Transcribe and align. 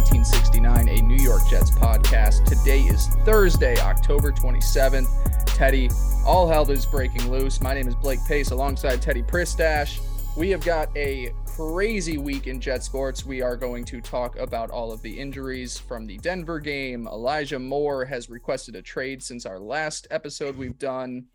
1969, 0.00 0.88
a 0.88 1.02
New 1.02 1.22
York 1.22 1.42
Jets 1.50 1.70
podcast. 1.70 2.46
Today 2.46 2.80
is 2.80 3.08
Thursday, 3.26 3.78
October 3.80 4.32
27th. 4.32 5.06
Teddy, 5.44 5.90
all 6.24 6.48
hell 6.48 6.68
is 6.70 6.86
breaking 6.86 7.30
loose. 7.30 7.60
My 7.60 7.74
name 7.74 7.86
is 7.86 7.94
Blake 7.94 8.24
Pace 8.26 8.50
alongside 8.50 9.02
Teddy 9.02 9.22
Pristash. 9.22 10.00
We 10.38 10.48
have 10.50 10.64
got 10.64 10.88
a 10.96 11.34
crazy 11.44 12.16
week 12.16 12.46
in 12.46 12.62
Jet 12.62 12.82
sports. 12.82 13.26
We 13.26 13.42
are 13.42 13.58
going 13.58 13.84
to 13.84 14.00
talk 14.00 14.38
about 14.38 14.70
all 14.70 14.90
of 14.90 15.02
the 15.02 15.20
injuries 15.20 15.76
from 15.76 16.06
the 16.06 16.16
Denver 16.16 16.60
game. 16.60 17.06
Elijah 17.06 17.58
Moore 17.58 18.06
has 18.06 18.30
requested 18.30 18.76
a 18.76 18.82
trade 18.82 19.22
since 19.22 19.44
our 19.44 19.60
last 19.60 20.06
episode 20.10 20.56
we've 20.56 20.78
done. 20.78 21.26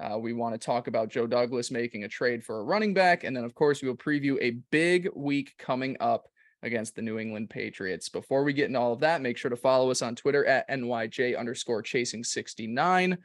Uh, 0.00 0.16
we 0.18 0.32
want 0.32 0.54
to 0.54 0.58
talk 0.58 0.86
about 0.86 1.10
Joe 1.10 1.26
Douglas 1.26 1.70
making 1.70 2.04
a 2.04 2.08
trade 2.08 2.42
for 2.42 2.60
a 2.60 2.64
running 2.64 2.94
back. 2.94 3.22
And 3.22 3.36
then, 3.36 3.44
of 3.44 3.54
course, 3.54 3.82
we 3.82 3.88
will 3.88 3.98
preview 3.98 4.38
a 4.40 4.62
big 4.70 5.10
week 5.14 5.52
coming 5.58 5.98
up 6.00 6.30
against 6.64 6.96
the 6.96 7.02
New 7.02 7.18
England 7.18 7.50
Patriots. 7.50 8.08
Before 8.08 8.42
we 8.42 8.52
get 8.52 8.66
into 8.66 8.80
all 8.80 8.92
of 8.92 9.00
that, 9.00 9.22
make 9.22 9.36
sure 9.36 9.50
to 9.50 9.56
follow 9.56 9.90
us 9.90 10.02
on 10.02 10.16
Twitter 10.16 10.44
at 10.46 10.68
NYJ 10.68 11.38
underscore 11.38 11.82
chasing 11.82 12.24
69. 12.24 13.18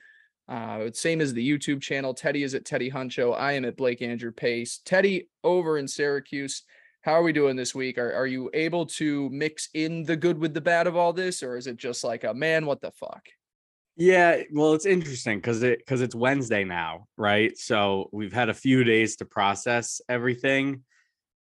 Uh, 0.47 0.89
same 0.93 1.21
as 1.21 1.33
the 1.33 1.47
YouTube 1.47 1.81
channel. 1.81 2.13
Teddy 2.13 2.43
is 2.43 2.53
at 2.55 2.65
Teddy 2.65 2.91
Huncho. 2.91 3.37
I 3.37 3.53
am 3.53 3.65
at 3.65 3.77
Blake 3.77 4.01
Andrew 4.01 4.31
Pace. 4.31 4.81
Teddy 4.83 5.29
over 5.43 5.77
in 5.77 5.87
Syracuse. 5.87 6.63
How 7.01 7.13
are 7.13 7.23
we 7.23 7.31
doing 7.31 7.55
this 7.55 7.73
week? 7.73 7.97
Are, 7.97 8.13
are 8.13 8.27
you 8.27 8.49
able 8.53 8.85
to 8.87 9.29
mix 9.29 9.69
in 9.73 10.03
the 10.03 10.17
good 10.17 10.37
with 10.37 10.53
the 10.53 10.61
bad 10.61 10.85
of 10.85 10.97
all 10.97 11.13
this, 11.13 11.43
or 11.43 11.55
is 11.55 11.67
it 11.67 11.77
just 11.77 12.03
like 12.03 12.23
a 12.23 12.33
man, 12.33 12.65
what 12.65 12.81
the 12.81 12.91
fuck? 12.91 13.25
Yeah, 13.95 14.43
well, 14.53 14.73
it's 14.73 14.85
interesting 14.85 15.39
because 15.39 15.61
it 15.61 15.79
because 15.79 16.01
it's 16.01 16.15
Wednesday 16.15 16.63
now, 16.63 17.07
right? 17.17 17.57
So 17.57 18.09
we've 18.11 18.33
had 18.33 18.49
a 18.49 18.53
few 18.53 18.83
days 18.83 19.17
to 19.17 19.25
process 19.25 20.01
everything, 20.07 20.83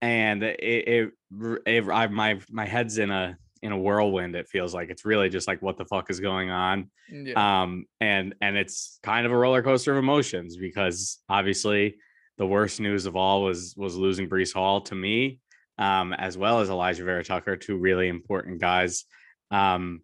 and 0.01 0.43
it 0.43 0.59
it, 0.59 0.87
it 0.87 1.11
I, 1.31 2.07
my 2.07 2.39
my 2.49 2.65
head's 2.65 2.97
in 2.97 3.11
a 3.11 3.37
in 3.61 3.71
a 3.71 3.77
whirlwind. 3.77 4.35
It 4.35 4.47
feels 4.47 4.73
like 4.73 4.89
it's 4.89 5.05
really 5.05 5.29
just 5.29 5.47
like 5.47 5.61
what 5.61 5.77
the 5.77 5.85
fuck 5.85 6.09
is 6.09 6.19
going 6.19 6.49
on, 6.49 6.89
yeah. 7.11 7.61
um, 7.61 7.85
and 7.99 8.35
and 8.41 8.57
it's 8.57 8.99
kind 9.03 9.25
of 9.25 9.31
a 9.31 9.37
roller 9.37 9.61
coaster 9.61 9.91
of 9.91 9.97
emotions 9.97 10.57
because 10.57 11.19
obviously 11.29 11.97
the 12.37 12.47
worst 12.47 12.79
news 12.79 13.05
of 13.05 13.15
all 13.15 13.43
was 13.43 13.75
was 13.77 13.95
losing 13.95 14.29
Breece 14.29 14.53
Hall 14.53 14.81
to 14.81 14.95
me, 14.95 15.39
um, 15.77 16.13
as 16.13 16.37
well 16.37 16.61
as 16.61 16.69
Alijah 16.69 17.03
Vera 17.03 17.23
Tucker, 17.23 17.57
two 17.57 17.77
really 17.77 18.07
important 18.07 18.59
guys. 18.59 19.05
Um, 19.51 20.01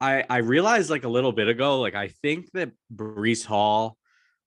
I 0.00 0.24
I 0.28 0.38
realized 0.38 0.90
like 0.90 1.04
a 1.04 1.08
little 1.08 1.32
bit 1.32 1.48
ago, 1.48 1.80
like 1.80 1.94
I 1.94 2.08
think 2.08 2.50
that 2.52 2.72
Breece 2.94 3.46
Hall 3.46 3.96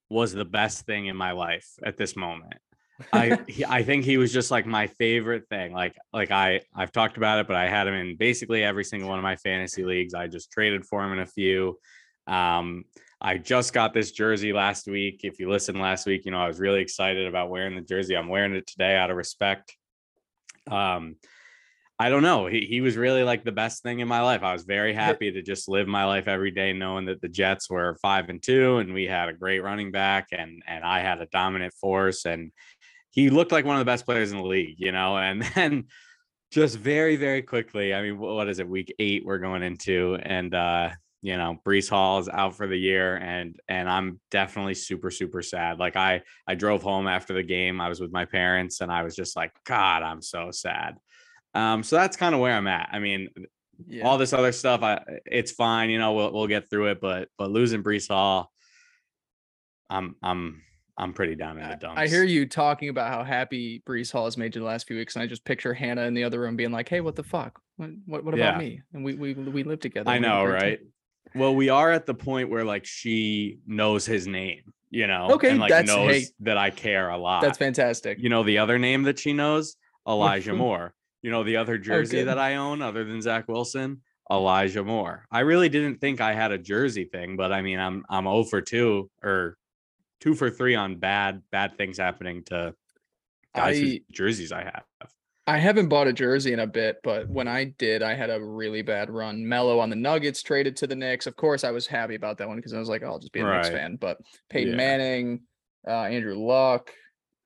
was 0.10 0.34
the 0.34 0.46
best 0.46 0.86
thing 0.86 1.08
in 1.08 1.16
my 1.16 1.32
life 1.32 1.68
at 1.84 1.98
this 1.98 2.16
moment. 2.16 2.54
I 3.12 3.40
he, 3.48 3.66
I 3.66 3.84
think 3.84 4.06
he 4.06 4.18
was 4.18 4.32
just 4.32 4.52
like 4.52 4.66
my 4.66 4.88
favorite 4.88 5.48
thing. 5.50 5.74
Like 5.74 5.96
like 6.14 6.32
I 6.32 6.62
I've 6.76 6.92
talked 6.92 7.18
about 7.18 7.40
it, 7.40 7.48
but 7.48 7.56
I 7.56 7.68
had 7.68 7.88
him 7.88 7.94
in 7.94 8.16
basically 8.18 8.64
every 8.64 8.84
single 8.84 9.10
one 9.10 9.20
of 9.20 9.24
my 9.24 9.36
fantasy 9.36 9.84
leagues. 9.84 10.14
I 10.14 10.28
just 10.28 10.52
traded 10.52 10.86
for 10.86 11.04
him 11.04 11.14
in 11.14 11.20
a 11.20 11.26
few. 11.26 11.78
Um, 12.28 12.86
I 13.22 13.38
just 13.38 13.74
got 13.74 13.94
this 13.94 14.12
jersey 14.12 14.54
last 14.54 14.88
week. 14.88 15.22
If 15.24 15.40
you 15.40 15.50
listened 15.50 15.80
last 15.80 16.06
week, 16.06 16.26
you 16.26 16.32
know 16.32 16.40
I 16.40 16.48
was 16.48 16.60
really 16.60 16.82
excited 16.82 17.28
about 17.28 17.50
wearing 17.50 17.76
the 17.76 17.82
jersey. 17.82 18.16
I'm 18.16 18.30
wearing 18.30 18.56
it 18.56 18.68
today 18.68 18.96
out 18.96 19.12
of 19.12 19.18
respect. 19.18 19.76
Um, 20.70 21.16
I 21.98 22.10
don't 22.10 22.24
know. 22.24 22.46
He 22.46 22.62
he 22.62 22.82
was 22.82 22.98
really 22.98 23.24
like 23.24 23.46
the 23.46 23.54
best 23.54 23.82
thing 23.82 24.00
in 24.00 24.08
my 24.08 24.22
life. 24.22 24.44
I 24.44 24.52
was 24.52 24.64
very 24.64 24.94
happy 24.94 25.32
to 25.32 25.42
just 25.42 25.70
live 25.70 25.88
my 25.88 26.04
life 26.04 26.28
every 26.28 26.52
day 26.52 26.74
knowing 26.74 27.06
that 27.06 27.22
the 27.22 27.30
Jets 27.30 27.70
were 27.70 27.98
5 28.02 28.30
and 28.30 28.44
2 28.44 28.78
and 28.78 28.94
we 28.94 29.06
had 29.06 29.30
a 29.30 29.34
great 29.34 29.64
running 29.64 29.92
back 29.92 30.28
and 30.34 30.62
and 30.68 30.84
I 30.84 31.00
had 31.00 31.22
a 31.22 31.28
dominant 31.28 31.74
force 31.74 32.26
and 32.26 32.52
he 33.16 33.30
looked 33.30 33.54
like 33.54 33.66
one 33.66 33.78
of 33.78 33.80
the 33.80 33.90
best 33.90 34.06
players 34.06 34.34
in 34.34 34.38
the 34.38 34.44
league, 34.44 34.76
you 34.78 34.92
know. 34.92 35.18
And 35.18 35.42
then 35.56 35.86
just 36.52 36.78
very 36.78 37.16
very 37.16 37.42
quickly, 37.42 37.94
I 37.94 38.02
mean 38.02 38.20
what 38.20 38.48
is 38.48 38.60
it? 38.60 38.70
Week 38.70 38.94
8 39.00 39.26
we're 39.26 39.40
going 39.40 39.64
into 39.64 40.20
and 40.22 40.54
uh 40.54 40.90
you 41.22 41.38
know 41.38 41.58
Breece 41.66 41.90
Hall 41.90 42.20
is 42.20 42.30
out 42.30 42.56
for 42.56 42.68
the 42.68 42.78
year 42.78 43.16
and 43.18 43.56
and 43.68 43.90
I'm 43.90 44.20
definitely 44.30 44.76
super 44.76 45.10
super 45.10 45.42
sad. 45.42 45.80
Like 45.80 45.96
I 45.96 46.22
I 46.46 46.56
drove 46.56 46.84
home 46.84 47.08
after 47.08 47.34
the 47.34 47.42
game. 47.42 47.82
I 47.82 47.90
was 47.90 48.00
with 48.00 48.12
my 48.12 48.26
parents 48.26 48.82
and 48.82 48.92
I 48.92 49.02
was 49.04 49.16
just 49.16 49.36
like 49.36 49.52
god, 49.66 50.04
I'm 50.04 50.22
so 50.22 50.52
sad. 50.52 50.98
Um, 51.56 51.84
so 51.84 51.96
that's 51.96 52.18
kind 52.18 52.36
of 52.36 52.42
where 52.42 52.54
I'm 52.54 52.68
at. 52.68 52.90
I 52.92 53.00
mean, 53.00 53.30
yeah. 53.88 54.06
all 54.06 54.18
this 54.18 54.34
other 54.34 54.52
stuff, 54.52 54.84
I 54.84 55.02
it's 55.26 55.54
fine. 55.54 55.90
You 55.90 56.00
know, 56.00 56.14
we'll 56.14 56.34
we'll 56.34 56.48
get 56.48 56.70
through 56.70 56.88
it. 56.88 57.00
But 57.00 57.30
but 57.38 57.50
losing 57.50 57.82
Breece 57.82 58.10
Hall, 58.10 58.52
I'm 59.90 60.16
I'm 60.22 60.62
I'm 60.98 61.14
pretty 61.14 61.36
down 61.36 61.58
in 61.60 61.70
the 61.70 61.76
dumps. 61.76 62.00
I 62.00 62.08
hear 62.08 62.24
you 62.24 62.46
talking 62.46 62.90
about 62.90 63.12
how 63.12 63.24
happy 63.24 63.84
Breece 63.86 64.12
Hall 64.12 64.26
has 64.26 64.38
made 64.38 64.56
you 64.56 64.62
the 64.62 64.68
last 64.68 64.88
few 64.88 64.96
weeks, 64.96 65.16
and 65.16 65.24
I 65.24 65.28
just 65.28 65.44
picture 65.44 65.74
Hannah 65.74 66.04
in 66.04 66.14
the 66.14 66.24
other 66.24 66.40
room 66.40 66.56
being 66.56 66.72
like, 66.72 66.88
"Hey, 66.88 67.02
what 67.02 67.16
the 67.16 67.24
fuck? 67.24 67.60
What 67.76 67.90
what, 68.06 68.24
what 68.24 68.34
about 68.34 68.54
yeah. 68.54 68.60
me?" 68.60 68.82
And 68.94 69.04
we 69.04 69.16
we 69.16 69.34
we 69.34 69.64
live 69.64 69.82
together. 69.82 70.10
I 70.10 70.20
know, 70.20 70.46
right? 70.46 70.80
Well, 71.34 71.54
we 71.54 71.68
are 71.68 71.92
at 71.92 72.06
the 72.06 72.14
point 72.14 72.50
where 72.50 72.64
like 72.64 72.86
she 72.86 73.60
knows 73.68 74.06
his 74.06 74.26
name, 74.26 74.62
you 74.90 75.08
know, 75.08 75.32
okay, 75.32 75.50
and 75.50 75.60
like 75.60 75.70
that's, 75.70 75.88
knows 75.88 76.10
hey, 76.10 76.26
that 76.42 76.58
I 76.58 76.70
care 76.70 77.10
a 77.10 77.18
lot. 77.18 77.42
That's 77.42 77.58
fantastic. 77.58 78.20
You 78.20 78.30
know, 78.30 78.44
the 78.44 78.60
other 78.60 78.80
name 78.80 79.04
that 79.04 79.20
she 79.20 79.34
knows, 79.34 79.76
Elijah 80.08 80.54
Moore. 80.56 80.94
You 81.22 81.32
know, 81.32 81.44
the 81.44 81.58
other 81.58 81.74
oh, 81.74 81.78
jersey 81.80 82.24
that 82.24 82.38
I 82.38 82.56
own 82.56 82.82
other 82.82 83.04
than 83.04 83.22
Zach 83.22 83.50
Wilson, 83.50 84.02
Elijah 84.32 84.84
Moore. 84.84 85.26
I 85.32 85.40
really 85.40 85.70
didn't 85.70 85.98
think 85.98 86.22
I 86.22 86.34
had 86.34 86.52
a 86.52 86.58
jersey 86.58 87.06
thing, 87.06 87.36
but 87.36 87.52
I 87.52 87.62
mean, 87.62 87.80
I'm 87.80 88.06
I'm 88.10 88.24
0 88.24 88.46
for 88.46 88.62
2 88.62 89.10
or 89.24 89.58
2 90.26 90.36
for 90.36 90.50
3 90.50 90.76
on 90.76 90.96
bad 90.98 91.42
bad 91.52 91.78
things 91.78 91.98
happening 91.98 92.44
to 92.46 92.74
guys 93.56 93.78
I, 93.78 93.80
whose 93.80 94.00
jerseys 94.12 94.52
I 94.52 94.64
have. 94.64 94.84
I 95.48 95.58
haven't 95.58 95.90
bought 95.90 96.08
a 96.08 96.14
jersey 96.14 96.54
in 96.54 96.60
a 96.60 96.68
bit, 96.68 96.98
but 97.04 97.30
when 97.30 97.48
I 97.48 97.66
did, 97.78 98.02
I 98.02 98.16
had 98.16 98.32
a 98.32 98.44
really 98.44 98.82
bad 98.82 99.12
run. 99.12 99.48
Melo 99.48 99.80
on 99.80 99.92
the 99.92 99.96
Nuggets 99.96 100.42
traded 100.42 100.76
to 100.78 100.88
the 100.88 100.96
Knicks. 100.96 101.28
Of 101.28 101.36
course, 101.36 101.64
I 101.64 101.70
was 101.70 101.86
happy 101.86 102.16
about 102.16 102.40
that 102.40 102.48
one 102.48 102.58
because 102.58 102.74
I 102.74 102.80
was 102.80 102.90
like, 102.90 103.04
oh, 103.04 103.08
I'll 103.08 103.20
just 103.20 103.32
be 103.32 103.42
a 103.42 103.46
right. 103.46 103.58
Knicks 103.58 103.70
fan. 103.70 103.98
But 103.98 104.18
Peyton 104.50 104.72
yeah. 104.72 104.78
Manning, 104.78 105.42
uh, 105.88 106.06
Andrew 106.06 106.36
Luck, 106.36 106.92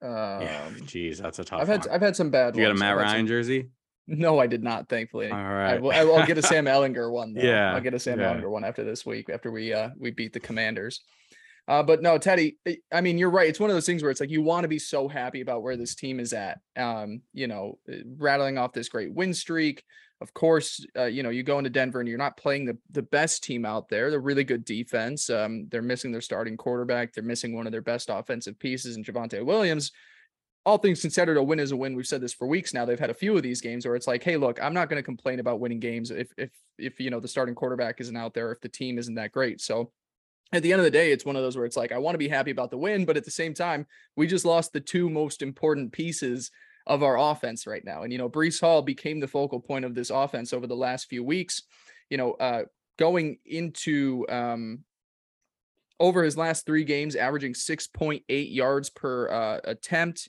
um, 0.02 0.40
yeah, 0.40 0.70
geez, 0.86 1.18
that's 1.18 1.38
a 1.38 1.44
tough. 1.44 1.60
I've 1.60 1.68
had 1.68 1.80
one. 1.80 1.94
I've 1.94 2.00
had 2.00 2.16
some 2.16 2.30
bad. 2.30 2.56
You 2.56 2.62
got 2.62 2.72
a 2.72 2.74
Matt 2.74 2.96
Ryan 2.96 3.18
some... 3.20 3.26
jersey? 3.26 3.68
No, 4.06 4.38
I 4.38 4.46
did 4.46 4.62
not. 4.62 4.88
Thankfully. 4.88 5.30
All 5.30 5.36
right. 5.36 5.74
I 5.74 5.78
will, 5.78 6.16
I'll 6.16 6.26
get 6.26 6.38
a 6.38 6.42
Sam 6.46 6.64
Ehlinger 6.64 7.12
one. 7.12 7.34
Though. 7.34 7.42
Yeah, 7.42 7.74
I'll 7.74 7.80
get 7.80 7.94
a 7.94 7.98
Sam 7.98 8.18
yeah. 8.18 8.32
Ehlinger 8.32 8.50
one 8.50 8.64
after 8.64 8.82
this 8.82 9.04
week 9.04 9.28
after 9.28 9.50
we 9.50 9.72
uh 9.72 9.90
we 9.98 10.10
beat 10.10 10.32
the 10.32 10.40
Commanders. 10.40 11.02
Uh, 11.70 11.84
but 11.84 12.02
no, 12.02 12.18
Teddy, 12.18 12.56
eh, 12.66 12.74
I 12.92 13.00
mean, 13.00 13.16
you're 13.16 13.30
right. 13.30 13.48
It's 13.48 13.60
one 13.60 13.70
of 13.70 13.76
those 13.76 13.86
things 13.86 14.02
where 14.02 14.10
it's 14.10 14.18
like 14.18 14.28
you 14.28 14.42
want 14.42 14.64
to 14.64 14.68
be 14.68 14.80
so 14.80 15.06
happy 15.06 15.40
about 15.40 15.62
where 15.62 15.76
this 15.76 15.94
team 15.94 16.18
is 16.18 16.32
at. 16.32 16.58
Um, 16.76 17.22
you 17.32 17.46
know, 17.46 17.78
eh, 17.88 18.02
rattling 18.18 18.58
off 18.58 18.72
this 18.72 18.88
great 18.88 19.14
win 19.14 19.32
streak. 19.32 19.84
Of 20.20 20.34
course, 20.34 20.84
uh, 20.98 21.04
you 21.04 21.22
know, 21.22 21.30
you 21.30 21.44
go 21.44 21.58
into 21.58 21.70
Denver 21.70 22.00
and 22.00 22.08
you're 22.08 22.18
not 22.18 22.36
playing 22.36 22.66
the, 22.66 22.76
the 22.90 23.02
best 23.02 23.44
team 23.44 23.64
out 23.64 23.88
there. 23.88 24.10
They're 24.10 24.18
really 24.18 24.42
good 24.42 24.64
defense. 24.64 25.30
Um, 25.30 25.68
they're 25.70 25.80
missing 25.80 26.10
their 26.10 26.20
starting 26.20 26.56
quarterback. 26.56 27.12
They're 27.12 27.22
missing 27.22 27.54
one 27.54 27.66
of 27.66 27.72
their 27.72 27.82
best 27.82 28.10
offensive 28.10 28.58
pieces 28.58 28.96
in 28.96 29.04
Javonte 29.04 29.44
Williams 29.44 29.92
all 30.66 30.78
things 30.78 31.00
considered, 31.00 31.38
a 31.38 31.42
win 31.42 31.58
is 31.58 31.72
a 31.72 31.76
win. 31.76 31.96
We've 31.96 32.06
said 32.06 32.20
this 32.20 32.34
for 32.34 32.46
weeks 32.46 32.74
now. 32.74 32.84
They've 32.84 33.00
had 33.00 33.10
a 33.10 33.14
few 33.14 33.36
of 33.36 33.42
these 33.42 33.60
games 33.60 33.86
where 33.86 33.96
it's 33.96 34.06
like, 34.06 34.22
hey, 34.22 34.36
look, 34.36 34.62
I'm 34.62 34.74
not 34.74 34.90
going 34.90 34.98
to 34.98 35.04
complain 35.04 35.40
about 35.40 35.58
winning 35.58 35.80
games 35.80 36.10
if 36.10 36.32
if 36.36 36.50
if 36.78 37.00
you 37.00 37.10
know 37.10 37.20
the 37.20 37.28
starting 37.28 37.54
quarterback 37.54 38.00
isn't 38.00 38.16
out 38.16 38.34
there, 38.34 38.52
if 38.52 38.60
the 38.60 38.68
team 38.68 38.98
isn't 38.98 39.14
that 39.14 39.32
great. 39.32 39.60
So 39.60 39.90
at 40.52 40.62
the 40.62 40.72
end 40.72 40.80
of 40.80 40.84
the 40.84 40.90
day, 40.90 41.12
it's 41.12 41.24
one 41.24 41.36
of 41.36 41.42
those 41.42 41.56
where 41.56 41.66
it's 41.66 41.76
like 41.76 41.92
I 41.92 41.98
want 41.98 42.14
to 42.14 42.18
be 42.18 42.28
happy 42.28 42.50
about 42.50 42.70
the 42.70 42.78
win, 42.78 43.04
but 43.04 43.16
at 43.16 43.24
the 43.24 43.30
same 43.30 43.54
time, 43.54 43.86
we 44.16 44.26
just 44.26 44.44
lost 44.44 44.72
the 44.72 44.80
two 44.80 45.08
most 45.08 45.42
important 45.42 45.92
pieces 45.92 46.50
of 46.86 47.02
our 47.02 47.18
offense 47.18 47.66
right 47.66 47.84
now. 47.84 48.02
And 48.02 48.12
you 48.12 48.18
know, 48.18 48.28
Breece 48.28 48.60
Hall 48.60 48.82
became 48.82 49.20
the 49.20 49.28
focal 49.28 49.60
point 49.60 49.84
of 49.84 49.94
this 49.94 50.10
offense 50.10 50.52
over 50.52 50.66
the 50.66 50.76
last 50.76 51.08
few 51.08 51.22
weeks. 51.22 51.62
You 52.08 52.16
know, 52.16 52.32
uh, 52.32 52.62
going 52.98 53.38
into 53.46 54.26
um, 54.28 54.80
over 56.00 56.24
his 56.24 56.36
last 56.36 56.66
three 56.66 56.84
games, 56.84 57.14
averaging 57.14 57.52
6.8 57.52 58.22
yards 58.28 58.90
per 58.90 59.28
uh, 59.28 59.60
attempt 59.64 60.28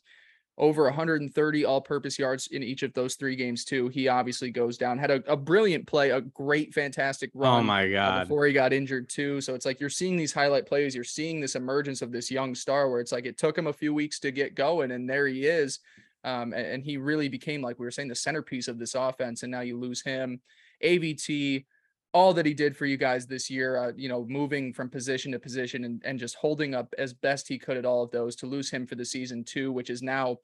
over 0.57 0.83
130 0.83 1.65
all-purpose 1.65 2.19
yards 2.19 2.47
in 2.47 2.61
each 2.61 2.83
of 2.83 2.93
those 2.93 3.15
three 3.15 3.35
games 3.35 3.65
too. 3.65 3.87
He 3.87 4.07
obviously 4.07 4.51
goes 4.51 4.77
down. 4.77 4.97
Had 4.97 5.11
a, 5.11 5.31
a 5.31 5.37
brilliant 5.37 5.87
play, 5.87 6.11
a 6.11 6.21
great, 6.21 6.73
fantastic 6.73 7.31
oh 7.35 7.39
run. 7.39 7.59
Oh 7.61 7.63
my 7.63 7.89
god! 7.89 8.21
Uh, 8.21 8.23
before 8.23 8.45
he 8.45 8.53
got 8.53 8.73
injured 8.73 9.09
too. 9.09 9.41
So 9.41 9.55
it's 9.55 9.65
like 9.65 9.79
you're 9.79 9.89
seeing 9.89 10.17
these 10.17 10.33
highlight 10.33 10.67
plays. 10.67 10.93
You're 10.93 11.03
seeing 11.03 11.39
this 11.39 11.55
emergence 11.55 12.01
of 12.01 12.11
this 12.11 12.29
young 12.29 12.53
star, 12.53 12.89
where 12.89 12.99
it's 12.99 13.11
like 13.11 13.25
it 13.25 13.37
took 13.37 13.57
him 13.57 13.67
a 13.67 13.73
few 13.73 13.93
weeks 13.93 14.19
to 14.19 14.31
get 14.31 14.55
going, 14.55 14.91
and 14.91 15.09
there 15.09 15.27
he 15.27 15.45
is. 15.45 15.79
Um, 16.23 16.53
and, 16.53 16.67
and 16.67 16.83
he 16.83 16.97
really 16.97 17.29
became 17.29 17.61
like 17.61 17.79
we 17.79 17.85
were 17.85 17.91
saying 17.91 18.09
the 18.09 18.15
centerpiece 18.15 18.67
of 18.67 18.77
this 18.77 18.93
offense. 18.95 19.43
And 19.43 19.51
now 19.51 19.61
you 19.61 19.79
lose 19.79 20.01
him. 20.01 20.39
AVT 20.83 21.65
all 22.13 22.33
that 22.33 22.45
he 22.45 22.53
did 22.53 22.75
for 22.75 22.85
you 22.85 22.97
guys 22.97 23.25
this 23.25 23.49
year, 23.49 23.77
uh, 23.77 23.91
you 23.95 24.09
know, 24.09 24.25
moving 24.27 24.73
from 24.73 24.89
position 24.89 25.31
to 25.31 25.39
position 25.39 25.85
and, 25.85 26.01
and 26.03 26.19
just 26.19 26.35
holding 26.35 26.75
up 26.75 26.93
as 26.97 27.13
best 27.13 27.47
he 27.47 27.57
could 27.57 27.77
at 27.77 27.85
all 27.85 28.03
of 28.03 28.11
those 28.11 28.35
to 28.35 28.45
lose 28.45 28.69
him 28.69 28.85
for 28.85 28.95
the 28.95 29.05
season 29.05 29.43
too, 29.43 29.71
which 29.71 29.89
is 29.89 30.01
now, 30.01 30.37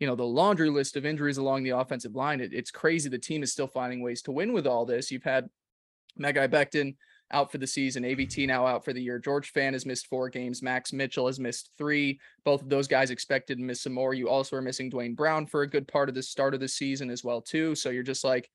you 0.00 0.06
know, 0.06 0.14
the 0.14 0.24
laundry 0.24 0.68
list 0.68 0.96
of 0.96 1.06
injuries 1.06 1.38
along 1.38 1.62
the 1.62 1.70
offensive 1.70 2.14
line. 2.14 2.40
It, 2.40 2.52
it's 2.52 2.70
crazy. 2.70 3.08
The 3.08 3.18
team 3.18 3.42
is 3.42 3.52
still 3.52 3.66
finding 3.66 4.02
ways 4.02 4.20
to 4.22 4.32
win 4.32 4.52
with 4.52 4.66
all 4.66 4.84
this. 4.84 5.10
You've 5.10 5.22
had 5.22 5.48
Mekhi 6.20 6.48
Becton 6.48 6.94
out 7.32 7.50
for 7.50 7.56
the 7.56 7.66
season. 7.66 8.02
AVT 8.02 8.46
now 8.46 8.66
out 8.66 8.84
for 8.84 8.92
the 8.92 9.02
year. 9.02 9.18
George 9.18 9.50
Fant 9.52 9.72
has 9.72 9.86
missed 9.86 10.08
four 10.08 10.28
games. 10.28 10.62
Max 10.62 10.92
Mitchell 10.92 11.26
has 11.26 11.40
missed 11.40 11.70
three. 11.78 12.20
Both 12.44 12.60
of 12.60 12.68
those 12.68 12.86
guys 12.86 13.10
expected 13.10 13.56
to 13.56 13.64
miss 13.64 13.82
some 13.82 13.94
more. 13.94 14.12
You 14.12 14.28
also 14.28 14.56
are 14.56 14.62
missing 14.62 14.90
Duane 14.90 15.14
Brown 15.14 15.46
for 15.46 15.62
a 15.62 15.70
good 15.70 15.88
part 15.88 16.10
of 16.10 16.14
the 16.14 16.22
start 16.22 16.52
of 16.52 16.60
the 16.60 16.68
season 16.68 17.08
as 17.08 17.24
well 17.24 17.40
too. 17.40 17.74
So 17.74 17.88
you're 17.88 18.02
just 18.02 18.24
like, 18.24 18.50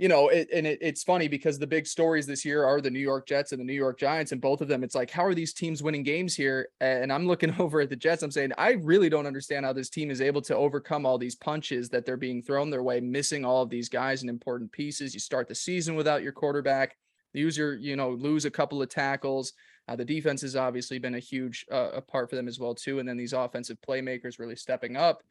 you 0.00 0.08
know, 0.08 0.28
it, 0.28 0.48
and 0.50 0.66
it, 0.66 0.78
it's 0.80 1.02
funny 1.02 1.28
because 1.28 1.58
the 1.58 1.66
big 1.66 1.86
stories 1.86 2.26
this 2.26 2.42
year 2.42 2.64
are 2.64 2.80
the 2.80 2.90
New 2.90 3.00
York 3.00 3.26
Jets 3.26 3.52
and 3.52 3.60
the 3.60 3.66
New 3.66 3.74
York 3.74 3.98
Giants, 3.98 4.32
and 4.32 4.40
both 4.40 4.62
of 4.62 4.66
them, 4.66 4.82
it's 4.82 4.94
like, 4.94 5.10
how 5.10 5.22
are 5.22 5.34
these 5.34 5.52
teams 5.52 5.82
winning 5.82 6.02
games 6.02 6.34
here? 6.34 6.70
And 6.80 7.12
I'm 7.12 7.26
looking 7.26 7.54
over 7.58 7.82
at 7.82 7.90
the 7.90 7.96
Jets. 7.96 8.22
I'm 8.22 8.30
saying, 8.30 8.52
I 8.56 8.78
really 8.82 9.10
don't 9.10 9.26
understand 9.26 9.66
how 9.66 9.74
this 9.74 9.90
team 9.90 10.10
is 10.10 10.22
able 10.22 10.40
to 10.40 10.56
overcome 10.56 11.04
all 11.04 11.18
these 11.18 11.34
punches 11.34 11.90
that 11.90 12.06
they're 12.06 12.16
being 12.16 12.42
thrown 12.42 12.70
their 12.70 12.82
way, 12.82 12.98
missing 13.00 13.44
all 13.44 13.60
of 13.60 13.68
these 13.68 13.90
guys 13.90 14.22
and 14.22 14.30
important 14.30 14.72
pieces. 14.72 15.12
You 15.12 15.20
start 15.20 15.48
the 15.48 15.54
season 15.54 15.96
without 15.96 16.22
your 16.22 16.32
quarterback, 16.32 16.96
use 17.34 17.58
your, 17.58 17.74
you 17.74 17.94
know, 17.94 18.08
lose 18.08 18.46
a 18.46 18.50
couple 18.50 18.80
of 18.80 18.88
tackles. 18.88 19.52
Uh, 19.86 19.96
the 19.96 20.04
defense 20.06 20.40
has 20.40 20.56
obviously 20.56 20.98
been 20.98 21.16
a 21.16 21.20
huge 21.20 21.66
uh, 21.70 22.00
part 22.00 22.30
for 22.30 22.36
them 22.36 22.48
as 22.48 22.58
well 22.58 22.74
too, 22.74 23.00
and 23.00 23.08
then 23.08 23.18
these 23.18 23.34
offensive 23.34 23.76
playmakers 23.86 24.38
really 24.38 24.56
stepping 24.56 24.96
up. 24.96 25.22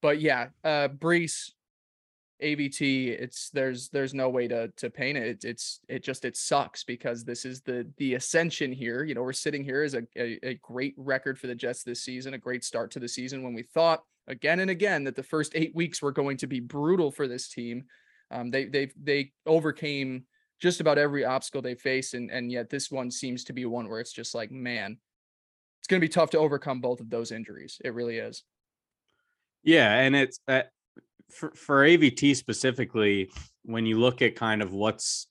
But 0.00 0.18
yeah, 0.18 0.46
uh, 0.64 0.88
Breece 0.88 1.50
AVT, 2.44 3.08
it's 3.08 3.50
there's 3.50 3.88
there's 3.88 4.14
no 4.14 4.28
way 4.28 4.46
to 4.48 4.68
to 4.76 4.90
paint 4.90 5.18
it. 5.18 5.26
It's, 5.26 5.44
it's 5.44 5.80
it 5.88 6.04
just 6.04 6.24
it 6.24 6.36
sucks 6.36 6.84
because 6.84 7.24
this 7.24 7.44
is 7.44 7.62
the 7.62 7.86
the 7.96 8.14
ascension 8.14 8.72
here. 8.72 9.02
You 9.04 9.14
know, 9.14 9.22
we're 9.22 9.32
sitting 9.32 9.64
here 9.64 9.82
as 9.82 9.94
a, 9.94 10.02
a, 10.16 10.38
a 10.42 10.54
great 10.62 10.94
record 10.96 11.38
for 11.38 11.46
the 11.46 11.54
Jets 11.54 11.82
this 11.82 12.02
season, 12.02 12.34
a 12.34 12.38
great 12.38 12.62
start 12.62 12.90
to 12.92 13.00
the 13.00 13.08
season 13.08 13.42
when 13.42 13.54
we 13.54 13.62
thought 13.62 14.04
again 14.28 14.60
and 14.60 14.70
again 14.70 15.04
that 15.04 15.16
the 15.16 15.22
first 15.22 15.52
eight 15.54 15.74
weeks 15.74 16.00
were 16.00 16.12
going 16.12 16.36
to 16.36 16.46
be 16.46 16.60
brutal 16.60 17.10
for 17.10 17.26
this 17.26 17.48
team. 17.48 17.84
Um, 18.30 18.50
they 18.50 18.66
they 18.66 18.90
they 19.02 19.32
overcame 19.46 20.24
just 20.60 20.80
about 20.80 20.98
every 20.98 21.24
obstacle 21.24 21.62
they 21.62 21.74
faced, 21.74 22.14
and 22.14 22.30
and 22.30 22.52
yet 22.52 22.70
this 22.70 22.90
one 22.90 23.10
seems 23.10 23.44
to 23.44 23.52
be 23.52 23.64
one 23.64 23.88
where 23.88 24.00
it's 24.00 24.12
just 24.12 24.34
like, 24.34 24.50
man, 24.50 24.98
it's 25.80 25.88
going 25.88 26.00
to 26.00 26.06
be 26.06 26.12
tough 26.12 26.30
to 26.30 26.38
overcome 26.38 26.80
both 26.80 27.00
of 27.00 27.10
those 27.10 27.32
injuries. 27.32 27.80
It 27.84 27.94
really 27.94 28.18
is. 28.18 28.44
Yeah, 29.62 29.94
and 29.94 30.14
it's 30.14 30.40
uh, 30.46 30.62
for, 31.30 31.52
for 31.54 31.86
AVT 31.86 32.36
specifically, 32.36 33.30
when 33.64 33.86
you 33.86 33.98
look 33.98 34.22
at 34.22 34.36
kind 34.36 34.62
of 34.62 34.72
what's 34.72 35.28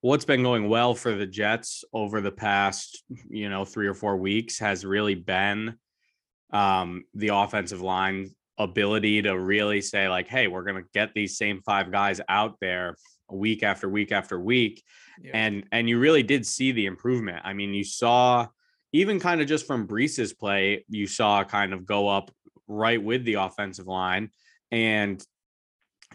what's 0.00 0.24
been 0.24 0.42
going 0.42 0.68
well 0.68 0.94
for 0.94 1.14
the 1.14 1.26
Jets 1.26 1.84
over 1.92 2.20
the 2.20 2.32
past, 2.32 3.04
you 3.28 3.48
know, 3.48 3.64
three 3.64 3.86
or 3.86 3.94
four 3.94 4.16
weeks 4.16 4.58
has 4.58 4.84
really 4.84 5.14
been 5.14 5.76
um, 6.52 7.04
the 7.14 7.28
offensive 7.28 7.80
line 7.80 8.30
ability 8.58 9.22
to 9.22 9.38
really 9.38 9.80
say 9.80 10.08
like, 10.08 10.28
hey, 10.28 10.48
we're 10.48 10.64
going 10.64 10.82
to 10.82 10.88
get 10.92 11.14
these 11.14 11.38
same 11.38 11.62
five 11.62 11.92
guys 11.92 12.20
out 12.28 12.56
there 12.60 12.96
week 13.30 13.62
after 13.62 13.88
week 13.88 14.12
after 14.12 14.38
week, 14.38 14.82
yeah. 15.22 15.30
and 15.34 15.64
and 15.72 15.88
you 15.88 15.98
really 15.98 16.22
did 16.22 16.46
see 16.46 16.72
the 16.72 16.86
improvement. 16.86 17.40
I 17.44 17.52
mean, 17.52 17.72
you 17.72 17.84
saw 17.84 18.48
even 18.92 19.18
kind 19.18 19.40
of 19.40 19.46
just 19.46 19.66
from 19.66 19.86
Breece's 19.86 20.34
play, 20.34 20.84
you 20.88 21.06
saw 21.06 21.44
kind 21.44 21.72
of 21.72 21.86
go 21.86 22.08
up 22.08 22.30
right 22.68 23.02
with 23.02 23.24
the 23.24 23.34
offensive 23.34 23.86
line. 23.86 24.30
And 24.70 25.24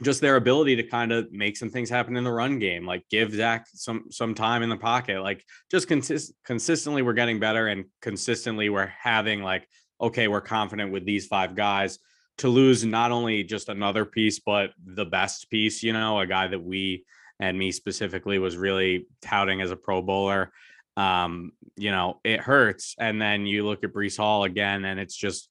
just 0.01 0.21
their 0.21 0.35
ability 0.35 0.75
to 0.75 0.83
kind 0.83 1.11
of 1.11 1.31
make 1.31 1.57
some 1.57 1.69
things 1.69 1.89
happen 1.89 2.17
in 2.17 2.23
the 2.23 2.31
run 2.31 2.59
game, 2.59 2.85
like 2.85 3.03
give 3.09 3.33
Zach 3.33 3.67
some 3.73 4.05
some 4.09 4.33
time 4.33 4.63
in 4.63 4.69
the 4.69 4.77
pocket, 4.77 5.21
like 5.21 5.44
just 5.71 5.88
consist 5.88 6.33
consistently 6.45 7.01
we're 7.01 7.13
getting 7.13 7.39
better 7.39 7.67
and 7.67 7.85
consistently 8.01 8.69
we're 8.69 8.91
having 9.01 9.41
like 9.41 9.67
okay 9.99 10.27
we're 10.27 10.41
confident 10.41 10.91
with 10.91 11.05
these 11.05 11.25
five 11.27 11.55
guys 11.55 11.99
to 12.38 12.49
lose 12.49 12.85
not 12.85 13.11
only 13.11 13.44
just 13.44 13.67
another 13.69 14.05
piece 14.05 14.39
but 14.39 14.71
the 14.85 15.05
best 15.05 15.49
piece, 15.49 15.81
you 15.81 15.94
know, 15.94 16.19
a 16.19 16.27
guy 16.27 16.47
that 16.47 16.63
we 16.63 17.03
and 17.39 17.57
me 17.57 17.71
specifically 17.71 18.39
was 18.39 18.57
really 18.57 19.07
touting 19.21 19.61
as 19.61 19.71
a 19.71 19.75
Pro 19.75 20.01
Bowler. 20.01 20.51
Um, 20.95 21.51
you 21.75 21.91
know, 21.91 22.19
it 22.23 22.39
hurts. 22.39 22.95
And 22.99 23.21
then 23.21 23.45
you 23.45 23.65
look 23.65 23.83
at 23.83 23.94
Breece 23.94 24.17
Hall 24.17 24.44
again, 24.44 24.85
and 24.85 24.99
it's 24.99 25.15
just 25.15 25.49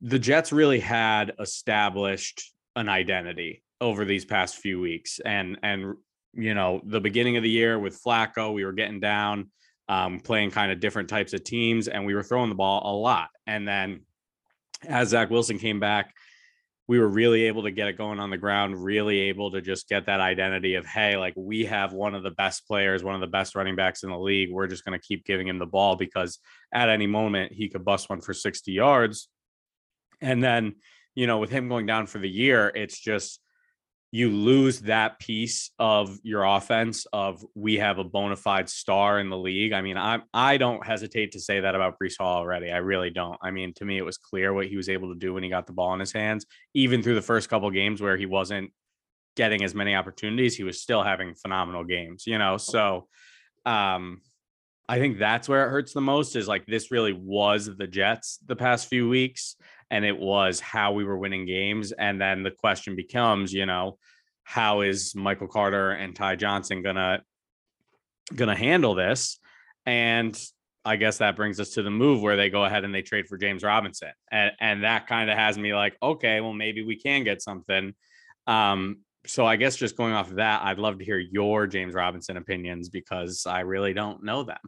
the 0.00 0.18
Jets 0.18 0.52
really 0.52 0.78
had 0.78 1.32
established 1.40 2.53
an 2.76 2.88
identity 2.88 3.62
over 3.80 4.04
these 4.04 4.24
past 4.24 4.56
few 4.56 4.80
weeks. 4.80 5.20
And 5.24 5.58
and 5.62 5.94
you 6.32 6.54
know, 6.54 6.80
the 6.84 7.00
beginning 7.00 7.36
of 7.36 7.42
the 7.42 7.50
year 7.50 7.78
with 7.78 8.00
Flacco, 8.02 8.52
we 8.52 8.64
were 8.64 8.72
getting 8.72 9.00
down, 9.00 9.50
um, 9.88 10.18
playing 10.20 10.50
kind 10.50 10.72
of 10.72 10.80
different 10.80 11.08
types 11.08 11.32
of 11.32 11.44
teams, 11.44 11.88
and 11.88 12.04
we 12.04 12.14
were 12.14 12.22
throwing 12.22 12.48
the 12.48 12.56
ball 12.56 12.82
a 12.84 12.94
lot. 12.96 13.28
And 13.46 13.66
then 13.68 14.00
as 14.88 15.10
Zach 15.10 15.30
Wilson 15.30 15.58
came 15.58 15.80
back, 15.80 16.12
we 16.86 16.98
were 16.98 17.08
really 17.08 17.44
able 17.44 17.62
to 17.62 17.70
get 17.70 17.88
it 17.88 17.96
going 17.96 18.20
on 18.20 18.30
the 18.30 18.36
ground, 18.36 18.82
really 18.82 19.20
able 19.20 19.50
to 19.52 19.62
just 19.62 19.88
get 19.88 20.06
that 20.06 20.20
identity 20.20 20.74
of, 20.74 20.84
hey, 20.84 21.16
like 21.16 21.32
we 21.34 21.64
have 21.64 21.94
one 21.94 22.14
of 22.14 22.22
the 22.22 22.30
best 22.32 22.66
players, 22.66 23.02
one 23.02 23.14
of 23.14 23.22
the 23.22 23.26
best 23.26 23.54
running 23.54 23.74
backs 23.74 24.02
in 24.02 24.10
the 24.10 24.18
league. 24.18 24.52
We're 24.52 24.66
just 24.66 24.84
going 24.84 24.98
to 24.98 25.06
keep 25.06 25.24
giving 25.24 25.48
him 25.48 25.58
the 25.58 25.66
ball 25.66 25.96
because 25.96 26.38
at 26.72 26.90
any 26.90 27.06
moment 27.06 27.52
he 27.52 27.70
could 27.70 27.84
bust 27.84 28.10
one 28.10 28.20
for 28.20 28.34
60 28.34 28.70
yards. 28.70 29.28
And 30.20 30.44
then 30.44 30.74
you 31.14 31.26
know, 31.26 31.38
with 31.38 31.50
him 31.50 31.68
going 31.68 31.86
down 31.86 32.06
for 32.06 32.18
the 32.18 32.28
year, 32.28 32.72
it's 32.74 32.98
just 32.98 33.40
you 34.10 34.30
lose 34.30 34.80
that 34.82 35.18
piece 35.18 35.72
of 35.80 36.18
your 36.22 36.44
offense 36.44 37.04
of 37.12 37.44
we 37.56 37.78
have 37.78 37.98
a 37.98 38.04
bona 38.04 38.36
fide 38.36 38.68
star 38.68 39.18
in 39.18 39.28
the 39.28 39.36
league. 39.36 39.72
I 39.72 39.82
mean, 39.82 39.96
I 39.96 40.20
I 40.32 40.56
don't 40.56 40.86
hesitate 40.86 41.32
to 41.32 41.40
say 41.40 41.58
that 41.60 41.74
about 41.74 41.98
Breece 41.98 42.18
Hall 42.18 42.38
already. 42.38 42.70
I 42.70 42.76
really 42.76 43.10
don't. 43.10 43.36
I 43.42 43.50
mean, 43.50 43.74
to 43.74 43.84
me, 43.84 43.98
it 43.98 44.04
was 44.04 44.16
clear 44.16 44.52
what 44.52 44.68
he 44.68 44.76
was 44.76 44.88
able 44.88 45.12
to 45.12 45.18
do 45.18 45.34
when 45.34 45.42
he 45.42 45.48
got 45.48 45.66
the 45.66 45.72
ball 45.72 45.94
in 45.94 46.00
his 46.00 46.12
hands, 46.12 46.46
even 46.74 47.02
through 47.02 47.16
the 47.16 47.22
first 47.22 47.48
couple 47.48 47.68
games 47.72 48.00
where 48.00 48.16
he 48.16 48.26
wasn't 48.26 48.70
getting 49.34 49.64
as 49.64 49.74
many 49.74 49.96
opportunities, 49.96 50.56
he 50.56 50.62
was 50.62 50.80
still 50.80 51.02
having 51.02 51.34
phenomenal 51.34 51.82
games, 51.82 52.24
you 52.24 52.38
know. 52.38 52.56
So 52.56 53.08
um 53.66 54.20
I 54.88 54.98
think 54.98 55.18
that's 55.18 55.48
where 55.48 55.66
it 55.66 55.70
hurts 55.70 55.92
the 55.92 56.00
most 56.00 56.36
is 56.36 56.46
like 56.46 56.66
this 56.66 56.90
really 56.90 57.14
was 57.14 57.66
the 57.66 57.86
Jets 57.86 58.38
the 58.46 58.54
past 58.54 58.86
few 58.86 59.08
weeks 59.08 59.56
and 59.90 60.04
it 60.04 60.18
was 60.18 60.60
how 60.60 60.92
we 60.92 61.04
were 61.04 61.18
winning 61.18 61.46
games. 61.46 61.92
And 61.92 62.20
then 62.20 62.42
the 62.42 62.50
question 62.50 62.96
becomes, 62.96 63.52
you 63.52 63.66
know, 63.66 63.98
how 64.44 64.82
is 64.82 65.14
Michael 65.14 65.48
Carter 65.48 65.92
and 65.92 66.14
Ty 66.14 66.36
Johnson 66.36 66.82
gonna 66.82 67.22
gonna 68.34 68.56
handle 68.56 68.94
this? 68.94 69.38
And 69.86 70.38
I 70.84 70.96
guess 70.96 71.18
that 71.18 71.36
brings 71.36 71.58
us 71.60 71.70
to 71.70 71.82
the 71.82 71.90
move 71.90 72.20
where 72.20 72.36
they 72.36 72.50
go 72.50 72.64
ahead 72.64 72.84
and 72.84 72.94
they 72.94 73.02
trade 73.02 73.26
for 73.26 73.38
James 73.38 73.62
Robinson. 73.62 74.12
And, 74.30 74.52
and 74.60 74.84
that 74.84 75.06
kind 75.06 75.30
of 75.30 75.38
has 75.38 75.56
me 75.56 75.74
like, 75.74 75.96
okay, 76.02 76.40
well, 76.42 76.52
maybe 76.52 76.82
we 76.82 76.96
can 76.96 77.24
get 77.24 77.40
something. 77.40 77.94
Um, 78.46 78.98
so 79.26 79.46
I 79.46 79.56
guess 79.56 79.76
just 79.76 79.96
going 79.96 80.12
off 80.12 80.30
of 80.30 80.36
that, 80.36 80.62
I'd 80.62 80.78
love 80.78 80.98
to 80.98 81.04
hear 81.04 81.18
your 81.18 81.66
James 81.66 81.94
Robinson 81.94 82.36
opinions 82.36 82.90
because 82.90 83.46
I 83.46 83.60
really 83.60 83.94
don't 83.94 84.22
know 84.22 84.42
them. 84.42 84.58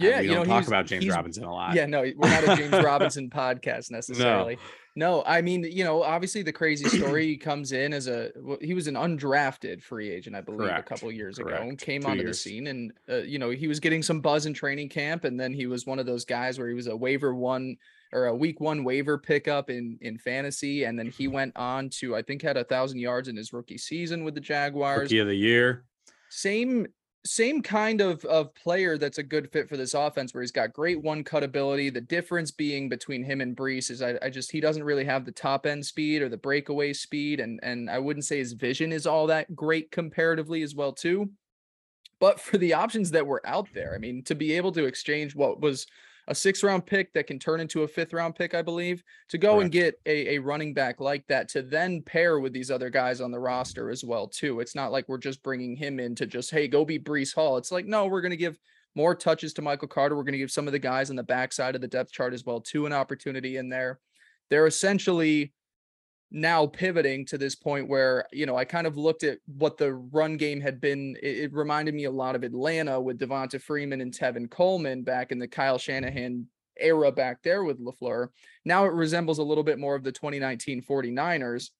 Yeah, 0.00 0.20
we 0.20 0.28
you 0.28 0.34
don't 0.34 0.48
know, 0.48 0.54
talk 0.54 0.66
about 0.66 0.86
James 0.86 1.08
Robinson 1.08 1.44
a 1.44 1.52
lot. 1.52 1.74
Yeah, 1.74 1.86
no, 1.86 2.00
we're 2.16 2.28
not 2.28 2.44
a 2.44 2.56
James 2.56 2.84
Robinson 2.84 3.30
podcast 3.34 3.90
necessarily. 3.90 4.58
No. 4.96 5.18
no. 5.18 5.24
I 5.26 5.42
mean, 5.42 5.64
you 5.64 5.84
know, 5.84 6.02
obviously 6.02 6.42
the 6.42 6.52
crazy 6.52 6.88
story 6.88 7.36
comes 7.36 7.72
in 7.72 7.92
as 7.92 8.08
a 8.08 8.30
he 8.60 8.74
was 8.74 8.86
an 8.86 8.94
undrafted 8.94 9.82
free 9.82 10.10
agent, 10.10 10.34
I 10.36 10.40
believe, 10.40 10.68
Correct. 10.68 10.80
a 10.80 10.82
couple 10.82 11.10
years 11.12 11.38
Correct. 11.38 11.58
ago, 11.60 11.68
and 11.68 11.78
came 11.78 12.02
Two 12.02 12.08
onto 12.08 12.22
years. 12.22 12.42
the 12.42 12.50
scene, 12.50 12.66
and 12.66 12.92
uh, 13.08 13.16
you 13.18 13.38
know, 13.38 13.50
he 13.50 13.68
was 13.68 13.80
getting 13.80 14.02
some 14.02 14.20
buzz 14.20 14.46
in 14.46 14.54
training 14.54 14.88
camp, 14.88 15.24
and 15.24 15.38
then 15.38 15.52
he 15.52 15.66
was 15.66 15.86
one 15.86 15.98
of 15.98 16.06
those 16.06 16.24
guys 16.24 16.58
where 16.58 16.68
he 16.68 16.74
was 16.74 16.86
a 16.86 16.96
waiver 16.96 17.34
one 17.34 17.76
or 18.12 18.26
a 18.26 18.34
week 18.34 18.58
one 18.60 18.82
waiver 18.82 19.18
pickup 19.18 19.70
in 19.70 19.96
in 20.00 20.18
fantasy, 20.18 20.84
and 20.84 20.98
then 20.98 21.08
he 21.08 21.28
went 21.28 21.56
on 21.56 21.88
to 21.90 22.16
I 22.16 22.22
think 22.22 22.42
had 22.42 22.56
a 22.56 22.64
thousand 22.64 22.98
yards 22.98 23.28
in 23.28 23.36
his 23.36 23.52
rookie 23.52 23.78
season 23.78 24.24
with 24.24 24.34
the 24.34 24.40
Jaguars. 24.40 25.02
Rookie 25.02 25.18
of 25.20 25.28
the 25.28 25.34
year. 25.36 25.84
Same 26.28 26.86
same 27.24 27.62
kind 27.62 28.00
of 28.00 28.24
of 28.24 28.54
player 28.54 28.96
that's 28.96 29.18
a 29.18 29.22
good 29.22 29.50
fit 29.52 29.68
for 29.68 29.76
this 29.76 29.94
offense 29.94 30.32
where 30.32 30.42
he's 30.42 30.52
got 30.52 30.72
great 30.72 31.02
one 31.02 31.22
cut 31.22 31.42
ability. 31.42 31.90
The 31.90 32.00
difference 32.00 32.50
being 32.50 32.88
between 32.88 33.22
him 33.22 33.40
and 33.40 33.56
Breece 33.56 33.90
is 33.90 34.00
I, 34.00 34.18
I 34.22 34.30
just 34.30 34.50
he 34.50 34.60
doesn't 34.60 34.84
really 34.84 35.04
have 35.04 35.24
the 35.24 35.32
top 35.32 35.66
end 35.66 35.84
speed 35.84 36.22
or 36.22 36.28
the 36.28 36.36
breakaway 36.36 36.92
speed 36.92 37.40
and 37.40 37.60
and 37.62 37.90
I 37.90 37.98
wouldn't 37.98 38.24
say 38.24 38.38
his 38.38 38.54
vision 38.54 38.92
is 38.92 39.06
all 39.06 39.26
that 39.26 39.54
great 39.54 39.90
comparatively 39.90 40.62
as 40.62 40.74
well 40.74 40.92
too. 40.92 41.30
But 42.20 42.40
for 42.40 42.58
the 42.58 42.74
options 42.74 43.10
that 43.12 43.26
were 43.26 43.42
out 43.46 43.68
there, 43.74 43.94
I 43.94 43.98
mean, 43.98 44.22
to 44.24 44.34
be 44.34 44.52
able 44.52 44.72
to 44.72 44.84
exchange 44.84 45.34
what 45.34 45.60
was 45.60 45.86
a 46.30 46.34
six 46.34 46.62
round 46.62 46.86
pick 46.86 47.12
that 47.12 47.26
can 47.26 47.40
turn 47.40 47.58
into 47.58 47.82
a 47.82 47.88
fifth 47.88 48.12
round 48.12 48.36
pick, 48.36 48.54
I 48.54 48.62
believe, 48.62 49.02
to 49.30 49.36
go 49.36 49.54
Correct. 49.54 49.62
and 49.62 49.72
get 49.72 50.00
a, 50.06 50.36
a 50.36 50.38
running 50.38 50.72
back 50.72 51.00
like 51.00 51.26
that 51.26 51.48
to 51.50 51.62
then 51.62 52.02
pair 52.02 52.38
with 52.38 52.52
these 52.52 52.70
other 52.70 52.88
guys 52.88 53.20
on 53.20 53.32
the 53.32 53.38
roster 53.40 53.90
as 53.90 54.04
well, 54.04 54.28
too. 54.28 54.60
It's 54.60 54.76
not 54.76 54.92
like 54.92 55.08
we're 55.08 55.18
just 55.18 55.42
bringing 55.42 55.74
him 55.74 55.98
in 55.98 56.14
to 56.14 56.26
just, 56.26 56.52
hey, 56.52 56.68
go 56.68 56.84
be 56.84 57.00
Breece 57.00 57.34
Hall. 57.34 57.56
It's 57.56 57.72
like, 57.72 57.84
no, 57.84 58.06
we're 58.06 58.20
going 58.20 58.30
to 58.30 58.36
give 58.36 58.56
more 58.94 59.14
touches 59.14 59.52
to 59.54 59.62
Michael 59.62 59.88
Carter. 59.88 60.16
We're 60.16 60.22
going 60.22 60.32
to 60.32 60.38
give 60.38 60.52
some 60.52 60.68
of 60.68 60.72
the 60.72 60.78
guys 60.78 61.10
on 61.10 61.16
the 61.16 61.22
backside 61.24 61.74
of 61.74 61.80
the 61.80 61.88
depth 61.88 62.12
chart 62.12 62.32
as 62.32 62.44
well, 62.44 62.60
too, 62.60 62.86
an 62.86 62.92
opportunity 62.92 63.56
in 63.56 63.68
there. 63.68 63.98
They're 64.50 64.68
essentially 64.68 65.52
now 66.30 66.66
pivoting 66.66 67.26
to 67.26 67.38
this 67.38 67.54
point 67.54 67.88
where 67.88 68.24
you 68.32 68.46
know 68.46 68.56
I 68.56 68.64
kind 68.64 68.86
of 68.86 68.96
looked 68.96 69.24
at 69.24 69.38
what 69.46 69.76
the 69.76 69.94
run 69.94 70.36
game 70.36 70.60
had 70.60 70.80
been. 70.80 71.16
It, 71.22 71.38
it, 71.38 71.52
reminded 71.52 71.94
me 71.94 72.04
a 72.04 72.10
lot 72.10 72.36
of 72.36 72.44
Atlanta 72.44 73.00
with 73.00 73.18
Devonta 73.18 73.60
Freeman 73.60 74.00
and 74.00 74.12
Tevin 74.12 74.50
Coleman 74.50 75.02
back 75.02 75.32
in 75.32 75.38
the 75.38 75.48
Kyle 75.48 75.78
Shanahan 75.78 76.46
era 76.78 77.12
back 77.12 77.42
there 77.42 77.64
with 77.64 77.84
LaFleur. 77.84 78.28
Now 78.64 78.84
it 78.84 78.92
resembles 78.92 79.38
a 79.38 79.42
little 79.42 79.64
bit 79.64 79.78
more 79.78 79.94
of 79.94 80.04
the 80.04 80.12
2019 80.12 80.82
49ers 80.82 81.70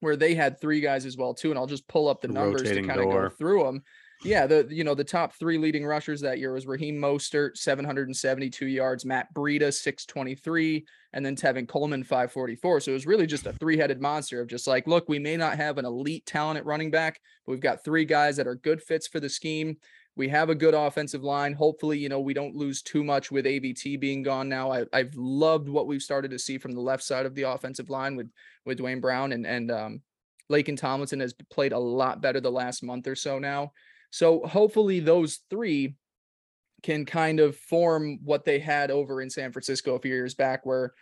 where 0.00 0.16
they 0.16 0.34
had 0.34 0.60
three 0.60 0.80
guys 0.80 1.06
as 1.06 1.16
well 1.16 1.34
too 1.34 1.50
and 1.50 1.58
I'll 1.58 1.66
just 1.66 1.86
pull 1.86 2.08
up 2.08 2.20
the 2.20 2.28
numbers 2.28 2.62
Rotating 2.62 2.84
to 2.84 2.88
kind 2.88 3.00
of 3.00 3.10
go 3.10 3.28
through 3.28 3.64
them. 3.64 3.82
Yeah, 4.24 4.46
the 4.46 4.68
you 4.70 4.84
know 4.84 4.94
the 4.94 5.02
top 5.02 5.34
three 5.34 5.58
leading 5.58 5.84
rushers 5.84 6.20
that 6.20 6.38
year 6.38 6.52
was 6.52 6.66
Raheem 6.66 6.96
Mostert, 6.96 7.56
772 7.56 8.66
yards, 8.66 9.04
Matt 9.04 9.34
Breida, 9.34 9.72
623, 9.74 10.84
and 11.12 11.26
then 11.26 11.34
Tevin 11.34 11.66
Coleman, 11.66 12.04
544. 12.04 12.80
So 12.80 12.92
it 12.92 12.94
was 12.94 13.06
really 13.06 13.26
just 13.26 13.46
a 13.46 13.52
three-headed 13.54 14.00
monster 14.00 14.40
of 14.40 14.46
just 14.46 14.68
like, 14.68 14.86
look, 14.86 15.08
we 15.08 15.18
may 15.18 15.36
not 15.36 15.56
have 15.56 15.76
an 15.78 15.84
elite 15.84 16.24
talent 16.24 16.58
at 16.58 16.64
running 16.64 16.90
back, 16.90 17.20
but 17.44 17.52
we've 17.52 17.60
got 17.60 17.84
three 17.84 18.04
guys 18.04 18.36
that 18.36 18.46
are 18.46 18.54
good 18.54 18.80
fits 18.80 19.08
for 19.08 19.18
the 19.18 19.28
scheme. 19.28 19.76
We 20.14 20.28
have 20.28 20.50
a 20.50 20.54
good 20.54 20.74
offensive 20.74 21.24
line. 21.24 21.54
Hopefully, 21.54 21.98
you 21.98 22.08
know, 22.08 22.20
we 22.20 22.34
don't 22.34 22.54
lose 22.54 22.80
too 22.80 23.02
much 23.02 23.32
with 23.32 23.44
AVT 23.44 23.98
being 23.98 24.22
gone 24.22 24.48
now. 24.48 24.70
I, 24.70 24.84
have 24.92 25.14
loved 25.16 25.68
what 25.68 25.88
we've 25.88 26.02
started 26.02 26.30
to 26.30 26.38
see 26.38 26.58
from 26.58 26.72
the 26.72 26.80
left 26.80 27.02
side 27.02 27.26
of 27.26 27.34
the 27.34 27.42
offensive 27.42 27.90
line 27.90 28.14
with 28.14 28.30
with 28.66 28.78
Duane 28.78 29.00
Brown 29.00 29.32
and 29.32 29.46
and 29.46 29.70
um, 29.72 30.02
Laken 30.50 30.76
Tomlinson 30.76 31.18
has 31.20 31.34
played 31.50 31.72
a 31.72 31.78
lot 31.78 32.20
better 32.20 32.40
the 32.40 32.52
last 32.52 32.84
month 32.84 33.08
or 33.08 33.16
so 33.16 33.38
now. 33.38 33.72
So 34.12 34.46
hopefully 34.46 35.00
those 35.00 35.40
three 35.48 35.96
can 36.82 37.06
kind 37.06 37.40
of 37.40 37.56
form 37.56 38.18
what 38.22 38.44
they 38.44 38.58
had 38.58 38.90
over 38.90 39.22
in 39.22 39.30
San 39.30 39.52
Francisco 39.52 39.94
a 39.94 39.98
few 39.98 40.12
years 40.12 40.34
back, 40.34 40.66
where 40.66 40.92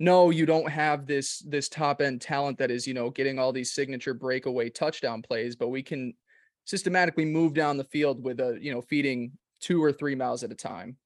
no, 0.00 0.30
you 0.30 0.44
don't 0.44 0.68
have 0.68 1.06
this 1.06 1.38
this 1.46 1.68
top 1.68 2.00
end 2.00 2.20
talent 2.20 2.58
that 2.58 2.70
is 2.70 2.86
you 2.86 2.94
know 2.94 3.10
getting 3.10 3.38
all 3.38 3.52
these 3.52 3.72
signature 3.72 4.14
breakaway 4.14 4.70
touchdown 4.70 5.22
plays, 5.22 5.54
but 5.54 5.68
we 5.68 5.82
can 5.82 6.12
systematically 6.64 7.24
move 7.24 7.54
down 7.54 7.76
the 7.76 7.84
field 7.84 8.22
with 8.22 8.40
a 8.40 8.58
you 8.60 8.72
know 8.72 8.82
feeding 8.82 9.32
two 9.60 9.82
or 9.82 9.92
three 9.92 10.14
miles 10.16 10.42
at 10.42 10.52
a 10.52 10.56
time. 10.56 10.96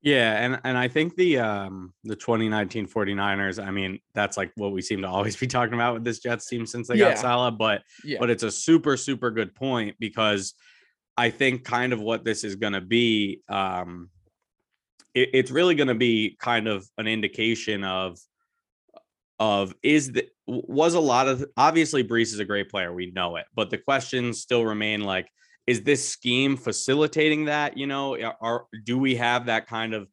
Yeah, 0.00 0.44
and 0.44 0.60
and 0.64 0.78
I 0.78 0.88
think 0.88 1.16
the 1.16 1.38
um 1.38 1.92
the 2.04 2.14
2019 2.14 2.86
49ers, 2.86 3.64
I 3.64 3.70
mean, 3.70 3.98
that's 4.14 4.36
like 4.36 4.52
what 4.54 4.72
we 4.72 4.80
seem 4.80 5.02
to 5.02 5.08
always 5.08 5.36
be 5.36 5.46
talking 5.46 5.74
about 5.74 5.94
with 5.94 6.04
this 6.04 6.20
Jets 6.20 6.46
team 6.46 6.66
since 6.66 6.88
they 6.88 6.96
yeah. 6.96 7.10
got 7.10 7.18
Saleh, 7.18 7.58
but 7.58 7.82
yeah. 8.04 8.18
but 8.20 8.30
it's 8.30 8.44
a 8.44 8.50
super 8.50 8.96
super 8.96 9.30
good 9.30 9.54
point 9.54 9.96
because 9.98 10.54
I 11.16 11.30
think 11.30 11.64
kind 11.64 11.92
of 11.92 12.00
what 12.00 12.24
this 12.24 12.44
is 12.44 12.54
going 12.54 12.74
to 12.74 12.80
be 12.80 13.42
um 13.48 14.10
it, 15.14 15.30
it's 15.32 15.50
really 15.50 15.74
going 15.74 15.88
to 15.88 15.94
be 15.94 16.36
kind 16.38 16.68
of 16.68 16.88
an 16.96 17.08
indication 17.08 17.82
of 17.82 18.18
of 19.40 19.74
is 19.82 20.12
the 20.12 20.28
was 20.46 20.94
a 20.94 21.00
lot 21.00 21.28
of 21.28 21.44
obviously 21.56 22.02
Breece 22.02 22.32
is 22.32 22.38
a 22.38 22.44
great 22.44 22.70
player, 22.70 22.92
we 22.92 23.10
know 23.10 23.36
it, 23.36 23.46
but 23.54 23.70
the 23.70 23.78
questions 23.78 24.40
still 24.40 24.64
remain 24.64 25.02
like, 25.02 25.28
is 25.68 25.82
this 25.82 26.08
scheme 26.08 26.56
facilitating 26.56 27.44
that? 27.44 27.76
You 27.76 27.86
know, 27.86 28.16
are 28.40 28.64
do 28.84 28.96
we 28.96 29.16
have 29.16 29.46
that 29.46 29.66
kind 29.66 29.92
of 29.92 30.08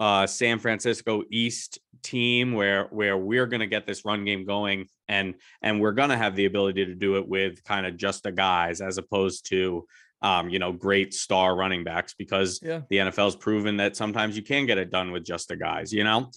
uh, 0.00 0.26
San 0.26 0.58
Francisco 0.58 1.22
East 1.30 1.78
team 2.02 2.52
where 2.52 2.86
where 2.86 3.16
we're 3.16 3.46
going 3.46 3.60
to 3.60 3.66
get 3.68 3.86
this 3.86 4.04
run 4.04 4.24
game 4.24 4.44
going 4.44 4.88
and 5.08 5.36
and 5.62 5.80
we're 5.80 5.92
going 5.92 6.10
to 6.10 6.16
have 6.16 6.34
the 6.34 6.46
ability 6.46 6.84
to 6.86 6.96
do 6.96 7.16
it 7.16 7.28
with 7.28 7.62
kind 7.62 7.86
of 7.86 7.96
just 7.96 8.24
the 8.24 8.32
guys 8.32 8.80
as 8.80 8.98
opposed 8.98 9.48
to 9.50 9.86
um, 10.20 10.48
you 10.48 10.58
know, 10.58 10.72
great 10.72 11.14
star 11.14 11.54
running 11.54 11.84
backs 11.84 12.12
because 12.12 12.58
yeah. 12.60 12.80
the 12.90 12.96
NFL's 12.96 13.36
proven 13.36 13.76
that 13.76 13.94
sometimes 13.94 14.36
you 14.36 14.42
can 14.42 14.66
get 14.66 14.76
it 14.76 14.90
done 14.90 15.12
with 15.12 15.24
just 15.24 15.46
the 15.46 15.54
guys, 15.54 15.92
you 15.92 16.02
know. 16.02 16.32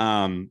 Um, 0.00 0.50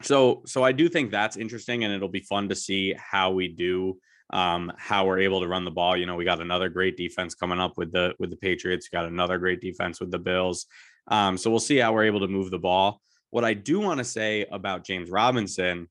so 0.00 0.42
so 0.46 0.64
I 0.64 0.72
do 0.72 0.88
think 0.88 1.10
that's 1.10 1.36
interesting, 1.36 1.84
and 1.84 1.92
it'll 1.92 2.08
be 2.08 2.20
fun 2.20 2.48
to 2.48 2.54
see 2.54 2.94
how 2.96 3.32
we 3.32 3.48
do, 3.48 3.98
um, 4.30 4.72
how 4.76 5.06
we're 5.06 5.20
able 5.20 5.40
to 5.40 5.48
run 5.48 5.64
the 5.64 5.70
ball. 5.70 5.96
You 5.96 6.06
know, 6.06 6.16
we 6.16 6.24
got 6.24 6.40
another 6.40 6.68
great 6.68 6.96
defense 6.96 7.34
coming 7.34 7.60
up 7.60 7.76
with 7.76 7.92
the 7.92 8.14
with 8.18 8.30
the 8.30 8.36
Patriots. 8.36 8.88
We 8.90 8.96
got 8.96 9.06
another 9.06 9.38
great 9.38 9.60
defense 9.60 10.00
with 10.00 10.10
the 10.10 10.18
Bills. 10.18 10.66
Um, 11.08 11.38
so 11.38 11.50
we'll 11.50 11.60
see 11.60 11.78
how 11.78 11.92
we're 11.92 12.04
able 12.04 12.20
to 12.20 12.28
move 12.28 12.50
the 12.50 12.58
ball. 12.58 13.00
What 13.30 13.44
I 13.44 13.54
do 13.54 13.80
want 13.80 13.98
to 13.98 14.04
say 14.04 14.46
about 14.50 14.84
James 14.84 15.10
Robinson, 15.10 15.88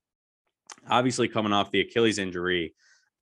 obviously 0.89 1.27
coming 1.27 1.53
off 1.53 1.71
the 1.71 1.81
Achilles 1.81 2.19
injury, 2.19 2.75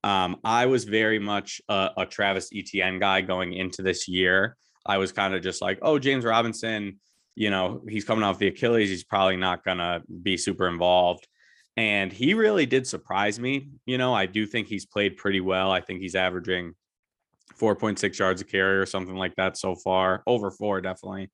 um, 0.03 0.37
I 0.43 0.65
was 0.65 0.83
very 0.83 1.19
much 1.19 1.61
a, 1.69 1.91
a 1.97 2.05
Travis 2.05 2.49
Etienne 2.53 2.99
guy 2.99 3.21
going 3.21 3.53
into 3.53 3.81
this 3.81 4.07
year. 4.07 4.57
I 4.85 4.97
was 4.97 5.11
kind 5.11 5.33
of 5.33 5.41
just 5.41 5.61
like, 5.61 5.79
oh, 5.81 5.99
James 5.99 6.25
Robinson 6.25 6.99
you 7.35 7.49
know, 7.49 7.81
he's 7.87 8.05
coming 8.05 8.23
off 8.23 8.39
the 8.39 8.47
Achilles. 8.47 8.89
He's 8.89 9.03
probably 9.03 9.35
not 9.35 9.63
going 9.63 9.77
to 9.77 10.01
be 10.23 10.37
super 10.37 10.67
involved. 10.67 11.27
And 11.77 12.11
he 12.11 12.33
really 12.33 12.65
did 12.65 12.87
surprise 12.87 13.39
me. 13.39 13.69
You 13.85 13.97
know, 13.97 14.13
I 14.13 14.25
do 14.25 14.45
think 14.45 14.67
he's 14.67 14.85
played 14.85 15.17
pretty 15.17 15.41
well. 15.41 15.71
I 15.71 15.81
think 15.81 15.99
he's 15.99 16.15
averaging 16.15 16.73
4.6 17.59 18.17
yards 18.17 18.41
a 18.41 18.45
carry 18.45 18.77
or 18.77 18.85
something 18.85 19.15
like 19.15 19.35
that 19.35 19.57
so 19.57 19.75
far, 19.75 20.23
over 20.25 20.51
four, 20.51 20.81
definitely. 20.81 21.29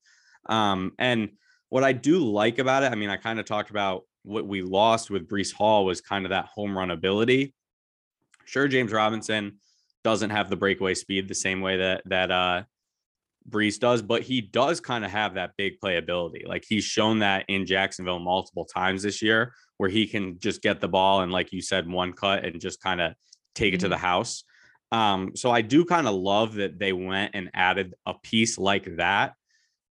Um, 0.47 0.93
and 0.97 1.29
what 1.69 1.83
I 1.83 1.93
do 1.93 2.19
like 2.19 2.59
about 2.59 2.83
it, 2.83 2.91
I 2.91 2.95
mean, 2.95 3.09
I 3.09 3.17
kind 3.17 3.39
of 3.39 3.45
talked 3.45 3.69
about 3.69 4.03
what 4.23 4.45
we 4.45 4.61
lost 4.61 5.09
with 5.09 5.27
Breece 5.27 5.53
Hall 5.53 5.85
was 5.85 6.01
kind 6.01 6.25
of 6.25 6.29
that 6.29 6.45
home 6.45 6.77
run 6.77 6.91
ability. 6.91 7.53
Sure, 8.45 8.67
James 8.67 8.91
Robinson 8.91 9.59
doesn't 10.03 10.31
have 10.31 10.49
the 10.49 10.55
breakaway 10.55 10.93
speed 10.93 11.27
the 11.27 11.35
same 11.35 11.61
way 11.61 11.77
that 11.77 12.01
that 12.05 12.31
uh 12.31 12.63
Breece 13.49 13.79
does, 13.79 14.01
but 14.01 14.21
he 14.21 14.41
does 14.41 14.79
kind 14.79 15.03
of 15.03 15.11
have 15.11 15.33
that 15.35 15.51
big 15.57 15.79
playability. 15.83 16.47
Like 16.47 16.65
he's 16.67 16.83
shown 16.83 17.19
that 17.19 17.45
in 17.47 17.65
Jacksonville 17.65 18.19
multiple 18.19 18.65
times 18.65 19.03
this 19.03 19.21
year, 19.21 19.53
where 19.77 19.89
he 19.89 20.07
can 20.07 20.39
just 20.39 20.61
get 20.61 20.79
the 20.79 20.87
ball 20.87 21.21
and, 21.21 21.31
like 21.31 21.51
you 21.51 21.61
said, 21.61 21.89
one 21.89 22.13
cut 22.13 22.45
and 22.45 22.61
just 22.61 22.81
kind 22.81 23.01
of 23.01 23.13
take 23.55 23.69
mm-hmm. 23.69 23.75
it 23.75 23.79
to 23.79 23.89
the 23.89 23.95
mm-hmm. 23.95 24.05
house. 24.05 24.43
Um, 24.91 25.31
so 25.35 25.51
I 25.51 25.61
do 25.61 25.85
kind 25.85 26.07
of 26.07 26.13
love 26.13 26.55
that 26.55 26.77
they 26.77 26.93
went 26.93 27.31
and 27.33 27.49
added 27.53 27.93
a 28.05 28.13
piece 28.13 28.57
like 28.57 28.97
that 28.97 29.33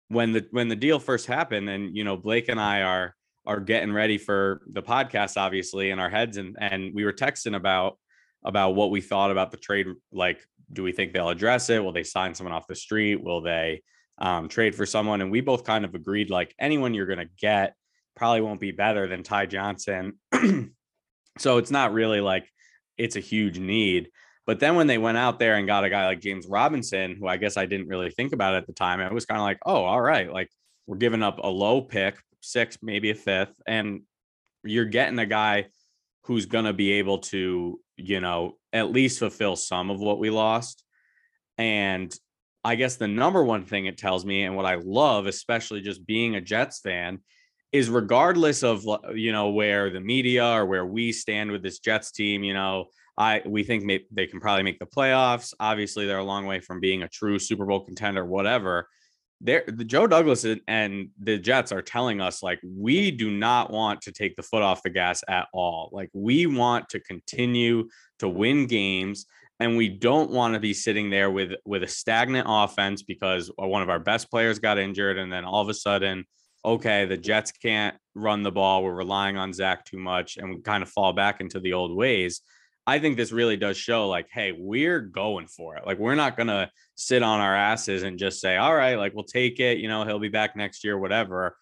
when 0.09 0.33
the 0.33 0.47
when 0.51 0.69
the 0.69 0.77
deal 0.77 0.99
first 0.99 1.27
happened. 1.27 1.71
And 1.71 1.97
you 1.97 2.05
know, 2.05 2.17
Blake 2.17 2.49
and 2.49 2.61
I 2.61 2.83
are 2.83 3.15
are 3.47 3.61
getting 3.61 3.93
ready 3.93 4.19
for 4.19 4.61
the 4.67 4.83
podcast, 4.83 5.37
obviously, 5.37 5.91
in 5.91 5.99
our 5.99 6.11
heads, 6.11 6.37
and 6.37 6.57
and 6.61 6.95
we 6.95 7.05
were 7.05 7.13
texting 7.13 7.57
about 7.57 7.99
about 8.45 8.75
what 8.75 8.91
we 8.91 9.01
thought 9.01 9.31
about 9.31 9.51
the 9.51 9.57
trade. 9.57 9.87
Like, 10.13 10.41
do 10.73 10.83
we 10.83 10.93
think 10.93 11.13
they'll 11.13 11.31
address 11.31 11.71
it? 11.71 11.83
Will 11.83 11.93
they 11.93 12.05
sign 12.05 12.35
someone 12.35 12.55
off 12.55 12.67
the 12.67 12.75
street? 12.75 13.23
Will 13.23 13.41
they 13.41 13.83
um, 14.19 14.49
trade 14.49 14.75
for 14.75 14.87
someone? 14.87 15.21
And 15.21 15.31
we 15.31 15.41
both 15.41 15.65
kind 15.65 15.85
of 15.85 15.95
agreed 15.95 16.31
like 16.31 16.55
anyone 16.59 16.95
you're 16.95 17.07
going 17.07 17.19
to 17.19 17.31
get 17.41 17.75
probably 18.17 18.41
won't 18.41 18.61
be 18.61 18.73
better 18.73 19.07
than 19.07 19.23
Ty 19.23 19.47
Johnson. 19.47 20.19
so 21.39 21.59
it's 21.59 21.71
not 21.71 21.93
really 21.93 22.21
like 22.21 22.49
it's 22.99 23.17
a 23.17 23.21
huge 23.21 23.59
need. 23.59 24.11
But 24.47 24.61
then 24.61 24.77
when 24.77 24.87
they 24.87 24.99
went 24.99 25.19
out 25.19 25.39
there 25.39 25.57
and 25.57 25.67
got 25.67 25.85
a 25.85 25.91
guy 25.91 26.07
like 26.07 26.21
James 26.21 26.47
Robinson, 26.47 27.17
who 27.17 27.27
I 27.27 27.37
guess 27.37 27.57
I 27.57 27.67
didn't 27.67 27.89
really 27.89 28.11
think 28.11 28.33
about 28.33 28.55
at 28.55 28.67
the 28.67 28.73
time, 28.73 29.01
it 29.01 29.13
was 29.13 29.27
kind 29.27 29.39
of 29.39 29.45
like, 29.45 29.59
oh, 29.65 29.85
all 29.85 30.01
right, 30.01 30.33
like 30.33 30.49
we're 30.87 30.97
giving 30.97 31.23
up 31.23 31.39
a 31.43 31.49
low 31.49 31.83
pick, 31.83 32.17
six, 32.41 32.79
maybe 32.83 33.11
a 33.11 33.15
fifth, 33.15 33.55
and 33.67 34.01
you're 34.65 34.87
getting 34.87 35.19
a 35.19 35.27
guy 35.27 35.67
who's 36.25 36.47
going 36.47 36.65
to 36.65 36.73
be 36.73 36.93
able 36.93 37.19
to, 37.19 37.79
you 37.99 38.21
know, 38.21 38.57
at 38.73 38.91
least 38.91 39.19
fulfill 39.19 39.57
some 39.57 39.91
of 39.91 40.01
what 40.01 40.19
we 40.19 40.31
lost. 40.31 40.85
And 41.59 42.15
I 42.65 42.77
guess 42.77 42.97
the 42.97 43.09
number 43.09 43.45
one 43.45 43.65
thing 43.65 43.87
it 43.87 43.99
tells 43.99 44.25
me, 44.25 44.45
and 44.45 44.57
what 44.57 44.67
I 44.67 44.77
love, 44.77 45.27
especially 45.27 45.81
just 45.81 46.07
being 46.07 46.37
a 46.37 46.41
Jets 46.41 46.81
fan, 46.81 47.21
is 47.71 47.91
regardless 47.91 48.63
of 48.63 48.85
you 49.15 49.33
know 49.33 49.51
where 49.51 49.91
the 49.91 50.01
media 50.01 50.47
or 50.47 50.65
where 50.65 50.87
we 50.87 51.13
stand 51.13 51.51
with 51.51 51.63
this 51.63 51.81
Jets 51.81 52.13
team, 52.13 52.43
you 52.43 52.55
know, 52.55 52.87
I 53.17 53.43
we 53.45 53.65
think 53.65 53.91
they 54.11 54.27
can 54.27 54.41
probably 54.41 54.63
make 54.63 54.79
the 54.79 54.87
playoffs. 54.87 55.53
Obviously, 55.61 56.07
they're 56.07 56.19
a 56.19 56.25
long 56.25 56.47
way 56.47 56.61
from 56.61 56.81
being 56.81 57.03
a 57.03 57.09
true 57.09 57.39
Super 57.39 57.67
Bowl 57.67 57.85
contender, 57.85 58.25
whatever 58.25 58.89
there 59.41 59.65
the 59.67 59.85
Joe 59.85 60.07
Douglas 60.07 60.45
and 60.67 61.11
the 61.21 61.39
Jets 61.39 61.71
are 61.71 61.83
telling 61.83 62.21
us 62.21 62.43
like 62.43 62.61
we 62.65 63.11
do 63.11 63.31
not 63.31 63.71
want 63.71 64.03
to 64.03 64.13
take 64.13 64.35
the 64.37 64.43
foot 64.43 64.63
off 64.63 64.83
the 64.83 64.91
gas 64.91 65.23
at 65.29 65.47
all. 65.53 65.91
Like 65.93 66.11
we 66.13 66.47
want 66.47 66.89
to 66.91 67.01
continue 67.01 67.89
to 68.19 68.29
win 68.29 68.67
games 68.67 69.27
and 69.61 69.77
we 69.77 69.89
don't 69.89 70.31
want 70.31 70.55
to 70.55 70.61
be 70.61 70.75
sitting 70.75 71.11
there 71.11 71.31
with 71.31 71.53
with 71.65 71.83
a 71.85 71.89
stagnant 71.89 72.47
offense 72.49 73.03
because 73.03 73.51
uh, 73.63 73.67
one 73.67 73.83
of 73.83 73.91
our 73.91 74.01
best 74.01 74.31
players 74.31 74.59
got 74.59 74.79
injured 74.79 75.19
and 75.19 75.33
then 75.33 75.45
all 75.45 75.63
of 75.63 75.69
a 75.69 75.75
sudden 75.75 76.25
okay, 76.65 77.07
the 77.07 77.17
Jets 77.17 77.53
can't 77.53 77.97
run 78.17 78.43
the 78.43 78.51
ball. 78.51 78.83
We're 78.83 78.93
relying 78.93 79.37
on 79.37 79.53
Zach 79.53 79.85
too 79.85 79.99
much 79.99 80.37
and 80.37 80.51
we 80.51 80.61
kind 80.61 80.83
of 80.83 80.89
fall 80.89 81.13
back 81.13 81.41
into 81.41 81.61
the 81.61 81.73
old 81.73 81.95
ways. 81.97 82.43
I 82.89 82.99
think 82.99 83.19
this 83.19 83.33
really 83.33 83.59
does 83.59 83.77
show 83.77 84.09
like, 84.09 84.29
hey, 84.33 84.53
we're 84.57 85.01
going 85.01 85.47
for 85.47 85.77
it. 85.77 85.87
Like, 85.87 85.99
we're 85.99 86.15
not 86.15 86.39
going 86.39 86.47
to 86.47 86.71
sit 86.95 87.23
on 87.23 87.39
our 87.39 87.55
asses 87.55 88.03
and 88.03 88.19
just 88.19 88.41
say, 88.41 88.57
all 88.57 88.75
right, 88.75 88.95
like, 88.95 89.13
we'll 89.15 89.25
take 89.25 89.61
it. 89.61 89.77
You 89.77 89.89
know, 89.89 90.05
he'll 90.05 90.19
be 90.19 90.31
back 90.31 90.57
next 90.57 90.85
year, 90.85 90.99
whatever. 90.99 91.59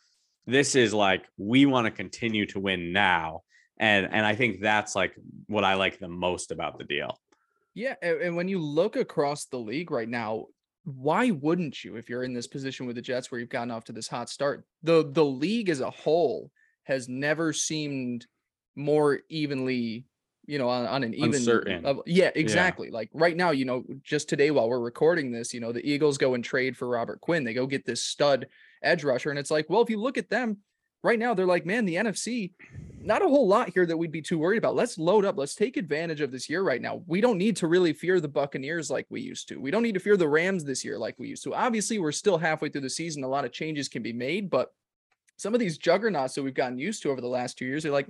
This 0.47 0.77
is 0.77 0.95
like, 0.95 1.25
we 1.37 1.67
want 1.67 1.87
to 1.87 1.91
continue 1.91 2.47
to 2.47 2.61
win 2.61 2.93
now. 2.93 3.43
And, 3.77 4.09
and 4.09 4.25
I 4.25 4.37
think 4.37 4.61
that's 4.61 4.95
like 4.95 5.17
what 5.49 5.65
I 5.65 5.75
like 5.75 5.99
the 5.99 6.07
most 6.07 6.53
about 6.53 6.79
the 6.79 6.85
deal. 6.85 7.19
Yeah. 7.75 7.97
And 8.01 8.37
when 8.37 8.47
you 8.47 8.61
look 8.61 8.95
across 8.95 9.47
the 9.47 9.59
league 9.59 9.91
right 9.91 10.09
now, 10.09 10.47
why 10.85 11.33
wouldn't 11.33 11.83
you 11.83 11.97
if 11.97 12.09
you're 12.09 12.23
in 12.23 12.35
this 12.35 12.47
position 12.47 12.87
with 12.87 12.95
the 12.95 13.03
Jets 13.03 13.33
where 13.33 13.41
you've 13.41 13.49
gotten 13.49 13.73
off 13.73 13.85
to 13.87 13.93
this 13.93 14.07
hot 14.07 14.31
start? 14.31 14.65
The 14.85 15.11
the 15.11 15.25
league 15.25 15.71
as 15.71 15.81
a 15.81 15.91
whole 15.91 16.53
has 16.85 17.09
never 17.09 17.53
seemed 17.53 18.27
more 18.77 19.19
evenly 19.29 20.07
you 20.47 20.59
know, 20.59 20.69
on, 20.69 20.87
on 20.87 21.05
an 21.05 21.15
even 21.15 21.35
uncertain. 21.35 21.83
Level. 21.83 22.03
Yeah, 22.07 22.31
exactly. 22.35 22.89
Yeah. 22.89 22.95
Like 22.95 23.11
right 23.13 23.37
now, 23.37 23.51
you 23.51 23.65
know, 23.65 23.85
just 24.03 24.29
today 24.29 24.51
while 24.51 24.69
we're 24.69 24.81
recording 24.81 25.31
this, 25.31 25.53
you 25.53 25.61
know, 25.61 25.73
the 25.73 25.89
Eagles 25.89 26.19
go 26.19 26.35
and 26.35 26.45
trade 26.45 26.77
for 26.77 26.89
Robert 26.89 27.21
Quinn. 27.21 27.45
They 27.45 27.55
go 27.55 27.67
get 27.67 27.85
this 27.85 28.03
stud 28.03 28.47
edge 28.83 29.05
rusher, 29.05 29.31
and 29.31 29.39
it's 29.39 29.51
like, 29.51 29.69
well, 29.69 29.83
if 29.83 29.91
you 29.91 30.01
look 30.01 30.19
at 30.19 30.31
them 30.31 30.59
right 31.03 31.19
now, 31.19 31.35
they're 31.35 31.47
like, 31.47 31.67
man, 31.67 31.85
the 31.85 31.97
NFC 31.97 32.53
not 33.07 33.23
a 33.23 33.29
whole 33.29 33.47
lot 33.47 33.71
here 33.71 33.87
that 33.87 33.97
we'd 33.97 34.11
be 34.11 34.21
too 34.21 34.39
worried 34.39 34.59
about. 34.59 34.75
Let's 34.75 34.99
load 34.99 35.25
up. 35.25 35.39
Let's 35.39 35.55
take 35.55 35.77
advantage 35.77 36.21
of 36.21 36.33
this 36.33 36.51
year 36.51 36.63
right 36.63 36.83
now. 36.83 37.03
We 37.07 37.21
don't 37.21 37.39
need 37.39 37.57
to 37.59 37.69
really 37.69 37.93
fear 37.93 38.21
the 38.21 38.29
Buccaneers 38.29 38.91
like 38.91 39.07
we 39.09 39.21
used 39.21 39.49
to. 39.49 39.61
We 39.61 39.71
don't 39.71 39.85
need 39.85 39.95
to 39.95 40.01
fear 40.01 40.17
the 40.17 40.29
Rams 40.29 40.65
this 40.65 40.85
year 40.85 40.99
like 40.99 41.15
we 41.17 41.29
used 41.29 41.45
to. 41.45 41.55
Obviously, 41.55 42.01
we're 42.01 42.11
still 42.11 42.37
halfway 42.37 42.69
through 42.69 42.81
the 42.81 42.91
season. 42.91 43.23
A 43.23 43.29
lot 43.29 43.45
of 43.45 43.53
changes 43.53 43.89
can 43.89 44.03
be 44.03 44.13
made, 44.13 44.51
but 44.51 44.73
some 45.37 45.55
of 45.55 45.61
these 45.61 45.79
juggernauts 45.79 46.35
that 46.35 46.43
we've 46.43 46.53
gotten 46.53 46.79
used 46.79 47.03
to 47.03 47.11
over 47.11 47.21
the 47.21 47.29
last 47.29 47.57
two 47.57 47.65
years 47.65 47.87
are 47.87 47.93
like 47.93 48.09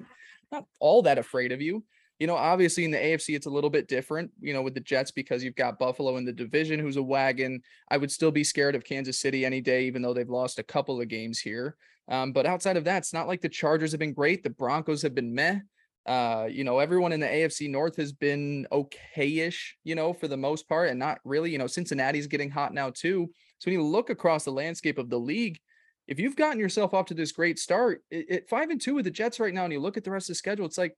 not 0.50 0.64
all 0.80 1.02
that 1.02 1.18
afraid 1.18 1.52
of 1.52 1.60
you. 1.60 1.84
You 2.18 2.26
know, 2.26 2.36
obviously 2.36 2.84
in 2.84 2.90
the 2.90 2.98
AFC, 2.98 3.36
it's 3.36 3.46
a 3.46 3.50
little 3.50 3.68
bit 3.68 3.88
different, 3.88 4.30
you 4.40 4.54
know, 4.54 4.62
with 4.62 4.74
the 4.74 4.80
Jets 4.80 5.10
because 5.10 5.44
you've 5.44 5.54
got 5.54 5.78
Buffalo 5.78 6.16
in 6.16 6.24
the 6.24 6.32
division 6.32 6.80
who's 6.80 6.96
a 6.96 7.02
wagon. 7.02 7.60
I 7.90 7.98
would 7.98 8.10
still 8.10 8.30
be 8.30 8.44
scared 8.44 8.74
of 8.74 8.84
Kansas 8.84 9.20
City 9.20 9.44
any 9.44 9.60
day, 9.60 9.84
even 9.84 10.00
though 10.00 10.14
they've 10.14 10.28
lost 10.28 10.58
a 10.58 10.62
couple 10.62 11.00
of 11.00 11.08
games 11.08 11.38
here. 11.38 11.76
Um, 12.08 12.32
but 12.32 12.46
outside 12.46 12.76
of 12.76 12.84
that, 12.84 12.98
it's 12.98 13.12
not 13.12 13.26
like 13.26 13.42
the 13.42 13.48
Chargers 13.48 13.90
have 13.92 14.00
been 14.00 14.14
great. 14.14 14.42
The 14.42 14.50
Broncos 14.50 15.02
have 15.02 15.14
been 15.14 15.34
meh. 15.34 15.58
Uh, 16.06 16.46
you 16.48 16.62
know, 16.62 16.78
everyone 16.78 17.12
in 17.12 17.18
the 17.18 17.26
AFC 17.26 17.68
North 17.68 17.96
has 17.96 18.12
been 18.12 18.66
okay-ish, 18.70 19.76
you 19.82 19.96
know, 19.96 20.12
for 20.12 20.28
the 20.28 20.36
most 20.36 20.68
part, 20.68 20.88
and 20.88 20.98
not 20.98 21.18
really. 21.24 21.50
You 21.50 21.58
know, 21.58 21.66
Cincinnati's 21.66 22.28
getting 22.28 22.48
hot 22.48 22.72
now 22.72 22.90
too. 22.90 23.28
So 23.58 23.70
when 23.70 23.80
you 23.80 23.84
look 23.84 24.08
across 24.08 24.44
the 24.44 24.52
landscape 24.52 24.98
of 24.98 25.10
the 25.10 25.18
league, 25.18 25.58
if 26.06 26.20
you've 26.20 26.36
gotten 26.36 26.60
yourself 26.60 26.94
off 26.94 27.06
to 27.06 27.14
this 27.14 27.32
great 27.32 27.58
start 27.58 28.02
at 28.12 28.48
five 28.48 28.70
and 28.70 28.80
two 28.80 28.94
with 28.94 29.04
the 29.04 29.10
Jets 29.10 29.40
right 29.40 29.52
now, 29.52 29.64
and 29.64 29.72
you 29.72 29.80
look 29.80 29.96
at 29.96 30.04
the 30.04 30.10
rest 30.12 30.28
of 30.28 30.34
the 30.34 30.36
schedule, 30.36 30.64
it's 30.64 30.78
like 30.78 30.96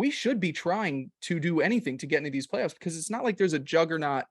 we 0.00 0.10
should 0.10 0.40
be 0.40 0.50
trying 0.50 1.10
to 1.20 1.38
do 1.38 1.60
anything 1.60 1.98
to 1.98 2.06
get 2.06 2.18
into 2.18 2.30
these 2.30 2.46
playoffs 2.46 2.72
because 2.72 2.96
it's 2.96 3.10
not 3.10 3.22
like 3.22 3.36
there's 3.36 3.52
a 3.52 3.58
juggernaut 3.58 4.24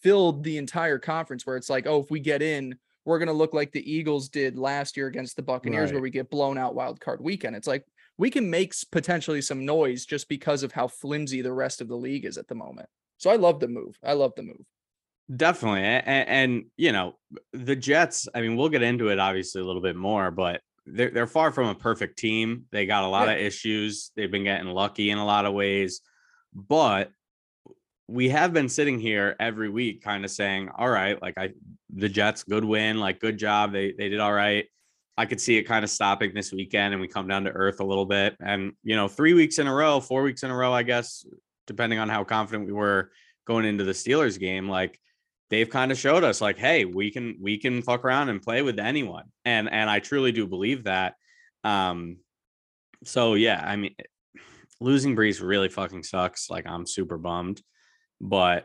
filled 0.00 0.42
the 0.42 0.56
entire 0.56 0.98
conference 0.98 1.44
where 1.44 1.58
it's 1.58 1.68
like, 1.68 1.86
oh, 1.86 2.00
if 2.00 2.10
we 2.10 2.18
get 2.18 2.40
in, 2.40 2.74
we're 3.04 3.18
going 3.18 3.28
to 3.28 3.34
look 3.34 3.52
like 3.52 3.72
the 3.72 3.92
Eagles 3.92 4.30
did 4.30 4.56
last 4.56 4.96
year 4.96 5.08
against 5.08 5.36
the 5.36 5.42
Buccaneers, 5.42 5.90
right. 5.90 5.96
where 5.96 6.02
we 6.02 6.08
get 6.08 6.30
blown 6.30 6.56
out 6.56 6.74
wild 6.74 6.98
card 6.98 7.20
weekend. 7.20 7.54
It's 7.54 7.66
like 7.66 7.84
we 8.16 8.30
can 8.30 8.48
make 8.48 8.72
potentially 8.90 9.42
some 9.42 9.66
noise 9.66 10.06
just 10.06 10.30
because 10.30 10.62
of 10.62 10.72
how 10.72 10.88
flimsy 10.88 11.42
the 11.42 11.52
rest 11.52 11.82
of 11.82 11.88
the 11.88 11.96
league 11.96 12.24
is 12.24 12.38
at 12.38 12.48
the 12.48 12.54
moment. 12.54 12.88
So 13.18 13.28
I 13.28 13.36
love 13.36 13.60
the 13.60 13.68
move. 13.68 13.98
I 14.02 14.14
love 14.14 14.32
the 14.34 14.44
move. 14.44 14.64
Definitely. 15.36 15.82
And, 15.82 16.28
and, 16.28 16.64
you 16.78 16.92
know, 16.92 17.18
the 17.52 17.76
Jets, 17.76 18.28
I 18.34 18.40
mean, 18.40 18.56
we'll 18.56 18.70
get 18.70 18.82
into 18.82 19.08
it 19.08 19.18
obviously 19.18 19.60
a 19.60 19.64
little 19.64 19.82
bit 19.82 19.94
more, 19.94 20.30
but 20.30 20.62
they're, 20.86 21.10
they're 21.10 21.26
far 21.26 21.52
from 21.52 21.68
a 21.68 21.74
perfect 21.74 22.18
team. 22.18 22.64
They 22.72 22.86
got 22.86 23.04
a 23.04 23.08
lot 23.08 23.28
yeah. 23.28 23.34
of 23.34 23.40
issues. 23.40 24.10
They've 24.16 24.30
been 24.30 24.44
getting 24.44 24.68
lucky 24.68 25.10
in 25.10 25.18
a 25.18 25.24
lot 25.24 25.46
of 25.46 25.54
ways, 25.54 26.00
but 26.54 27.10
we 28.08 28.28
have 28.28 28.52
been 28.52 28.68
sitting 28.68 28.98
here 28.98 29.36
every 29.40 29.68
week 29.68 30.02
kind 30.02 30.24
of 30.24 30.30
saying, 30.30 30.68
all 30.76 30.90
right, 30.90 31.20
like 31.22 31.38
I, 31.38 31.50
the 31.94 32.08
Jets, 32.08 32.42
good 32.42 32.64
win, 32.64 32.98
like 32.98 33.20
good 33.20 33.38
job. 33.38 33.72
They, 33.72 33.92
they 33.92 34.08
did 34.08 34.20
all 34.20 34.32
right. 34.32 34.66
I 35.16 35.26
could 35.26 35.40
see 35.40 35.56
it 35.56 35.64
kind 35.64 35.84
of 35.84 35.90
stopping 35.90 36.32
this 36.34 36.52
weekend 36.52 36.94
and 36.94 37.00
we 37.00 37.08
come 37.08 37.28
down 37.28 37.44
to 37.44 37.50
earth 37.50 37.80
a 37.80 37.84
little 37.84 38.06
bit. 38.06 38.36
And, 38.40 38.72
you 38.82 38.96
know, 38.96 39.08
three 39.08 39.34
weeks 39.34 39.58
in 39.58 39.66
a 39.66 39.74
row, 39.74 40.00
four 40.00 40.22
weeks 40.22 40.42
in 40.42 40.50
a 40.50 40.56
row, 40.56 40.72
I 40.72 40.82
guess, 40.82 41.24
depending 41.66 41.98
on 41.98 42.08
how 42.08 42.24
confident 42.24 42.66
we 42.66 42.72
were 42.72 43.10
going 43.46 43.64
into 43.64 43.84
the 43.84 43.92
Steelers 43.92 44.38
game, 44.38 44.68
like 44.68 44.98
they've 45.52 45.68
kind 45.68 45.92
of 45.92 45.98
showed 45.98 46.24
us 46.24 46.40
like, 46.40 46.56
hey, 46.56 46.86
we 46.86 47.10
can 47.10 47.36
we 47.38 47.58
can 47.58 47.82
fuck 47.82 48.06
around 48.06 48.30
and 48.30 48.40
play 48.40 48.62
with 48.62 48.78
anyone. 48.78 49.24
And 49.44 49.70
and 49.70 49.88
I 49.90 49.98
truly 50.00 50.32
do 50.32 50.46
believe 50.46 50.84
that. 50.84 51.14
Um 51.62 52.16
so 53.04 53.34
yeah, 53.34 53.62
I 53.62 53.76
mean 53.76 53.94
losing 54.80 55.14
Breece 55.14 55.46
really 55.46 55.68
fucking 55.68 56.04
sucks. 56.04 56.48
Like 56.48 56.66
I'm 56.66 56.86
super 56.86 57.18
bummed. 57.18 57.60
But 58.18 58.64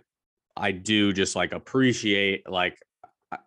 I 0.55 0.71
do 0.71 1.11
just 1.11 1.35
like 1.35 1.51
appreciate 1.51 2.49
like 2.49 2.77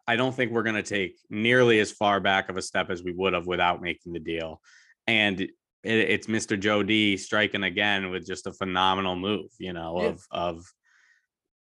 I 0.07 0.16
don't 0.16 0.35
think 0.35 0.53
we're 0.53 0.62
gonna 0.62 0.83
take 0.83 1.16
nearly 1.31 1.81
as 1.81 1.90
far 1.90 2.20
back 2.20 2.50
of 2.50 2.59
a 2.59 2.62
step 2.62 2.90
as 2.90 3.03
we 3.03 3.12
would 3.12 3.33
have 3.33 3.46
without 3.46 3.81
making 3.81 4.12
the 4.12 4.20
deal. 4.20 4.61
And 5.07 5.40
it, 5.40 5.50
it's 5.83 6.26
Mr. 6.26 6.61
Joe 6.61 6.83
D 6.83 7.16
striking 7.16 7.62
again 7.62 8.11
with 8.11 8.26
just 8.26 8.46
a 8.46 8.53
phenomenal 8.53 9.16
move, 9.16 9.48
you 9.59 9.72
know, 9.72 10.03
yeah. 10.03 10.09
of 10.09 10.26
of 10.31 10.72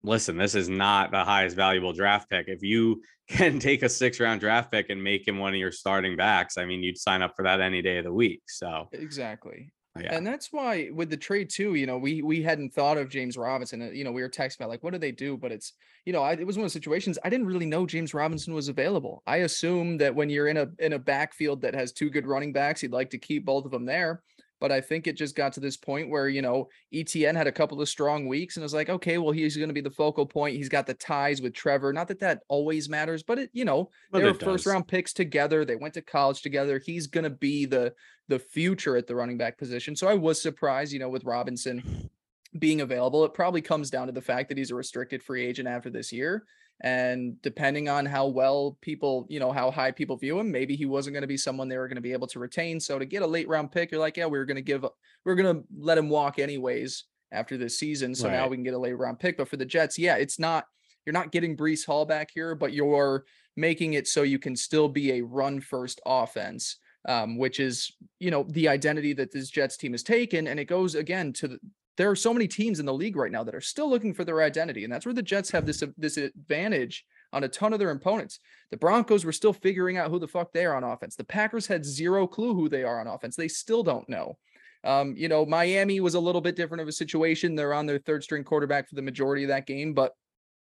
listen, 0.07 0.37
this 0.37 0.55
is 0.55 0.69
not 0.69 1.11
the 1.11 1.23
highest 1.23 1.55
valuable 1.55 1.93
draft 1.93 2.29
pick. 2.29 2.47
If 2.47 2.63
you 2.63 3.01
can 3.29 3.59
take 3.59 3.83
a 3.83 3.89
six 3.89 4.19
round 4.19 4.39
draft 4.39 4.71
pick 4.71 4.89
and 4.89 5.03
make 5.03 5.27
him 5.27 5.37
one 5.37 5.53
of 5.53 5.59
your 5.59 5.71
starting 5.71 6.15
backs, 6.15 6.57
I 6.57 6.65
mean, 6.65 6.81
you'd 6.81 6.97
sign 6.97 7.21
up 7.21 7.35
for 7.35 7.43
that 7.43 7.61
any 7.61 7.81
day 7.81 7.97
of 7.97 8.05
the 8.05 8.13
week. 8.13 8.43
So 8.47 8.89
exactly. 8.93 9.73
Yeah. 10.01 10.15
And 10.15 10.25
that's 10.25 10.51
why 10.51 10.89
with 10.93 11.09
the 11.09 11.17
trade 11.17 11.49
too, 11.49 11.75
you 11.75 11.85
know, 11.85 11.97
we 11.97 12.21
we 12.21 12.41
hadn't 12.41 12.73
thought 12.73 12.97
of 12.97 13.09
James 13.09 13.37
Robinson. 13.37 13.81
Uh, 13.81 13.85
you 13.91 14.03
know, 14.03 14.11
we 14.11 14.21
were 14.21 14.29
texting 14.29 14.57
about 14.57 14.69
like, 14.69 14.83
what 14.83 14.93
do 14.93 14.99
they 14.99 15.11
do? 15.11 15.37
But 15.37 15.51
it's, 15.51 15.73
you 16.05 16.13
know, 16.13 16.21
I, 16.21 16.33
it 16.33 16.45
was 16.45 16.57
one 16.57 16.65
of 16.65 16.71
the 16.71 16.79
situations 16.79 17.17
I 17.23 17.29
didn't 17.29 17.47
really 17.47 17.65
know 17.65 17.85
James 17.85 18.13
Robinson 18.13 18.53
was 18.53 18.67
available. 18.67 19.23
I 19.25 19.37
assume 19.37 19.97
that 19.97 20.13
when 20.13 20.29
you're 20.29 20.47
in 20.47 20.57
a 20.57 20.67
in 20.79 20.93
a 20.93 20.99
backfield 20.99 21.61
that 21.61 21.73
has 21.73 21.91
two 21.91 22.09
good 22.09 22.27
running 22.27 22.53
backs, 22.53 22.83
you'd 22.83 22.91
like 22.91 23.09
to 23.11 23.17
keep 23.17 23.45
both 23.45 23.65
of 23.65 23.71
them 23.71 23.85
there. 23.85 24.21
But 24.59 24.71
I 24.71 24.81
think 24.81 25.07
it 25.07 25.17
just 25.17 25.35
got 25.35 25.53
to 25.53 25.59
this 25.59 25.77
point 25.77 26.09
where, 26.09 26.27
you 26.27 26.41
know, 26.41 26.67
Etienne 26.93 27.35
had 27.35 27.47
a 27.47 27.51
couple 27.51 27.81
of 27.81 27.89
strong 27.89 28.27
weeks 28.27 28.55
and 28.55 28.63
it 28.63 28.65
was 28.65 28.73
like, 28.73 28.89
okay, 28.89 29.17
well, 29.17 29.31
he's 29.31 29.55
going 29.55 29.69
to 29.69 29.73
be 29.73 29.81
the 29.81 29.89
focal 29.89 30.25
point. 30.25 30.55
He's 30.55 30.69
got 30.69 30.87
the 30.87 30.93
ties 30.95 31.41
with 31.41 31.53
Trevor. 31.53 31.93
Not 31.93 32.07
that 32.07 32.19
that 32.19 32.41
always 32.47 32.89
matters, 32.89 33.23
but 33.23 33.37
it, 33.37 33.49
you 33.53 33.65
know, 33.65 33.89
but 34.11 34.19
they 34.19 34.25
were 34.25 34.33
first 34.33 34.65
round 34.65 34.87
picks 34.87 35.13
together. 35.13 35.63
They 35.63 35.75
went 35.75 35.93
to 35.93 36.01
college 36.01 36.41
together. 36.41 36.81
He's 36.83 37.07
going 37.07 37.25
to 37.25 37.29
be 37.29 37.65
the, 37.65 37.93
the 38.27 38.39
future 38.39 38.97
at 38.97 39.07
the 39.07 39.15
running 39.15 39.37
back 39.37 39.57
position. 39.57 39.95
So 39.95 40.07
I 40.07 40.15
was 40.15 40.41
surprised, 40.41 40.91
you 40.91 40.99
know, 40.99 41.09
with 41.09 41.23
Robinson 41.23 42.09
being 42.59 42.81
available. 42.81 43.25
It 43.25 43.33
probably 43.33 43.61
comes 43.61 43.89
down 43.89 44.07
to 44.07 44.13
the 44.13 44.21
fact 44.21 44.49
that 44.49 44.57
he's 44.57 44.71
a 44.71 44.75
restricted 44.75 45.21
free 45.21 45.45
agent 45.45 45.67
after 45.67 45.89
this 45.89 46.11
year. 46.11 46.45
And 46.81 47.41
depending 47.41 47.89
on 47.89 48.05
how 48.05 48.27
well 48.27 48.77
people, 48.81 49.25
you 49.29 49.39
know, 49.39 49.51
how 49.51 49.71
high 49.71 49.91
people 49.91 50.15
view 50.15 50.39
him, 50.39 50.51
maybe 50.51 50.75
he 50.75 50.85
wasn't 50.85 51.15
going 51.15 51.23
to 51.23 51.27
be 51.27 51.37
someone 51.37 51.67
they 51.67 51.77
were 51.77 51.87
going 51.87 51.95
to 51.95 52.01
be 52.01 52.13
able 52.13 52.27
to 52.27 52.39
retain. 52.39 52.79
So 52.79 52.99
to 52.99 53.05
get 53.05 53.23
a 53.23 53.27
late 53.27 53.47
round 53.47 53.71
pick, 53.71 53.91
you're 53.91 53.99
like, 53.99 54.17
yeah, 54.17 54.27
we 54.27 54.37
are 54.37 54.45
going 54.45 54.57
to 54.57 54.61
give, 54.61 54.85
we 55.25 55.31
are 55.31 55.35
going 55.35 55.55
to 55.55 55.63
let 55.79 55.97
him 55.97 56.09
walk 56.09 56.37
anyways 56.37 57.05
after 57.31 57.57
this 57.57 57.79
season. 57.79 58.13
So 58.13 58.27
right. 58.27 58.35
now 58.35 58.47
we 58.47 58.57
can 58.57 58.63
get 58.63 58.75
a 58.75 58.79
late 58.79 58.97
round 58.97 59.19
pick. 59.19 59.37
But 59.37 59.49
for 59.49 59.57
the 59.57 59.65
Jets, 59.65 59.97
yeah, 59.97 60.17
it's 60.17 60.37
not, 60.37 60.65
you're 61.05 61.13
not 61.13 61.31
getting 61.31 61.57
Breece 61.57 61.85
Hall 61.85 62.05
back 62.05 62.29
here, 62.31 62.53
but 62.53 62.73
you're 62.73 63.25
making 63.55 63.93
it 63.93 64.07
so 64.07 64.21
you 64.21 64.37
can 64.37 64.55
still 64.55 64.87
be 64.87 65.13
a 65.13 65.21
run 65.21 65.59
first 65.59 65.99
offense. 66.05 66.77
Um, 67.07 67.37
which 67.37 67.61
is, 67.61 67.93
you 68.19 68.31
know, 68.31 68.45
the 68.49 68.67
identity 68.67 69.13
that 69.13 69.31
this 69.31 69.49
Jets 69.49 69.77
team 69.77 69.93
has 69.93 70.03
taken. 70.03 70.45
And 70.45 70.59
it 70.59 70.65
goes 70.65 70.93
again 70.93 71.31
to 71.33 71.47
the, 71.47 71.59
there 71.97 72.10
are 72.10 72.15
so 72.15 72.33
many 72.33 72.47
teams 72.47 72.79
in 72.79 72.86
the 72.86 72.93
league 72.93 73.15
right 73.15 73.31
now 73.31 73.43
that 73.43 73.55
are 73.55 73.62
still 73.62 73.89
looking 73.89 74.13
for 74.13 74.23
their 74.23 74.41
identity, 74.41 74.83
and 74.83 74.93
that's 74.93 75.05
where 75.05 75.13
the 75.15 75.21
Jets 75.21 75.51
have 75.51 75.65
this 75.65 75.83
this 75.97 76.17
advantage 76.17 77.05
on 77.33 77.43
a 77.43 77.47
ton 77.47 77.73
of 77.73 77.79
their 77.79 77.91
opponents. 77.91 78.39
The 78.71 78.77
Broncos 78.77 79.25
were 79.25 79.31
still 79.31 79.53
figuring 79.53 79.97
out 79.97 80.10
who 80.10 80.19
the 80.19 80.27
fuck 80.27 80.53
they 80.53 80.65
are 80.65 80.75
on 80.75 80.83
offense. 80.83 81.15
The 81.15 81.25
Packers 81.25 81.67
had 81.67 81.86
zero 81.86 82.25
clue 82.25 82.53
who 82.53 82.69
they 82.69 82.83
are 82.83 83.01
on 83.01 83.07
offense. 83.07 83.36
They 83.36 83.49
still 83.49 83.83
don't 83.83 84.07
know. 84.07 84.38
Um, 84.83 85.15
you 85.17 85.27
know, 85.27 85.45
Miami 85.45 85.99
was 85.99 86.13
a 86.13 86.19
little 86.19 86.39
bit 86.39 86.55
different 86.55 86.81
of 86.81 86.88
a 86.88 86.93
situation. 86.93 87.55
They're 87.55 87.73
on 87.73 87.86
their 87.86 87.99
third 87.99 88.23
string 88.23 88.43
quarterback 88.43 88.88
for 88.88 88.95
the 88.95 89.01
majority 89.01 89.43
of 89.43 89.49
that 89.49 89.67
game, 89.67 89.93
but 89.93 90.13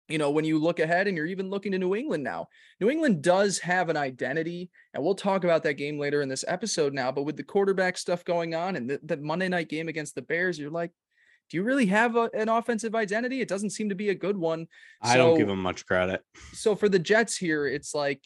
you 0.08 0.18
know, 0.18 0.32
when 0.32 0.46
you 0.46 0.58
look 0.58 0.80
ahead 0.80 1.08
and 1.08 1.18
you're 1.18 1.26
even 1.26 1.50
looking 1.50 1.74
to 1.74 1.78
New 1.78 1.94
England 1.94 2.24
now, 2.24 2.48
New 2.80 2.90
England 2.90 3.22
does 3.22 3.60
have 3.60 3.90
an 3.90 3.98
identity, 3.98 4.70
and 4.94 5.04
we'll 5.04 5.16
talk 5.16 5.44
about 5.44 5.64
that 5.64 5.74
game 5.74 6.00
later 6.00 6.22
in 6.22 6.30
this 6.30 6.46
episode 6.48 6.94
now. 6.94 7.12
But 7.12 7.24
with 7.24 7.36
the 7.36 7.44
quarterback 7.44 7.98
stuff 7.98 8.24
going 8.24 8.56
on 8.56 8.78
and 8.78 8.90
the, 8.90 9.00
the 9.04 9.18
Monday 9.18 9.50
night 9.50 9.68
game 9.68 9.90
against 9.90 10.16
the 10.16 10.22
Bears, 10.22 10.58
you're 10.58 10.72
like, 10.72 10.92
do 11.50 11.58
you 11.58 11.64
really 11.64 11.86
have 11.88 12.16
a, 12.16 12.30
an 12.34 12.50
offensive 12.50 12.96
identity? 12.96 13.42
It 13.42 13.48
doesn't 13.48 13.70
seem 13.72 13.90
to 13.90 13.96
be 13.96 14.10
a 14.10 14.16
good 14.16 14.38
one. 14.38 14.68
I 15.02 15.14
so, 15.14 15.18
don't 15.18 15.38
give 15.38 15.48
them 15.48 15.62
much 15.62 15.86
credit. 15.86 16.24
So 16.54 16.76
for 16.76 16.90
the 16.90 17.00
Jets 17.00 17.38
here, 17.38 17.68
it's 17.68 17.96
like 17.96 18.22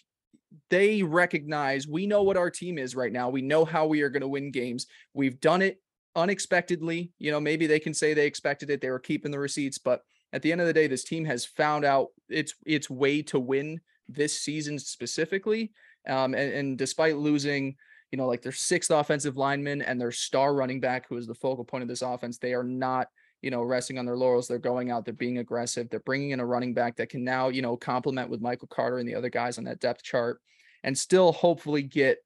they 0.69 1.03
recognize 1.03 1.87
we 1.87 2.07
know 2.07 2.23
what 2.23 2.37
our 2.37 2.49
team 2.49 2.77
is 2.77 2.95
right 2.95 3.11
now. 3.11 3.29
We 3.29 3.41
know 3.41 3.65
how 3.65 3.85
we 3.85 4.01
are 4.01 4.09
going 4.09 4.21
to 4.21 4.27
win 4.27 4.51
games. 4.51 4.87
We've 5.13 5.39
done 5.39 5.61
it 5.61 5.81
unexpectedly. 6.15 7.11
You 7.19 7.31
know, 7.31 7.39
maybe 7.39 7.67
they 7.67 7.79
can 7.79 7.93
say 7.93 8.13
they 8.13 8.25
expected 8.25 8.69
it. 8.69 8.81
They 8.81 8.89
were 8.89 8.99
keeping 8.99 9.31
the 9.31 9.39
receipts, 9.39 9.77
but 9.77 10.01
at 10.33 10.41
the 10.41 10.51
end 10.51 10.61
of 10.61 10.67
the 10.67 10.73
day, 10.73 10.87
this 10.87 11.03
team 11.03 11.25
has 11.25 11.45
found 11.45 11.85
out 11.85 12.07
its 12.29 12.53
its 12.65 12.89
way 12.89 13.21
to 13.23 13.39
win 13.39 13.81
this 14.07 14.39
season 14.39 14.79
specifically. 14.79 15.71
Um, 16.07 16.33
and, 16.33 16.53
and 16.53 16.77
despite 16.77 17.17
losing 17.17 17.75
you 18.11 18.17
know, 18.17 18.27
like 18.27 18.41
their 18.41 18.51
sixth 18.51 18.91
offensive 18.91 19.37
lineman 19.37 19.81
and 19.81 19.99
their 19.99 20.11
star 20.11 20.53
running 20.53 20.79
back, 20.79 21.07
who 21.07 21.17
is 21.17 21.27
the 21.27 21.35
focal 21.35 21.63
point 21.63 21.81
of 21.81 21.87
this 21.87 22.01
offense, 22.01 22.37
they 22.37 22.53
are 22.53 22.63
not, 22.63 23.07
you 23.41 23.49
know, 23.49 23.63
resting 23.63 23.97
on 23.97 24.05
their 24.05 24.17
laurels. 24.17 24.47
They're 24.47 24.59
going 24.59 24.91
out, 24.91 25.05
they're 25.05 25.13
being 25.13 25.37
aggressive. 25.37 25.89
They're 25.89 26.01
bringing 26.01 26.31
in 26.31 26.41
a 26.41 26.45
running 26.45 26.73
back 26.73 26.97
that 26.97 27.09
can 27.09 27.23
now, 27.23 27.47
you 27.47 27.61
know, 27.61 27.77
complement 27.77 28.29
with 28.29 28.41
Michael 28.41 28.67
Carter 28.67 28.99
and 28.99 29.07
the 29.07 29.15
other 29.15 29.29
guys 29.29 29.57
on 29.57 29.63
that 29.63 29.79
depth 29.79 30.03
chart 30.03 30.41
and 30.83 30.97
still 30.97 31.31
hopefully 31.31 31.83
get 31.83 32.17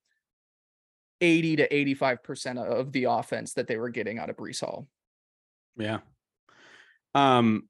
80 1.21 1.57
to 1.57 1.69
85% 1.69 2.65
of 2.65 2.91
the 2.91 3.05
offense 3.05 3.53
that 3.53 3.67
they 3.67 3.77
were 3.77 3.89
getting 3.89 4.17
out 4.17 4.29
of 4.29 4.37
Breece 4.37 4.61
Hall. 4.61 4.87
Yeah. 5.77 5.99
Um, 7.13 7.69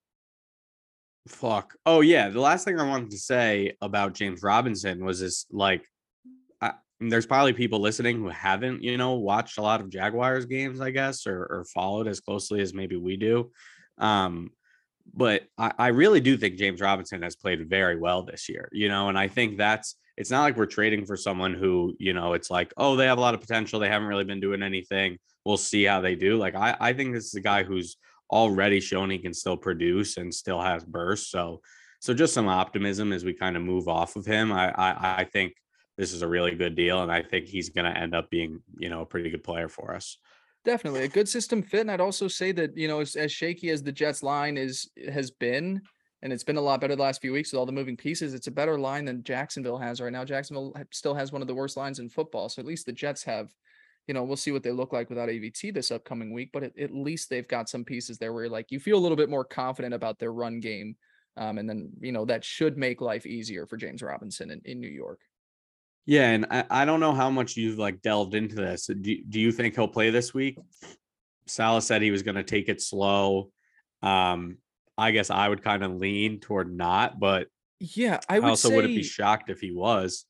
fuck. 1.28 1.76
Oh, 1.86 2.02
yeah. 2.02 2.30
The 2.30 2.40
last 2.40 2.66
thing 2.66 2.80
I 2.80 2.88
wanted 2.88 3.12
to 3.12 3.18
say 3.18 3.76
about 3.82 4.14
James 4.14 4.42
Robinson 4.42 5.04
was 5.04 5.20
this 5.20 5.46
like, 5.52 5.86
there's 7.00 7.26
probably 7.26 7.54
people 7.54 7.80
listening 7.80 8.18
who 8.18 8.30
haven't, 8.30 8.84
you 8.84 8.98
know, 8.98 9.14
watched 9.14 9.58
a 9.58 9.62
lot 9.62 9.82
of 9.82 9.90
Jaguars 9.90 10.46
games, 10.46 10.80
I 10.80 10.92
guess, 10.92 11.28
or, 11.28 11.40
or 11.40 11.66
followed 11.74 12.08
as 12.08 12.20
closely 12.20 12.62
as 12.62 12.74
maybe 12.74 12.96
we 12.96 13.18
do. 13.18 13.52
Um, 13.98 14.52
but 15.14 15.44
I, 15.58 15.72
I 15.78 15.88
really 15.88 16.22
do 16.22 16.38
think 16.38 16.58
James 16.58 16.82
Robinson 16.82 17.22
has 17.22 17.36
played 17.36 17.70
very 17.70 17.98
well 17.98 18.24
this 18.24 18.50
year, 18.50 18.70
you 18.72 18.88
know, 18.88 19.10
and 19.10 19.18
I 19.18 19.28
think 19.28 19.58
that's 19.58 19.96
it's 20.18 20.32
not 20.32 20.44
like 20.44 20.56
we're 20.56 20.66
trading 20.66 21.06
for 21.06 21.18
someone 21.18 21.54
who, 21.54 21.94
you 22.00 22.14
know, 22.14 22.34
it's 22.34 22.50
like, 22.50 22.74
oh, 22.78 22.96
they 22.96 23.06
have 23.06 23.18
a 23.18 23.22
lot 23.22 23.34
of 23.34 23.42
potential. 23.42 23.80
They 23.80 23.90
haven't 23.90 24.08
really 24.08 24.24
been 24.24 24.40
doing 24.40 24.64
anything. 24.64 25.18
we'll 25.44 25.58
see 25.58 25.84
how 25.84 26.02
they 26.02 26.16
do. 26.16 26.38
Like 26.38 26.56
I, 26.56 26.76
I 26.80 26.94
think 26.94 27.14
this 27.14 27.26
is 27.26 27.34
a 27.36 27.42
guy 27.42 27.64
who's 27.64 27.98
already 28.32 28.80
shown 28.80 29.10
he 29.10 29.20
can 29.20 29.34
still 29.34 29.58
produce 29.58 30.18
and 30.18 30.34
still 30.34 30.62
has 30.62 30.84
bursts. 30.84 31.30
So, 31.30 31.62
so 32.00 32.14
just 32.14 32.34
some 32.34 32.48
optimism 32.48 33.12
as 33.12 33.26
we 33.26 33.34
kind 33.34 33.56
of 33.56 33.64
move 33.64 33.88
off 33.88 34.16
of 34.16 34.26
him. 34.26 34.52
I, 34.52 34.72
I, 34.72 35.16
I 35.20 35.24
think 35.26 35.54
this 35.98 36.14
is 36.14 36.22
a 36.22 36.28
really 36.28 36.56
good 36.56 36.76
deal, 36.76 37.02
and 37.02 37.12
I 37.12 37.22
think 37.22 37.48
he's 37.48 37.70
going 37.70 37.92
to 37.92 37.98
end 37.98 38.14
up 38.14 38.30
being, 38.30 38.62
you 38.78 38.90
know, 38.90 39.02
a 39.02 39.06
pretty 39.06 39.30
good 39.30 39.44
player 39.44 39.70
for 39.70 39.96
us. 39.96 40.18
Definitely 40.64 41.04
a 41.04 41.08
good 41.08 41.30
system 41.30 41.62
fit, 41.62 41.82
and 41.82 41.92
I'd 41.92 42.02
also 42.02 42.28
say 42.28 42.52
that 42.54 42.76
you 42.76 42.88
know, 42.88 43.00
as, 43.00 43.16
as 43.16 43.32
shaky 43.32 43.70
as 43.70 43.84
the 43.84 43.92
Jets 43.92 44.24
line 44.24 44.58
is 44.58 44.90
has 45.12 45.30
been, 45.32 45.82
and 46.22 46.34
it's 46.34 46.44
been 46.44 46.58
a 46.58 46.62
lot 46.62 46.82
better 46.82 46.96
the 46.96 47.02
last 47.04 47.22
few 47.22 47.32
weeks 47.32 47.52
with 47.52 47.60
all 47.60 47.68
the 47.68 47.72
moving 47.72 47.96
pieces. 47.96 48.34
It's 48.34 48.48
a 48.48 48.52
better 48.52 48.80
line 48.80 49.06
than 49.06 49.24
Jacksonville 49.24 49.78
has 49.78 50.02
right 50.02 50.12
now. 50.12 50.26
Jacksonville 50.26 50.74
still 50.92 51.14
has 51.14 51.32
one 51.32 51.42
of 51.42 51.48
the 51.48 51.54
worst 51.54 51.78
lines 51.78 52.00
in 52.00 52.10
football, 52.10 52.50
so 52.50 52.60
at 52.62 52.66
least 52.66 52.88
the 52.88 52.94
Jets 52.94 53.24
have 53.24 53.54
you 54.08 54.14
know, 54.14 54.24
we'll 54.24 54.38
see 54.38 54.52
what 54.52 54.64
they 54.64 54.72
look 54.72 54.94
like 54.94 55.10
without 55.10 55.30
AVT 55.30 55.74
this 55.74 55.92
upcoming 55.92 56.32
week, 56.32 56.52
but 56.54 56.64
at, 56.64 56.78
at 56.78 56.94
least 56.94 57.30
they've 57.30 57.48
got 57.48 57.70
some 57.70 57.84
pieces 57.84 58.18
there 58.18 58.34
where 58.34 58.50
like 58.50 58.72
you 58.72 58.80
feel 58.80 58.98
a 58.98 59.02
little 59.02 59.16
bit 59.16 59.30
more 59.30 59.44
confident 59.44 59.94
about 59.94 60.20
their 60.20 60.32
run 60.32 60.60
game. 60.60 60.96
Um, 61.38 61.58
and 61.58 61.68
then, 61.68 61.92
you 62.00 62.12
know, 62.12 62.24
that 62.26 62.46
should 62.46 62.78
make 62.78 63.02
life 63.02 63.26
easier 63.26 63.66
for 63.66 63.78
James 63.78 64.02
Robinson 64.02 64.52
in, 64.52 64.62
in 64.64 64.80
New 64.80 64.90
York. 64.90 65.22
Yeah, 66.06 66.30
and 66.30 66.46
I, 66.52 66.66
I 66.70 66.86
don't 66.86 67.00
know 67.00 67.14
how 67.14 67.30
much 67.30 67.58
you've 67.58 67.80
like 67.80 68.02
delved 68.02 68.36
into 68.36 68.56
this. 68.56 68.88
Do, 68.88 69.18
do 69.28 69.40
you 69.40 69.52
think 69.52 69.76
he'll 69.76 69.88
play 69.88 70.12
this 70.12 70.34
week? 70.34 70.58
Saleh 71.48 71.84
said 71.84 72.02
he 72.02 72.12
was 72.12 72.24
going 72.24 72.36
to 72.36 72.44
take 72.44 72.70
it 72.70 72.82
slow. 72.82 73.50
Um, 74.02 74.58
I 74.98 75.12
guess 75.12 75.30
I 75.30 75.50
would 75.50 75.64
kind 75.64 75.84
of 75.84 75.96
lean 75.96 76.40
toward 76.40 76.74
not, 76.74 77.20
but 77.20 77.48
yeah, 77.80 78.20
I 78.30 78.40
would 78.40 78.50
also 78.50 78.70
say, 78.70 78.76
wouldn't 78.76 78.96
be 78.96 79.04
shocked 79.04 79.50
if 79.50 79.60
he 79.60 79.72
was. 79.72 80.26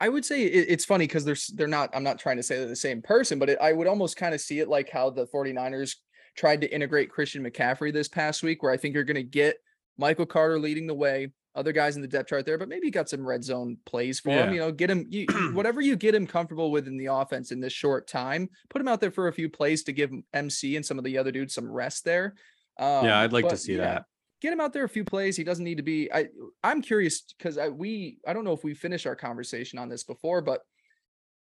I 0.00 0.08
would 0.08 0.24
say 0.24 0.44
it, 0.44 0.66
it's 0.68 0.84
funny 0.84 1.06
because 1.06 1.24
they're 1.24 1.36
they're 1.54 1.66
not. 1.66 1.90
I'm 1.94 2.04
not 2.04 2.18
trying 2.18 2.36
to 2.36 2.42
say 2.42 2.58
they're 2.58 2.68
the 2.68 2.76
same 2.76 3.02
person, 3.02 3.38
but 3.38 3.50
it, 3.50 3.58
I 3.60 3.72
would 3.72 3.86
almost 3.86 4.16
kind 4.16 4.34
of 4.34 4.40
see 4.40 4.60
it 4.60 4.68
like 4.68 4.90
how 4.90 5.10
the 5.10 5.26
49ers 5.26 5.96
tried 6.36 6.60
to 6.60 6.72
integrate 6.72 7.10
Christian 7.10 7.44
McCaffrey 7.44 7.92
this 7.92 8.08
past 8.08 8.42
week, 8.42 8.62
where 8.62 8.72
I 8.72 8.76
think 8.76 8.94
you're 8.94 9.04
going 9.04 9.14
to 9.16 9.22
get 9.22 9.56
Michael 9.98 10.26
Carter 10.26 10.58
leading 10.58 10.86
the 10.86 10.94
way, 10.94 11.32
other 11.54 11.72
guys 11.72 11.96
in 11.96 12.02
the 12.02 12.08
depth 12.08 12.28
chart 12.28 12.46
there, 12.46 12.58
but 12.58 12.68
maybe 12.68 12.90
got 12.90 13.08
some 13.08 13.26
red 13.26 13.44
zone 13.44 13.76
plays 13.86 14.20
for 14.20 14.30
yeah. 14.30 14.46
him. 14.46 14.54
You 14.54 14.60
know, 14.60 14.72
get 14.72 14.90
him 14.90 15.06
you, 15.08 15.26
whatever 15.52 15.80
you 15.80 15.96
get 15.96 16.14
him 16.14 16.26
comfortable 16.26 16.70
with 16.70 16.88
in 16.88 16.96
the 16.96 17.06
offense 17.06 17.52
in 17.52 17.60
this 17.60 17.72
short 17.72 18.06
time. 18.06 18.48
Put 18.70 18.80
him 18.80 18.88
out 18.88 19.00
there 19.00 19.10
for 19.10 19.28
a 19.28 19.32
few 19.32 19.48
plays 19.48 19.84
to 19.84 19.92
give 19.92 20.10
MC 20.32 20.76
and 20.76 20.84
some 20.84 20.98
of 20.98 21.04
the 21.04 21.18
other 21.18 21.32
dudes 21.32 21.54
some 21.54 21.70
rest 21.70 22.04
there. 22.04 22.34
Um, 22.78 23.04
yeah, 23.06 23.20
I'd 23.20 23.32
like 23.32 23.48
to 23.48 23.56
see 23.56 23.74
yeah, 23.74 23.84
that 23.84 24.04
get 24.44 24.52
him 24.52 24.60
out 24.60 24.74
there 24.74 24.84
a 24.84 24.88
few 24.88 25.04
plays. 25.04 25.36
He 25.38 25.44
doesn't 25.44 25.64
need 25.64 25.78
to 25.78 25.82
be. 25.82 26.12
I 26.12 26.26
I'm 26.62 26.82
curious 26.82 27.22
because 27.38 27.56
I 27.56 27.68
we 27.70 28.18
I 28.26 28.34
don't 28.34 28.44
know 28.44 28.52
if 28.52 28.62
we 28.62 28.74
finished 28.74 29.06
our 29.06 29.16
conversation 29.16 29.78
on 29.78 29.88
this 29.88 30.04
before, 30.04 30.42
but 30.42 30.60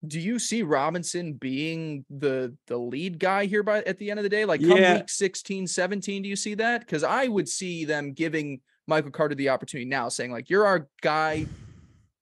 do 0.07 0.19
you 0.19 0.39
see 0.39 0.63
Robinson 0.63 1.33
being 1.33 2.05
the 2.09 2.55
the 2.67 2.77
lead 2.77 3.19
guy 3.19 3.45
here 3.45 3.63
by 3.63 3.79
at 3.83 3.97
the 3.97 4.09
end 4.09 4.19
of 4.19 4.23
the 4.23 4.29
day? 4.29 4.45
Like 4.45 4.61
come 4.61 4.77
yeah. 4.77 4.97
week 4.97 5.09
16, 5.09 5.67
17, 5.67 6.21
do 6.23 6.29
you 6.29 6.37
see 6.37 6.53
that? 6.55 6.81
Because 6.81 7.03
I 7.03 7.27
would 7.27 7.49
see 7.49 7.83
them 7.83 8.13
giving 8.13 8.61
Michael 8.87 9.11
Carter 9.11 9.35
the 9.35 9.49
opportunity 9.49 9.89
now, 9.89 10.09
saying 10.09 10.31
like 10.31 10.49
you're 10.49 10.65
our 10.65 10.87
guy, 11.01 11.45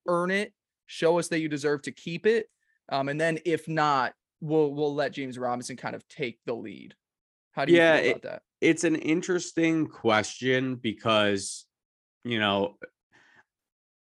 earn 0.08 0.32
it, 0.32 0.54
show 0.88 1.20
us 1.20 1.28
that 1.30 1.40
you 1.40 1.50
deserve 1.50 1.82
to 1.84 1.92
keep 1.92 2.26
it. 2.26 2.48
Um, 2.90 3.10
and 3.10 3.20
then 3.20 3.40
if 3.46 3.68
not, 3.68 4.14
we'll 4.42 4.74
we'll 4.74 4.94
let 4.94 5.14
James 5.14 5.38
Robinson 5.38 5.78
kind 5.78 5.96
of 5.96 6.08
take 6.08 6.40
the 6.46 6.54
lead. 6.54 6.96
How 7.52 7.66
do 7.66 7.72
you 7.72 7.78
yeah, 7.78 7.98
feel 7.98 8.12
about 8.12 8.16
it, 8.18 8.22
that? 8.24 8.42
it's 8.62 8.84
an 8.84 8.96
interesting 8.96 9.88
question 9.88 10.76
because 10.76 11.66
you 12.24 12.40
know 12.40 12.78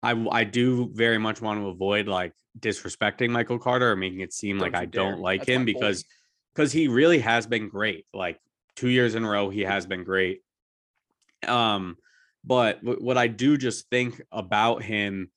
I 0.03 0.27
I 0.31 0.45
do 0.45 0.91
very 0.93 1.19
much 1.19 1.41
want 1.41 1.61
to 1.61 1.69
avoid 1.69 2.07
like 2.07 2.33
disrespecting 2.59 3.31
Michael 3.31 3.59
Carter 3.59 3.91
or 3.91 3.97
making 3.97 4.21
it 4.21 4.33
seem 4.33 4.59
don't 4.59 4.73
like 4.73 4.81
I 4.81 4.85
dare. 4.87 5.11
don't 5.11 5.21
like 5.21 5.41
That's 5.41 5.51
him 5.51 5.65
because 5.65 6.05
because 6.55 6.73
he 6.73 6.89
really 6.89 7.19
has 7.21 7.47
been 7.47 7.69
great. 7.69 8.07
Like 8.15 8.41
two 8.77 8.89
years 8.89 9.15
in 9.15 9.25
a 9.25 9.29
row, 9.29 9.51
he 9.51 9.63
has 9.63 9.87
been 9.87 10.05
great. 10.05 10.41
Um, 11.47 11.97
but 12.47 12.79
what 12.83 13.19
I 13.19 13.27
do 13.27 13.57
just 13.57 13.91
think 13.91 14.23
about 14.31 14.83
him 14.83 15.31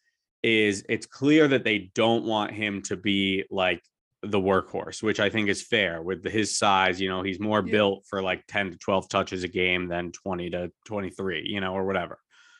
is 0.43 0.85
it's 0.87 1.07
clear 1.07 1.47
that 1.47 1.63
they 1.63 1.91
don't 1.95 2.23
want 2.23 2.51
him 2.51 2.81
to 2.83 2.95
be 2.95 3.43
like 3.49 3.81
the 4.21 4.39
workhorse, 4.39 5.01
which 5.01 5.19
I 5.19 5.29
think 5.29 5.49
is 5.49 5.61
fair 5.61 6.01
with 6.01 6.23
his 6.23 6.57
size. 6.57 7.01
You 7.01 7.09
know, 7.09 7.23
he's 7.23 7.39
more 7.39 7.63
yeah. 7.65 7.71
built 7.71 8.05
for 8.07 8.21
like 8.21 8.43
10 8.47 8.71
to 8.71 8.77
12 8.77 9.09
touches 9.09 9.43
a 9.43 9.47
game 9.47 9.87
than 9.87 10.11
20 10.11 10.51
to 10.51 10.71
23, 10.85 11.45
you 11.47 11.61
know, 11.61 11.73
or 11.73 11.85
whatever. 11.85 12.19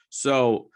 So 0.10 0.70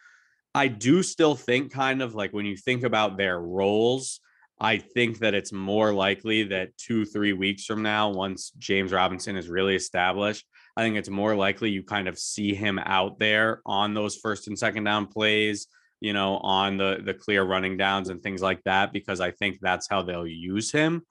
I 0.53 0.67
do 0.67 1.01
still 1.01 1.36
think 1.36 1.71
kind 1.71 2.01
of 2.01 2.13
like 2.13 2.31
when 2.31 2.45
you 2.45 2.55
think 2.55 2.83
about 2.83 3.17
their 3.17 3.39
roles, 3.39 4.19
I 4.59 4.77
think 4.77 5.19
that 5.19 5.33
it's 5.33 5.51
more 5.51 5.91
likely 5.91 6.43
that 6.43 6.77
two, 6.77 7.05
three 7.05 7.33
weeks 7.33 7.65
from 7.65 7.81
now, 7.81 8.09
once 8.09 8.51
James 8.57 8.91
Robinson 8.91 9.36
is 9.36 9.49
really 9.49 9.75
established, 9.75 10.45
I 10.75 10.81
think 10.81 10.97
it's 10.97 11.09
more 11.09 11.36
likely 11.36 11.69
you 11.69 11.83
kind 11.83 12.07
of 12.07 12.17
see 12.17 12.53
him 12.53 12.79
out 12.79 13.19
there 13.19 13.62
on 13.65 13.93
those 13.93 14.15
first 14.15 14.47
and 14.47 14.57
second 14.57 14.83
down 14.86 15.07
plays 15.07 15.67
you 16.03 16.12
know, 16.12 16.36
on 16.39 16.75
the 16.75 16.99
the 17.03 17.13
clear 17.13 17.43
running 17.43 17.77
downs 17.77 18.09
and 18.09 18.21
things 18.21 18.41
like 18.41 18.62
that 18.65 18.91
because 18.91 19.21
I 19.21 19.31
think 19.31 19.59
that's 19.62 19.88
how 19.89 20.01
they'll 20.03 20.27
use 20.27 20.69
him. 20.69 21.03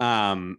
Um 0.00 0.58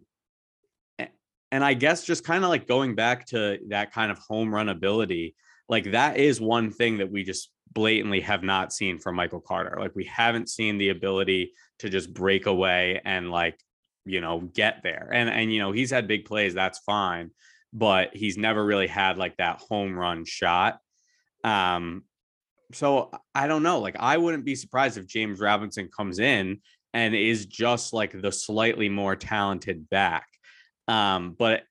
and 1.51 1.63
I 1.63 1.73
guess 1.73 2.05
just 2.05 2.23
kind 2.23 2.45
of 2.45 2.49
like 2.49 2.65
going 2.65 2.95
back 2.95 3.25
to 3.27 3.59
that 3.67 3.91
kind 3.91 4.09
of 4.09 4.19
home 4.19 4.55
run 4.55 4.69
ability, 4.69 5.35
like 5.67 5.91
that 5.91 6.15
is 6.15 6.39
one 6.39 6.71
thing 6.71 6.99
that 6.99 7.11
we 7.11 7.23
just 7.25 7.51
blatantly 7.73 8.21
have 8.21 8.41
not 8.41 8.71
seen 8.71 8.99
from 8.99 9.15
Michael 9.15 9.41
Carter. 9.41 9.77
Like 9.77 9.95
we 9.95 10.05
haven't 10.05 10.49
seen 10.49 10.77
the 10.77 10.89
ability 10.89 11.51
to 11.79 11.89
just 11.89 12.13
break 12.13 12.45
away 12.45 13.01
and 13.03 13.31
like, 13.31 13.59
you 14.05 14.21
know, 14.21 14.39
get 14.39 14.79
there. 14.81 15.09
And 15.11 15.29
and 15.29 15.51
you 15.53 15.59
know, 15.59 15.73
he's 15.73 15.91
had 15.91 16.07
big 16.07 16.23
plays, 16.23 16.53
that's 16.53 16.79
fine, 16.79 17.31
but 17.73 18.15
he's 18.15 18.37
never 18.37 18.63
really 18.63 18.87
had 18.87 19.17
like 19.17 19.37
that 19.37 19.59
home 19.59 19.97
run 19.97 20.25
shot. 20.25 20.79
Um 21.43 22.03
so 22.73 23.11
I 23.33 23.47
don't 23.47 23.63
know. 23.63 23.79
Like 23.79 23.95
I 23.99 24.17
wouldn't 24.17 24.45
be 24.45 24.55
surprised 24.55 24.97
if 24.97 25.07
James 25.07 25.39
Robinson 25.39 25.89
comes 25.95 26.19
in 26.19 26.59
and 26.93 27.15
is 27.15 27.45
just 27.45 27.93
like 27.93 28.21
the 28.21 28.31
slightly 28.31 28.89
more 28.89 29.15
talented 29.15 29.89
back. 29.89 30.27
Um, 30.87 31.35
but 31.37 31.63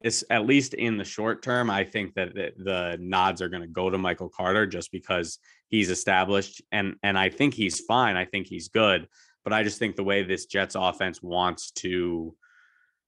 it's 0.00 0.24
at 0.30 0.46
least 0.46 0.74
in 0.74 0.96
the 0.96 1.04
short 1.04 1.42
term, 1.42 1.70
I 1.70 1.84
think 1.84 2.14
that 2.14 2.34
the, 2.34 2.52
the 2.56 2.98
nods 3.00 3.40
are 3.40 3.48
going 3.48 3.62
to 3.62 3.68
go 3.68 3.90
to 3.90 3.98
Michael 3.98 4.28
Carter 4.28 4.66
just 4.66 4.90
because 4.90 5.38
he's 5.68 5.90
established 5.90 6.60
and 6.72 6.96
and 7.02 7.18
I 7.18 7.28
think 7.28 7.54
he's 7.54 7.80
fine. 7.80 8.16
I 8.16 8.24
think 8.24 8.46
he's 8.46 8.68
good, 8.68 9.06
but 9.44 9.52
I 9.52 9.62
just 9.62 9.78
think 9.78 9.96
the 9.96 10.04
way 10.04 10.22
this 10.22 10.46
Jets 10.46 10.74
offense 10.74 11.22
wants 11.22 11.70
to 11.72 12.34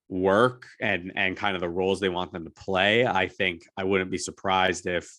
work 0.09 0.67
and 0.81 1.13
and 1.17 1.37
kind 1.37 1.55
of 1.55 1.61
the 1.61 1.69
roles 1.69 2.01
they 2.01 2.09
want 2.09 2.33
them 2.33 2.45
to 2.45 2.51
play, 2.51 3.07
I 3.07 3.29
think 3.29 3.63
I 3.77 3.85
wouldn't 3.85 4.11
be 4.11 4.19
surprised 4.19 4.87
if 4.87 5.11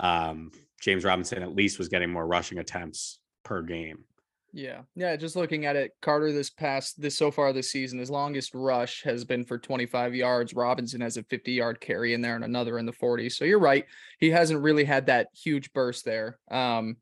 um 0.00 0.50
James 0.80 1.04
Robinson 1.04 1.42
at 1.42 1.54
least 1.54 1.78
was 1.78 1.88
getting 1.88 2.10
more 2.10 2.26
rushing 2.26 2.58
attempts 2.58 3.18
per 3.44 3.62
game. 3.62 4.04
Yeah. 4.52 4.82
Yeah. 4.94 5.16
Just 5.16 5.36
looking 5.36 5.66
at 5.66 5.76
it, 5.76 5.92
Carter 6.00 6.32
this 6.32 6.48
past 6.48 7.00
this 7.00 7.16
so 7.16 7.30
far 7.30 7.52
this 7.52 7.70
season, 7.70 7.98
his 7.98 8.10
longest 8.10 8.52
rush 8.54 9.02
has 9.02 9.22
been 9.22 9.44
for 9.44 9.58
25 9.58 10.14
yards. 10.14 10.54
Robinson 10.54 11.02
has 11.02 11.18
a 11.18 11.22
50 11.24 11.52
yard 11.52 11.78
carry 11.78 12.14
in 12.14 12.22
there 12.22 12.36
and 12.36 12.44
another 12.44 12.78
in 12.78 12.86
the 12.86 12.92
40s. 12.92 13.32
So 13.32 13.44
you're 13.44 13.58
right. 13.58 13.84
He 14.18 14.30
hasn't 14.30 14.62
really 14.62 14.84
had 14.84 15.06
that 15.06 15.28
huge 15.34 15.72
burst 15.74 16.06
there. 16.06 16.38
Um, 16.50 16.96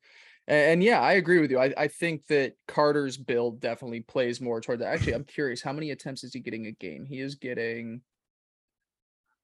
and, 0.46 0.72
and 0.72 0.82
yeah, 0.82 1.00
I 1.00 1.12
agree 1.14 1.40
with 1.40 1.50
you. 1.50 1.58
I, 1.58 1.72
I 1.76 1.88
think 1.88 2.26
that 2.28 2.54
Carter's 2.68 3.16
build 3.16 3.60
definitely 3.60 4.00
plays 4.00 4.40
more 4.40 4.60
toward 4.60 4.80
that. 4.80 4.92
Actually, 4.92 5.14
I'm 5.14 5.24
curious, 5.24 5.62
how 5.62 5.72
many 5.72 5.90
attempts 5.90 6.24
is 6.24 6.32
he 6.32 6.40
getting 6.40 6.66
a 6.66 6.72
game? 6.72 7.06
He 7.06 7.20
is 7.20 7.34
getting 7.34 8.02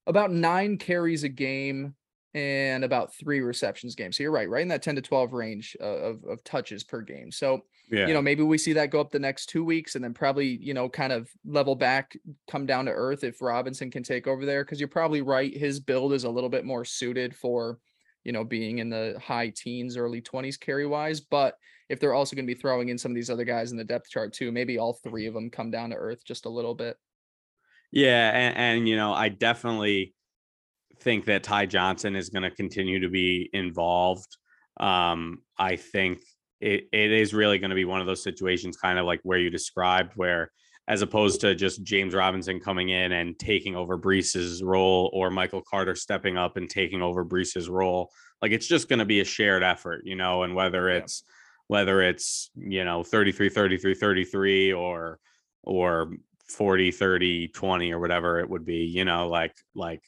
about 0.07 0.31
nine 0.31 0.77
carries 0.77 1.23
a 1.23 1.29
game 1.29 1.95
and 2.33 2.83
about 2.83 3.13
three 3.13 3.41
receptions 3.41 3.95
game. 3.95 4.11
So 4.11 4.23
you're 4.23 4.31
right, 4.31 4.49
right 4.49 4.61
in 4.61 4.69
that 4.69 4.81
10 4.81 4.95
to 4.95 5.01
12 5.01 5.33
range 5.33 5.75
uh, 5.81 5.85
of, 5.85 6.23
of 6.23 6.43
touches 6.43 6.83
per 6.83 7.01
game. 7.01 7.31
So, 7.31 7.61
yeah. 7.91 8.07
you 8.07 8.13
know, 8.13 8.21
maybe 8.21 8.41
we 8.41 8.57
see 8.57 8.73
that 8.73 8.89
go 8.89 9.01
up 9.01 9.11
the 9.11 9.19
next 9.19 9.47
two 9.47 9.65
weeks 9.65 9.95
and 9.95 10.03
then 10.03 10.13
probably, 10.13 10.57
you 10.61 10.73
know, 10.73 10.87
kind 10.87 11.11
of 11.11 11.29
level 11.45 11.75
back, 11.75 12.15
come 12.49 12.65
down 12.65 12.85
to 12.85 12.91
earth 12.91 13.25
if 13.25 13.41
Robinson 13.41 13.91
can 13.91 14.03
take 14.03 14.27
over 14.27 14.45
there. 14.45 14.63
Cause 14.63 14.79
you're 14.79 14.87
probably 14.87 15.21
right. 15.21 15.55
His 15.55 15.79
build 15.81 16.13
is 16.13 16.23
a 16.23 16.29
little 16.29 16.49
bit 16.49 16.63
more 16.63 16.85
suited 16.85 17.35
for, 17.35 17.79
you 18.23 18.31
know, 18.31 18.43
being 18.43 18.79
in 18.79 18.89
the 18.89 19.19
high 19.23 19.51
teens, 19.55 19.97
early 19.97 20.21
20s 20.21 20.59
carry 20.59 20.85
wise. 20.85 21.19
But 21.19 21.55
if 21.89 21.99
they're 21.99 22.13
also 22.13 22.35
going 22.35 22.45
to 22.45 22.53
be 22.53 22.59
throwing 22.59 22.89
in 22.89 22.97
some 22.97 23.11
of 23.11 23.15
these 23.15 23.29
other 23.29 23.45
guys 23.45 23.71
in 23.71 23.77
the 23.77 23.83
depth 23.83 24.09
chart 24.09 24.33
too, 24.33 24.51
maybe 24.51 24.77
all 24.77 24.93
three 24.93 25.27
of 25.27 25.33
them 25.33 25.49
come 25.49 25.71
down 25.71 25.89
to 25.89 25.95
earth 25.95 26.23
just 26.25 26.45
a 26.45 26.49
little 26.49 26.75
bit. 26.75 26.97
Yeah. 27.91 28.29
And, 28.29 28.57
and 28.57 28.89
you 28.89 28.95
know, 28.95 29.13
I 29.13 29.29
definitely, 29.29 30.13
think 31.01 31.25
that 31.25 31.43
Ty 31.43 31.65
Johnson 31.65 32.15
is 32.15 32.29
going 32.29 32.43
to 32.43 32.51
continue 32.51 32.99
to 32.99 33.09
be 33.09 33.49
involved. 33.53 34.37
Um, 34.79 35.39
I 35.57 35.75
think 35.75 36.21
it, 36.59 36.87
it 36.93 37.11
is 37.11 37.33
really 37.33 37.59
going 37.59 37.69
to 37.69 37.75
be 37.75 37.85
one 37.85 38.01
of 38.01 38.07
those 38.07 38.23
situations, 38.23 38.77
kind 38.77 38.99
of 38.99 39.05
like 39.05 39.19
where 39.23 39.39
you 39.39 39.49
described, 39.49 40.13
where 40.15 40.51
as 40.91 41.01
opposed 41.01 41.39
to 41.39 41.55
just 41.55 41.83
James 41.83 42.13
Robinson 42.13 42.59
coming 42.59 42.89
in 42.89 43.13
and 43.13 43.39
taking 43.39 43.77
over 43.77 43.95
Breece's 43.95 44.61
role 44.61 45.09
or 45.13 45.29
Michael 45.29 45.61
Carter 45.61 45.95
stepping 45.95 46.37
up 46.37 46.57
and 46.57 46.69
taking 46.69 47.01
over 47.01 47.23
Breece's 47.23 47.69
role, 47.69 48.11
like 48.41 48.51
it's 48.51 48.67
just 48.67 48.89
going 48.89 48.99
to 48.99 49.05
be 49.05 49.21
a 49.21 49.25
shared 49.25 49.63
effort, 49.63 50.01
you 50.03 50.17
know, 50.17 50.43
and 50.43 50.53
whether 50.53 50.89
it's 50.89 51.23
yeah. 51.25 51.33
whether 51.67 52.01
it's, 52.01 52.51
you 52.57 52.83
know, 52.83 53.03
33 53.03 53.47
33 53.47 53.95
33 53.95 54.73
or 54.73 55.17
or 55.63 56.11
40, 56.49 56.91
30, 56.91 57.47
20 57.47 57.93
or 57.93 57.99
whatever 57.99 58.41
it 58.41 58.49
would 58.49 58.65
be, 58.65 58.83
you 58.83 59.05
know, 59.05 59.29
like 59.29 59.55
like 59.73 60.03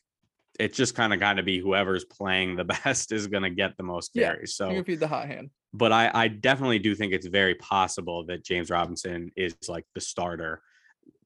it's 0.60 0.76
just 0.76 0.96
kind 0.96 1.14
of 1.14 1.20
got 1.22 1.36
to 1.36 1.44
be 1.44 1.60
whoever's 1.60 2.04
playing 2.04 2.58
the 2.58 2.66
best 2.84 3.14
is 3.14 3.28
going 3.28 3.44
to 3.44 3.50
get 3.50 3.78
the 3.78 3.84
most 3.84 4.14
carries. 4.14 4.60
You 4.60 4.68
So, 4.68 4.72
you 4.72 4.84
feed 4.84 5.00
the 5.00 5.08
hot 5.08 5.28
hand. 5.28 5.50
but 5.74 5.94
I, 5.94 6.12
I 6.14 6.28
definitely 6.28 6.80
do 6.80 6.94
think 6.94 7.14
it's 7.14 7.28
very 7.28 7.56
possible 7.56 8.26
that 8.26 8.44
James 8.44 8.70
Robinson 8.70 9.32
is 9.38 9.56
like 9.70 9.86
the 9.96 10.02
starter 10.02 10.62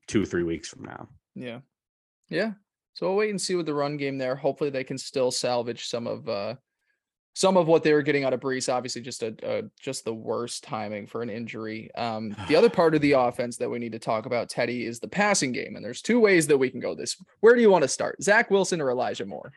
two, 0.08 0.26
three 0.26 0.44
weeks 0.44 0.70
from 0.70 0.84
now. 0.84 1.08
Yeah. 1.36 1.60
Yeah. 2.30 2.52
So 2.94 3.08
we'll 3.08 3.16
wait 3.18 3.30
and 3.30 3.40
see 3.42 3.56
with 3.56 3.66
the 3.68 3.74
run 3.74 3.98
game 3.98 4.18
there. 4.18 4.36
Hopefully 4.36 4.70
they 4.70 4.84
can 4.84 4.98
still 4.98 5.32
salvage 5.32 5.88
some 5.88 6.08
of 6.08 6.28
uh 6.28 6.56
some 7.36 7.56
of 7.56 7.68
what 7.68 7.84
they 7.84 7.94
were 7.94 8.02
getting 8.02 8.24
out 8.24 8.34
of 8.34 8.40
Breece. 8.40 8.74
Obviously, 8.74 9.02
just 9.04 9.22
a, 9.22 9.36
a 9.44 9.62
just 9.80 10.04
the 10.06 10.14
worst 10.14 10.64
timing 10.64 11.06
for 11.06 11.22
an 11.22 11.30
injury. 11.30 11.92
Um, 11.94 12.36
the 12.48 12.56
other 12.56 12.70
part 12.70 12.96
of 12.96 13.02
the 13.02 13.12
offense 13.28 13.58
that 13.58 13.70
we 13.70 13.78
need 13.78 13.92
to 13.92 14.00
talk 14.00 14.26
about, 14.26 14.50
Teddy, 14.50 14.84
is 14.88 15.00
the 15.00 15.08
passing 15.08 15.52
game. 15.52 15.76
And 15.76 15.86
there's 15.86 16.02
two 16.02 16.20
ways 16.20 16.48
that 16.48 16.58
we 16.58 16.72
can 16.72 16.80
go 16.80 16.96
this. 16.96 17.16
Where 17.42 17.54
do 17.54 17.62
you 17.62 17.70
want 17.70 17.84
to 17.84 17.88
start? 17.88 18.24
Zach 18.24 18.50
Wilson 18.50 18.82
or 18.82 18.90
Elijah 18.90 19.28
Moore? 19.28 19.52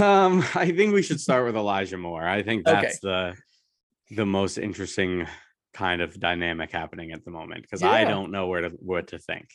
Um, 0.00 0.42
I 0.54 0.72
think 0.74 0.94
we 0.94 1.02
should 1.02 1.20
start 1.20 1.44
with 1.44 1.54
Elijah 1.56 1.98
Moore. 1.98 2.26
I 2.26 2.42
think 2.42 2.66
Okay. 2.66 2.80
that's 2.80 3.00
the 3.00 3.34
the 4.12 4.24
most 4.26 4.56
interesting 4.56 5.26
kind 5.72 6.00
of 6.00 6.18
dynamic 6.18 6.70
happening 6.70 7.12
at 7.12 7.24
the 7.24 7.30
moment 7.30 7.62
because 7.62 7.82
I 7.82 8.04
don't 8.04 8.30
know 8.30 8.48
where 8.48 8.62
to 8.62 8.70
what 8.80 9.08
to 9.08 9.18
think. 9.18 9.48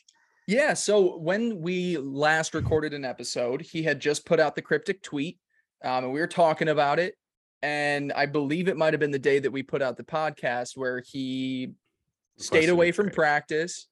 Yeah. 0.47 0.73
So 0.73 1.17
when 1.17 1.59
we 1.59 1.97
last 1.97 2.53
recorded 2.53 2.93
an 2.93 3.03
episode, 3.03 3.61
he 3.61 3.83
had 3.83 3.99
just 3.99 4.25
put 4.25 4.39
out 4.39 4.55
the 4.55 4.61
cryptic 4.61 5.01
tweet, 5.01 5.39
um, 5.83 6.05
and 6.05 6.13
we 6.13 6.19
were 6.19 6.27
talking 6.27 6.69
about 6.69 6.99
it. 6.99 7.15
And 7.63 8.13
I 8.13 8.27
believe 8.27 8.67
it 8.67 8.77
might 8.77 8.93
have 8.93 8.99
been 8.99 9.11
the 9.11 9.17
day 9.17 9.39
that 9.39 9.51
we 9.51 9.63
put 9.63 9.81
out 9.81 9.97
the 9.97 10.03
podcast 10.03 10.77
where 10.77 11.01
he 11.05 11.73
stayed 12.37 12.69
away 12.69 12.91
from 12.91 13.09
practice. 13.09 13.87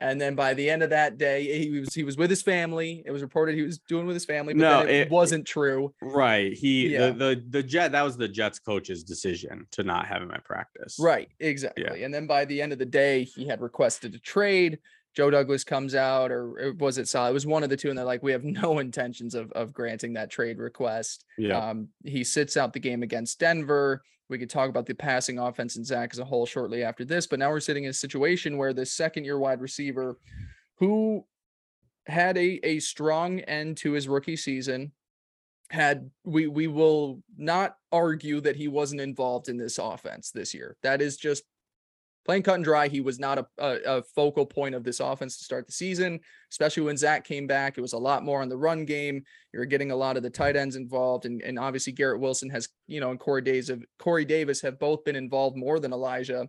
And 0.00 0.20
then 0.20 0.36
by 0.36 0.54
the 0.54 0.70
end 0.70 0.82
of 0.84 0.90
that 0.90 1.18
day, 1.18 1.58
he 1.64 1.70
was 1.80 1.92
he 1.92 2.04
was 2.04 2.16
with 2.16 2.30
his 2.30 2.40
family. 2.42 3.02
It 3.04 3.10
was 3.10 3.20
reported 3.22 3.56
he 3.56 3.62
was 3.62 3.78
doing 3.78 4.06
with 4.06 4.14
his 4.14 4.24
family, 4.24 4.54
but 4.54 4.60
No, 4.60 4.80
it, 4.82 4.90
it- 4.90 5.10
wasn't 5.10 5.46
true. 5.46 5.92
Right. 6.00 6.52
He 6.52 6.88
Yeah. 6.92 7.08
the, 7.10 7.12
the 7.12 7.44
the 7.50 7.62
jet 7.62 7.92
that 7.92 8.02
was 8.02 8.16
the 8.16 8.28
Jets 8.28 8.58
coach's 8.60 9.02
decision 9.02 9.66
to 9.72 9.82
not 9.82 10.06
have 10.06 10.22
him 10.22 10.30
at 10.30 10.44
practice. 10.44 10.96
Right, 11.00 11.28
exactly. 11.40 11.84
Yeah. 11.84 12.04
And 12.04 12.14
then 12.14 12.26
by 12.28 12.44
the 12.44 12.62
end 12.62 12.72
of 12.72 12.78
the 12.78 12.86
day, 12.86 13.24
he 13.24 13.46
had 13.48 13.60
requested 13.60 14.14
a 14.14 14.18
trade. 14.20 14.78
Joe 15.16 15.30
Douglas 15.30 15.64
comes 15.64 15.96
out, 15.96 16.30
or, 16.30 16.42
or 16.68 16.72
was 16.78 16.96
it 16.98 17.08
Sal? 17.08 17.26
It 17.26 17.32
was 17.32 17.46
one 17.46 17.64
of 17.64 17.70
the 17.70 17.76
two, 17.76 17.88
and 17.88 17.98
they're 17.98 18.04
like, 18.04 18.22
"We 18.22 18.30
have 18.30 18.44
no 18.44 18.78
intentions 18.86 19.34
of 19.34 19.50
of 19.52 19.72
granting 19.72 20.12
that 20.12 20.30
trade 20.30 20.58
request." 20.58 21.24
Yeah. 21.36 21.58
Um, 21.58 21.88
he 22.04 22.22
sits 22.22 22.56
out 22.56 22.72
the 22.72 22.78
game 22.78 23.02
against 23.02 23.40
Denver. 23.40 24.02
We 24.28 24.38
could 24.38 24.50
talk 24.50 24.68
about 24.68 24.86
the 24.86 24.94
passing 24.94 25.38
offense 25.38 25.76
and 25.76 25.86
Zach 25.86 26.10
as 26.12 26.18
a 26.18 26.24
whole 26.24 26.46
shortly 26.46 26.82
after 26.82 27.04
this, 27.04 27.26
but 27.26 27.38
now 27.38 27.50
we're 27.50 27.60
sitting 27.60 27.84
in 27.84 27.90
a 27.90 27.94
situation 27.94 28.58
where 28.58 28.72
the 28.72 28.84
second 28.86 29.24
year 29.24 29.38
wide 29.38 29.60
receiver 29.60 30.18
who 30.76 31.24
had 32.06 32.36
a, 32.36 32.60
a 32.62 32.78
strong 32.78 33.40
end 33.40 33.76
to 33.78 33.92
his 33.92 34.08
rookie 34.08 34.36
season 34.36 34.92
had 35.70 36.10
we 36.24 36.46
we 36.46 36.66
will 36.66 37.22
not 37.36 37.76
argue 37.92 38.40
that 38.40 38.56
he 38.56 38.68
wasn't 38.68 39.00
involved 39.00 39.48
in 39.48 39.58
this 39.58 39.78
offense 39.78 40.30
this 40.30 40.54
year. 40.54 40.76
That 40.82 41.02
is 41.02 41.16
just 41.16 41.42
plain 42.28 42.42
cut 42.42 42.56
and 42.56 42.64
dry. 42.64 42.88
He 42.88 43.00
was 43.00 43.18
not 43.18 43.38
a, 43.38 43.46
a, 43.56 43.78
a 43.86 44.02
focal 44.02 44.44
point 44.44 44.74
of 44.74 44.84
this 44.84 45.00
offense 45.00 45.38
to 45.38 45.44
start 45.44 45.64
the 45.66 45.72
season, 45.72 46.20
especially 46.52 46.82
when 46.82 46.98
Zach 46.98 47.24
came 47.24 47.46
back. 47.46 47.78
It 47.78 47.80
was 47.80 47.94
a 47.94 47.98
lot 47.98 48.22
more 48.22 48.42
on 48.42 48.50
the 48.50 48.56
run 48.56 48.84
game. 48.84 49.22
You're 49.54 49.64
getting 49.64 49.92
a 49.92 49.96
lot 49.96 50.18
of 50.18 50.22
the 50.22 50.28
tight 50.28 50.54
ends 50.54 50.76
involved, 50.76 51.24
and, 51.24 51.40
and 51.40 51.58
obviously 51.58 51.94
Garrett 51.94 52.20
Wilson 52.20 52.50
has, 52.50 52.68
you 52.86 53.00
know, 53.00 53.10
and 53.10 53.18
Corey 53.18 53.40
Davis 53.40 53.70
Corey 53.98 54.26
Davis 54.26 54.60
have 54.60 54.78
both 54.78 55.04
been 55.04 55.16
involved 55.16 55.56
more 55.56 55.80
than 55.80 55.94
Elijah. 55.94 56.46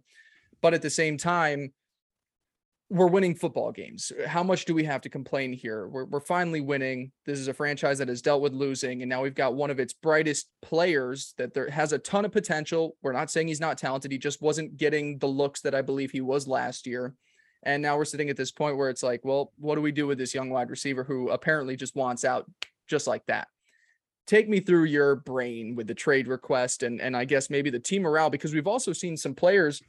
But 0.62 0.74
at 0.74 0.82
the 0.82 0.90
same 0.90 1.18
time, 1.18 1.72
we're 2.90 3.08
winning 3.08 3.36
football 3.36 3.72
games. 3.72 4.12
How 4.26 4.42
much 4.42 4.66
do 4.66 4.74
we 4.74 4.84
have 4.84 5.02
to 5.02 5.10
complain 5.10 5.54
here? 5.54 5.88
We're, 5.88 6.06
we're 6.06 6.20
finally 6.20 6.60
winning. 6.60 7.12
This 7.26 7.38
is 7.38 7.48
a 7.48 7.54
franchise 7.54 8.00
that 8.00 8.08
has 8.08 8.22
dealt 8.22 8.42
with 8.42 8.54
losing, 8.54 9.04
and 9.04 9.10
now 9.10 9.22
we've 9.22 9.36
got 9.36 9.54
one 9.54 9.70
of 9.70 9.80
its 9.80 9.94
brightest 9.94 10.50
players 10.64 11.36
that 11.38 11.54
there 11.54 11.70
has 11.70 11.94
a 11.94 12.00
ton 12.00 12.26
of 12.26 12.32
potential. 12.32 12.96
We're 13.04 13.14
not 13.14 13.30
saying 13.30 13.48
he's 13.48 13.60
not 13.60 13.78
talented. 13.78 14.12
He 14.12 14.18
just 14.18 14.42
wasn't 14.42 14.78
getting 14.78 15.20
the 15.20 15.28
looks 15.28 15.62
that 15.62 15.76
I 15.76 15.84
believe 15.84 16.12
he 16.12 16.22
was 16.22 16.48
last 16.48 16.88
year. 16.88 17.14
And 17.62 17.84
now 17.84 17.96
we're 17.96 18.06
sitting 18.06 18.30
at 18.30 18.38
this 18.38 18.52
point 18.52 18.78
where 18.78 18.90
it's 18.90 19.04
like, 19.04 19.22
well, 19.24 19.52
what 19.58 19.76
do 19.76 19.82
we 19.82 19.92
do 19.92 20.08
with 20.08 20.18
this 20.18 20.34
young 20.34 20.50
wide 20.50 20.72
receiver 20.72 21.04
who 21.04 21.30
apparently 21.30 21.76
just 21.76 21.96
wants 21.96 22.26
out 22.26 22.50
just 22.88 23.06
like 23.06 23.26
that? 23.28 23.50
Take 24.26 24.50
me 24.50 24.62
through 24.62 24.86
your 24.86 25.18
brain 25.18 25.76
with 25.76 25.88
the 25.88 25.96
trade 25.96 26.28
request 26.28 26.84
and 26.84 27.02
and 27.02 27.18
I 27.18 27.26
guess 27.26 27.50
maybe 27.50 27.70
the 27.70 27.80
team 27.80 28.04
morale 28.04 28.30
because 28.30 28.54
we've 28.54 28.68
also 28.68 28.94
seen 28.94 29.18
some 29.18 29.34
players 29.34 29.82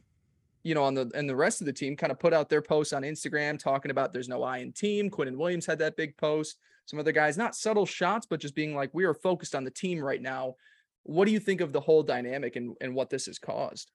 you 0.62 0.74
know, 0.74 0.84
on 0.84 0.94
the 0.94 1.10
and 1.14 1.28
the 1.28 1.36
rest 1.36 1.60
of 1.60 1.66
the 1.66 1.72
team 1.72 1.96
kind 1.96 2.10
of 2.10 2.18
put 2.18 2.32
out 2.32 2.48
their 2.48 2.62
posts 2.62 2.92
on 2.92 3.02
Instagram 3.02 3.58
talking 3.58 3.90
about 3.90 4.12
there's 4.12 4.28
no 4.28 4.42
I 4.42 4.58
in 4.58 4.72
team. 4.72 5.10
Quinnen 5.10 5.36
Williams 5.36 5.66
had 5.66 5.78
that 5.78 5.96
big 5.96 6.16
post. 6.16 6.56
Some 6.86 6.98
other 6.98 7.12
guys, 7.12 7.38
not 7.38 7.54
subtle 7.54 7.86
shots, 7.86 8.26
but 8.28 8.40
just 8.40 8.54
being 8.54 8.74
like, 8.74 8.90
we 8.92 9.04
are 9.04 9.14
focused 9.14 9.54
on 9.54 9.64
the 9.64 9.70
team 9.70 10.00
right 10.00 10.20
now. 10.20 10.56
What 11.04 11.26
do 11.26 11.30
you 11.32 11.40
think 11.40 11.60
of 11.60 11.72
the 11.72 11.80
whole 11.80 12.02
dynamic 12.02 12.56
and, 12.56 12.74
and 12.80 12.94
what 12.94 13.10
this 13.10 13.26
has 13.26 13.38
caused? 13.38 13.90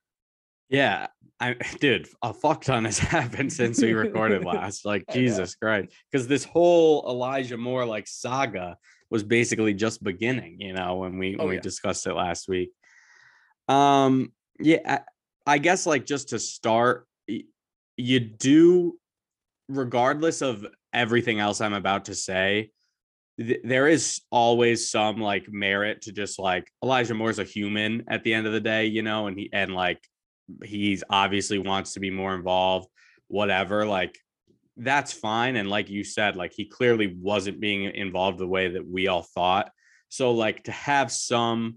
Yeah, 0.68 1.06
I 1.38 1.54
dude, 1.80 2.08
a 2.22 2.32
fuck 2.32 2.64
ton 2.64 2.84
has 2.84 2.98
happened 3.16 3.52
since 3.52 3.80
we 3.80 3.92
recorded 3.92 4.44
last. 4.44 4.84
Like 4.84 5.04
Jesus 5.12 5.54
Christ, 5.54 5.92
because 6.10 6.26
this 6.26 6.44
whole 6.44 7.04
Elijah 7.08 7.56
Moore 7.56 7.84
like 7.84 8.06
saga 8.08 8.76
was 9.10 9.22
basically 9.22 9.74
just 9.74 10.02
beginning. 10.02 10.60
You 10.60 10.72
know, 10.72 10.96
when 10.96 11.18
we 11.18 11.36
when 11.36 11.46
Oh, 11.46 11.50
we 11.50 11.60
discussed 11.60 12.06
it 12.06 12.14
last 12.14 12.48
week. 12.48 12.72
Um, 13.68 14.32
yeah, 14.58 15.00
I, 15.46 15.58
guess 15.58 15.86
like 15.86 16.06
just 16.06 16.30
to 16.30 16.38
start, 16.38 17.06
you 17.96 18.20
do, 18.20 18.98
regardless 19.68 20.42
of 20.42 20.66
everything 20.92 21.40
else 21.40 21.60
I'm 21.60 21.74
about 21.74 22.06
to 22.06 22.14
say, 22.14 22.70
th- 23.38 23.60
there 23.64 23.88
is 23.88 24.20
always 24.30 24.90
some 24.90 25.20
like 25.20 25.46
merit 25.48 26.02
to 26.02 26.12
just 26.12 26.38
like 26.38 26.70
Elijah 26.82 27.14
Moore's 27.14 27.38
a 27.38 27.44
human 27.44 28.04
at 28.08 28.24
the 28.24 28.34
end 28.34 28.46
of 28.46 28.52
the 28.52 28.60
day, 28.60 28.86
you 28.86 29.02
know, 29.02 29.26
and 29.26 29.38
he 29.38 29.50
and 29.52 29.74
like 29.74 30.00
he's 30.64 31.02
obviously 31.10 31.58
wants 31.58 31.94
to 31.94 32.00
be 32.00 32.10
more 32.10 32.34
involved, 32.34 32.88
whatever. 33.28 33.86
Like 33.86 34.16
that's 34.76 35.12
fine. 35.12 35.56
And 35.56 35.68
like 35.68 35.88
you 35.88 36.04
said, 36.04 36.36
like 36.36 36.52
he 36.54 36.66
clearly 36.66 37.16
wasn't 37.20 37.60
being 37.60 37.84
involved 37.84 38.38
the 38.38 38.46
way 38.46 38.68
that 38.68 38.86
we 38.86 39.08
all 39.08 39.22
thought. 39.22 39.70
So 40.08 40.32
like 40.32 40.64
to 40.64 40.72
have 40.72 41.10
some 41.10 41.76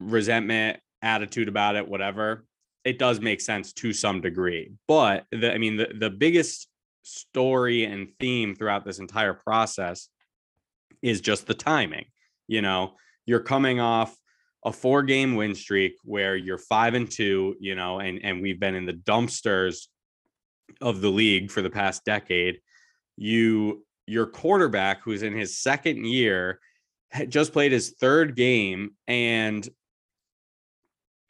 resentment, 0.00 0.80
attitude 1.02 1.48
about 1.48 1.76
it, 1.76 1.86
whatever, 1.86 2.44
it 2.84 2.98
does 2.98 3.20
make 3.20 3.40
sense 3.40 3.72
to 3.72 3.92
some 3.92 4.20
degree. 4.20 4.72
But 4.86 5.24
the, 5.32 5.52
I 5.52 5.58
mean, 5.58 5.76
the, 5.76 5.88
the 5.98 6.10
biggest 6.10 6.68
story 7.02 7.84
and 7.84 8.08
theme 8.20 8.54
throughout 8.54 8.84
this 8.84 8.98
entire 8.98 9.34
process 9.34 10.08
is 11.02 11.20
just 11.20 11.46
the 11.46 11.54
timing. 11.54 12.06
You 12.46 12.62
know, 12.62 12.94
you're 13.26 13.40
coming 13.40 13.80
off 13.80 14.16
a 14.64 14.72
four 14.72 15.02
game 15.02 15.34
win 15.34 15.54
streak 15.54 15.94
where 16.04 16.36
you're 16.36 16.58
five 16.58 16.94
and 16.94 17.10
two, 17.10 17.56
you 17.60 17.74
know, 17.74 18.00
and, 18.00 18.20
and 18.24 18.40
we've 18.40 18.60
been 18.60 18.74
in 18.74 18.86
the 18.86 18.92
dumpsters 18.92 19.88
of 20.80 21.00
the 21.00 21.10
league 21.10 21.50
for 21.50 21.62
the 21.62 21.70
past 21.70 22.04
decade. 22.04 22.60
You, 23.16 23.84
your 24.06 24.26
quarterback, 24.26 25.02
who's 25.02 25.22
in 25.22 25.36
his 25.36 25.58
second 25.58 26.04
year, 26.06 26.58
just 27.28 27.52
played 27.52 27.72
his 27.72 27.94
third 28.00 28.34
game 28.34 28.90
and 29.06 29.68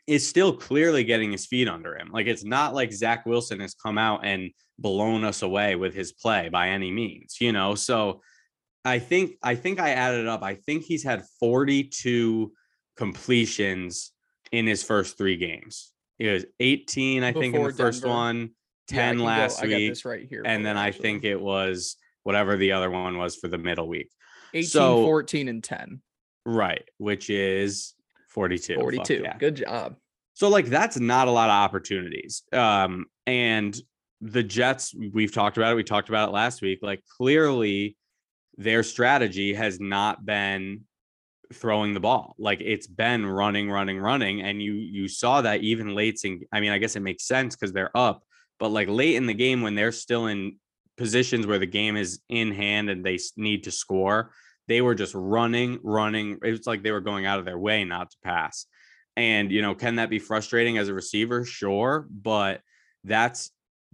is 0.07 0.27
still 0.29 0.55
clearly 0.57 1.03
getting 1.05 1.33
his 1.33 1.47
feet 1.47 1.69
under 1.69 1.97
him. 1.97 2.11
Like 2.13 2.27
it's 2.27 2.45
not 2.45 2.75
like 2.75 2.93
Zach 2.93 3.25
Wilson 3.27 3.61
has 3.61 3.75
come 3.75 3.97
out 3.99 4.25
and 4.25 4.51
blown 4.79 5.25
us 5.25 5.43
away 5.43 5.77
with 5.77 5.95
his 5.95 6.13
play 6.13 6.49
by 6.51 6.69
any 6.69 6.91
means, 6.91 7.37
you 7.41 7.53
know. 7.53 7.75
So 7.75 8.21
I 8.85 8.99
think 8.99 9.37
I 9.43 9.55
think 9.55 9.81
I 9.81 9.91
added 9.91 10.27
up. 10.27 10.43
I 10.43 10.57
think 10.57 10.85
he's 10.85 11.03
had 11.05 11.25
42 11.41 12.53
completions 12.97 14.13
in 14.53 14.67
his 14.67 14.83
first 14.83 15.17
three 15.17 15.37
games. 15.37 15.93
It 16.19 16.31
was 16.31 16.45
18, 16.61 17.23
I 17.25 17.33
think, 17.33 17.47
in 17.47 17.53
Before 17.53 17.73
the 17.73 17.77
first 17.79 18.03
Denver. 18.03 18.15
one, 18.15 18.37
Yeah, 18.39 18.45
I 18.45 18.95
10 18.95 19.09
can 19.09 19.19
go- 19.19 19.25
last 19.25 19.59
I 19.63 19.67
got 19.67 19.77
week, 19.77 20.05
right 20.05 20.27
here. 20.29 20.43
and 20.45 20.65
then 20.65 20.77
you, 20.77 20.83
I 20.83 20.91
think 20.93 21.25
it 21.25 21.41
was 21.41 21.97
whatever 22.25 22.57
the 22.57 22.73
other 22.73 22.91
one 22.91 23.17
was 23.19 23.37
for 23.37 23.49
the 23.49 23.59
middle 23.59 23.89
week. 23.89 24.11
18, 24.53 24.69
so- 24.69 25.03
14, 25.05 25.49
and 25.49 25.65
10. 25.65 26.01
Right, 26.47 26.87
which 26.99 27.31
is 27.31 27.94
42. 28.35 28.75
Fuck 28.75 28.83
42. 28.83 29.21
yeah. 29.23 29.39
Good 29.39 29.57
job. 29.57 29.97
So 30.35 30.49
like 30.49 30.67
that's 30.67 30.99
not 30.99 31.29
a 31.29 31.31
lot 31.31 31.49
of 31.49 31.55
opportunities. 31.55 32.43
Um 32.53 33.07
and 33.27 33.75
the 34.21 34.43
Jets 34.43 34.95
we've 35.13 35.33
talked 35.33 35.57
about 35.57 35.73
it 35.73 35.77
we 35.77 35.85
talked 35.85 36.09
about 36.09 36.29
it 36.29 36.33
last 36.33 36.63
week 36.63 36.79
like 36.83 37.03
clearly 37.17 37.97
their 38.57 38.83
strategy 38.83 39.53
has 39.53 39.81
not 39.81 40.25
been 40.25 40.83
throwing 41.53 41.95
the 41.95 42.01
ball. 42.01 42.35
Like 42.39 42.61
it's 42.61 42.87
been 42.87 43.25
running 43.25 43.71
running 43.71 43.99
running 44.01 44.43
and 44.43 44.61
you 44.61 44.73
you 44.73 45.09
saw 45.09 45.41
that 45.43 45.61
even 45.61 45.95
late 45.95 46.21
in 46.25 46.41
I 46.53 46.61
mean 46.61 46.73
I 46.73 46.79
guess 46.79 46.97
it 46.97 47.01
makes 47.01 47.25
sense 47.25 47.55
cuz 47.55 47.73
they're 47.73 47.97
up 47.97 48.25
but 48.59 48.71
like 48.71 48.89
late 48.89 49.17
in 49.17 49.27
the 49.27 49.35
game 49.35 49.63
when 49.63 49.75
they're 49.75 49.93
still 49.93 50.27
in 50.27 50.57
positions 50.97 51.47
where 51.47 51.59
the 51.59 51.67
game 51.67 51.97
is 51.97 52.21
in 52.29 52.53
hand 52.53 52.89
and 52.89 53.05
they 53.05 53.19
need 53.37 53.65
to 53.65 53.71
score 53.71 54.33
they 54.69 54.81
were 54.81 54.95
just 54.95 55.15
running 55.15 55.79
running 55.83 56.39
it 56.43 56.51
was 56.51 56.67
like 56.67 56.83
they 56.83 56.93
were 56.93 57.01
going 57.01 57.27
out 57.27 57.39
of 57.39 57.45
their 57.45 57.59
way 57.59 57.85
not 57.85 58.11
to 58.11 58.17
pass 58.25 58.67
and, 59.17 59.53
you 59.53 59.63
know, 59.63 59.75
can 59.75 59.97
that 59.97 60.11
be 60.11 60.19
frustrating 60.19 60.79
as 60.79 60.89
a 60.89 60.95
receiver? 60.95 61.45
Sure. 61.45 62.07
But 62.11 62.61
that's 63.05 63.51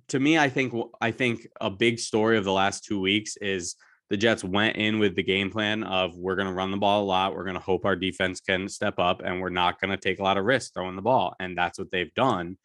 to 0.09 0.18
me, 0.18 0.38
I 0.38 0.48
think 0.48 0.74
I 1.00 1.11
think 1.11 1.46
a 1.61 1.70
big 1.70 1.98
story 1.98 2.38
of 2.38 2.44
the 2.44 2.52
last 2.52 2.85
two 2.85 3.00
weeks 3.00 3.37
is 3.37 3.76
the 4.09 4.16
Jets 4.16 4.42
went 4.42 4.76
in 4.76 4.98
with 4.98 5.14
the 5.14 5.22
game 5.22 5.50
plan 5.50 5.85
of 5.85 6.16
we're 6.16 6.35
going 6.37 6.48
to 6.48 6.54
run 6.54 6.70
the 6.70 6.76
ball 6.76 7.02
a 7.02 7.04
lot. 7.04 7.35
We're 7.35 7.44
going 7.44 7.54
to 7.54 7.61
hope 7.61 7.85
our 7.85 7.94
defense 7.94 8.40
can 8.40 8.68
step 8.68 8.98
up, 8.98 9.22
and 9.24 9.40
we're 9.40 9.50
not 9.50 9.80
going 9.80 9.90
to 9.90 9.96
take 9.96 10.18
a 10.18 10.22
lot 10.22 10.37
of 10.37 10.44
risks 10.44 10.72
throwing 10.74 10.96
the 10.96 11.02
ball, 11.02 11.37
and 11.38 11.56
that's 11.56 11.78
what 11.78 11.92
they've 11.92 12.12
done. 12.14 12.59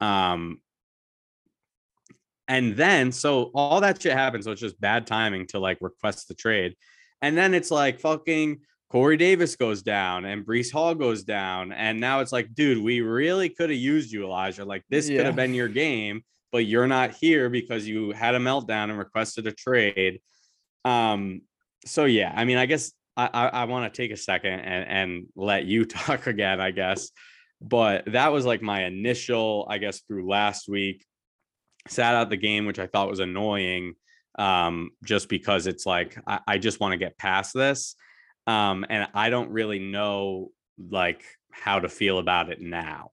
Um, 0.00 0.60
and 2.48 2.74
then 2.74 3.12
so 3.12 3.50
all 3.54 3.82
that 3.82 4.00
shit 4.00 4.14
happens. 4.14 4.46
So 4.46 4.52
it's 4.52 4.60
just 4.60 4.80
bad 4.80 5.06
timing 5.06 5.46
to 5.48 5.60
like 5.60 5.78
request 5.80 6.26
the 6.26 6.34
trade, 6.34 6.74
and 7.22 7.36
then 7.36 7.54
it's 7.54 7.70
like 7.70 8.00
fucking 8.00 8.60
Corey 8.90 9.16
Davis 9.16 9.54
goes 9.56 9.82
down 9.82 10.24
and 10.24 10.46
Breece 10.46 10.72
Hall 10.72 10.94
goes 10.94 11.22
down. 11.22 11.72
And 11.72 12.00
now 12.00 12.20
it's 12.20 12.32
like, 12.32 12.54
dude, 12.54 12.82
we 12.82 13.00
really 13.00 13.48
could 13.48 13.70
have 13.70 13.78
used 13.78 14.10
you, 14.12 14.24
Elijah. 14.24 14.64
Like 14.64 14.82
this 14.88 15.08
yeah. 15.08 15.18
could 15.18 15.26
have 15.26 15.36
been 15.36 15.54
your 15.54 15.68
game, 15.68 16.22
but 16.52 16.64
you're 16.64 16.86
not 16.86 17.14
here 17.14 17.50
because 17.50 17.86
you 17.86 18.12
had 18.12 18.34
a 18.34 18.38
meltdown 18.38 18.84
and 18.84 18.98
requested 18.98 19.46
a 19.46 19.52
trade. 19.52 20.20
Um, 20.84 21.42
so 21.84 22.06
yeah, 22.06 22.32
I 22.34 22.44
mean, 22.44 22.56
I 22.56 22.66
guess 22.66 22.92
I, 23.16 23.28
I, 23.32 23.46
I 23.48 23.64
want 23.64 23.92
to 23.92 24.02
take 24.02 24.10
a 24.10 24.16
second 24.16 24.60
and, 24.60 24.88
and 24.88 25.26
let 25.36 25.66
you 25.66 25.84
talk 25.84 26.26
again, 26.26 26.60
I 26.60 26.70
guess. 26.70 27.10
But 27.60 28.12
that 28.12 28.32
was 28.32 28.46
like 28.46 28.62
my 28.62 28.84
initial, 28.84 29.66
I 29.68 29.78
guess, 29.78 30.00
through 30.00 30.28
last 30.28 30.68
week. 30.68 31.04
Sat 31.88 32.14
out 32.14 32.30
the 32.30 32.36
game, 32.36 32.66
which 32.66 32.78
I 32.78 32.86
thought 32.86 33.10
was 33.10 33.20
annoying. 33.20 33.94
Um, 34.38 34.90
just 35.04 35.28
because 35.28 35.66
it's 35.66 35.84
like 35.84 36.16
I, 36.24 36.38
I 36.46 36.58
just 36.58 36.78
want 36.78 36.92
to 36.92 36.96
get 36.96 37.18
past 37.18 37.52
this 37.52 37.96
um, 38.48 38.86
and 38.88 39.06
I 39.12 39.28
don't 39.28 39.50
really 39.50 39.78
know 39.78 40.52
like 40.90 41.22
how 41.50 41.80
to 41.80 41.88
feel 41.88 42.18
about 42.18 42.50
it 42.50 42.60
now. 42.60 43.10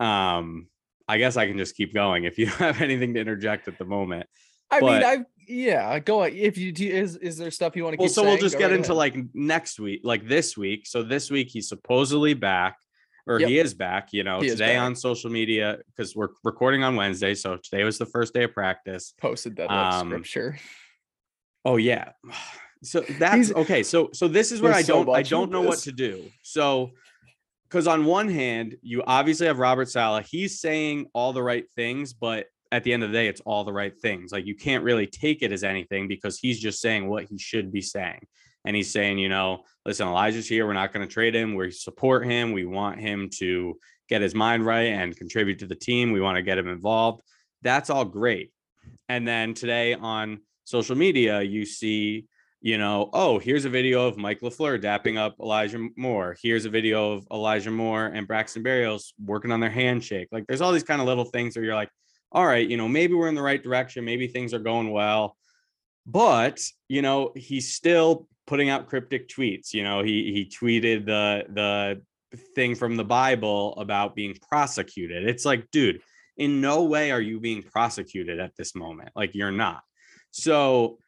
Um, 0.00 0.66
I 1.06 1.18
guess 1.18 1.36
I 1.36 1.46
can 1.46 1.56
just 1.56 1.76
keep 1.76 1.94
going 1.94 2.24
if 2.24 2.36
you 2.36 2.46
have 2.58 2.82
anything 2.82 3.14
to 3.14 3.20
interject 3.20 3.68
at 3.68 3.78
the 3.78 3.84
moment. 3.84 4.26
I 4.70 4.80
but, 4.80 4.86
mean, 4.86 5.04
I 5.04 5.24
yeah, 5.46 5.98
go 6.00 6.22
if 6.24 6.58
you 6.58 6.72
do. 6.72 6.88
Is 6.88 7.16
is 7.16 7.36
there 7.36 7.52
stuff 7.52 7.76
you 7.76 7.84
want 7.84 7.94
to? 7.94 8.00
Well, 8.00 8.08
so 8.08 8.22
saying? 8.22 8.28
we'll 8.28 8.40
just 8.40 8.56
go 8.56 8.60
get 8.60 8.70
right 8.70 8.76
into 8.76 8.92
ahead. 8.92 9.14
like 9.14 9.16
next 9.34 9.78
week, 9.78 10.00
like 10.02 10.26
this 10.26 10.56
week. 10.56 10.86
So 10.86 11.04
this 11.04 11.30
week 11.30 11.48
he's 11.50 11.68
supposedly 11.68 12.34
back, 12.34 12.76
or 13.26 13.40
yep. 13.40 13.48
he 13.48 13.58
is 13.58 13.74
back. 13.74 14.12
You 14.12 14.24
know, 14.24 14.40
he 14.40 14.48
today 14.48 14.76
on 14.76 14.94
social 14.94 15.30
media 15.30 15.78
because 15.86 16.14
we're 16.14 16.28
recording 16.42 16.82
on 16.82 16.96
Wednesday, 16.96 17.34
so 17.34 17.56
today 17.56 17.84
was 17.84 17.98
the 17.98 18.06
first 18.06 18.34
day 18.34 18.44
of 18.44 18.52
practice. 18.52 19.14
Posted 19.20 19.56
that 19.56 19.70
um, 19.70 20.08
scripture. 20.08 20.58
Oh 21.64 21.76
yeah, 21.76 22.12
so 22.82 23.00
that's 23.18 23.36
He's, 23.36 23.52
okay. 23.52 23.82
So 23.82 24.10
so 24.12 24.28
this 24.28 24.52
is 24.52 24.60
where 24.60 24.72
I 24.72 24.82
don't 24.82 25.06
so 25.06 25.12
I 25.12 25.22
don't 25.22 25.50
know 25.50 25.62
this. 25.62 25.68
what 25.68 25.78
to 25.80 25.92
do. 25.92 26.30
So 26.42 26.90
because 27.68 27.86
on 27.86 28.04
one 28.04 28.28
hand, 28.28 28.76
you 28.82 29.02
obviously 29.06 29.46
have 29.46 29.58
Robert 29.58 29.88
Saleh. 29.88 30.24
He's 30.24 30.60
saying 30.60 31.06
all 31.12 31.32
the 31.32 31.42
right 31.42 31.64
things, 31.74 32.12
but 32.12 32.46
at 32.70 32.84
the 32.84 32.92
end 32.92 33.02
of 33.02 33.10
the 33.10 33.14
day, 33.14 33.28
it's 33.28 33.40
all 33.40 33.64
the 33.64 33.72
right 33.72 33.98
things. 34.00 34.32
Like 34.32 34.46
you 34.46 34.54
can't 34.54 34.84
really 34.84 35.06
take 35.06 35.42
it 35.42 35.52
as 35.52 35.64
anything 35.64 36.08
because 36.08 36.38
he's 36.38 36.60
just 36.60 36.80
saying 36.80 37.08
what 37.08 37.24
he 37.24 37.38
should 37.38 37.72
be 37.72 37.80
saying. 37.80 38.20
And 38.64 38.74
he's 38.74 38.90
saying, 38.90 39.18
you 39.18 39.28
know, 39.28 39.64
listen, 39.84 40.08
Elijah's 40.08 40.48
here. 40.48 40.66
We're 40.66 40.72
not 40.72 40.92
going 40.92 41.06
to 41.06 41.12
trade 41.12 41.34
him. 41.34 41.54
We 41.54 41.70
support 41.70 42.24
him. 42.24 42.52
We 42.52 42.64
want 42.64 43.00
him 43.00 43.28
to 43.38 43.78
get 44.08 44.22
his 44.22 44.34
mind 44.34 44.64
right 44.64 44.88
and 44.88 45.16
contribute 45.16 45.58
to 45.60 45.66
the 45.66 45.74
team. 45.74 46.12
We 46.12 46.20
want 46.20 46.36
to 46.36 46.42
get 46.42 46.58
him 46.58 46.68
involved. 46.68 47.22
That's 47.62 47.90
all 47.90 48.04
great. 48.04 48.52
And 49.08 49.26
then 49.26 49.54
today 49.54 49.94
on 49.94 50.40
social 50.64 50.96
media, 50.96 51.42
you 51.42 51.66
see 51.66 52.26
you 52.64 52.78
know, 52.78 53.10
oh, 53.12 53.38
here's 53.38 53.66
a 53.66 53.68
video 53.68 54.06
of 54.06 54.16
Mike 54.16 54.40
LaFleur 54.40 54.82
dapping 54.82 55.18
up 55.18 55.36
Elijah 55.38 55.86
Moore. 55.98 56.34
Here's 56.42 56.64
a 56.64 56.70
video 56.70 57.12
of 57.12 57.26
Elijah 57.30 57.70
Moore 57.70 58.06
and 58.06 58.26
Braxton 58.26 58.64
Berrios 58.64 59.12
working 59.22 59.52
on 59.52 59.60
their 59.60 59.68
handshake. 59.68 60.28
Like 60.32 60.46
there's 60.46 60.62
all 60.62 60.72
these 60.72 60.82
kind 60.82 61.02
of 61.02 61.06
little 61.06 61.26
things 61.26 61.54
where 61.54 61.64
you're 61.66 61.74
like, 61.74 61.90
all 62.32 62.46
right, 62.46 62.66
you 62.66 62.78
know, 62.78 62.88
maybe 62.88 63.12
we're 63.12 63.28
in 63.28 63.34
the 63.34 63.42
right 63.42 63.62
direction. 63.62 64.06
Maybe 64.06 64.28
things 64.28 64.54
are 64.54 64.60
going 64.60 64.90
well. 64.90 65.36
But, 66.06 66.58
you 66.88 67.02
know, 67.02 67.32
he's 67.36 67.74
still 67.74 68.28
putting 68.46 68.70
out 68.70 68.88
cryptic 68.88 69.28
tweets. 69.28 69.72
You 69.72 69.84
know, 69.84 70.02
he 70.02 70.32
he 70.32 70.44
tweeted 70.46 71.06
the 71.06 71.44
the 71.52 72.38
thing 72.54 72.74
from 72.74 72.96
the 72.96 73.04
Bible 73.04 73.74
about 73.76 74.14
being 74.14 74.36
prosecuted. 74.48 75.28
It's 75.28 75.44
like, 75.44 75.70
dude, 75.70 76.00
in 76.36 76.60
no 76.60 76.84
way 76.84 77.10
are 77.10 77.20
you 77.20 77.40
being 77.40 77.62
prosecuted 77.62 78.40
at 78.40 78.56
this 78.56 78.74
moment. 78.74 79.10
Like 79.14 79.34
you're 79.34 79.52
not. 79.52 79.82
So 80.30 80.98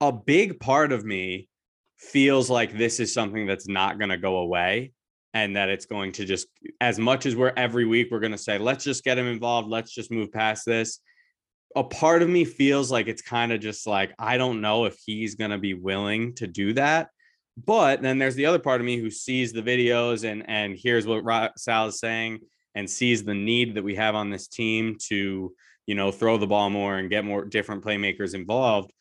a 0.00 0.12
big 0.12 0.60
part 0.60 0.92
of 0.92 1.04
me 1.04 1.48
feels 1.96 2.50
like 2.50 2.76
this 2.76 3.00
is 3.00 3.14
something 3.14 3.46
that's 3.46 3.68
not 3.68 3.98
going 3.98 4.10
to 4.10 4.18
go 4.18 4.38
away 4.38 4.92
and 5.34 5.56
that 5.56 5.68
it's 5.68 5.86
going 5.86 6.12
to 6.12 6.24
just 6.24 6.48
as 6.80 6.98
much 6.98 7.26
as 7.26 7.36
we're 7.36 7.52
every 7.56 7.86
week 7.86 8.08
we're 8.10 8.20
going 8.20 8.32
to 8.32 8.38
say 8.38 8.58
let's 8.58 8.84
just 8.84 9.04
get 9.04 9.16
him 9.16 9.26
involved 9.26 9.68
let's 9.68 9.94
just 9.94 10.10
move 10.10 10.32
past 10.32 10.66
this 10.66 10.98
a 11.74 11.84
part 11.84 12.22
of 12.22 12.28
me 12.28 12.44
feels 12.44 12.90
like 12.90 13.08
it's 13.08 13.22
kind 13.22 13.52
of 13.52 13.60
just 13.60 13.86
like 13.86 14.12
i 14.18 14.36
don't 14.36 14.60
know 14.60 14.84
if 14.84 14.96
he's 15.04 15.34
going 15.34 15.50
to 15.50 15.58
be 15.58 15.74
willing 15.74 16.34
to 16.34 16.46
do 16.46 16.72
that 16.72 17.08
but 17.56 18.00
then 18.00 18.18
there's 18.18 18.34
the 18.34 18.46
other 18.46 18.58
part 18.58 18.80
of 18.80 18.86
me 18.86 18.96
who 18.96 19.10
sees 19.10 19.52
the 19.52 19.62
videos 19.62 20.24
and 20.30 20.48
and 20.48 20.74
hears 20.74 21.06
what 21.06 21.52
sal 21.58 21.86
is 21.86 21.98
saying 21.98 22.40
and 22.74 22.88
sees 22.88 23.24
the 23.24 23.34
need 23.34 23.74
that 23.74 23.84
we 23.84 23.94
have 23.94 24.14
on 24.14 24.30
this 24.30 24.48
team 24.48 24.96
to 25.08 25.52
you 25.86 25.94
know 25.94 26.10
throw 26.10 26.38
the 26.38 26.46
ball 26.46 26.70
more 26.70 26.96
and 26.96 27.10
get 27.10 27.24
more 27.24 27.44
different 27.44 27.84
playmakers 27.84 28.34
involved. 28.34 28.92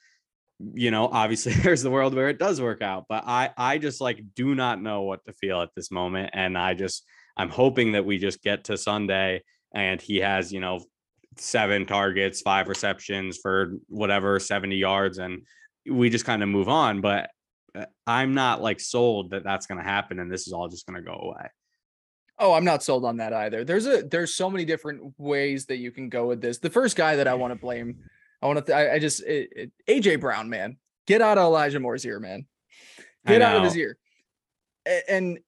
You 0.60 0.92
know 0.92 1.08
obviously 1.08 1.54
there's 1.64 1.84
the 1.84 1.92
world 1.92 2.14
where 2.14 2.30
it 2.30 2.40
does 2.40 2.62
work 2.62 2.82
out 2.82 3.06
but 3.10 3.24
i 3.26 3.50
i 3.58 3.78
just 3.78 4.00
like 4.00 4.22
do 4.36 4.54
not 4.54 4.82
know 4.82 5.02
what 5.02 5.26
to 5.26 5.34
feel 5.34 5.62
at 5.62 5.74
this 5.76 5.90
moment 5.90 6.32
and 6.34 6.56
i 6.56 6.76
just 6.76 7.04
i'm 7.36 7.50
hoping 7.50 7.94
that 7.94 8.06
we 8.06 8.20
just 8.20 8.44
get 8.44 8.66
to 8.66 8.78
sunday 8.78 9.42
and 9.74 10.02
he 10.02 10.18
has 10.18 10.54
you 10.54 10.60
know 10.60 10.80
seven 11.42 11.86
targets 11.86 12.42
five 12.42 12.68
receptions 12.68 13.38
for 13.42 13.74
whatever 13.88 14.40
70 14.40 14.76
yards 14.76 15.18
and 15.18 15.46
we 15.90 16.10
just 16.10 16.26
kind 16.26 16.44
of 16.44 16.50
move 16.50 16.70
on 16.70 17.02
but 17.02 17.30
uh, 17.76 17.86
i'm 18.06 18.34
not 18.34 18.62
like 18.62 18.80
sold 18.80 19.32
that 19.32 19.44
that's 19.44 19.66
going 19.66 19.78
to 19.80 19.84
happen 19.84 20.20
and 20.20 20.32
this 20.32 20.48
is 20.48 20.54
all 20.54 20.68
just 20.68 20.86
going 20.86 21.02
to 21.02 21.10
go 21.10 21.18
away 21.18 21.48
Oh, 22.44 22.54
I'm 22.54 22.66
not 22.66 22.82
sold 22.82 23.06
on 23.06 23.18
that 23.18 23.34
either. 23.34 23.64
There's 23.64 23.86
a 23.86 24.02
there's 24.02 24.34
so 24.34 24.50
many 24.50 24.66
different 24.66 25.14
ways 25.20 25.68
that 25.68 25.76
you 25.76 25.92
can 25.92 26.10
go 26.10 26.26
with 26.26 26.42
this. 26.42 26.58
The 26.58 26.72
first 26.72 26.98
guy 26.98 27.18
that 27.18 27.28
I 27.28 27.36
want 27.36 27.54
to 27.54 27.60
blame 27.60 28.00
I 28.42 28.48
want 28.48 28.60
to. 28.60 28.66
Th- 28.66 28.76
I, 28.76 28.96
I, 28.96 29.00
just 29.00 29.22
it, 29.24 29.50
it, 29.56 29.72
AJ 29.88 30.20
Brown, 30.20 30.50
man, 30.50 30.78
get 31.06 31.22
out 31.22 31.38
of 31.38 31.44
Elijah 31.44 31.80
Moore's 31.80 32.06
ear, 32.06 32.20
man. 32.20 32.48
Get 33.26 33.42
out 33.42 33.58
of 33.58 33.64
his 33.64 33.78
ear. 33.78 33.98
And 35.08 35.40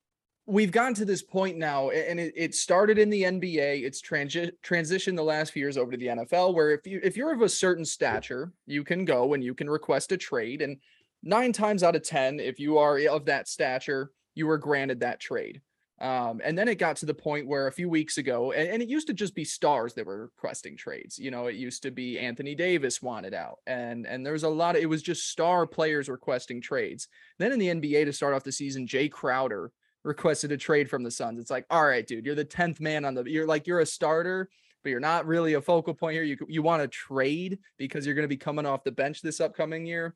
we've 0.46 0.72
gotten 0.72 0.94
to 0.96 1.06
this 1.06 1.22
point 1.22 1.58
now, 1.58 1.90
and 1.90 2.20
it, 2.20 2.34
it 2.36 2.56
started 2.56 2.98
in 2.98 3.10
the 3.10 3.24
NBA. 3.24 3.84
It's 3.84 4.02
transi- 4.02 4.52
transitioned 4.64 5.16
the 5.16 5.24
last 5.24 5.52
few 5.52 5.62
years 5.62 5.78
over 5.78 5.92
to 5.92 5.98
the 5.98 6.08
NFL, 6.08 6.54
where 6.54 6.72
if 6.72 6.86
you 6.86 7.00
if 7.04 7.16
you're 7.16 7.34
of 7.34 7.42
a 7.42 7.50
certain 7.50 7.86
stature, 7.86 8.52
you 8.66 8.84
can 8.84 9.06
go 9.06 9.34
and 9.34 9.44
you 9.44 9.54
can 9.54 9.70
request 9.70 10.12
a 10.12 10.18
trade. 10.18 10.62
And 10.62 10.78
nine 11.22 11.54
times 11.54 11.84
out 11.84 11.96
of 11.96 12.04
ten, 12.04 12.40
if 12.40 12.60
you 12.60 12.78
are 12.78 13.00
of 13.08 13.26
that 13.26 13.48
stature, 13.48 14.12
you 14.36 14.50
are 14.50 14.58
granted 14.58 15.00
that 15.00 15.20
trade. 15.20 15.62
Um, 16.02 16.42
and 16.44 16.58
then 16.58 16.68
it 16.68 16.80
got 16.80 16.98
to 16.98 17.06
the 17.06 17.14
point 17.14 17.48
where 17.48 17.68
a 17.68 17.72
few 17.72 17.88
weeks 17.88 18.18
ago, 18.18 18.52
and, 18.52 18.68
and, 18.68 18.82
it 18.82 18.90
used 18.90 19.08
to 19.08 19.14
just 19.14 19.36
be 19.36 19.46
stars 19.46 19.94
that 19.94 20.06
were 20.06 20.24
requesting 20.24 20.76
trades. 20.76 21.18
You 21.18 21.32
know, 21.32 21.46
it 21.46 21.56
used 21.56 21.84
to 21.84 21.92
be 21.92 22.20
Anthony 22.20 22.56
Davis 22.56 23.02
wanted 23.02 23.34
out, 23.34 23.60
and 23.68 24.06
and 24.06 24.26
there 24.26 24.34
was 24.34 24.44
a 24.44 24.50
lot 24.50 24.76
of 24.76 24.82
it 24.82 24.88
was 24.88 25.02
just 25.02 25.30
star 25.30 25.66
players 25.66 26.10
requesting 26.10 26.60
trades. 26.62 27.08
Then 27.38 27.54
in 27.54 27.60
the 27.60 27.68
NBA 27.68 28.06
to 28.06 28.12
start 28.12 28.34
off 28.34 28.44
the 28.44 28.52
season, 28.52 28.86
Jae 28.86 29.10
Crowder 29.10 29.72
requested 30.04 30.52
a 30.52 30.58
trade 30.58 30.90
from 30.90 31.04
the 31.04 31.12
Suns. 31.12 31.40
It's 31.40 31.52
like, 31.52 31.66
all 31.70 31.86
right, 31.86 32.06
dude, 32.06 32.26
you're 32.26 32.36
the 32.36 32.44
tenth 32.44 32.80
man 32.80 33.06
on 33.06 33.14
the. 33.14 33.24
You're 33.24 33.48
like 33.48 33.68
you're 33.68 33.80
a 33.80 33.86
starter, 33.86 34.50
but 34.84 34.90
you're 34.90 35.00
not 35.00 35.26
really 35.26 35.54
a 35.54 35.62
focal 35.62 35.94
point 35.94 36.16
here. 36.16 36.24
You 36.24 36.38
you 36.48 36.62
want 36.62 36.82
to 36.82 36.88
trade 36.88 37.60
because 37.78 38.06
you're 38.06 38.16
going 38.16 38.24
to 38.24 38.30
be 38.30 38.38
coming 38.38 38.66
off 38.66 38.84
the 38.84 38.92
bench 38.92 39.22
this 39.22 39.42
upcoming 39.42 39.86
year. 39.86 40.16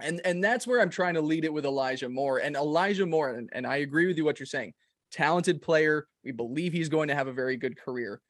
And, 0.00 0.20
and 0.24 0.42
that's 0.42 0.66
where 0.66 0.80
I'm 0.80 0.90
trying 0.90 1.14
to 1.14 1.20
lead 1.20 1.44
it 1.44 1.52
with 1.52 1.64
Elijah 1.64 2.08
Moore. 2.08 2.38
And 2.38 2.56
Elijah 2.56 3.06
Moore, 3.06 3.30
and, 3.30 3.48
and 3.52 3.66
I 3.66 3.76
agree 3.76 4.06
with 4.06 4.16
you 4.16 4.24
what 4.24 4.40
you're 4.40 4.46
saying 4.46 4.74
talented 5.12 5.62
player. 5.62 6.08
We 6.24 6.32
believe 6.32 6.72
he's 6.72 6.88
going 6.88 7.08
to 7.08 7.14
have 7.14 7.28
a 7.28 7.32
very 7.32 7.56
good 7.56 7.78
career. 7.78 8.20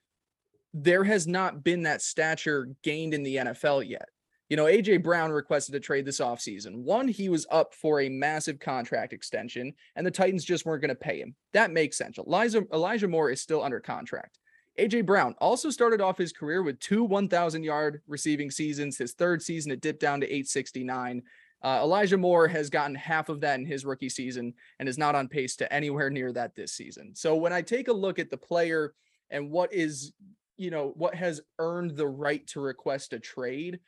There 0.75 1.05
has 1.05 1.27
not 1.27 1.63
been 1.63 1.83
that 1.83 2.03
stature 2.03 2.69
gained 2.83 3.15
in 3.15 3.23
the 3.23 3.37
NFL 3.37 3.89
yet. 3.89 4.09
You 4.49 4.57
know, 4.57 4.65
AJ 4.65 5.03
Brown 5.03 5.31
requested 5.31 5.75
a 5.75 5.81
trade 5.81 6.05
this 6.05 6.21
offseason. 6.21 6.83
One, 6.83 7.09
he 7.09 7.29
was 7.29 7.47
up 7.51 7.75
for 7.75 8.01
a 8.01 8.09
massive 8.09 8.59
contract 8.59 9.13
extension, 9.13 9.73
and 9.97 10.07
the 10.07 10.11
Titans 10.11 10.45
just 10.45 10.67
weren't 10.67 10.83
going 10.83 10.91
to 10.91 10.95
pay 10.95 11.21
him. 11.21 11.35
That 11.53 11.71
makes 11.71 11.97
sense. 11.97 12.19
Elijah, 12.19 12.65
Elijah 12.73 13.09
Moore 13.09 13.31
is 13.31 13.41
still 13.41 13.63
under 13.63 13.81
contract. 13.81 14.39
AJ 14.79 15.07
Brown 15.07 15.35
also 15.39 15.71
started 15.71 16.01
off 16.01 16.19
his 16.19 16.33
career 16.33 16.63
with 16.63 16.81
two 16.81 17.05
1,000 17.05 17.63
yard 17.63 18.03
receiving 18.07 18.51
seasons. 18.51 18.97
His 18.97 19.13
third 19.13 19.43
season, 19.43 19.71
it 19.73 19.81
dipped 19.81 20.01
down 20.01 20.21
to 20.21 20.27
869. 20.27 21.23
Uh, 21.63 21.81
Elijah 21.83 22.17
Moore 22.17 22.49
has 22.49 22.71
gotten 22.71 22.95
half 22.95 23.29
of 23.29 23.41
that 23.41 23.61
in 23.61 23.67
his 23.67 23.85
rookie 23.85 24.09
season 24.09 24.55
and 24.79 24.89
is 24.89 24.99
not 24.99 25.15
on 25.15 25.29
pace 25.29 25.57
to 25.57 25.73
anywhere 25.73 26.11
near 26.11 26.33
that 26.33 26.57
this 26.57 26.73
season. 26.73 27.15
So 27.15 27.37
when 27.37 27.53
I 27.53 27.63
take 27.63 27.89
a 27.89 27.93
look 27.93 28.19
at 28.19 28.31
the 28.31 28.37
player 28.37 28.95
and 29.31 29.51
what 29.51 29.73
is, 29.73 30.13
you 30.57 30.71
know, 30.71 30.93
what 30.97 31.15
has 31.15 31.41
earned 31.59 31.97
the 31.97 32.09
right 32.09 32.45
to 32.49 32.61
request 32.61 33.13
a 33.13 33.21
trade, 33.21 33.79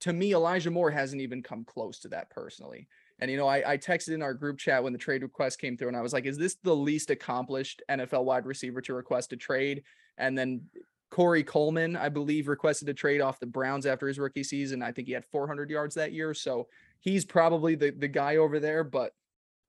to 0.00 0.12
me, 0.12 0.32
Elijah 0.32 0.70
Moore 0.70 0.90
hasn't 0.90 1.22
even 1.22 1.42
come 1.42 1.64
close 1.64 1.98
to 2.00 2.08
that 2.08 2.30
personally. 2.30 2.88
And, 3.20 3.30
you 3.30 3.36
know, 3.36 3.48
I, 3.48 3.72
I 3.72 3.78
texted 3.78 4.14
in 4.14 4.22
our 4.22 4.34
group 4.34 4.58
chat 4.58 4.82
when 4.82 4.92
the 4.92 4.98
trade 4.98 5.22
request 5.22 5.60
came 5.60 5.76
through 5.76 5.88
and 5.88 5.96
I 5.96 6.02
was 6.02 6.12
like, 6.12 6.24
is 6.24 6.38
this 6.38 6.56
the 6.62 6.74
least 6.74 7.10
accomplished 7.10 7.82
NFL 7.90 8.24
wide 8.24 8.46
receiver 8.46 8.80
to 8.82 8.94
request 8.94 9.32
a 9.32 9.36
trade? 9.36 9.82
And 10.18 10.38
then 10.38 10.62
Corey 11.10 11.42
Coleman, 11.42 11.96
I 11.96 12.08
believe, 12.08 12.48
requested 12.48 12.88
a 12.88 12.94
trade 12.94 13.20
off 13.20 13.40
the 13.40 13.46
Browns 13.46 13.86
after 13.86 14.06
his 14.06 14.18
rookie 14.18 14.44
season. 14.44 14.82
I 14.82 14.92
think 14.92 15.08
he 15.08 15.14
had 15.14 15.24
400 15.24 15.70
yards 15.70 15.94
that 15.94 16.12
year, 16.12 16.34
so 16.34 16.68
he's 17.00 17.24
probably 17.24 17.74
the 17.74 17.90
the 17.90 18.08
guy 18.08 18.36
over 18.36 18.60
there. 18.60 18.84
But 18.84 19.12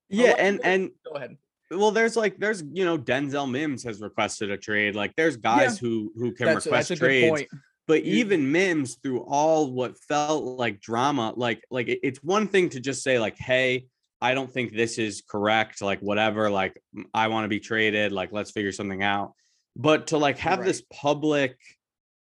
yeah, 0.08 0.34
and 0.38 0.60
and 0.62 0.90
go 1.06 1.12
ahead. 1.12 1.36
Well, 1.70 1.92
there's 1.92 2.16
like 2.16 2.36
there's 2.38 2.62
you 2.72 2.84
know 2.84 2.98
Denzel 2.98 3.50
Mims 3.50 3.82
has 3.84 4.00
requested 4.00 4.50
a 4.50 4.58
trade. 4.58 4.94
Like 4.94 5.14
there's 5.16 5.36
guys 5.36 5.80
yeah, 5.80 5.88
who 5.88 6.12
who 6.16 6.32
can 6.32 6.46
that's, 6.46 6.66
request 6.66 6.90
that's 6.90 7.00
trades. 7.00 7.44
But 7.86 8.02
even 8.02 8.52
Mims, 8.52 8.96
through 9.02 9.20
all 9.20 9.72
what 9.72 9.98
felt 9.98 10.44
like 10.44 10.80
drama, 10.80 11.32
like 11.36 11.64
like 11.70 11.88
it's 11.88 12.22
one 12.22 12.46
thing 12.46 12.68
to 12.70 12.80
just 12.80 13.02
say 13.02 13.18
like, 13.18 13.36
hey, 13.36 13.86
I 14.20 14.34
don't 14.34 14.52
think 14.52 14.72
this 14.72 14.98
is 14.98 15.22
correct. 15.28 15.82
Like 15.82 16.00
whatever, 16.00 16.50
like 16.50 16.80
I 17.14 17.28
want 17.28 17.44
to 17.44 17.48
be 17.48 17.60
traded. 17.60 18.12
Like 18.12 18.30
let's 18.32 18.50
figure 18.50 18.72
something 18.72 19.02
out. 19.02 19.32
But 19.76 20.08
to 20.08 20.18
like 20.18 20.38
have 20.38 20.60
right. 20.60 20.66
this 20.66 20.82
public, 20.92 21.56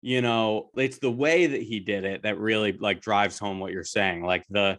you 0.02 0.22
know, 0.22 0.70
it's 0.76 0.98
the 0.98 1.10
way 1.10 1.46
that 1.46 1.62
he 1.62 1.80
did 1.80 2.04
it 2.04 2.22
that 2.22 2.38
really 2.38 2.72
like 2.72 3.00
drives 3.00 3.38
home 3.38 3.58
what 3.58 3.72
you're 3.72 3.84
saying. 3.84 4.24
Like 4.24 4.44
the 4.48 4.78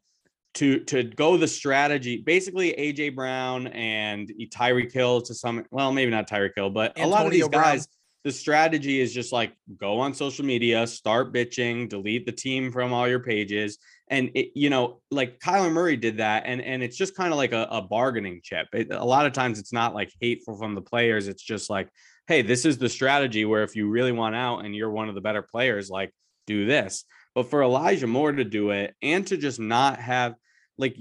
to 0.55 0.79
to 0.85 1.03
go 1.03 1.37
the 1.37 1.47
strategy. 1.47 2.17
Basically, 2.17 2.73
AJ 2.73 3.15
Brown 3.15 3.67
and 3.67 4.31
Tyreek 4.49 4.91
Hill 4.91 5.21
to 5.21 5.33
some 5.33 5.65
well, 5.71 5.91
maybe 5.91 6.11
not 6.11 6.29
Tyreek 6.29 6.51
Hill, 6.55 6.69
but 6.69 6.97
Antonio 6.97 7.07
a 7.07 7.09
lot 7.09 7.25
of 7.25 7.31
these 7.31 7.47
Brown. 7.47 7.63
guys. 7.63 7.87
The 8.23 8.31
strategy 8.31 9.01
is 9.01 9.13
just 9.13 9.31
like 9.31 9.53
go 9.77 9.99
on 9.99 10.13
social 10.13 10.45
media, 10.45 10.85
start 10.85 11.33
bitching, 11.33 11.89
delete 11.89 12.25
the 12.25 12.31
team 12.31 12.71
from 12.71 12.93
all 12.93 13.07
your 13.07 13.19
pages, 13.19 13.79
and 14.09 14.29
it, 14.35 14.51
you 14.55 14.69
know, 14.69 15.01
like 15.09 15.39
Kyler 15.39 15.71
Murray 15.71 15.97
did 15.97 16.17
that, 16.17 16.43
and 16.45 16.61
and 16.61 16.83
it's 16.83 16.97
just 16.97 17.15
kind 17.15 17.33
of 17.33 17.37
like 17.37 17.53
a, 17.53 17.67
a 17.71 17.81
bargaining 17.81 18.41
chip. 18.43 18.67
It, 18.73 18.91
a 18.91 19.03
lot 19.03 19.25
of 19.25 19.33
times, 19.33 19.57
it's 19.57 19.73
not 19.73 19.95
like 19.95 20.11
hateful 20.21 20.57
from 20.57 20.75
the 20.75 20.81
players. 20.81 21.27
It's 21.27 21.41
just 21.41 21.69
like, 21.69 21.89
hey, 22.27 22.41
this 22.41 22.65
is 22.65 22.77
the 22.77 22.89
strategy 22.89 23.45
where 23.45 23.63
if 23.63 23.75
you 23.75 23.89
really 23.89 24.11
want 24.11 24.35
out 24.35 24.59
and 24.59 24.75
you're 24.75 24.91
one 24.91 25.09
of 25.09 25.15
the 25.15 25.21
better 25.21 25.41
players, 25.41 25.89
like 25.89 26.13
do 26.45 26.65
this. 26.65 27.05
But 27.33 27.49
for 27.49 27.63
Elijah 27.63 28.07
Moore 28.07 28.31
to 28.31 28.43
do 28.43 28.71
it 28.71 28.95
and 29.01 29.25
to 29.27 29.37
just 29.37 29.59
not 29.59 29.99
have 29.99 30.35
like 30.77 30.97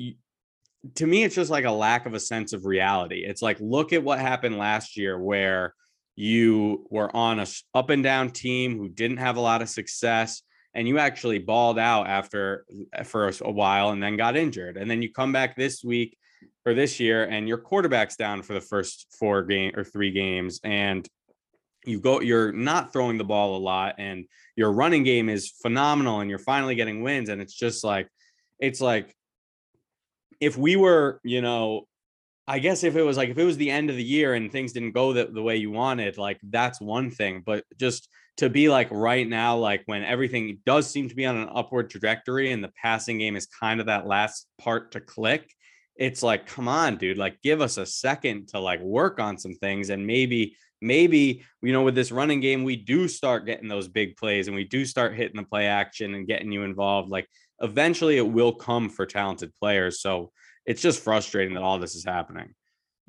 to 0.95 1.07
me 1.07 1.25
it's 1.25 1.35
just 1.35 1.51
like 1.51 1.65
a 1.65 1.71
lack 1.71 2.07
of 2.07 2.15
a 2.15 2.21
sense 2.21 2.53
of 2.53 2.65
reality. 2.65 3.25
It's 3.25 3.43
like 3.43 3.59
look 3.61 3.93
at 3.93 4.03
what 4.03 4.19
happened 4.19 4.59
last 4.59 4.97
year 4.97 5.19
where 5.19 5.75
you 6.21 6.87
were 6.91 7.15
on 7.17 7.41
a 7.41 7.47
up 7.75 7.89
and 7.89 8.03
down 8.03 8.31
team 8.31 8.77
who 8.77 8.91
didn't 8.91 9.17
have 9.17 9.39
a 9.39 9.41
lot 9.41 9.63
of 9.63 9.71
success 9.71 10.43
and 10.75 10.87
you 10.87 10.99
actually 10.99 11.39
balled 11.39 11.79
out 11.79 12.07
after 12.07 12.67
uh, 12.95 13.03
for 13.03 13.33
a 13.41 13.51
while 13.51 13.89
and 13.89 14.03
then 14.03 14.19
got 14.19 14.37
injured. 14.37 14.77
And 14.77 14.89
then 14.91 15.01
you 15.01 15.11
come 15.11 15.33
back 15.33 15.57
this 15.57 15.83
week 15.83 16.19
or 16.67 16.75
this 16.75 17.01
year 17.01 17.25
and 17.25 17.49
your 17.49 17.57
quarterback's 17.57 18.17
down 18.17 18.43
for 18.43 18.53
the 18.53 18.61
first 18.61 19.07
four 19.19 19.43
game 19.43 19.73
or 19.75 19.83
three 19.83 20.11
games 20.11 20.61
and 20.63 21.09
you 21.87 21.99
go 21.99 22.21
you're 22.21 22.53
not 22.53 22.93
throwing 22.93 23.17
the 23.17 23.25
ball 23.25 23.57
a 23.57 23.59
lot 23.59 23.95
and 23.97 24.27
your 24.57 24.71
running 24.71 25.03
game 25.03 25.31
is 25.31 25.51
phenomenal 25.63 26.21
and 26.21 26.29
you're 26.29 26.39
finally 26.39 26.75
getting 26.75 27.03
wins 27.03 27.31
and 27.31 27.41
it's 27.41 27.55
just 27.55 27.83
like 27.83 28.07
it's 28.59 28.83
like 28.83 29.17
if 30.39 30.59
we 30.59 30.77
were 30.77 31.19
you 31.25 31.41
know 31.41 31.87
i 32.51 32.59
guess 32.59 32.83
if 32.83 32.97
it 32.97 33.03
was 33.03 33.17
like 33.17 33.29
if 33.29 33.39
it 33.39 33.45
was 33.45 33.57
the 33.57 33.71
end 33.71 33.91
of 33.91 33.97
the 33.97 34.03
year 34.03 34.35
and 34.35 34.51
things 34.51 34.73
didn't 34.73 34.91
go 34.91 35.13
the, 35.13 35.27
the 35.27 35.43
way 35.43 35.57
you 35.57 35.71
wanted 35.71 36.19
like 36.19 36.39
that's 36.51 36.81
one 36.81 37.09
thing 37.09 37.43
but 37.47 37.65
just 37.79 38.09
to 38.37 38.51
be 38.51 38.69
like 38.69 38.89
right 38.91 39.29
now 39.29 39.57
like 39.57 39.83
when 39.87 40.03
everything 40.03 40.59
does 40.67 40.91
seem 40.91 41.09
to 41.09 41.15
be 41.15 41.27
on 41.27 41.37
an 41.37 41.49
upward 41.55 41.89
trajectory 41.89 42.51
and 42.51 42.63
the 42.63 42.73
passing 42.83 43.19
game 43.19 43.37
is 43.37 43.47
kind 43.47 43.79
of 43.79 43.87
that 43.87 44.07
last 44.07 44.49
part 44.59 44.91
to 44.91 45.01
click 45.01 45.49
it's 45.95 46.25
like 46.25 46.45
come 46.47 46.67
on 46.67 46.97
dude 46.97 47.17
like 47.17 47.41
give 47.41 47.61
us 47.61 47.77
a 47.77 47.87
second 47.87 48.49
to 48.49 48.59
like 48.59 48.81
work 48.81 49.21
on 49.21 49.39
some 49.39 49.55
things 49.55 49.91
and 49.91 50.05
maybe 50.05 50.57
maybe 50.81 51.45
you 51.63 51.73
know 51.73 51.83
with 51.83 51.95
this 51.95 52.11
running 52.11 52.41
game 52.41 52.65
we 52.65 52.75
do 52.75 53.07
start 53.07 53.47
getting 53.47 53.69
those 53.69 53.87
big 53.87 54.17
plays 54.17 54.49
and 54.49 54.57
we 54.57 54.65
do 54.65 54.85
start 54.85 55.15
hitting 55.15 55.37
the 55.37 55.47
play 55.47 55.67
action 55.67 56.15
and 56.15 56.27
getting 56.27 56.51
you 56.51 56.65
involved 56.65 57.11
like 57.11 57.29
eventually 57.61 58.17
it 58.17 58.27
will 58.27 58.53
come 58.53 58.89
for 58.89 59.07
talented 59.07 59.53
players 59.61 60.01
so 60.01 60.33
it's 60.71 60.81
just 60.81 61.03
frustrating 61.03 61.55
that 61.55 61.63
all 61.63 61.79
this 61.79 61.95
is 61.95 62.05
happening 62.05 62.55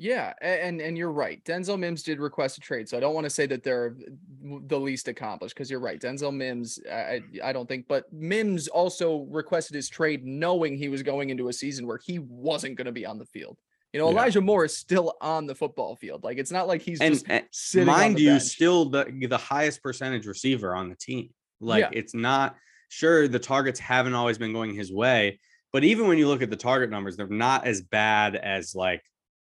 yeah, 0.01 0.33
and 0.41 0.81
and 0.81 0.97
you're 0.97 1.11
right. 1.11 1.43
Denzel 1.45 1.77
Mims 1.77 2.01
did 2.01 2.19
request 2.19 2.57
a 2.57 2.59
trade, 2.59 2.89
so 2.89 2.97
I 2.97 2.99
don't 2.99 3.13
want 3.13 3.25
to 3.25 3.29
say 3.29 3.45
that 3.45 3.61
they're 3.61 3.95
the 4.41 4.79
least 4.79 5.07
accomplished 5.07 5.53
because 5.53 5.69
you're 5.69 5.79
right. 5.79 6.01
Denzel 6.01 6.35
Mims, 6.35 6.79
I 6.91 7.21
I 7.43 7.53
don't 7.53 7.69
think, 7.69 7.85
but 7.87 8.11
Mims 8.11 8.67
also 8.67 9.27
requested 9.29 9.75
his 9.75 9.89
trade 9.89 10.25
knowing 10.25 10.75
he 10.75 10.89
was 10.89 11.03
going 11.03 11.29
into 11.29 11.49
a 11.49 11.53
season 11.53 11.85
where 11.85 11.99
he 12.03 12.17
wasn't 12.17 12.77
going 12.77 12.87
to 12.87 12.91
be 12.91 13.05
on 13.05 13.19
the 13.19 13.27
field. 13.27 13.59
You 13.93 13.99
know, 13.99 14.09
Elijah 14.09 14.39
yeah. 14.39 14.45
Moore 14.45 14.65
is 14.65 14.75
still 14.75 15.13
on 15.21 15.45
the 15.45 15.53
football 15.53 15.95
field. 15.95 16.23
Like 16.23 16.39
it's 16.39 16.51
not 16.51 16.67
like 16.67 16.81
he's 16.81 16.99
and, 16.99 17.13
just 17.13 17.27
and 17.29 17.45
sitting. 17.51 17.85
Mind 17.85 18.19
you, 18.19 18.31
bench. 18.31 18.43
still 18.43 18.89
the 18.89 19.05
the 19.29 19.37
highest 19.37 19.83
percentage 19.83 20.25
receiver 20.25 20.73
on 20.73 20.89
the 20.89 20.95
team. 20.95 21.29
Like 21.59 21.81
yeah. 21.81 21.89
it's 21.93 22.15
not 22.15 22.55
sure 22.89 23.27
the 23.27 23.37
targets 23.37 23.79
haven't 23.79 24.15
always 24.15 24.39
been 24.39 24.51
going 24.51 24.73
his 24.73 24.91
way, 24.91 25.39
but 25.73 25.83
even 25.83 26.07
when 26.07 26.17
you 26.17 26.27
look 26.27 26.41
at 26.41 26.49
the 26.49 26.55
target 26.55 26.89
numbers, 26.89 27.15
they're 27.15 27.27
not 27.27 27.65
as 27.65 27.81
bad 27.81 28.35
as 28.35 28.75
like 28.75 29.01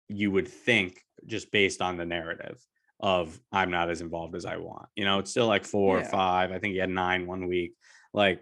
you 0.07 0.32
would 0.32 0.47
think 0.47 1.01
just 1.26 1.51
based 1.51 1.82
on 1.82 1.97
the 1.97 2.05
narrative 2.05 2.59
of 2.99 3.39
I'm 3.51 3.72
not 3.72 3.89
as 3.89 4.01
involved 4.01 4.36
as 4.36 4.45
I 4.45 4.57
want. 4.57 4.88
You 4.95 5.05
know, 5.05 5.20
it's 5.20 5.32
still 5.32 5.47
like 5.47 5.63
four 5.63 5.97
yeah. 5.97 6.05
or 6.05 6.09
five. 6.09 6.51
I 6.51 6.59
think 6.59 6.74
he 6.74 6.80
had 6.80 6.89
nine 6.89 7.28
one 7.28 7.47
week. 7.47 7.74
Like, 8.13 8.41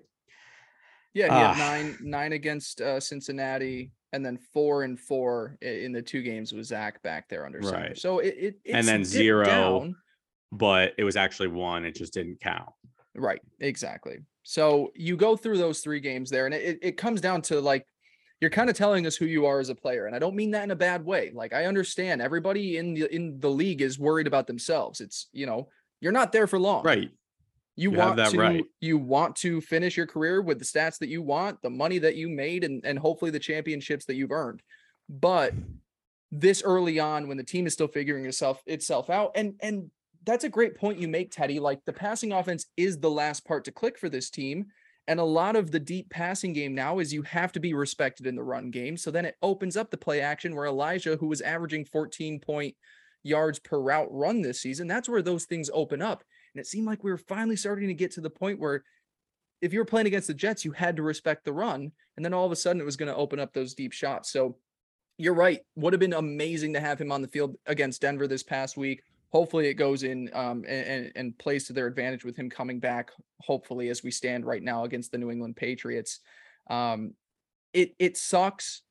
yeah, 1.14 1.26
he 1.26 1.30
uh, 1.30 1.54
had 1.54 1.58
nine 1.58 1.98
nine 2.02 2.34
against 2.34 2.82
uh, 2.82 3.00
Cincinnati, 3.00 3.92
and 4.14 4.26
then 4.26 4.38
four 4.54 4.84
and 4.84 5.00
four 5.00 5.58
in 5.62 5.92
the 5.92 6.02
two 6.02 6.24
games 6.24 6.54
with 6.54 6.66
Zach 6.66 7.02
back 7.04 7.30
there 7.30 7.46
under 7.46 7.62
center. 7.62 7.78
Right. 7.78 7.98
So 7.98 8.20
it, 8.20 8.36
it 8.40 8.56
and 8.74 8.88
then 8.88 9.04
zero, 9.04 9.46
down. 9.46 9.96
but 10.52 10.94
it 10.98 11.04
was 11.04 11.16
actually 11.16 11.50
one. 11.50 11.86
It 11.86 11.96
just 11.96 12.14
didn't 12.14 12.40
count. 12.42 12.70
Right. 13.16 13.42
Exactly. 13.60 14.20
So 14.50 14.92
you 14.96 15.18
go 15.18 15.36
through 15.36 15.58
those 15.58 15.82
three 15.82 16.00
games 16.00 16.30
there, 16.30 16.46
and 16.46 16.56
it, 16.56 16.80
it 16.82 16.98
comes 16.98 17.22
down 17.22 17.42
to 17.44 17.60
like 17.60 17.86
you're 18.40 18.50
kind 18.52 18.70
of 18.70 18.78
telling 18.78 19.06
us 19.06 19.16
who 19.16 19.26
you 19.26 19.46
are 19.48 19.60
as 19.60 19.70
a 19.70 19.74
player 19.74 20.06
and 20.06 20.16
i 20.16 20.20
don't 20.20 20.36
mean 20.36 20.52
that 20.52 20.64
in 20.64 20.70
a 20.70 20.76
bad 20.76 21.04
way 21.04 21.32
like 21.34 21.54
i 21.54 21.66
understand 21.66 22.22
everybody 22.22 22.78
in 22.78 22.94
the 22.94 23.12
in 23.12 23.40
the 23.40 23.50
league 23.50 23.82
is 23.82 23.98
worried 23.98 24.28
about 24.28 24.46
themselves 24.46 25.02
it's 25.02 25.26
you 25.34 25.48
know 25.48 25.68
you're 26.02 26.12
not 26.12 26.32
there 26.32 26.48
for 26.48 26.60
long. 26.60 26.84
Right. 26.84 27.10
You, 27.76 27.92
you 27.92 27.98
want 27.98 28.18
to 28.18 28.38
right. 28.38 28.64
you 28.82 28.98
want 28.98 29.36
to 29.38 29.62
finish 29.62 29.98
your 29.98 30.08
career 30.08 30.42
with 30.42 30.58
the 30.58 30.66
stats 30.66 30.98
that 31.00 31.10
you 31.10 31.22
want 31.22 31.62
the 31.62 31.70
money 31.70 32.00
that 32.00 32.16
you 32.16 32.28
made 32.28 32.64
and 32.64 32.84
and 32.84 32.98
hopefully 32.98 33.30
the 33.30 33.40
championships 33.40 34.06
that 34.06 34.16
you've 34.16 34.32
earned. 34.32 34.64
But 35.08 35.54
this 36.32 36.64
early 36.64 37.00
on 37.00 37.28
when 37.28 37.38
the 37.38 37.44
team 37.44 37.68
is 37.68 37.74
still 37.74 37.88
figuring 37.88 38.26
itself 38.26 38.64
itself 38.66 39.10
out 39.12 39.32
and 39.36 39.56
and 39.62 39.92
that's 40.28 40.44
a 40.44 40.50
great 40.50 40.76
point 40.76 41.00
you 41.00 41.08
make 41.08 41.32
teddy 41.32 41.60
like 41.60 41.80
the 41.86 41.94
passing 41.94 42.32
offense 42.32 42.68
is 42.78 43.00
the 43.00 43.10
last 43.10 43.44
part 43.46 43.66
to 43.66 43.72
click 43.72 43.98
for 43.98 44.10
this 44.10 44.30
team 44.30 44.68
and 45.08 45.20
a 45.20 45.24
lot 45.24 45.56
of 45.56 45.72
the 45.72 45.80
deep 45.80 46.10
passing 46.10 46.52
game 46.52 46.76
now 46.76 47.00
is 47.00 47.14
you 47.14 47.22
have 47.22 47.54
to 47.54 47.60
be 47.62 47.74
respected 47.74 48.28
in 48.28 48.36
the 48.36 48.44
run 48.44 48.72
game. 48.72 48.98
So 48.98 49.10
then 49.10 49.26
it 49.26 49.38
opens 49.42 49.78
up 49.78 49.90
the 49.90 49.98
play 49.98 50.20
action 50.20 50.54
where 50.54 50.66
Elijah, 50.66 51.16
who 51.16 51.28
was 51.28 51.40
averaging 51.42 51.86
14 51.86 52.42
point 52.42 52.76
yards 53.24 53.58
per 53.58 53.80
route 53.80 54.10
run 54.12 54.42
this 54.42 54.62
season, 54.62 54.88
that's 54.88 55.08
where 55.08 55.22
those 55.22 55.46
things 55.46 55.70
open 55.74 56.02
up. 56.02 56.24
And 56.54 56.60
it 56.60 56.68
seemed 56.68 56.88
like 56.88 57.04
we 57.04 57.12
were 57.12 57.18
finally 57.18 57.56
starting 57.56 57.88
to 57.88 57.94
get 57.94 58.12
to 58.12 58.22
the 58.22 58.30
point 58.30 58.60
where 58.60 58.84
if 59.62 59.72
you 59.72 59.80
were 59.80 59.86
playing 59.86 60.08
against 60.08 60.28
the 60.28 60.34
Jets, 60.34 60.66
you 60.66 60.74
had 60.74 60.98
to 60.98 61.04
respect 61.04 61.46
the 61.46 61.54
run. 61.54 61.94
And 62.18 62.26
then 62.26 62.34
all 62.34 62.46
of 62.46 62.52
a 62.52 62.56
sudden 62.58 62.82
it 62.82 62.86
was 62.86 62.98
going 62.98 63.12
to 63.12 63.16
open 63.16 63.40
up 63.40 63.54
those 63.54 63.74
deep 63.74 63.94
shots. 63.94 64.30
So 64.32 64.58
you're 65.18 65.34
right. 65.34 65.62
Would 65.76 65.94
have 65.94 66.02
been 66.02 66.14
amazing 66.14 66.74
to 66.74 66.82
have 66.82 67.00
him 67.00 67.14
on 67.14 67.22
the 67.22 67.28
field 67.30 67.56
against 67.66 68.02
Denver 68.02 68.28
this 68.28 68.44
past 68.44 68.76
week 68.76 69.04
hopefully 69.38 69.68
it 69.68 69.76
goes 69.76 70.02
in 70.02 70.32
um, 70.34 70.66
and, 70.68 71.12
and 71.16 71.38
plays 71.38 71.68
to 71.68 71.74
their 71.74 71.86
advantage 71.86 72.26
with 72.26 72.36
him 72.36 72.50
coming 72.50 72.80
back. 72.80 73.12
Hopefully, 73.42 73.90
as 73.90 74.02
we 74.02 74.10
stand 74.10 74.48
right 74.48 74.64
now 74.64 74.84
against 74.84 75.12
the 75.12 75.20
New 75.20 75.30
England 75.30 75.56
Patriots, 75.56 76.22
um, 76.72 77.14
it 77.72 77.94
it 78.00 78.18
sucks. 78.18 78.82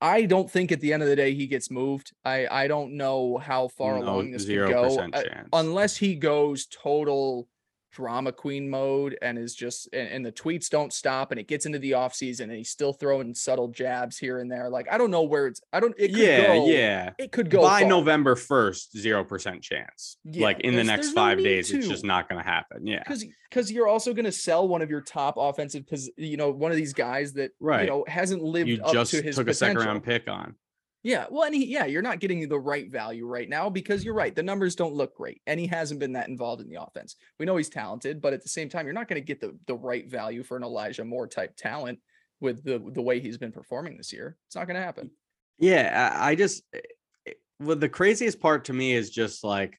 I 0.00 0.26
don't 0.26 0.48
think 0.48 0.70
at 0.70 0.80
the 0.80 0.92
end 0.92 1.02
of 1.02 1.08
the 1.08 1.16
day 1.16 1.34
he 1.34 1.48
gets 1.48 1.72
moved. 1.72 2.12
I 2.24 2.46
I 2.46 2.68
don't 2.68 2.96
know 2.96 3.36
how 3.38 3.66
far 3.66 3.98
no, 3.98 4.04
along 4.04 4.30
this 4.30 4.44
could 4.44 4.68
go 4.68 4.96
uh, 5.12 5.22
unless 5.52 5.96
he 5.96 6.14
goes 6.14 6.66
total 6.66 7.48
drama 7.94 8.32
queen 8.32 8.68
mode 8.68 9.16
and 9.22 9.38
is 9.38 9.54
just 9.54 9.88
and, 9.92 10.08
and, 10.08 10.26
the 10.26 10.32
tweets 10.32 10.68
don't 10.68 10.92
stop 10.92 11.30
and 11.30 11.38
it 11.38 11.46
gets 11.46 11.64
into 11.64 11.78
the 11.78 11.94
off 11.94 12.12
season 12.12 12.50
and 12.50 12.58
he's 12.58 12.70
still 12.70 12.92
throwing 12.92 13.34
subtle 13.34 13.68
jabs 13.68 14.18
here 14.18 14.40
and 14.40 14.50
there. 14.50 14.68
Like 14.68 14.88
I 14.90 14.98
don't 14.98 15.12
know 15.12 15.22
where 15.22 15.46
it's 15.46 15.60
I 15.72 15.78
don't 15.78 15.94
it 15.96 16.10
yeah, 16.10 16.46
go, 16.48 16.66
yeah. 16.66 17.10
It 17.18 17.30
could 17.30 17.48
go 17.48 17.62
by 17.62 17.80
far. 17.80 17.88
November 17.88 18.34
1st, 18.34 18.96
zero 18.96 19.24
percent 19.24 19.62
chance. 19.62 20.16
Yeah, 20.24 20.44
like 20.44 20.60
in 20.60 20.74
the 20.74 20.82
next 20.82 21.12
five 21.12 21.38
no 21.38 21.44
days, 21.44 21.70
to. 21.70 21.78
it's 21.78 21.88
just 21.88 22.04
not 22.04 22.28
gonna 22.28 22.42
happen. 22.42 22.86
Yeah. 22.86 22.98
Because 22.98 23.24
because 23.48 23.70
you're 23.70 23.86
also 23.86 24.12
gonna 24.12 24.32
sell 24.32 24.66
one 24.66 24.82
of 24.82 24.90
your 24.90 25.00
top 25.00 25.36
offensive 25.38 25.84
because 25.84 26.10
you 26.16 26.36
know, 26.36 26.50
one 26.50 26.72
of 26.72 26.76
these 26.76 26.92
guys 26.92 27.34
that 27.34 27.52
right. 27.60 27.82
you 27.82 27.90
know 27.90 28.04
hasn't 28.08 28.42
lived 28.42 28.68
you 28.68 28.82
up 28.82 28.92
just 28.92 29.12
to 29.12 29.22
his 29.22 29.36
took 29.36 29.46
potential. 29.46 29.50
a 29.50 29.54
second 29.54 29.78
round 29.78 30.02
pick 30.02 30.28
on. 30.28 30.56
Yeah, 31.04 31.26
well, 31.30 31.44
and 31.44 31.54
he, 31.54 31.66
yeah, 31.66 31.84
you're 31.84 32.02
not 32.02 32.18
getting 32.18 32.48
the 32.48 32.58
right 32.58 32.90
value 32.90 33.26
right 33.26 33.48
now 33.48 33.68
because 33.68 34.04
you're 34.04 34.14
right. 34.14 34.34
The 34.34 34.42
numbers 34.42 34.74
don't 34.74 34.94
look 34.94 35.14
great, 35.14 35.42
and 35.46 35.60
he 35.60 35.66
hasn't 35.66 36.00
been 36.00 36.14
that 36.14 36.28
involved 36.28 36.62
in 36.62 36.68
the 36.68 36.82
offense. 36.82 37.16
We 37.38 37.44
know 37.44 37.58
he's 37.58 37.68
talented, 37.68 38.22
but 38.22 38.32
at 38.32 38.42
the 38.42 38.48
same 38.48 38.70
time, 38.70 38.86
you're 38.86 38.94
not 38.94 39.06
going 39.06 39.20
to 39.20 39.26
get 39.26 39.40
the 39.40 39.56
the 39.66 39.76
right 39.76 40.10
value 40.10 40.42
for 40.42 40.56
an 40.56 40.64
Elijah 40.64 41.04
Moore 41.04 41.28
type 41.28 41.56
talent 41.56 41.98
with 42.40 42.64
the 42.64 42.82
the 42.92 43.02
way 43.02 43.20
he's 43.20 43.36
been 43.36 43.52
performing 43.52 43.98
this 43.98 44.14
year. 44.14 44.36
It's 44.46 44.56
not 44.56 44.66
going 44.66 44.76
to 44.76 44.82
happen. 44.82 45.10
Yeah, 45.58 46.16
I 46.18 46.34
just, 46.34 46.62
eh, 46.74 46.80
eh, 47.26 47.32
well, 47.60 47.76
the 47.76 47.88
craziest 47.88 48.40
part 48.40 48.64
to 48.66 48.72
me 48.72 48.94
is 48.94 49.10
just 49.10 49.44
like 49.44 49.78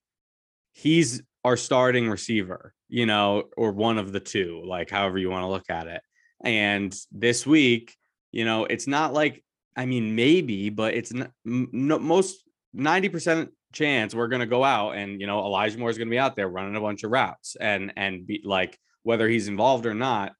he's 0.73 1.23
our 1.43 1.57
starting 1.57 2.09
receiver, 2.09 2.73
you 2.87 3.05
know, 3.05 3.45
or 3.57 3.71
one 3.71 3.97
of 3.97 4.11
the 4.11 4.19
two, 4.19 4.63
like 4.65 4.89
however 4.89 5.17
you 5.17 5.29
want 5.29 5.43
to 5.43 5.49
look 5.49 5.69
at 5.69 5.87
it. 5.87 6.01
And 6.43 6.95
this 7.11 7.45
week, 7.47 7.95
you 8.31 8.45
know, 8.45 8.65
it's 8.65 8.87
not 8.87 9.13
like, 9.13 9.43
I 9.75 9.85
mean, 9.85 10.15
maybe, 10.15 10.69
but 10.69 10.93
it's 10.93 11.13
not 11.13 11.31
no, 11.43 11.99
most 11.99 12.43
90% 12.75 13.49
chance 13.73 14.15
we're 14.15 14.27
going 14.27 14.39
to 14.39 14.45
go 14.45 14.63
out 14.63 14.91
and, 14.91 15.19
you 15.19 15.27
know, 15.27 15.39
Elijah 15.39 15.77
Moore 15.77 15.89
is 15.89 15.97
going 15.97 16.07
to 16.07 16.13
be 16.13 16.19
out 16.19 16.35
there 16.35 16.47
running 16.47 16.75
a 16.75 16.81
bunch 16.81 17.03
of 17.03 17.11
routes 17.11 17.55
and, 17.59 17.93
and 17.97 18.25
be 18.25 18.41
like, 18.43 18.77
whether 19.03 19.27
he's 19.27 19.47
involved 19.47 19.85
or 19.85 19.93
not, 19.93 20.33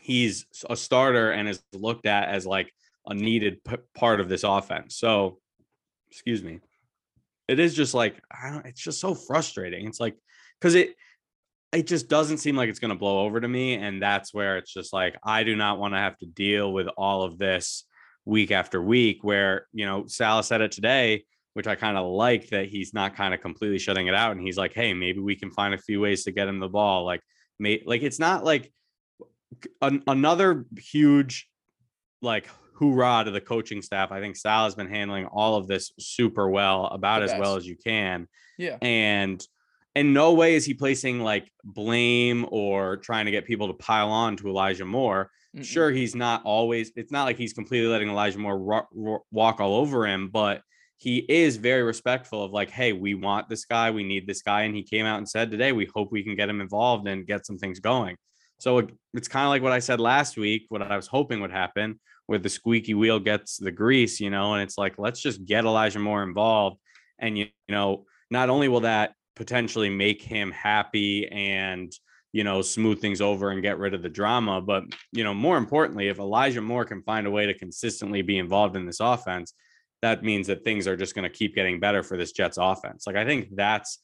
he's 0.00 0.46
a 0.68 0.76
starter 0.76 1.30
and 1.30 1.48
is 1.48 1.62
looked 1.72 2.06
at 2.06 2.28
as 2.28 2.46
like 2.46 2.72
a 3.06 3.14
needed 3.14 3.62
p- 3.64 3.76
part 3.94 4.20
of 4.20 4.28
this 4.28 4.44
offense. 4.44 4.96
So, 4.96 5.38
excuse 6.10 6.42
me. 6.42 6.60
It 7.48 7.58
is 7.58 7.74
just 7.74 7.92
like 7.92 8.20
I 8.30 8.50
don't 8.50 8.66
it's 8.66 8.82
just 8.82 9.00
so 9.00 9.14
frustrating. 9.14 9.86
It's 9.86 10.00
like 10.00 10.16
cuz 10.60 10.74
it 10.74 10.94
it 11.72 11.86
just 11.86 12.08
doesn't 12.08 12.38
seem 12.38 12.56
like 12.56 12.68
it's 12.68 12.78
going 12.78 12.90
to 12.90 12.98
blow 12.98 13.24
over 13.24 13.40
to 13.40 13.48
me 13.48 13.74
and 13.74 14.00
that's 14.00 14.32
where 14.32 14.58
it's 14.58 14.72
just 14.72 14.92
like 14.92 15.16
I 15.24 15.42
do 15.42 15.56
not 15.56 15.78
want 15.78 15.94
to 15.94 15.98
have 15.98 16.16
to 16.18 16.26
deal 16.26 16.72
with 16.72 16.86
all 16.96 17.24
of 17.24 17.38
this 17.38 17.84
week 18.24 18.50
after 18.50 18.80
week 18.80 19.22
where, 19.22 19.66
you 19.72 19.84
know, 19.84 20.06
Saleh 20.06 20.44
said 20.44 20.60
it 20.60 20.72
today, 20.72 21.24
which 21.54 21.66
I 21.66 21.74
kind 21.74 21.96
of 21.96 22.06
like 22.06 22.48
that 22.50 22.68
he's 22.68 22.94
not 22.94 23.16
kind 23.16 23.34
of 23.34 23.40
completely 23.40 23.78
shutting 23.78 24.06
it 24.06 24.14
out 24.14 24.32
and 24.32 24.40
he's 24.40 24.56
like, 24.56 24.72
"Hey, 24.72 24.94
maybe 24.94 25.20
we 25.20 25.36
can 25.36 25.50
find 25.50 25.74
a 25.74 25.78
few 25.78 26.00
ways 26.00 26.24
to 26.24 26.32
get 26.32 26.48
him 26.48 26.60
the 26.60 26.68
ball." 26.68 27.04
Like 27.04 27.20
may, 27.58 27.82
like 27.84 28.02
it's 28.02 28.18
not 28.18 28.44
like 28.44 28.72
an, 29.80 30.02
another 30.06 30.66
huge 30.78 31.48
like 32.22 32.48
hoorah 32.74 33.24
to 33.24 33.30
the 33.30 33.40
coaching 33.40 33.82
staff. 33.82 34.12
I 34.12 34.20
think 34.20 34.36
Sal 34.36 34.64
has 34.64 34.74
been 34.74 34.88
handling 34.88 35.26
all 35.26 35.56
of 35.56 35.66
this 35.66 35.92
super 35.98 36.48
well, 36.48 36.86
about 36.86 37.22
as 37.22 37.32
well 37.38 37.56
as 37.56 37.66
you 37.66 37.76
can. 37.76 38.28
Yeah. 38.58 38.78
And 38.80 39.44
in 39.94 40.12
no 40.12 40.32
way 40.32 40.54
is 40.54 40.64
he 40.64 40.74
placing 40.74 41.20
like 41.20 41.50
blame 41.64 42.46
or 42.50 42.96
trying 42.98 43.26
to 43.26 43.30
get 43.30 43.46
people 43.46 43.68
to 43.68 43.74
pile 43.74 44.10
on 44.10 44.36
to 44.38 44.48
Elijah 44.48 44.84
Moore. 44.84 45.30
Mm-mm. 45.56 45.64
Sure, 45.64 45.90
he's 45.90 46.14
not 46.14 46.42
always, 46.44 46.92
it's 46.96 47.12
not 47.12 47.24
like 47.24 47.36
he's 47.36 47.52
completely 47.52 47.88
letting 47.88 48.08
Elijah 48.08 48.38
Moore 48.38 48.58
ro- 48.58 48.88
ro- 48.92 49.24
walk 49.30 49.60
all 49.60 49.76
over 49.76 50.06
him, 50.06 50.28
but 50.28 50.62
he 50.96 51.18
is 51.18 51.56
very 51.56 51.82
respectful 51.82 52.42
of 52.44 52.52
like, 52.52 52.70
hey, 52.70 52.92
we 52.92 53.14
want 53.14 53.48
this 53.48 53.64
guy, 53.64 53.90
we 53.90 54.04
need 54.04 54.26
this 54.26 54.40
guy. 54.40 54.62
And 54.62 54.74
he 54.74 54.82
came 54.82 55.04
out 55.04 55.18
and 55.18 55.28
said 55.28 55.50
today, 55.50 55.72
we 55.72 55.88
hope 55.94 56.12
we 56.12 56.22
can 56.22 56.36
get 56.36 56.48
him 56.48 56.60
involved 56.60 57.06
and 57.08 57.26
get 57.26 57.44
some 57.44 57.58
things 57.58 57.80
going. 57.80 58.16
So 58.58 58.78
it, 58.78 58.90
it's 59.12 59.28
kind 59.28 59.44
of 59.44 59.50
like 59.50 59.62
what 59.62 59.72
I 59.72 59.80
said 59.80 60.00
last 60.00 60.36
week, 60.36 60.66
what 60.68 60.80
I 60.80 60.96
was 60.96 61.08
hoping 61.08 61.40
would 61.40 61.50
happen, 61.50 61.98
where 62.26 62.38
the 62.38 62.48
squeaky 62.48 62.94
wheel 62.94 63.18
gets 63.18 63.56
the 63.56 63.72
grease, 63.72 64.20
you 64.20 64.30
know, 64.30 64.54
and 64.54 64.62
it's 64.62 64.78
like, 64.78 64.94
let's 64.96 65.20
just 65.20 65.44
get 65.44 65.64
Elijah 65.64 65.98
Moore 65.98 66.22
involved. 66.22 66.78
And, 67.18 67.36
you, 67.36 67.46
you 67.68 67.74
know, 67.74 68.06
not 68.30 68.48
only 68.48 68.68
will 68.68 68.80
that 68.80 69.14
potentially 69.34 69.90
make 69.90 70.22
him 70.22 70.52
happy 70.52 71.26
and, 71.28 71.92
you 72.32 72.44
know, 72.44 72.62
smooth 72.62 73.00
things 73.00 73.20
over 73.20 73.50
and 73.50 73.62
get 73.62 73.78
rid 73.78 73.94
of 73.94 74.02
the 74.02 74.08
drama, 74.08 74.60
but, 74.60 74.84
you 75.12 75.22
know, 75.22 75.34
more 75.34 75.58
importantly, 75.58 76.08
if 76.08 76.18
Elijah 76.18 76.62
Moore 76.62 76.84
can 76.84 77.02
find 77.02 77.26
a 77.26 77.30
way 77.30 77.46
to 77.46 77.54
consistently 77.54 78.22
be 78.22 78.38
involved 78.38 78.74
in 78.74 78.86
this 78.86 79.00
offense, 79.00 79.52
that 80.00 80.24
means 80.24 80.46
that 80.46 80.64
things 80.64 80.88
are 80.88 80.96
just 80.96 81.14
going 81.14 81.30
to 81.30 81.36
keep 81.36 81.54
getting 81.54 81.78
better 81.78 82.02
for 82.02 82.16
this 82.16 82.32
Jets 82.32 82.58
offense. 82.58 83.06
Like, 83.06 83.16
I 83.16 83.24
think 83.24 83.54
that's, 83.54 83.98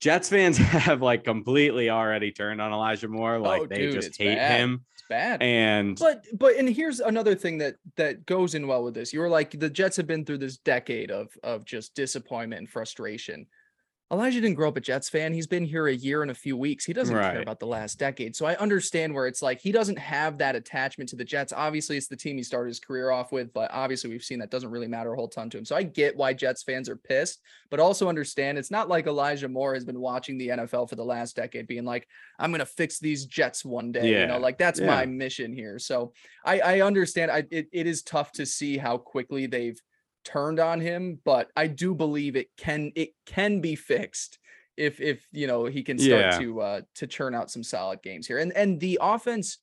Jets 0.00 0.30
fans 0.30 0.56
have 0.58 1.02
like 1.02 1.24
completely 1.24 1.90
already 1.90 2.32
turned 2.32 2.60
on 2.60 2.72
Elijah 2.72 3.08
Moore. 3.08 3.38
Like 3.38 3.62
oh, 3.62 3.66
they 3.66 3.76
dude, 3.76 3.94
just 3.94 4.16
hate 4.18 4.36
bad. 4.36 4.58
him. 4.58 4.84
It's 4.94 5.04
bad. 5.08 5.42
And 5.42 5.98
but 5.98 6.24
but 6.32 6.56
and 6.56 6.68
here's 6.68 7.00
another 7.00 7.34
thing 7.34 7.58
that 7.58 7.76
that 7.96 8.24
goes 8.26 8.54
in 8.54 8.66
well 8.66 8.82
with 8.82 8.94
this. 8.94 9.12
You 9.12 9.20
were 9.20 9.28
like 9.28 9.58
the 9.58 9.70
Jets 9.70 9.96
have 9.98 10.06
been 10.06 10.24
through 10.24 10.38
this 10.38 10.56
decade 10.58 11.10
of 11.10 11.28
of 11.44 11.64
just 11.64 11.94
disappointment 11.94 12.60
and 12.60 12.68
frustration. 12.68 13.46
Elijah 14.12 14.40
didn't 14.40 14.56
grow 14.56 14.68
up 14.68 14.76
a 14.76 14.80
Jets 14.80 15.08
fan. 15.08 15.32
He's 15.32 15.46
been 15.46 15.64
here 15.64 15.86
a 15.86 15.94
year 15.94 16.22
and 16.22 16.32
a 16.32 16.34
few 16.34 16.56
weeks. 16.56 16.84
He 16.84 16.92
doesn't 16.92 17.14
right. 17.14 17.32
care 17.32 17.42
about 17.42 17.60
the 17.60 17.66
last 17.66 17.96
decade. 17.96 18.34
So 18.34 18.44
I 18.44 18.56
understand 18.56 19.14
where 19.14 19.28
it's 19.28 19.40
like 19.40 19.60
he 19.60 19.70
doesn't 19.70 19.98
have 19.98 20.38
that 20.38 20.56
attachment 20.56 21.08
to 21.10 21.16
the 21.16 21.24
Jets. 21.24 21.52
Obviously, 21.52 21.96
it's 21.96 22.08
the 22.08 22.16
team 22.16 22.36
he 22.36 22.42
started 22.42 22.70
his 22.70 22.80
career 22.80 23.12
off 23.12 23.30
with, 23.30 23.52
but 23.52 23.70
obviously 23.72 24.10
we've 24.10 24.24
seen 24.24 24.40
that 24.40 24.50
doesn't 24.50 24.70
really 24.70 24.88
matter 24.88 25.12
a 25.12 25.16
whole 25.16 25.28
ton 25.28 25.48
to 25.50 25.58
him. 25.58 25.64
So 25.64 25.76
I 25.76 25.84
get 25.84 26.16
why 26.16 26.32
Jets 26.32 26.64
fans 26.64 26.88
are 26.88 26.96
pissed, 26.96 27.40
but 27.70 27.78
also 27.78 28.08
understand 28.08 28.58
it's 28.58 28.70
not 28.70 28.88
like 28.88 29.06
Elijah 29.06 29.48
Moore 29.48 29.74
has 29.74 29.84
been 29.84 30.00
watching 30.00 30.38
the 30.38 30.48
NFL 30.48 30.88
for 30.88 30.96
the 30.96 31.04
last 31.04 31.36
decade 31.36 31.68
being 31.68 31.84
like, 31.84 32.08
I'm 32.36 32.50
gonna 32.50 32.66
fix 32.66 32.98
these 32.98 33.26
Jets 33.26 33.64
one 33.64 33.92
day. 33.92 34.10
Yeah. 34.10 34.22
You 34.22 34.26
know, 34.26 34.38
like 34.38 34.58
that's 34.58 34.80
yeah. 34.80 34.86
my 34.86 35.06
mission 35.06 35.52
here. 35.52 35.78
So 35.78 36.14
I, 36.44 36.58
I 36.58 36.80
understand 36.80 37.30
I 37.30 37.44
it, 37.52 37.68
it 37.72 37.86
is 37.86 38.02
tough 38.02 38.32
to 38.32 38.46
see 38.46 38.76
how 38.76 38.98
quickly 38.98 39.46
they've 39.46 39.80
turned 40.24 40.60
on 40.60 40.80
him, 40.80 41.18
but 41.24 41.50
I 41.56 41.66
do 41.66 41.94
believe 41.94 42.36
it 42.36 42.48
can 42.56 42.92
it 42.94 43.10
can 43.26 43.60
be 43.60 43.74
fixed 43.74 44.38
if 44.76 45.00
if 45.00 45.26
you 45.32 45.46
know 45.46 45.66
he 45.66 45.82
can 45.82 45.98
start 45.98 46.20
yeah. 46.20 46.38
to 46.38 46.60
uh 46.60 46.80
to 46.96 47.06
churn 47.06 47.34
out 47.34 47.50
some 47.50 47.62
solid 47.62 48.02
games 48.02 48.26
here. 48.26 48.38
And 48.38 48.52
and 48.52 48.80
the 48.80 48.98
offense 49.00 49.58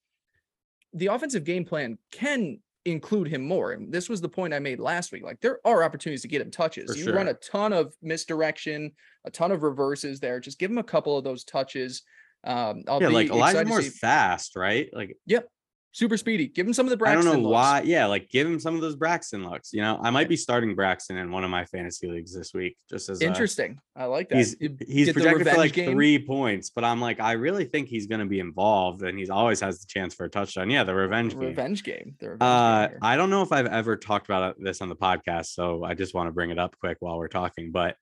the 0.93 1.07
offensive 1.07 1.43
game 1.43 1.65
plan 1.65 1.97
can 2.11 2.59
include 2.85 3.27
him 3.27 3.45
more. 3.45 3.73
And 3.73 3.91
this 3.91 4.07
was 4.07 4.21
the 4.21 4.29
point 4.29 4.53
I 4.53 4.59
made 4.59 4.79
last 4.79 5.11
week. 5.11 5.23
Like 5.23 5.41
there 5.41 5.59
are 5.65 5.83
opportunities 5.83 6.21
to 6.21 6.27
get 6.27 6.41
him 6.41 6.51
touches. 6.51 6.89
For 6.89 6.97
you 6.97 7.05
sure. 7.05 7.15
run 7.15 7.27
a 7.27 7.33
ton 7.33 7.73
of 7.73 7.93
misdirection, 8.01 8.91
a 9.25 9.31
ton 9.31 9.51
of 9.51 9.63
reverses 9.63 10.19
there. 10.19 10.39
Just 10.39 10.59
give 10.59 10.71
him 10.71 10.77
a 10.77 10.83
couple 10.83 11.17
of 11.17 11.23
those 11.23 11.43
touches. 11.43 12.03
Um, 12.43 12.83
I'll 12.87 13.01
yeah, 13.01 13.09
like 13.09 13.29
Elijah 13.29 13.65
Moore's 13.65 13.97
fast, 13.99 14.55
right? 14.55 14.89
Like, 14.93 15.17
yep, 15.25 15.49
super 15.97 16.15
speedy. 16.15 16.47
Give 16.47 16.67
him 16.67 16.73
some 16.73 16.85
of 16.85 16.91
the 16.91 16.97
Braxton. 16.97 17.27
I 17.27 17.31
don't 17.31 17.41
know 17.41 17.49
looks. 17.49 17.53
why. 17.53 17.81
Yeah, 17.81 18.05
like 18.05 18.29
give 18.29 18.45
him 18.45 18.59
some 18.59 18.75
of 18.75 18.81
those 18.81 18.95
Braxton 18.95 19.49
looks. 19.49 19.73
You 19.73 19.81
know, 19.81 19.99
I 20.01 20.11
might 20.11 20.29
be 20.29 20.37
starting 20.37 20.75
Braxton 20.75 21.17
in 21.17 21.31
one 21.31 21.43
of 21.43 21.49
my 21.49 21.65
fantasy 21.65 22.07
leagues 22.07 22.33
this 22.35 22.53
week. 22.53 22.77
Just 22.89 23.09
as 23.09 23.21
interesting. 23.21 23.79
A, 23.95 24.01
I 24.01 24.05
like 24.05 24.29
that. 24.29 24.37
He's 24.37 24.55
he's 24.87 25.11
projected 25.11 25.47
for 25.47 25.57
like 25.57 25.73
game. 25.73 25.91
three 25.91 26.19
points, 26.19 26.69
but 26.69 26.83
I'm 26.83 27.01
like, 27.01 27.19
I 27.19 27.33
really 27.33 27.65
think 27.65 27.87
he's 27.87 28.05
going 28.05 28.19
to 28.19 28.27
be 28.27 28.39
involved, 28.39 29.01
and 29.01 29.17
he's 29.17 29.31
always 29.31 29.59
has 29.61 29.79
the 29.79 29.87
chance 29.87 30.13
for 30.13 30.25
a 30.25 30.29
touchdown. 30.29 30.69
Yeah, 30.69 30.83
the 30.83 30.93
revenge 30.93 31.33
game. 31.33 31.41
Revenge 31.41 31.83
game. 31.83 32.15
The 32.19 32.29
revenge 32.29 32.43
uh, 32.43 32.87
game 32.89 32.99
I 33.01 33.17
don't 33.17 33.31
know 33.31 33.41
if 33.41 33.51
I've 33.51 33.65
ever 33.65 33.97
talked 33.97 34.27
about 34.27 34.55
this 34.59 34.81
on 34.81 34.89
the 34.89 34.95
podcast, 34.95 35.47
so 35.47 35.83
I 35.83 35.95
just 35.95 36.13
want 36.13 36.27
to 36.27 36.31
bring 36.31 36.51
it 36.51 36.59
up 36.59 36.77
quick 36.79 36.97
while 36.99 37.17
we're 37.17 37.27
talking. 37.27 37.71
But 37.71 37.95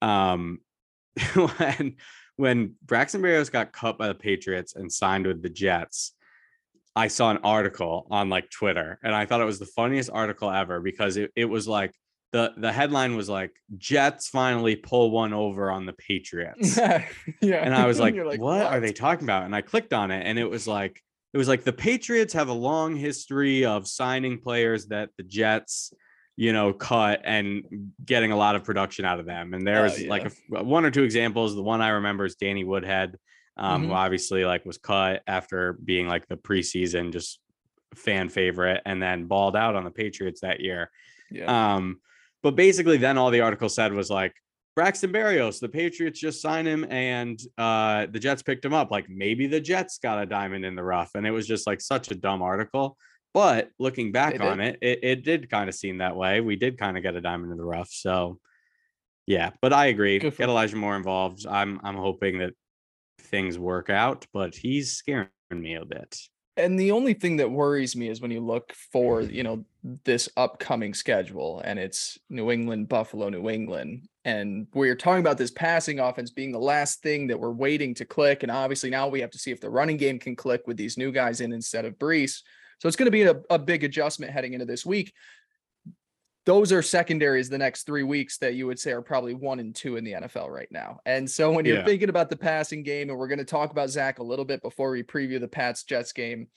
um, 0.00 0.60
when 1.34 1.96
when 2.36 2.74
Braxton 2.84 3.20
Berrios 3.20 3.50
got 3.50 3.72
cut 3.72 3.98
by 3.98 4.06
the 4.08 4.14
Patriots 4.14 4.76
and 4.76 4.90
signed 4.90 5.26
with 5.26 5.42
the 5.42 5.50
Jets 5.50 6.14
I 6.94 7.08
saw 7.08 7.30
an 7.30 7.38
article 7.38 8.06
on 8.10 8.28
like 8.28 8.50
Twitter 8.50 8.98
and 9.02 9.14
I 9.14 9.26
thought 9.26 9.40
it 9.40 9.46
was 9.46 9.58
the 9.58 9.66
funniest 9.66 10.10
article 10.10 10.50
ever 10.50 10.80
because 10.80 11.16
it, 11.16 11.30
it 11.34 11.46
was 11.46 11.66
like 11.66 11.92
the 12.32 12.52
the 12.56 12.72
headline 12.72 13.16
was 13.16 13.28
like 13.28 13.52
Jets 13.78 14.28
finally 14.28 14.76
pull 14.76 15.10
one 15.10 15.32
over 15.32 15.70
on 15.70 15.86
the 15.86 15.92
Patriots. 15.94 16.76
yeah. 16.76 17.04
And 17.42 17.74
I 17.74 17.86
was 17.86 18.00
like, 18.00 18.14
like 18.14 18.40
what, 18.40 18.58
what, 18.58 18.66
are 18.66 18.80
they 18.80 18.92
talking 18.92 19.24
about? 19.24 19.44
And 19.44 19.54
I 19.54 19.62
clicked 19.62 19.92
on 19.92 20.10
it 20.10 20.26
and 20.26 20.38
it 20.38 20.48
was 20.48 20.66
like 20.66 21.00
it 21.32 21.38
was 21.38 21.48
like 21.48 21.64
the 21.64 21.72
Patriots 21.72 22.34
have 22.34 22.48
a 22.48 22.54
long 22.54 22.94
history 22.96 23.64
of 23.64 23.88
signing 23.88 24.38
players 24.38 24.86
that 24.86 25.10
the 25.16 25.22
Jets 25.22 25.92
you 26.36 26.52
know 26.52 26.72
cut 26.72 27.20
and 27.24 27.92
getting 28.04 28.32
a 28.32 28.36
lot 28.36 28.56
of 28.56 28.64
production 28.64 29.04
out 29.04 29.20
of 29.20 29.26
them 29.26 29.52
and 29.52 29.66
there 29.66 29.82
was 29.82 29.98
uh, 29.98 30.02
yeah. 30.02 30.08
like 30.08 30.32
a, 30.54 30.64
one 30.64 30.84
or 30.84 30.90
two 30.90 31.02
examples 31.02 31.54
the 31.54 31.62
one 31.62 31.82
i 31.82 31.90
remember 31.90 32.24
is 32.24 32.36
danny 32.36 32.64
woodhead 32.64 33.18
um, 33.56 33.82
mm-hmm. 33.82 33.90
who 33.90 33.94
obviously 33.96 34.44
like 34.44 34.64
was 34.64 34.78
cut 34.78 35.22
after 35.26 35.74
being 35.74 36.08
like 36.08 36.26
the 36.28 36.36
preseason 36.36 37.12
just 37.12 37.38
fan 37.94 38.28
favorite 38.28 38.82
and 38.86 39.02
then 39.02 39.26
balled 39.26 39.56
out 39.56 39.74
on 39.74 39.84
the 39.84 39.90
Patriots 39.90 40.40
that 40.40 40.60
year. 40.60 40.90
Yeah. 41.30 41.74
Um, 41.74 42.00
but 42.42 42.56
basically, 42.56 42.96
then 42.96 43.18
all 43.18 43.30
the 43.30 43.40
article 43.40 43.68
said 43.68 43.92
was 43.92 44.10
like 44.10 44.34
Braxton 44.74 45.12
Berrios, 45.12 45.60
the 45.60 45.68
Patriots 45.68 46.18
just 46.18 46.40
signed 46.40 46.66
him 46.66 46.84
and 46.90 47.38
uh, 47.58 48.06
the 48.10 48.18
Jets 48.18 48.42
picked 48.42 48.64
him 48.64 48.74
up. 48.74 48.90
Like 48.90 49.08
maybe 49.08 49.46
the 49.46 49.60
Jets 49.60 49.98
got 49.98 50.22
a 50.22 50.26
diamond 50.26 50.64
in 50.64 50.74
the 50.74 50.82
rough. 50.82 51.10
And 51.14 51.26
it 51.26 51.30
was 51.30 51.46
just 51.46 51.66
like 51.66 51.80
such 51.80 52.10
a 52.10 52.14
dumb 52.14 52.42
article. 52.42 52.96
But 53.34 53.70
looking 53.78 54.12
back 54.12 54.40
on 54.40 54.60
it, 54.60 54.78
it, 54.82 54.98
it 55.02 55.24
did 55.24 55.50
kind 55.50 55.68
of 55.68 55.74
seem 55.74 55.98
that 55.98 56.16
way. 56.16 56.40
We 56.40 56.56
did 56.56 56.78
kind 56.78 56.96
of 56.96 57.02
get 57.02 57.16
a 57.16 57.20
diamond 57.20 57.52
in 57.52 57.58
the 57.58 57.64
rough. 57.64 57.88
So 57.90 58.38
yeah, 59.26 59.50
but 59.60 59.72
I 59.72 59.86
agree. 59.86 60.18
Get 60.18 60.40
Elijah 60.40 60.76
Moore 60.76 60.96
involved. 60.96 61.46
I'm 61.46 61.80
I'm 61.82 61.96
hoping 61.96 62.38
that 62.38 62.54
things 63.32 63.58
work 63.58 63.90
out, 63.90 64.26
but 64.32 64.54
he's 64.54 64.92
scaring 64.92 65.28
me 65.50 65.74
a 65.74 65.84
bit. 65.84 66.16
And 66.56 66.78
the 66.78 66.90
only 66.92 67.14
thing 67.14 67.38
that 67.38 67.50
worries 67.50 67.96
me 67.96 68.08
is 68.08 68.20
when 68.20 68.30
you 68.30 68.40
look 68.40 68.72
for, 68.92 69.22
mm-hmm. 69.22 69.34
you 69.34 69.42
know, 69.42 69.64
this 70.04 70.28
upcoming 70.36 70.94
schedule 70.94 71.62
and 71.64 71.78
it's 71.78 72.18
New 72.28 72.50
England, 72.50 72.88
Buffalo, 72.88 73.30
New 73.30 73.48
England. 73.48 74.06
And 74.24 74.66
we're 74.74 74.94
talking 74.94 75.22
about 75.22 75.38
this 75.38 75.50
passing 75.50 75.98
offense 75.98 76.30
being 76.30 76.52
the 76.52 76.58
last 76.58 77.02
thing 77.02 77.26
that 77.28 77.40
we're 77.40 77.50
waiting 77.50 77.94
to 77.94 78.04
click. 78.04 78.42
And 78.42 78.52
obviously 78.52 78.90
now 78.90 79.08
we 79.08 79.20
have 79.20 79.30
to 79.30 79.38
see 79.38 79.50
if 79.50 79.60
the 79.60 79.70
running 79.70 79.96
game 79.96 80.18
can 80.18 80.36
click 80.36 80.62
with 80.66 80.76
these 80.76 80.98
new 80.98 81.10
guys 81.10 81.40
in 81.40 81.52
instead 81.52 81.86
of 81.86 81.98
Breece. 81.98 82.42
So 82.80 82.86
it's 82.86 82.96
going 82.96 83.06
to 83.06 83.10
be 83.10 83.22
a, 83.22 83.40
a 83.48 83.58
big 83.58 83.82
adjustment 83.82 84.32
heading 84.32 84.52
into 84.52 84.66
this 84.66 84.84
week 84.84 85.14
those 86.44 86.72
are 86.72 86.82
secondaries 86.82 87.48
the 87.48 87.58
next 87.58 87.84
three 87.84 88.02
weeks 88.02 88.38
that 88.38 88.54
you 88.54 88.66
would 88.66 88.78
say 88.78 88.90
are 88.92 89.02
probably 89.02 89.34
one 89.34 89.60
and 89.60 89.74
two 89.74 89.96
in 89.96 90.04
the 90.04 90.12
NFL 90.12 90.48
right 90.48 90.70
now. 90.70 90.98
And 91.06 91.30
so 91.30 91.52
when 91.52 91.64
you're 91.64 91.78
yeah. 91.78 91.84
thinking 91.84 92.08
about 92.08 92.30
the 92.30 92.36
passing 92.36 92.82
game, 92.82 93.10
and 93.10 93.18
we're 93.18 93.28
going 93.28 93.38
to 93.38 93.44
talk 93.44 93.70
about 93.70 93.90
Zach 93.90 94.18
a 94.18 94.24
little 94.24 94.44
bit 94.44 94.60
before 94.62 94.90
we 94.90 95.02
preview 95.02 95.38
the 95.38 95.48
Pats 95.48 95.84
Jets 95.84 96.12
game, 96.12 96.48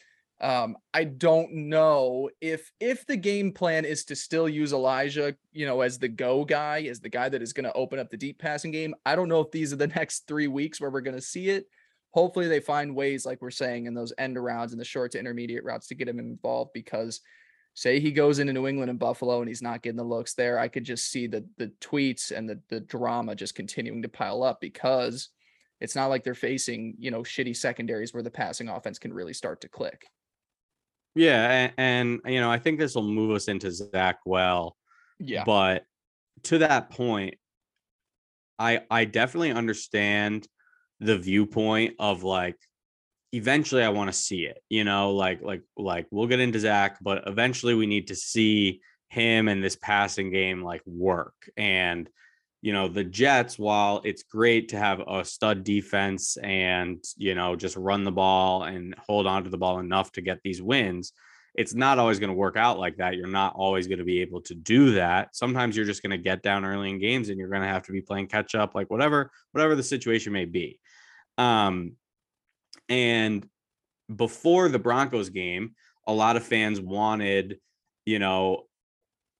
Um, 0.42 0.76
I 0.94 1.06
don't 1.06 1.54
know 1.70 2.30
if 2.42 2.70
if 2.80 3.06
the 3.06 3.16
game 3.16 3.54
plan 3.54 3.86
is 3.86 4.04
to 4.06 4.16
still 4.16 4.50
use 4.50 4.74
Elijah, 4.74 5.36
you 5.54 5.66
know, 5.66 5.80
as 5.82 5.98
the 5.98 6.10
go 6.10 6.44
guy, 6.44 6.82
as 6.90 7.00
the 7.00 7.10
guy 7.10 7.30
that 7.30 7.42
is 7.42 7.54
going 7.54 7.64
to 7.64 7.74
open 7.74 8.00
up 8.00 8.10
the 8.10 8.18
deep 8.18 8.38
passing 8.38 8.72
game. 8.72 8.94
I 9.06 9.16
don't 9.16 9.30
know 9.30 9.40
if 9.40 9.52
these 9.52 9.72
are 9.72 9.78
the 9.78 9.88
next 9.96 10.28
three 10.28 10.48
weeks 10.48 10.82
where 10.82 10.90
we're 10.90 11.02
going 11.02 11.16
to 11.16 11.22
see 11.22 11.50
it. 11.50 11.68
Hopefully, 12.12 12.48
they 12.48 12.60
find 12.60 12.96
ways, 12.96 13.26
like 13.26 13.42
we're 13.42 13.52
saying, 13.52 13.86
in 13.86 13.94
those 13.94 14.14
end 14.18 14.36
arounds 14.36 14.72
and 14.72 14.80
the 14.80 14.86
short 14.86 15.12
to 15.12 15.20
intermediate 15.20 15.64
routes 15.64 15.88
to 15.88 15.96
get 15.96 16.08
him 16.10 16.20
involved. 16.20 16.72
Because, 16.74 17.22
say 17.76 18.00
he 18.00 18.12
goes 18.12 18.40
into 18.40 18.54
New 18.54 18.68
England 18.68 18.90
and 18.90 18.98
Buffalo 18.98 19.40
and 19.42 19.48
he's 19.48 19.62
not 19.62 19.84
getting 19.84 19.98
the 19.98 20.04
looks 20.04 20.34
there, 20.34 20.58
I 20.58 20.68
could 20.68 20.84
just 20.84 21.12
see 21.12 21.28
the 21.28 21.46
the 21.58 21.72
tweets 21.80 22.32
and 22.32 22.50
the 22.50 22.60
the 22.70 22.80
drama 22.80 23.36
just 23.36 23.54
continuing 23.54 24.02
to 24.02 24.10
pile 24.10 24.42
up 24.42 24.60
because 24.60 25.30
it's 25.82 25.96
not 25.96 26.08
like 26.08 26.24
they're 26.24 26.34
facing 26.34 26.96
you 26.98 27.12
know 27.12 27.22
shitty 27.22 27.56
secondaries 27.56 28.14
where 28.14 28.24
the 28.24 28.32
passing 28.32 28.70
offense 28.70 28.98
can 28.98 29.14
really 29.14 29.34
start 29.34 29.62
to 29.62 29.70
click. 29.70 30.08
Yeah, 31.16 31.70
and, 31.78 32.20
and 32.26 32.34
you 32.34 32.42
know, 32.42 32.52
I 32.52 32.60
think 32.60 32.80
this 32.80 32.96
will 32.96 33.04
move 33.04 33.32
us 33.32 33.48
into 33.48 33.72
Zach 33.72 34.18
well. 34.26 34.76
Yeah. 35.20 35.44
But 35.46 35.86
to 36.44 36.58
that 36.60 36.90
point, 36.90 37.36
I 38.58 38.82
I 38.90 39.06
definitely 39.06 39.52
understand 39.52 40.48
the 41.00 41.18
viewpoint 41.18 41.96
of 42.00 42.24
like 42.24 42.58
eventually 43.36 43.84
I 43.84 43.90
want 43.90 44.10
to 44.10 44.18
see 44.18 44.46
it, 44.46 44.62
you 44.70 44.84
know, 44.84 45.12
like 45.12 45.42
like 45.42 45.62
like 45.78 46.08
we'll 46.12 46.28
get 46.28 46.40
into 46.40 46.60
Zach, 46.60 46.98
but 47.02 47.24
eventually 47.28 47.74
we 47.74 47.86
need 47.86 48.08
to 48.08 48.16
see 48.16 48.82
him 49.10 49.48
and 49.48 49.64
this 49.64 49.76
passing 49.76 50.32
game 50.32 50.64
like 50.64 50.82
work. 50.86 51.36
And 51.58 52.10
you 52.62 52.74
know, 52.74 52.88
the 52.88 53.04
Jets, 53.04 53.60
while 53.60 54.02
it's 54.04 54.24
great 54.24 54.70
to 54.70 54.78
have 54.80 55.00
a 55.00 55.24
stud 55.24 55.64
defense 55.64 56.36
and, 56.38 57.04
you 57.16 57.36
know, 57.36 57.56
just 57.56 57.78
run 57.78 58.04
the 58.04 58.12
ball 58.12 58.64
and 58.64 58.96
hold 59.08 59.28
on 59.28 59.44
to 59.44 59.52
the 59.52 59.58
ball 59.58 59.78
enough 59.78 60.12
to 60.14 60.22
get 60.22 60.40
these 60.44 60.64
wins, 60.64 61.14
it's 61.54 61.76
not 61.76 62.00
always 62.00 62.18
going 62.18 62.32
to 62.32 62.36
work 62.36 62.58
out 62.58 62.80
like 62.80 62.98
that. 62.98 63.18
You're 63.18 63.28
not 63.28 63.54
always 63.56 63.86
going 63.86 64.00
to 64.00 64.04
be 64.04 64.22
able 64.22 64.42
to 64.42 64.56
do 64.56 64.94
that. 64.94 65.36
Sometimes 65.36 65.76
you're 65.76 65.86
just 65.86 66.02
going 66.02 66.18
to 66.18 66.18
get 66.18 66.42
down 66.42 66.66
early 66.66 66.90
in 66.90 66.98
games 66.98 67.30
and 67.30 67.38
you're 67.38 67.50
going 67.50 67.62
to 67.62 67.68
have 67.68 67.84
to 67.84 67.92
be 67.92 68.02
playing 68.02 68.28
catch 68.28 68.56
up, 68.56 68.74
like 68.74 68.90
whatever, 68.90 69.30
whatever 69.52 69.76
the 69.76 69.84
situation 69.84 70.34
may 70.34 70.46
be. 70.46 70.80
Um, 71.38 71.92
and 72.90 73.48
before 74.14 74.70
the 74.70 74.80
Broncos 74.80 75.30
game, 75.30 75.76
a 76.08 76.14
lot 76.14 76.38
of 76.38 76.44
fans 76.44 76.80
wanted, 76.80 77.60
you 78.06 78.20
know, 78.20 78.64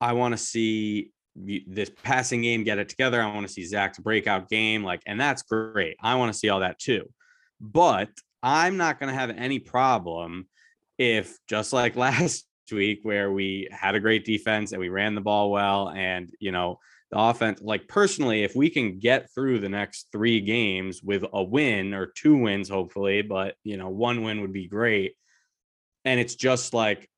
I 0.00 0.12
want 0.12 0.32
to 0.32 0.38
see 0.38 1.12
this 1.36 1.90
passing 2.02 2.42
game 2.42 2.64
get 2.64 2.78
it 2.78 2.88
together. 2.88 3.20
I 3.20 3.32
want 3.32 3.46
to 3.46 3.52
see 3.52 3.64
Zach's 3.64 3.98
breakout 3.98 4.48
game, 4.48 4.82
like, 4.82 5.02
and 5.06 5.20
that's 5.20 5.42
great. 5.42 5.96
I 6.02 6.14
want 6.16 6.32
to 6.32 6.38
see 6.38 6.48
all 6.48 6.60
that 6.60 6.78
too. 6.78 7.08
But 7.60 8.08
I'm 8.42 8.76
not 8.76 8.98
going 8.98 9.12
to 9.12 9.18
have 9.18 9.30
any 9.30 9.58
problem 9.58 10.48
if, 10.98 11.36
just 11.48 11.72
like 11.72 11.96
last 11.96 12.46
week, 12.72 13.00
where 13.02 13.30
we 13.30 13.68
had 13.70 13.94
a 13.94 14.00
great 14.00 14.24
defense 14.24 14.72
and 14.72 14.80
we 14.80 14.88
ran 14.88 15.14
the 15.14 15.20
ball 15.20 15.50
well, 15.50 15.90
and 15.90 16.30
you 16.40 16.52
know, 16.52 16.78
the 17.16 17.22
offense, 17.22 17.60
like 17.62 17.88
personally, 17.88 18.44
if 18.44 18.54
we 18.54 18.68
can 18.68 18.98
get 18.98 19.32
through 19.34 19.60
the 19.60 19.68
next 19.68 20.08
three 20.12 20.40
games 20.40 21.02
with 21.02 21.24
a 21.32 21.42
win 21.42 21.94
or 21.94 22.12
two 22.14 22.36
wins, 22.36 22.68
hopefully, 22.68 23.22
but 23.22 23.54
you 23.64 23.78
know, 23.78 23.88
one 23.88 24.22
win 24.22 24.42
would 24.42 24.52
be 24.52 24.68
great. 24.68 25.14
And 26.04 26.20
it's 26.20 26.34
just 26.34 26.74
like 26.74 27.08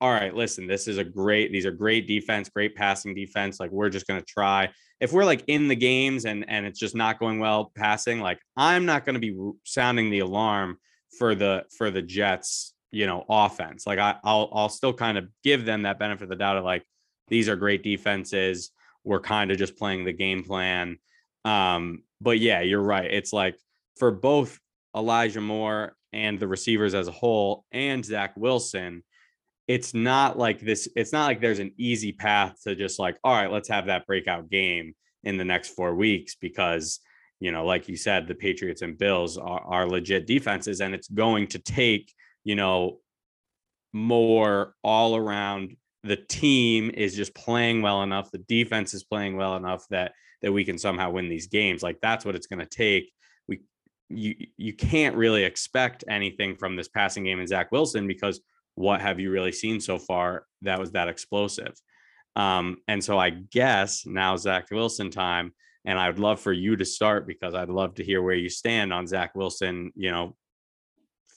all 0.00 0.10
right, 0.10 0.34
listen, 0.34 0.66
this 0.66 0.88
is 0.88 0.96
a 0.96 1.04
great, 1.04 1.52
these 1.52 1.66
are 1.66 1.70
great 1.70 2.08
defense, 2.08 2.48
great 2.48 2.74
passing 2.74 3.14
defense. 3.14 3.60
Like 3.60 3.70
we're 3.70 3.90
just 3.90 4.06
going 4.06 4.18
to 4.18 4.24
try. 4.24 4.70
If 4.98 5.12
we're 5.12 5.26
like 5.26 5.44
in 5.46 5.68
the 5.68 5.76
games 5.76 6.24
and 6.24 6.48
and 6.48 6.64
it's 6.64 6.78
just 6.78 6.94
not 6.94 7.18
going 7.18 7.38
well 7.38 7.72
passing, 7.74 8.20
like 8.20 8.38
I'm 8.56 8.86
not 8.86 9.04
going 9.04 9.14
to 9.14 9.20
be 9.20 9.36
sounding 9.64 10.10
the 10.10 10.20
alarm 10.20 10.78
for 11.18 11.34
the 11.34 11.64
for 11.76 11.90
the 11.90 12.02
Jets, 12.02 12.72
you 12.92 13.06
know, 13.06 13.24
offense. 13.28 13.86
Like 13.86 13.98
I 13.98 14.16
I'll 14.22 14.48
I'll 14.52 14.68
still 14.68 14.92
kind 14.92 15.18
of 15.18 15.28
give 15.42 15.64
them 15.64 15.82
that 15.82 15.98
benefit 15.98 16.24
of 16.24 16.28
the 16.28 16.36
doubt 16.36 16.56
of 16.56 16.64
like 16.64 16.84
these 17.28 17.48
are 17.48 17.56
great 17.56 17.82
defenses. 17.82 18.70
We're 19.10 19.18
kind 19.18 19.50
of 19.50 19.58
just 19.58 19.76
playing 19.76 20.04
the 20.04 20.12
game 20.12 20.44
plan. 20.44 20.98
Um, 21.44 22.04
but 22.20 22.38
yeah, 22.38 22.60
you're 22.60 22.80
right. 22.80 23.12
It's 23.12 23.32
like 23.32 23.56
for 23.98 24.12
both 24.12 24.56
Elijah 24.96 25.40
Moore 25.40 25.96
and 26.12 26.38
the 26.38 26.46
receivers 26.46 26.94
as 26.94 27.08
a 27.08 27.12
whole 27.12 27.64
and 27.72 28.04
Zach 28.04 28.34
Wilson, 28.36 29.02
it's 29.66 29.94
not 29.94 30.38
like 30.38 30.60
this 30.60 30.88
it's 30.94 31.12
not 31.12 31.26
like 31.26 31.40
there's 31.40 31.58
an 31.58 31.72
easy 31.76 32.12
path 32.12 32.54
to 32.62 32.76
just 32.76 33.00
like 33.00 33.16
all 33.24 33.34
right 33.34 33.50
let's 33.50 33.68
have 33.68 33.86
that 33.86 34.06
breakout 34.06 34.48
game 34.48 34.94
in 35.24 35.36
the 35.36 35.44
next 35.44 35.70
four 35.70 35.94
weeks 35.96 36.36
because 36.36 37.00
you 37.40 37.50
know 37.50 37.64
like 37.64 37.88
you 37.88 37.96
said 37.96 38.28
the 38.28 38.34
patriots 38.34 38.82
and 38.82 38.96
bills 38.96 39.38
are, 39.38 39.60
are 39.60 39.88
legit 39.88 40.26
defenses 40.26 40.80
and 40.80 40.94
it's 40.94 41.08
going 41.08 41.48
to 41.48 41.58
take 41.58 42.12
you 42.44 42.54
know 42.54 42.98
more 43.92 44.74
all 44.82 45.16
around 45.16 45.76
the 46.02 46.16
team 46.16 46.90
is 46.94 47.14
just 47.14 47.34
playing 47.34 47.82
well 47.82 48.02
enough 48.02 48.30
the 48.30 48.38
defense 48.38 48.94
is 48.94 49.04
playing 49.04 49.36
well 49.36 49.56
enough 49.56 49.84
that 49.90 50.12
that 50.42 50.52
we 50.52 50.64
can 50.64 50.78
somehow 50.78 51.10
win 51.10 51.28
these 51.28 51.48
games 51.48 51.82
like 51.82 51.98
that's 52.00 52.24
what 52.24 52.34
it's 52.34 52.46
going 52.46 52.58
to 52.58 52.66
take 52.66 53.12
we 53.48 53.60
you 54.08 54.34
you 54.56 54.72
can't 54.72 55.16
really 55.16 55.44
expect 55.44 56.04
anything 56.08 56.56
from 56.56 56.76
this 56.76 56.88
passing 56.88 57.24
game 57.24 57.40
in 57.40 57.46
Zach 57.46 57.70
Wilson 57.72 58.06
because 58.06 58.40
what 58.74 59.00
have 59.00 59.20
you 59.20 59.30
really 59.30 59.52
seen 59.52 59.80
so 59.80 59.98
far 59.98 60.44
that 60.62 60.78
was 60.78 60.92
that 60.92 61.08
explosive? 61.08 61.74
Um, 62.36 62.78
and 62.88 63.02
so 63.02 63.18
I 63.18 63.30
guess 63.30 64.06
now 64.06 64.36
Zach 64.36 64.68
Wilson 64.70 65.10
time, 65.10 65.52
and 65.84 65.98
I 65.98 66.08
would 66.08 66.18
love 66.18 66.40
for 66.40 66.52
you 66.52 66.76
to 66.76 66.84
start 66.84 67.26
because 67.26 67.54
I'd 67.54 67.68
love 67.68 67.94
to 67.96 68.04
hear 68.04 68.22
where 68.22 68.34
you 68.34 68.48
stand 68.48 68.92
on 68.92 69.06
Zach 69.06 69.34
Wilson. 69.34 69.92
You 69.94 70.10
know, 70.10 70.36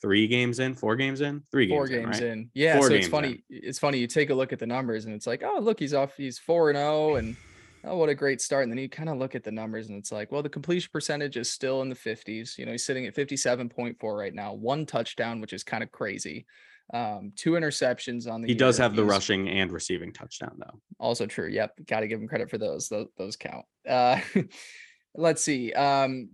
three 0.03 0.27
games 0.27 0.59
in, 0.59 0.75
four 0.75 0.97
games 0.97 1.21
in, 1.21 1.41
three 1.49 1.65
games, 1.65 1.77
four 1.77 1.87
games 1.87 2.19
in, 2.19 2.25
right? 2.25 2.33
in. 2.33 2.51
Yeah, 2.53 2.77
four 2.77 2.89
so 2.89 2.93
it's 2.93 3.07
funny. 3.07 3.41
In. 3.49 3.59
It's 3.63 3.79
funny. 3.79 3.97
You 3.97 4.05
take 4.05 4.29
a 4.29 4.33
look 4.35 4.51
at 4.51 4.59
the 4.59 4.67
numbers, 4.67 5.05
and 5.05 5.15
it's 5.15 5.25
like, 5.25 5.41
oh, 5.43 5.59
look, 5.59 5.79
he's 5.79 5.93
off. 5.93 6.15
He's 6.17 6.37
four 6.37 6.69
and 6.69 6.77
zero, 6.77 7.13
oh, 7.13 7.15
and 7.15 7.37
oh, 7.85 7.97
what 7.97 8.09
a 8.09 8.15
great 8.15 8.41
start. 8.41 8.63
And 8.63 8.71
then 8.71 8.77
you 8.77 8.89
kind 8.89 9.09
of 9.09 9.17
look 9.17 9.33
at 9.33 9.45
the 9.45 9.51
numbers, 9.51 9.87
and 9.87 9.97
it's 9.97 10.11
like, 10.11 10.29
well, 10.31 10.43
the 10.43 10.49
completion 10.49 10.89
percentage 10.91 11.37
is 11.37 11.49
still 11.49 11.81
in 11.81 11.89
the 11.89 11.95
fifties. 11.95 12.55
You 12.59 12.65
know, 12.65 12.73
he's 12.73 12.85
sitting 12.85 13.07
at 13.07 13.15
fifty-seven 13.15 13.69
point 13.69 13.97
four 13.97 14.17
right 14.17 14.33
now, 14.33 14.53
one 14.53 14.85
touchdown, 14.85 15.39
which 15.39 15.53
is 15.53 15.63
kind 15.63 15.81
of 15.81 15.91
crazy. 15.91 16.45
Um, 16.93 17.31
two 17.37 17.51
interceptions 17.51 18.29
on 18.29 18.41
the. 18.41 18.47
He 18.47 18.53
year. 18.53 18.59
does 18.59 18.77
have 18.77 18.91
He's, 18.91 18.97
the 18.97 19.05
rushing 19.05 19.47
and 19.47 19.71
receiving 19.71 20.11
touchdown 20.11 20.57
though. 20.57 20.81
Also 20.99 21.25
true. 21.25 21.47
Yep, 21.47 21.87
got 21.87 22.01
to 22.01 22.07
give 22.07 22.19
him 22.19 22.27
credit 22.27 22.49
for 22.49 22.57
those. 22.57 22.89
Those, 22.89 23.07
those 23.17 23.37
count. 23.37 23.65
Uh, 23.87 24.19
let's 25.15 25.41
see. 25.41 25.71
Um, 25.71 26.29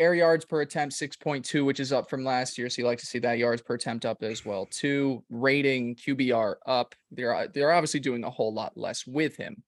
air 0.00 0.14
yards 0.14 0.44
per 0.44 0.60
attempt 0.60 0.94
6.2 0.94 1.64
which 1.64 1.80
is 1.80 1.92
up 1.92 2.10
from 2.10 2.24
last 2.24 2.58
year 2.58 2.68
so 2.68 2.82
you 2.82 2.86
like 2.86 2.98
to 2.98 3.06
see 3.06 3.18
that 3.20 3.38
yards 3.38 3.62
per 3.62 3.74
attempt 3.74 4.04
up 4.04 4.22
as 4.22 4.44
well 4.44 4.66
two 4.66 5.22
rating 5.30 5.94
qbr 5.94 6.56
up 6.66 6.94
they're 7.12 7.34
uh, 7.34 7.46
they're 7.52 7.72
obviously 7.72 8.00
doing 8.00 8.24
a 8.24 8.30
whole 8.30 8.52
lot 8.52 8.76
less 8.76 9.06
with 9.06 9.36
him 9.36 9.62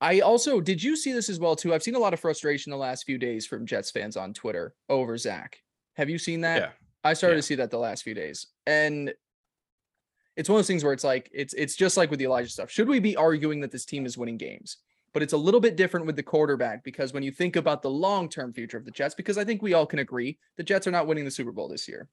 i 0.00 0.20
also 0.20 0.60
did 0.60 0.82
you 0.82 0.96
see 0.96 1.12
this 1.12 1.28
as 1.28 1.38
well 1.38 1.54
too 1.54 1.74
i've 1.74 1.82
seen 1.82 1.96
a 1.96 1.98
lot 1.98 2.14
of 2.14 2.20
frustration 2.20 2.70
the 2.70 2.76
last 2.76 3.04
few 3.04 3.18
days 3.18 3.46
from 3.46 3.66
jets 3.66 3.90
fans 3.90 4.16
on 4.16 4.32
twitter 4.32 4.74
over 4.88 5.18
zach 5.18 5.58
have 5.94 6.08
you 6.08 6.18
seen 6.18 6.40
that 6.40 6.60
yeah 6.62 6.68
I 7.04 7.12
started 7.12 7.36
yeah. 7.36 7.40
to 7.40 7.42
see 7.42 7.54
that 7.56 7.70
the 7.70 7.78
last 7.78 8.02
few 8.02 8.14
days. 8.14 8.46
And 8.66 9.12
it's 10.36 10.48
one 10.48 10.56
of 10.56 10.60
those 10.60 10.66
things 10.66 10.82
where 10.82 10.94
it's 10.94 11.04
like 11.04 11.30
it's 11.32 11.54
it's 11.54 11.76
just 11.76 11.96
like 11.96 12.10
with 12.10 12.18
the 12.18 12.24
Elijah 12.24 12.48
stuff. 12.48 12.70
Should 12.70 12.88
we 12.88 12.98
be 12.98 13.16
arguing 13.16 13.60
that 13.60 13.70
this 13.70 13.84
team 13.84 14.06
is 14.06 14.18
winning 14.18 14.38
games? 14.38 14.78
But 15.14 15.22
it's 15.22 15.32
a 15.32 15.38
little 15.38 15.60
bit 15.60 15.76
different 15.76 16.04
with 16.04 16.16
the 16.16 16.22
quarterback 16.22 16.84
because 16.84 17.14
when 17.14 17.22
you 17.22 17.30
think 17.30 17.56
about 17.56 17.80
the 17.80 17.88
long-term 17.88 18.52
future 18.52 18.76
of 18.76 18.84
the 18.84 18.90
Jets, 18.90 19.14
because 19.14 19.38
I 19.38 19.44
think 19.44 19.62
we 19.62 19.72
all 19.72 19.86
can 19.86 20.00
agree 20.00 20.38
the 20.56 20.62
Jets 20.62 20.86
are 20.86 20.90
not 20.90 21.06
winning 21.06 21.24
the 21.24 21.30
Super 21.30 21.52
Bowl 21.52 21.68
this 21.68 21.88
year. 21.88 22.08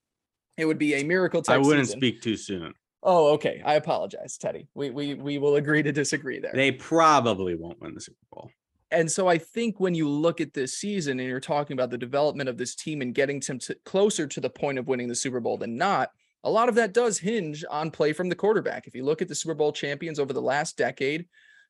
It 0.55 0.65
would 0.65 0.77
be 0.77 0.93
a 0.95 1.03
miracle. 1.03 1.43
I 1.49 1.57
wouldn't 1.57 1.87
season. 1.87 1.99
speak 1.99 2.21
too 2.21 2.37
soon. 2.37 2.73
Oh, 3.03 3.33
okay. 3.33 3.61
I 3.65 3.73
apologize, 3.73 4.37
Teddy. 4.37 4.67
We 4.75 4.91
we 4.91 5.15
we 5.15 5.37
will 5.39 5.55
agree 5.55 5.83
to 5.83 5.91
disagree 5.91 6.39
there. 6.39 6.51
They 6.53 6.71
probably 6.71 7.55
won't 7.55 7.81
win 7.81 7.95
the 7.95 8.01
Super 8.01 8.19
Bowl 8.31 8.51
and 8.91 9.09
so 9.09 9.27
I 9.27 9.37
think 9.37 9.79
when 9.79 9.95
you 9.95 10.07
look 10.07 10.41
at 10.41 10.53
this 10.53 10.73
season 10.73 11.19
and 11.19 11.27
you're 11.27 11.39
talking 11.39 11.73
about 11.73 11.89
the 11.89 11.97
development 11.97 12.49
of 12.49 12.57
this 12.57 12.75
team 12.75 13.01
and 13.01 13.15
getting 13.15 13.39
them 13.39 13.57
to 13.59 13.75
closer 13.85 14.27
to 14.27 14.41
the 14.41 14.49
point 14.49 14.77
of 14.77 14.87
winning 14.87 15.07
the 15.07 15.15
Super 15.15 15.39
Bowl 15.39 15.57
than 15.57 15.77
not, 15.77 16.11
a 16.43 16.49
lot 16.49 16.67
of 16.67 16.75
that 16.75 16.93
does 16.93 17.17
hinge 17.17 17.63
on 17.69 17.89
play 17.89 18.11
from 18.11 18.27
the 18.27 18.35
quarterback. 18.35 18.87
If 18.87 18.95
you 18.95 19.05
look 19.05 19.21
at 19.21 19.29
the 19.29 19.35
Super 19.35 19.53
Bowl 19.53 19.71
champions 19.71 20.19
over 20.19 20.33
the 20.33 20.41
last 20.41 20.77
decade, 20.77 21.25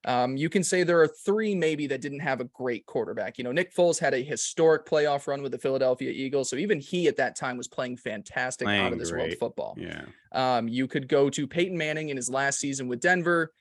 um, 0.06 0.36
you 0.36 0.50
can 0.50 0.64
say 0.64 0.84
there 0.84 1.02
are 1.02 1.08
three 1.08 1.54
maybe 1.54 1.88
that 1.88 2.02
didn't 2.02 2.20
have 2.20 2.42
a 2.42 2.46
great 2.46 2.86
quarterback. 2.86 3.38
You 3.38 3.44
know, 3.44 3.52
Nick 3.52 3.76
Foles 3.76 4.00
had 4.00 4.14
a 4.14 4.24
historic 4.24 4.86
playoff 4.86 5.28
run 5.28 5.42
with 5.42 5.52
the 5.52 5.58
Philadelphia 5.58 6.12
Eagles, 6.12 6.50
so 6.50 6.56
even 6.56 6.80
he 6.80 7.08
at 7.08 7.18
that 7.18 7.36
time 7.36 7.58
was 7.58 7.68
playing 7.68 7.98
fantastic 7.98 8.66
playing 8.66 8.82
out 8.82 8.94
of 8.94 9.00
this 9.00 9.12
great. 9.12 9.22
world 9.22 9.34
football. 9.40 9.78
Yeah. 9.78 10.06
Um, 10.32 10.68
you 10.68 10.88
could 10.88 11.08
go 11.08 11.30
to 11.30 11.48
Peyton 11.48 11.78
Manning 11.78 12.10
in 12.10 12.18
his 12.18 12.30
last 12.30 12.60
season 12.60 12.88
with 12.88 13.00
Denver. 13.00 13.54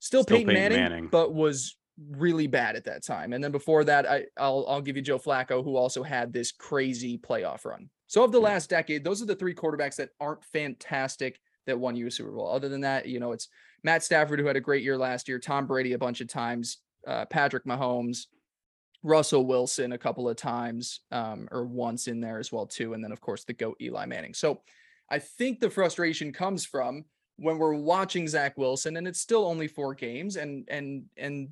Still, 0.00 0.22
Still 0.22 0.38
Peyton, 0.38 0.54
Peyton 0.54 0.62
Manning, 0.62 0.78
Manning, 0.78 1.08
but 1.08 1.34
was 1.34 1.76
really 2.10 2.46
bad 2.46 2.76
at 2.76 2.84
that 2.84 3.04
time. 3.04 3.32
And 3.32 3.42
then 3.42 3.50
before 3.50 3.84
that, 3.84 4.08
I, 4.08 4.24
I'll 4.36 4.64
I'll 4.68 4.80
give 4.80 4.96
you 4.96 5.02
Joe 5.02 5.18
Flacco, 5.18 5.62
who 5.62 5.76
also 5.76 6.02
had 6.02 6.32
this 6.32 6.52
crazy 6.52 7.18
playoff 7.18 7.64
run. 7.64 7.88
So 8.06 8.24
of 8.24 8.32
the 8.32 8.40
last 8.40 8.70
decade, 8.70 9.04
those 9.04 9.20
are 9.20 9.26
the 9.26 9.34
three 9.34 9.54
quarterbacks 9.54 9.96
that 9.96 10.10
aren't 10.18 10.44
fantastic 10.44 11.38
that 11.66 11.78
won 11.78 11.94
you 11.94 12.06
a 12.06 12.10
Super 12.10 12.30
Bowl. 12.30 12.48
Other 12.48 12.68
than 12.68 12.80
that, 12.80 13.06
you 13.06 13.20
know, 13.20 13.32
it's 13.32 13.48
Matt 13.84 14.02
Stafford 14.02 14.40
who 14.40 14.46
had 14.46 14.56
a 14.56 14.60
great 14.60 14.82
year 14.82 14.98
last 14.98 15.28
year, 15.28 15.38
Tom 15.38 15.66
Brady 15.66 15.92
a 15.92 15.98
bunch 15.98 16.20
of 16.20 16.28
times, 16.28 16.78
uh, 17.06 17.24
Patrick 17.26 17.64
Mahomes, 17.64 18.26
Russell 19.02 19.46
Wilson 19.46 19.92
a 19.92 19.98
couple 19.98 20.28
of 20.28 20.36
times, 20.36 21.00
um, 21.12 21.48
or 21.52 21.64
once 21.64 22.08
in 22.08 22.20
there 22.20 22.38
as 22.38 22.50
well 22.50 22.66
too, 22.66 22.94
and 22.94 23.02
then 23.02 23.12
of 23.12 23.20
course 23.20 23.44
the 23.44 23.52
goat 23.52 23.76
Eli 23.80 24.06
Manning. 24.06 24.34
So 24.34 24.60
I 25.10 25.18
think 25.18 25.60
the 25.60 25.70
frustration 25.70 26.32
comes 26.32 26.64
from 26.64 27.04
when 27.36 27.58
we're 27.58 27.74
watching 27.74 28.26
Zach 28.26 28.58
Wilson, 28.58 28.96
and 28.96 29.06
it's 29.06 29.20
still 29.20 29.46
only 29.46 29.68
four 29.68 29.94
games, 29.94 30.36
and 30.36 30.66
and 30.68 31.04
and 31.16 31.50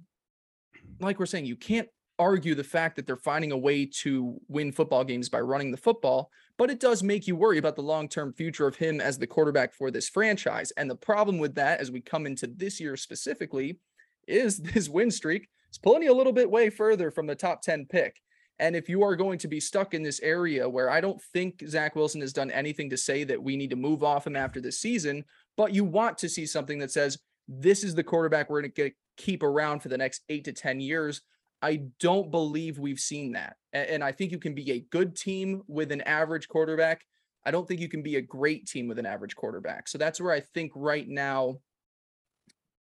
like 1.00 1.18
we're 1.18 1.26
saying, 1.26 1.46
you 1.46 1.56
can't 1.56 1.88
argue 2.18 2.54
the 2.54 2.64
fact 2.64 2.96
that 2.96 3.06
they're 3.06 3.16
finding 3.16 3.52
a 3.52 3.56
way 3.56 3.86
to 3.86 4.40
win 4.48 4.72
football 4.72 5.04
games 5.04 5.28
by 5.28 5.40
running 5.40 5.70
the 5.70 5.76
football, 5.76 6.30
but 6.58 6.70
it 6.70 6.80
does 6.80 7.02
make 7.02 7.26
you 7.26 7.36
worry 7.36 7.58
about 7.58 7.76
the 7.76 7.82
long-term 7.82 8.32
future 8.32 8.66
of 8.66 8.76
him 8.76 9.00
as 9.00 9.18
the 9.18 9.26
quarterback 9.26 9.74
for 9.74 9.90
this 9.90 10.08
franchise. 10.08 10.72
And 10.76 10.90
the 10.90 10.96
problem 10.96 11.38
with 11.38 11.54
that, 11.56 11.80
as 11.80 11.90
we 11.90 12.00
come 12.00 12.26
into 12.26 12.46
this 12.46 12.80
year 12.80 12.96
specifically, 12.96 13.78
is 14.26 14.58
this 14.74 14.88
win 14.88 15.10
streak 15.10 15.48
is 15.70 15.78
pulling 15.78 16.02
you 16.02 16.12
a 16.12 16.16
little 16.16 16.32
bit 16.32 16.50
way 16.50 16.70
further 16.70 17.10
from 17.10 17.26
the 17.26 17.34
top 17.34 17.62
10 17.62 17.86
pick. 17.86 18.20
And 18.58 18.74
if 18.74 18.88
you 18.88 19.02
are 19.02 19.16
going 19.16 19.38
to 19.40 19.48
be 19.48 19.60
stuck 19.60 19.92
in 19.92 20.02
this 20.02 20.20
area 20.20 20.66
where 20.66 20.88
I 20.88 21.02
don't 21.02 21.20
think 21.20 21.62
Zach 21.68 21.94
Wilson 21.94 22.22
has 22.22 22.32
done 22.32 22.50
anything 22.50 22.88
to 22.88 22.96
say 22.96 23.22
that 23.24 23.42
we 23.42 23.54
need 23.54 23.70
to 23.70 23.76
move 23.76 24.02
off 24.02 24.26
him 24.26 24.34
after 24.36 24.62
this 24.62 24.80
season, 24.80 25.24
but 25.58 25.74
you 25.74 25.84
want 25.84 26.16
to 26.18 26.28
see 26.28 26.46
something 26.46 26.78
that 26.78 26.90
says, 26.90 27.18
this 27.48 27.84
is 27.84 27.94
the 27.94 28.02
quarterback 28.02 28.48
we're 28.48 28.62
going 28.62 28.72
to 28.72 28.90
keep 29.18 29.42
around 29.42 29.80
for 29.80 29.88
the 29.88 29.98
next 29.98 30.22
eight 30.30 30.44
to 30.44 30.52
10 30.52 30.80
years. 30.80 31.20
I 31.66 31.82
don't 31.98 32.30
believe 32.30 32.78
we've 32.78 33.00
seen 33.00 33.32
that. 33.32 33.56
And 33.72 34.04
I 34.04 34.12
think 34.12 34.30
you 34.30 34.38
can 34.38 34.54
be 34.54 34.70
a 34.70 34.86
good 34.90 35.16
team 35.16 35.62
with 35.66 35.90
an 35.90 36.00
average 36.02 36.46
quarterback. 36.46 37.04
I 37.44 37.50
don't 37.50 37.66
think 37.66 37.80
you 37.80 37.88
can 37.88 38.02
be 38.02 38.16
a 38.16 38.22
great 38.22 38.68
team 38.68 38.86
with 38.86 39.00
an 39.00 39.06
average 39.06 39.34
quarterback. 39.34 39.88
So 39.88 39.98
that's 39.98 40.20
where 40.20 40.32
I 40.32 40.38
think 40.38 40.70
right 40.76 41.08
now 41.08 41.56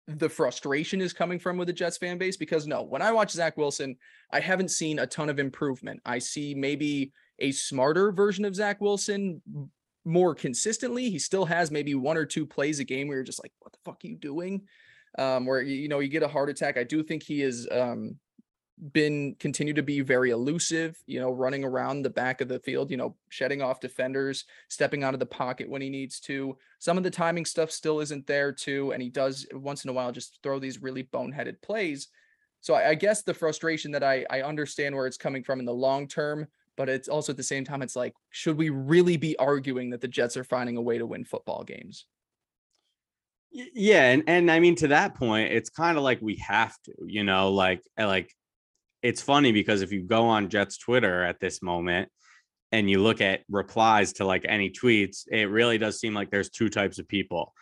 the 0.10 0.28
frustration 0.28 1.00
is 1.00 1.14
coming 1.14 1.40
from 1.40 1.56
with 1.56 1.68
the 1.68 1.74
Jets 1.74 1.98
fan 1.98 2.18
base 2.18 2.36
because 2.36 2.68
no, 2.68 2.84
when 2.84 3.02
I 3.02 3.14
watch 3.14 3.32
Zach 3.32 3.56
Wilson, 3.56 3.96
I 4.34 4.42
haven't 4.42 4.70
seen 4.70 5.00
a 5.00 5.08
ton 5.08 5.30
of 5.30 5.40
improvement. 5.40 6.02
I 6.06 6.20
see 6.20 6.54
maybe 6.54 7.14
a 7.40 7.54
smarter 7.54 8.12
version 8.12 8.44
of 8.44 8.54
Zach 8.54 8.82
Wilson 8.82 9.42
more 10.04 10.36
consistently. 10.36 11.10
He 11.10 11.20
still 11.20 11.46
has 11.46 11.72
maybe 11.72 11.96
one 11.96 12.18
or 12.18 12.26
two 12.26 12.46
plays 12.46 12.82
a 12.82 12.84
game 12.84 13.08
where 13.08 13.16
you're 13.16 13.24
just 13.24 13.42
like, 13.42 13.54
what 13.60 13.72
the 13.72 13.80
fuck 13.86 14.02
are 14.04 14.08
you 14.08 14.18
doing? 14.18 14.64
Um, 15.18 15.46
where 15.46 15.62
you 15.62 15.88
know 15.88 16.00
you 16.00 16.10
get 16.10 16.24
a 16.24 16.28
heart 16.28 16.50
attack. 16.50 16.78
I 16.78 16.84
do 16.84 17.02
think 17.02 17.24
he 17.24 17.42
is 17.42 17.66
um 17.72 18.18
been 18.92 19.36
continue 19.40 19.74
to 19.74 19.84
be 19.84 20.02
very 20.02 20.32
elusive, 20.32 21.02
you 21.06 21.20
know, 21.20 21.32
running 21.32 21.64
around 21.64 22.02
the 22.02 22.10
back 22.10 22.42
of 22.42 22.48
the 22.48 22.60
field, 22.60 22.90
you 22.92 22.98
know, 22.98 23.16
shedding 23.30 23.62
off 23.62 23.80
defenders, 23.80 24.46
stepping 24.68 25.04
out 25.04 25.14
of 25.14 25.20
the 25.20 25.26
pocket 25.26 25.70
when 25.70 25.82
he 25.82 25.90
needs 25.90 26.20
to. 26.22 26.58
Some 26.80 26.98
of 26.98 27.04
the 27.04 27.12
timing 27.12 27.46
stuff 27.46 27.72
still 27.72 28.00
isn't 28.00 28.28
there 28.28 28.52
too, 28.52 28.92
and 28.92 29.02
he 29.02 29.10
does 29.10 29.46
once 29.54 29.84
in 29.84 29.90
a 29.90 29.94
while 29.94 30.12
just 30.12 30.40
throw 30.42 30.60
these 30.60 30.82
really 30.82 31.04
boneheaded 31.04 31.62
plays. 31.62 32.10
So 32.62 32.74
I, 32.74 32.90
I 32.90 32.96
guess 32.96 33.22
the 33.22 33.34
frustration 33.34 33.92
that 33.92 34.04
I 34.04 34.26
I 34.30 34.42
understand 34.42 34.96
where 34.96 35.08
it's 35.08 35.18
coming 35.18 35.44
from 35.44 35.60
in 35.60 35.66
the 35.66 35.74
long 35.74 36.08
term, 36.08 36.48
but 36.76 36.90
it's 36.90 37.08
also 37.08 37.32
at 37.32 37.38
the 37.38 37.44
same 37.44 37.64
time 37.64 37.82
it's 37.82 37.96
like, 37.96 38.14
should 38.32 38.58
we 38.58 38.70
really 38.70 39.18
be 39.18 39.38
arguing 39.38 39.92
that 39.92 40.02
the 40.02 40.08
Jets 40.08 40.36
are 40.36 40.44
finding 40.44 40.78
a 40.78 40.82
way 40.82 40.98
to 40.98 41.06
win 41.06 41.26
football 41.26 41.64
games? 41.64 42.06
Yeah, 43.52 44.10
and 44.10 44.24
and 44.26 44.50
I 44.50 44.60
mean 44.60 44.76
to 44.78 44.88
that 44.88 45.14
point, 45.14 45.52
it's 45.54 45.70
kind 45.70 45.96
of 45.96 46.04
like 46.04 46.20
we 46.22 46.38
have 46.38 46.76
to, 46.86 46.94
you 47.06 47.24
know, 47.24 47.52
like 47.52 47.84
eh, 47.98 48.06
like 48.06 48.34
it's 49.04 49.22
funny 49.22 49.52
because 49.52 49.82
if 49.82 49.92
you 49.92 50.02
go 50.02 50.26
on 50.26 50.50
Jets 50.50 50.78
Twitter 50.78 51.24
at 51.24 51.40
this 51.40 51.62
moment 51.62 52.10
and 52.72 52.90
you 52.90 53.00
look 53.00 53.22
at 53.22 53.42
replies 53.50 54.14
to 54.14 54.26
like 54.26 54.46
any 54.48 54.70
tweets, 54.72 55.28
it 55.30 55.50
really 55.50 55.78
does 55.78 56.00
seem 56.00 56.14
like 56.14 56.32
there's 56.32 56.50
two 56.50 56.70
types 56.70 56.98
of 56.98 57.08
people. 57.08 57.54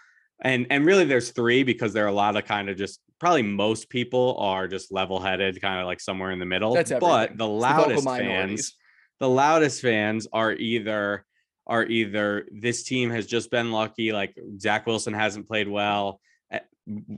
And 0.43 0.67
and 0.69 0.85
really 0.85 1.03
there's 1.05 1.31
three 1.31 1.63
because 1.63 1.93
there 1.93 2.05
are 2.05 2.09
a 2.09 2.13
lot 2.13 2.37
of 2.37 2.45
kind 2.45 2.69
of 2.69 2.77
just 2.77 2.99
probably 3.19 3.43
most 3.43 3.89
people 3.89 4.37
are 4.39 4.67
just 4.67 4.91
level-headed, 4.91 5.61
kind 5.61 5.79
of 5.79 5.85
like 5.85 5.99
somewhere 5.99 6.31
in 6.31 6.39
the 6.39 6.45
middle. 6.45 6.73
That's 6.73 6.91
but 6.91 7.37
the 7.37 7.47
loudest 7.47 8.03
the 8.03 8.09
fans, 8.09 8.75
the 9.19 9.29
loudest 9.29 9.81
fans 9.81 10.27
are 10.31 10.53
either 10.53 11.25
are 11.67 11.85
either 11.85 12.47
this 12.51 12.83
team 12.83 13.11
has 13.11 13.27
just 13.27 13.51
been 13.51 13.71
lucky, 13.71 14.11
like 14.11 14.35
Zach 14.59 14.87
Wilson 14.87 15.13
hasn't 15.13 15.47
played 15.47 15.67
well, 15.67 16.19
eh, 16.51 16.59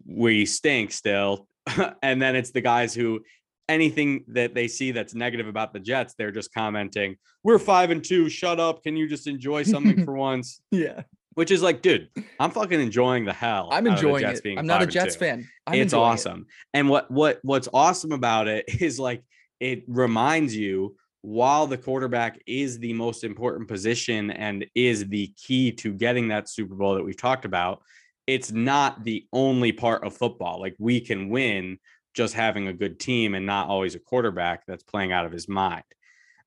we 0.05 0.45
stink 0.45 0.91
still. 0.91 1.47
and 2.01 2.21
then 2.21 2.35
it's 2.35 2.51
the 2.51 2.61
guys 2.61 2.93
who 2.93 3.21
anything 3.69 4.23
that 4.27 4.53
they 4.53 4.67
see 4.67 4.91
that's 4.91 5.13
negative 5.15 5.47
about 5.47 5.73
the 5.73 5.79
Jets, 5.79 6.15
they're 6.17 6.31
just 6.31 6.53
commenting, 6.53 7.17
"We're 7.43 7.59
five 7.59 7.91
and 7.91 8.03
two. 8.03 8.29
Shut 8.29 8.59
up. 8.59 8.83
Can 8.83 8.95
you 8.95 9.07
just 9.07 9.27
enjoy 9.27 9.63
something 9.63 10.03
for 10.05 10.15
once?" 10.15 10.61
Yeah. 10.71 11.03
Which 11.35 11.49
is 11.49 11.63
like, 11.63 11.81
dude, 11.81 12.09
I'm 12.39 12.51
fucking 12.51 12.79
enjoying 12.79 13.25
the 13.25 13.33
hell. 13.33 13.69
I'm 13.71 13.87
enjoying 13.87 14.23
it. 14.23 14.39
I'm 14.55 14.67
not 14.67 14.83
a 14.83 14.85
Jets 14.85 15.15
fan. 15.15 15.49
I'm 15.65 15.79
it's 15.79 15.93
awesome. 15.93 16.41
It. 16.41 16.77
And 16.77 16.89
what 16.89 17.09
what 17.09 17.39
what's 17.41 17.67
awesome 17.73 18.11
about 18.11 18.47
it 18.47 18.65
is 18.81 18.99
like 18.99 19.23
it 19.59 19.83
reminds 19.87 20.55
you 20.55 20.95
while 21.23 21.67
the 21.67 21.77
quarterback 21.77 22.39
is 22.45 22.79
the 22.79 22.93
most 22.93 23.23
important 23.23 23.67
position 23.67 24.29
and 24.29 24.65
is 24.75 25.07
the 25.07 25.33
key 25.37 25.71
to 25.71 25.93
getting 25.93 26.27
that 26.27 26.49
Super 26.49 26.75
Bowl 26.75 26.95
that 26.95 27.03
we've 27.03 27.17
talked 27.17 27.45
about, 27.45 27.81
it's 28.27 28.51
not 28.51 29.03
the 29.05 29.25
only 29.31 29.71
part 29.71 30.03
of 30.03 30.15
football. 30.15 30.59
Like 30.59 30.75
we 30.79 30.99
can 30.99 31.29
win 31.29 31.79
just 32.13 32.33
having 32.33 32.67
a 32.67 32.73
good 32.73 32.99
team 32.99 33.35
and 33.35 33.45
not 33.45 33.67
always 33.67 33.95
a 33.95 33.99
quarterback 33.99 34.65
that's 34.65 34.83
playing 34.83 35.11
out 35.11 35.25
of 35.25 35.31
his 35.31 35.47
mind. 35.47 35.83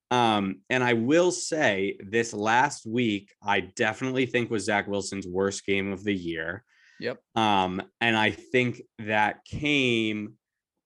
Um, 0.09 0.61
and 0.69 0.83
I 0.83 0.93
will 0.93 1.31
say 1.31 1.97
this 1.99 2.33
last 2.33 2.85
week, 2.85 3.33
I 3.43 3.59
definitely 3.59 4.25
think 4.25 4.49
was 4.49 4.63
Zach 4.63 4.87
Wilson's 4.87 5.27
worst 5.27 5.65
game 5.65 5.91
of 5.91 6.03
the 6.03 6.13
year. 6.13 6.63
Yep. 6.99 7.19
Um, 7.35 7.81
and 7.99 8.15
I 8.15 8.31
think 8.31 8.81
that 8.99 9.43
came 9.45 10.35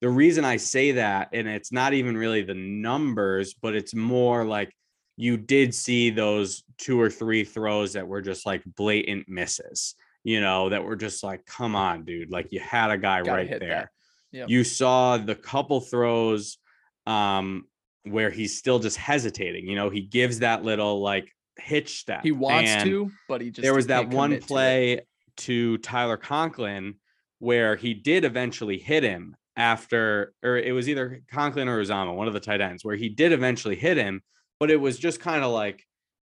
the 0.01 0.09
reason 0.09 0.43
I 0.43 0.57
say 0.57 0.93
that, 0.93 1.29
and 1.31 1.47
it's 1.47 1.71
not 1.71 1.93
even 1.93 2.17
really 2.17 2.41
the 2.41 2.55
numbers, 2.55 3.53
but 3.53 3.75
it's 3.75 3.93
more 3.93 4.43
like 4.43 4.75
you 5.15 5.37
did 5.37 5.75
see 5.75 6.09
those 6.09 6.63
two 6.79 6.99
or 6.99 7.09
three 7.09 7.43
throws 7.43 7.93
that 7.93 8.07
were 8.07 8.21
just 8.21 8.45
like 8.45 8.63
blatant 8.65 9.29
misses, 9.29 9.93
you 10.23 10.41
know, 10.41 10.69
that 10.69 10.83
were 10.83 10.95
just 10.95 11.23
like, 11.23 11.45
come 11.45 11.75
on, 11.75 12.03
dude. 12.03 12.31
Like 12.31 12.51
you 12.51 12.59
had 12.59 12.89
a 12.89 12.97
guy 12.97 13.21
Gotta 13.21 13.31
right 13.31 13.49
there. 13.49 13.59
That. 13.59 13.89
Yep. 14.31 14.49
You 14.49 14.63
saw 14.63 15.17
the 15.17 15.35
couple 15.35 15.81
throws 15.81 16.57
um, 17.05 17.65
where 18.03 18.29
he's 18.29 18.57
still 18.57 18.79
just 18.79 18.97
hesitating. 18.97 19.67
You 19.67 19.75
know, 19.75 19.89
he 19.89 20.01
gives 20.01 20.39
that 20.39 20.63
little 20.63 21.01
like 21.01 21.31
hitch 21.57 21.99
step. 21.99 22.23
He 22.23 22.31
wants 22.31 22.83
to, 22.83 23.11
but 23.27 23.41
he 23.41 23.51
just 23.51 23.61
there 23.61 23.73
was 23.73 23.87
that 23.87 24.09
one 24.09 24.39
play 24.39 25.01
to, 25.37 25.75
to 25.75 25.77
Tyler 25.79 26.17
Conklin 26.17 26.95
where 27.39 27.75
he 27.75 27.93
did 27.93 28.23
eventually 28.23 28.77
hit 28.77 29.03
him 29.03 29.35
after, 29.57 30.33
or 30.43 30.57
it 30.57 30.73
was 30.73 30.87
either 30.87 31.21
Conklin 31.31 31.67
or 31.67 31.81
Uzomah, 31.81 32.15
one 32.15 32.27
of 32.27 32.33
the 32.33 32.39
tight 32.39 32.61
ends, 32.61 32.85
where 32.85 32.95
he 32.95 33.09
did 33.09 33.31
eventually 33.31 33.75
hit 33.75 33.97
him, 33.97 34.21
but 34.59 34.69
it 34.69 34.77
was 34.77 34.97
just 34.97 35.19
kind 35.19 35.43
of 35.43 35.51
like 35.51 35.83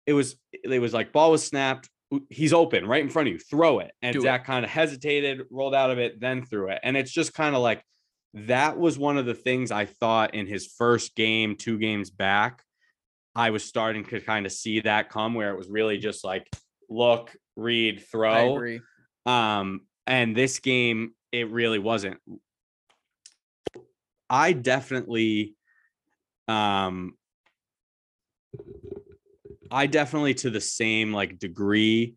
it 0.07 0.15
was 0.15 0.37
it 0.53 0.81
was 0.81 0.93
like 0.93 1.13
ball 1.13 1.31
was 1.31 1.45
snapped, 1.45 1.89
he's 2.29 2.53
open 2.53 2.87
right 2.87 3.03
in 3.03 3.09
front 3.09 3.29
of 3.29 3.33
you, 3.35 3.39
throw 3.39 3.79
it. 3.79 3.93
And 4.03 4.15
Do 4.15 4.23
Zach 4.23 4.45
kind 4.45 4.65
of 4.65 4.71
hesitated, 4.71 5.43
rolled 5.51 5.75
out 5.75 5.91
of 5.91 5.99
it, 5.99 6.21
then 6.21 6.45
threw 6.45 6.69
it. 6.71 6.81
And 6.83 6.97
it's 6.97 7.13
just 7.13 7.33
kind 7.35 7.55
of 7.55 7.63
like 7.63 7.83
that 8.35 8.78
was 8.78 8.99
one 8.99 9.18
of 9.18 9.26
the 9.26 9.35
things 9.35 9.70
I 9.70 9.85
thought 9.85 10.35
in 10.35 10.47
his 10.47 10.66
first 10.66 11.14
game, 11.14 11.57
two 11.57 11.78
games 11.78 12.11
back. 12.11 12.62
I 13.35 13.51
was 13.51 13.64
starting 13.64 14.05
to 14.07 14.20
kind 14.20 14.47
of 14.47 14.53
see 14.53 14.80
that 14.80 15.09
come 15.09 15.35
where 15.35 15.51
it 15.51 15.59
was 15.59 15.68
really 15.68 15.99
just 15.99 16.24
like 16.24 16.49
look, 16.89 17.35
read, 17.57 18.05
throw. 18.11 18.78
Um, 19.26 19.83
and 20.07 20.37
this 20.37 20.59
game, 20.59 21.14
it 21.30 21.51
really 21.51 21.78
wasn't. 21.78 22.18
I 24.28 24.53
definitely 24.53 25.55
um 26.49 27.14
I 29.70 29.87
definitely 29.87 30.35
to 30.35 30.51
the 30.51 30.61
same 30.61 31.12
like 31.12 31.39
degree 31.39 32.16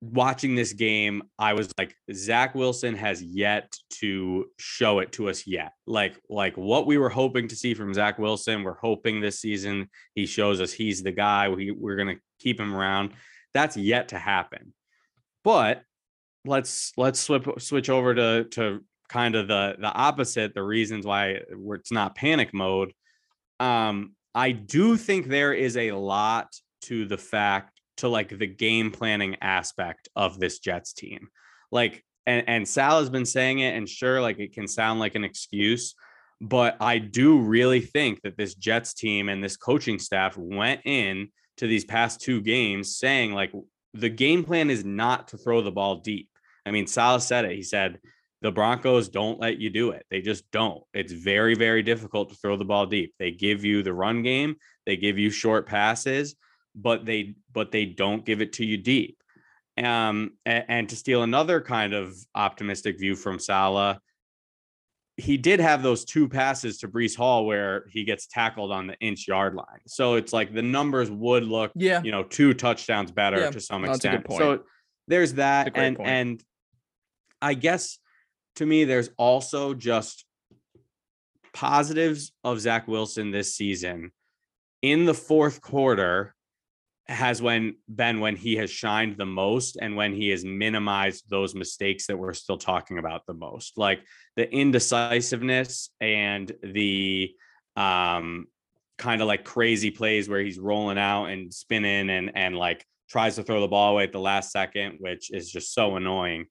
watching 0.00 0.54
this 0.54 0.72
game, 0.72 1.22
I 1.38 1.52
was 1.52 1.70
like, 1.76 1.94
Zach 2.12 2.54
Wilson 2.54 2.94
has 2.96 3.22
yet 3.22 3.74
to 4.00 4.46
show 4.58 5.00
it 5.00 5.12
to 5.12 5.28
us 5.28 5.46
yet. 5.46 5.72
Like, 5.86 6.20
like 6.28 6.56
what 6.56 6.86
we 6.86 6.98
were 6.98 7.10
hoping 7.10 7.48
to 7.48 7.56
see 7.56 7.74
from 7.74 7.92
Zach 7.92 8.18
Wilson, 8.18 8.62
we're 8.62 8.74
hoping 8.74 9.20
this 9.20 9.40
season 9.40 9.88
he 10.14 10.26
shows 10.26 10.60
us 10.60 10.72
he's 10.72 11.02
the 11.02 11.12
guy. 11.12 11.48
We, 11.48 11.70
we're 11.70 11.96
gonna 11.96 12.16
keep 12.38 12.58
him 12.58 12.74
around. 12.74 13.12
That's 13.52 13.76
yet 13.76 14.08
to 14.08 14.18
happen. 14.18 14.72
But 15.44 15.82
let's 16.44 16.92
let's 16.96 17.20
swip, 17.20 17.60
switch 17.60 17.90
over 17.90 18.14
to 18.14 18.44
to 18.52 18.80
kind 19.08 19.34
of 19.34 19.48
the 19.48 19.76
the 19.78 19.92
opposite. 19.92 20.54
The 20.54 20.62
reasons 20.62 21.06
why 21.06 21.40
it's 21.50 21.92
not 21.92 22.14
panic 22.14 22.54
mode. 22.54 22.92
Um, 23.58 24.14
I 24.34 24.52
do 24.52 24.96
think 24.96 25.26
there 25.26 25.52
is 25.52 25.76
a 25.76 25.92
lot 25.92 26.48
to 26.82 27.04
the 27.04 27.18
fact 27.18 27.79
to 28.00 28.08
like 28.08 28.36
the 28.38 28.46
game 28.46 28.90
planning 28.90 29.36
aspect 29.40 30.08
of 30.14 30.38
this 30.38 30.58
Jets 30.58 30.92
team. 30.92 31.28
Like, 31.72 32.04
and, 32.26 32.48
and 32.48 32.68
Sal 32.68 32.98
has 33.00 33.10
been 33.10 33.24
saying 33.24 33.60
it, 33.60 33.74
and 33.76 33.88
sure, 33.88 34.20
like 34.20 34.38
it 34.38 34.52
can 34.52 34.68
sound 34.68 35.00
like 35.00 35.14
an 35.14 35.24
excuse, 35.24 35.94
but 36.40 36.76
I 36.80 36.98
do 36.98 37.38
really 37.38 37.80
think 37.80 38.22
that 38.22 38.36
this 38.36 38.54
Jets 38.54 38.94
team 38.94 39.28
and 39.28 39.42
this 39.42 39.56
coaching 39.56 39.98
staff 39.98 40.36
went 40.36 40.82
in 40.84 41.28
to 41.58 41.66
these 41.66 41.84
past 41.84 42.20
two 42.20 42.40
games 42.40 42.96
saying, 42.96 43.32
like, 43.32 43.52
the 43.94 44.08
game 44.08 44.44
plan 44.44 44.70
is 44.70 44.84
not 44.84 45.28
to 45.28 45.36
throw 45.36 45.62
the 45.62 45.72
ball 45.72 45.96
deep. 45.96 46.28
I 46.64 46.70
mean, 46.70 46.86
Sal 46.86 47.20
said 47.20 47.44
it. 47.44 47.56
He 47.56 47.62
said, 47.62 47.98
the 48.42 48.52
Broncos 48.52 49.08
don't 49.08 49.40
let 49.40 49.58
you 49.58 49.68
do 49.68 49.90
it. 49.90 50.06
They 50.10 50.22
just 50.22 50.50
don't. 50.50 50.82
It's 50.94 51.12
very, 51.12 51.54
very 51.54 51.82
difficult 51.82 52.30
to 52.30 52.36
throw 52.36 52.56
the 52.56 52.64
ball 52.64 52.86
deep. 52.86 53.14
They 53.18 53.32
give 53.32 53.64
you 53.64 53.82
the 53.82 53.92
run 53.92 54.22
game, 54.22 54.56
they 54.86 54.96
give 54.96 55.18
you 55.18 55.30
short 55.30 55.66
passes, 55.66 56.36
but 56.74 57.04
they 57.04 57.34
but 57.52 57.72
they 57.72 57.84
don't 57.84 58.24
give 58.24 58.40
it 58.40 58.54
to 58.54 58.64
you 58.64 58.76
deep. 58.76 59.18
Um, 59.78 60.32
and, 60.44 60.64
and 60.68 60.88
to 60.90 60.96
steal 60.96 61.22
another 61.22 61.60
kind 61.60 61.94
of 61.94 62.14
optimistic 62.34 62.98
view 62.98 63.16
from 63.16 63.38
Saleh, 63.38 63.98
he 65.16 65.36
did 65.36 65.60
have 65.60 65.82
those 65.82 66.04
two 66.04 66.28
passes 66.28 66.78
to 66.78 66.88
Breece 66.88 67.16
Hall 67.16 67.46
where 67.46 67.84
he 67.90 68.04
gets 68.04 68.26
tackled 68.26 68.72
on 68.72 68.86
the 68.86 68.98
inch 69.00 69.26
yard 69.26 69.54
line. 69.54 69.80
So 69.86 70.14
it's 70.14 70.32
like 70.32 70.54
the 70.54 70.62
numbers 70.62 71.10
would 71.10 71.44
look, 71.44 71.72
Yeah. 71.74 72.02
you 72.02 72.10
know, 72.10 72.22
two 72.22 72.52
touchdowns 72.54 73.10
better 73.10 73.40
Yeah, 73.40 73.50
to 73.50 73.60
some 73.60 73.82
that's 73.82 74.04
a 74.04 74.08
good 74.08 74.20
extent. 74.20 74.38
So 74.38 74.64
there's 75.08 75.34
that, 75.34 75.76
and 75.76 75.96
point. 75.96 76.08
and 76.08 76.44
I 77.42 77.54
guess 77.54 77.98
to 78.56 78.66
me, 78.66 78.84
there's 78.84 79.10
also 79.16 79.74
just 79.74 80.24
positives 81.52 82.32
of 82.44 82.60
Zach 82.60 82.86
Wilson 82.88 83.30
this 83.30 83.54
season. 83.56 84.12
In 84.82 85.04
the 85.04 85.14
fourth 85.14 85.60
quarter, 85.60 86.34
has 87.10 87.42
when 87.42 87.74
been 87.92 88.20
when 88.20 88.36
he 88.36 88.54
has 88.54 88.70
shined 88.70 89.16
the 89.16 89.26
most 89.26 89.76
and 89.82 89.96
when 89.96 90.14
he 90.14 90.28
has 90.28 90.44
minimized 90.44 91.28
those 91.28 91.56
mistakes 91.56 92.06
that 92.06 92.16
we're 92.16 92.32
still 92.32 92.56
talking 92.56 92.98
about 92.98 93.26
the 93.26 93.34
most. 93.34 93.76
Like 93.76 94.00
the 94.36 94.48
indecisiveness 94.50 95.90
and 96.00 96.50
the 96.62 97.34
um 97.76 98.46
kind 98.96 99.20
of 99.20 99.26
like 99.26 99.44
crazy 99.44 99.90
plays 99.90 100.28
where 100.28 100.40
he's 100.40 100.58
rolling 100.58 100.98
out 100.98 101.26
and 101.26 101.52
spinning 101.52 102.10
and 102.10 102.30
and 102.36 102.56
like 102.56 102.86
tries 103.10 103.34
to 103.36 103.42
throw 103.42 103.60
the 103.60 103.68
ball 103.68 103.92
away 103.92 104.04
at 104.04 104.12
the 104.12 104.20
last 104.20 104.52
second 104.52 104.96
which 105.00 105.32
is 105.32 105.50
just 105.50 105.74
so 105.74 105.96
annoying. 105.96 106.46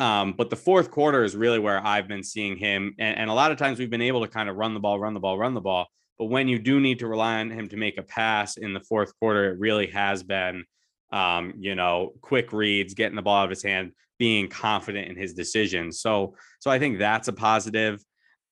Um 0.00 0.32
but 0.38 0.48
the 0.48 0.56
fourth 0.56 0.90
quarter 0.90 1.22
is 1.22 1.36
really 1.36 1.58
where 1.58 1.84
i've 1.84 2.08
been 2.08 2.22
seeing 2.22 2.56
him 2.56 2.94
and, 2.98 3.18
and 3.18 3.30
a 3.30 3.34
lot 3.34 3.50
of 3.50 3.58
times 3.58 3.78
we've 3.78 3.90
been 3.90 4.00
able 4.00 4.22
to 4.22 4.28
kind 4.28 4.48
of 4.48 4.56
run 4.56 4.72
the 4.72 4.80
ball 4.80 4.98
run 4.98 5.12
the 5.12 5.20
ball 5.20 5.36
run 5.36 5.54
the 5.54 5.60
ball 5.60 5.88
but 6.18 6.26
when 6.26 6.48
you 6.48 6.58
do 6.58 6.80
need 6.80 6.98
to 6.98 7.06
rely 7.06 7.40
on 7.40 7.50
him 7.50 7.68
to 7.68 7.76
make 7.76 7.98
a 7.98 8.02
pass 8.02 8.56
in 8.56 8.72
the 8.72 8.80
fourth 8.80 9.12
quarter, 9.18 9.52
it 9.52 9.58
really 9.58 9.86
has 9.88 10.22
been, 10.22 10.64
um, 11.12 11.54
you 11.58 11.74
know, 11.74 12.12
quick 12.20 12.52
reads, 12.52 12.94
getting 12.94 13.16
the 13.16 13.22
ball 13.22 13.42
out 13.42 13.44
of 13.44 13.50
his 13.50 13.62
hand, 13.62 13.92
being 14.18 14.48
confident 14.48 15.08
in 15.08 15.16
his 15.16 15.34
decisions. 15.34 16.00
So, 16.00 16.34
so 16.58 16.70
I 16.70 16.78
think 16.78 16.98
that's 16.98 17.28
a 17.28 17.32
positive. 17.32 18.02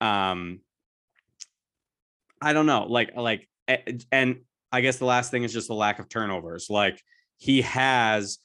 Um, 0.00 0.60
I 2.40 2.52
don't 2.52 2.66
know, 2.66 2.84
like, 2.84 3.16
like, 3.16 3.48
and 4.12 4.40
I 4.70 4.80
guess 4.80 4.98
the 4.98 5.06
last 5.06 5.30
thing 5.30 5.42
is 5.42 5.52
just 5.52 5.68
the 5.68 5.74
lack 5.74 5.98
of 5.98 6.08
turnovers. 6.08 6.68
Like 6.70 7.02
he 7.38 7.62
has 7.62 8.38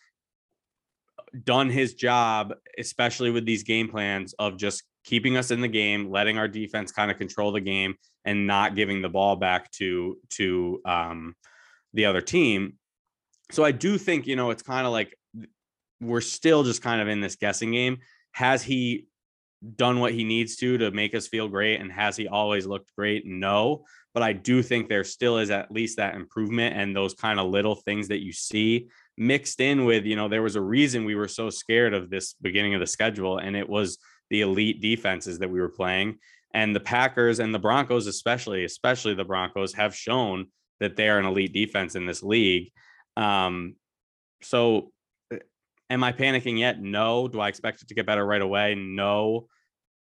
done 1.43 1.69
his 1.69 1.93
job, 1.93 2.53
especially 2.77 3.31
with 3.31 3.45
these 3.45 3.63
game 3.63 3.89
plans 3.89 4.33
of 4.39 4.57
just 4.57 4.83
keeping 5.03 5.37
us 5.37 5.51
in 5.51 5.61
the 5.61 5.67
game, 5.67 6.09
letting 6.09 6.37
our 6.37 6.47
defense 6.47 6.91
kind 6.91 7.11
of 7.11 7.17
control 7.17 7.51
the 7.51 7.61
game 7.61 7.95
and 8.25 8.47
not 8.47 8.75
giving 8.75 9.01
the 9.01 9.09
ball 9.09 9.35
back 9.35 9.71
to 9.71 10.17
to 10.29 10.81
um, 10.85 11.35
the 11.93 12.05
other 12.05 12.21
team. 12.21 12.73
So 13.51 13.63
I 13.63 13.71
do 13.71 13.97
think 13.97 14.27
you 14.27 14.35
know 14.35 14.51
it's 14.51 14.63
kind 14.63 14.85
of 14.85 14.93
like 14.93 15.17
we're 15.99 16.21
still 16.21 16.63
just 16.63 16.81
kind 16.81 17.01
of 17.01 17.07
in 17.07 17.21
this 17.21 17.35
guessing 17.35 17.71
game. 17.71 17.99
Has 18.31 18.63
he 18.63 19.07
done 19.75 19.99
what 19.99 20.13
he 20.13 20.23
needs 20.23 20.55
to 20.57 20.77
to 20.77 20.91
make 20.91 21.13
us 21.13 21.27
feel 21.27 21.47
great, 21.47 21.79
and 21.79 21.91
has 21.91 22.15
he 22.15 22.27
always 22.27 22.65
looked 22.65 22.93
great? 22.95 23.25
No, 23.25 23.83
but 24.13 24.23
I 24.23 24.33
do 24.33 24.61
think 24.61 24.87
there 24.87 25.03
still 25.03 25.37
is 25.37 25.49
at 25.49 25.71
least 25.71 25.97
that 25.97 26.15
improvement 26.15 26.75
and 26.77 26.95
those 26.95 27.13
kind 27.13 27.39
of 27.39 27.49
little 27.49 27.75
things 27.75 28.07
that 28.09 28.23
you 28.23 28.33
see 28.33 28.87
mixed 29.17 29.59
in 29.59 29.85
with 29.85 30.05
you 30.05 30.15
know 30.15 30.29
there 30.29 30.41
was 30.41 30.55
a 30.55 30.61
reason 30.61 31.05
we 31.05 31.15
were 31.15 31.27
so 31.27 31.49
scared 31.49 31.93
of 31.93 32.09
this 32.09 32.33
beginning 32.41 32.73
of 32.73 32.79
the 32.79 32.87
schedule, 32.87 33.39
and 33.39 33.55
it 33.55 33.67
was 33.67 33.97
the 34.31 34.41
elite 34.41 34.81
defenses 34.81 35.37
that 35.39 35.51
we 35.51 35.61
were 35.61 35.69
playing 35.69 36.17
and 36.53 36.75
the 36.75 36.79
Packers 36.79 37.39
and 37.39 37.53
the 37.53 37.59
Broncos, 37.59 38.07
especially, 38.07 38.65
especially 38.65 39.13
the 39.13 39.23
Broncos, 39.23 39.73
have 39.73 39.95
shown 39.95 40.47
that 40.79 40.95
they 40.95 41.09
are 41.09 41.19
an 41.19 41.25
elite 41.25 41.53
defense 41.53 41.95
in 41.95 42.05
this 42.05 42.23
league. 42.23 42.71
Um, 43.15 43.75
so, 44.41 44.91
uh, 45.33 45.37
am 45.89 46.03
I 46.03 46.11
panicking 46.11 46.59
yet? 46.59 46.81
No. 46.81 47.27
Do 47.27 47.39
I 47.39 47.47
expect 47.47 47.81
it 47.81 47.87
to 47.89 47.93
get 47.93 48.05
better 48.05 48.25
right 48.25 48.41
away? 48.41 48.75
No. 48.75 49.47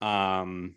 Um, 0.01 0.77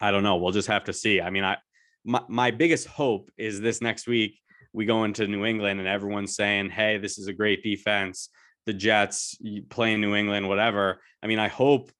I 0.00 0.10
don't 0.10 0.22
know. 0.22 0.36
We'll 0.36 0.52
just 0.52 0.68
have 0.68 0.84
to 0.84 0.92
see. 0.92 1.20
I 1.20 1.30
mean, 1.30 1.44
I 1.44 1.58
my, 2.04 2.22
my 2.28 2.50
biggest 2.50 2.86
hope 2.86 3.30
is 3.36 3.60
this 3.60 3.80
next 3.80 4.08
week 4.08 4.38
we 4.72 4.86
go 4.86 5.04
into 5.04 5.26
New 5.26 5.44
England 5.44 5.80
and 5.80 5.88
everyone's 5.88 6.34
saying, 6.34 6.70
"Hey, 6.70 6.98
this 6.98 7.18
is 7.18 7.28
a 7.28 7.32
great 7.32 7.62
defense." 7.62 8.28
The 8.64 8.72
Jets 8.72 9.36
playing 9.70 10.00
New 10.00 10.14
England, 10.14 10.48
whatever. 10.48 11.02
I 11.22 11.26
mean, 11.26 11.40
I 11.40 11.48
hope 11.48 11.90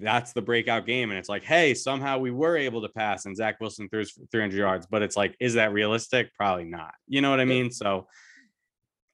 that's 0.00 0.32
the 0.32 0.42
breakout 0.42 0.86
game. 0.86 1.10
And 1.10 1.18
it's 1.18 1.28
like, 1.28 1.44
hey, 1.44 1.74
somehow 1.74 2.18
we 2.18 2.30
were 2.30 2.56
able 2.56 2.82
to 2.82 2.88
pass 2.88 3.26
and 3.26 3.36
Zach 3.36 3.60
Wilson 3.60 3.88
throws 3.88 4.18
300 4.30 4.56
yards. 4.56 4.86
But 4.86 5.02
it's 5.02 5.16
like, 5.16 5.36
is 5.40 5.54
that 5.54 5.72
realistic? 5.72 6.34
Probably 6.34 6.64
not. 6.64 6.94
You 7.06 7.20
know 7.20 7.30
what 7.30 7.40
I 7.40 7.44
mean? 7.44 7.70
So 7.70 8.06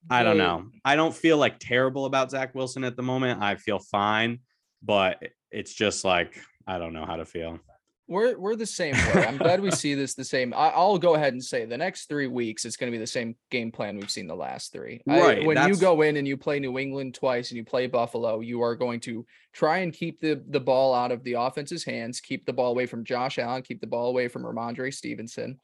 I 0.09 0.23
don't 0.23 0.37
know. 0.37 0.67
I 0.83 0.95
don't 0.95 1.15
feel 1.15 1.37
like 1.37 1.57
terrible 1.59 2.05
about 2.05 2.31
Zach 2.31 2.53
Wilson 2.53 2.83
at 2.83 2.95
the 2.95 3.03
moment. 3.03 3.41
I 3.41 3.55
feel 3.55 3.79
fine, 3.79 4.39
but 4.83 5.21
it's 5.51 5.73
just 5.73 6.05
like, 6.05 6.39
I 6.67 6.77
don't 6.77 6.93
know 6.93 7.05
how 7.05 7.15
to 7.15 7.25
feel. 7.25 7.59
We're 8.07 8.37
we're 8.37 8.55
the 8.55 8.65
same 8.67 8.93
way. 8.93 9.25
I'm 9.27 9.37
glad 9.37 9.61
we 9.61 9.71
see 9.71 9.95
this 9.95 10.13
the 10.13 10.23
same. 10.23 10.53
I, 10.53 10.69
I'll 10.69 10.99
go 10.99 11.15
ahead 11.15 11.33
and 11.33 11.43
say 11.43 11.65
the 11.65 11.77
next 11.77 12.07
three 12.07 12.27
weeks 12.27 12.63
it's 12.63 12.77
going 12.77 12.91
to 12.91 12.95
be 12.95 12.99
the 13.01 13.07
same 13.07 13.35
game 13.49 13.71
plan 13.71 13.97
we've 13.97 14.11
seen 14.11 14.27
the 14.27 14.35
last 14.35 14.71
three. 14.71 15.01
I- 15.07 15.19
Right, 15.21 15.45
when 15.45 15.57
you 15.67 15.75
go 15.75 16.01
in 16.03 16.17
and 16.17 16.27
you 16.27 16.37
play 16.37 16.59
New 16.59 16.77
England 16.77 17.15
twice 17.15 17.49
and 17.49 17.57
you 17.57 17.65
play 17.65 17.87
Buffalo, 17.87 18.41
you 18.41 18.61
are 18.61 18.75
going 18.75 18.99
to 19.01 19.25
try 19.53 19.79
and 19.79 19.91
keep 19.91 20.19
the 20.21 20.43
the 20.49 20.59
ball 20.59 20.93
out 20.93 21.11
of 21.11 21.23
the 21.23 21.33
offense's 21.33 21.83
hands, 21.83 22.21
keep 22.21 22.45
the 22.45 22.53
ball 22.53 22.71
away 22.71 22.85
from 22.85 23.03
Josh 23.03 23.39
Allen, 23.39 23.63
keep 23.63 23.81
the 23.81 23.87
ball 23.87 24.09
away 24.09 24.27
from 24.27 24.43
Rhamondre 24.43 24.93
Stevenson. 24.93 25.59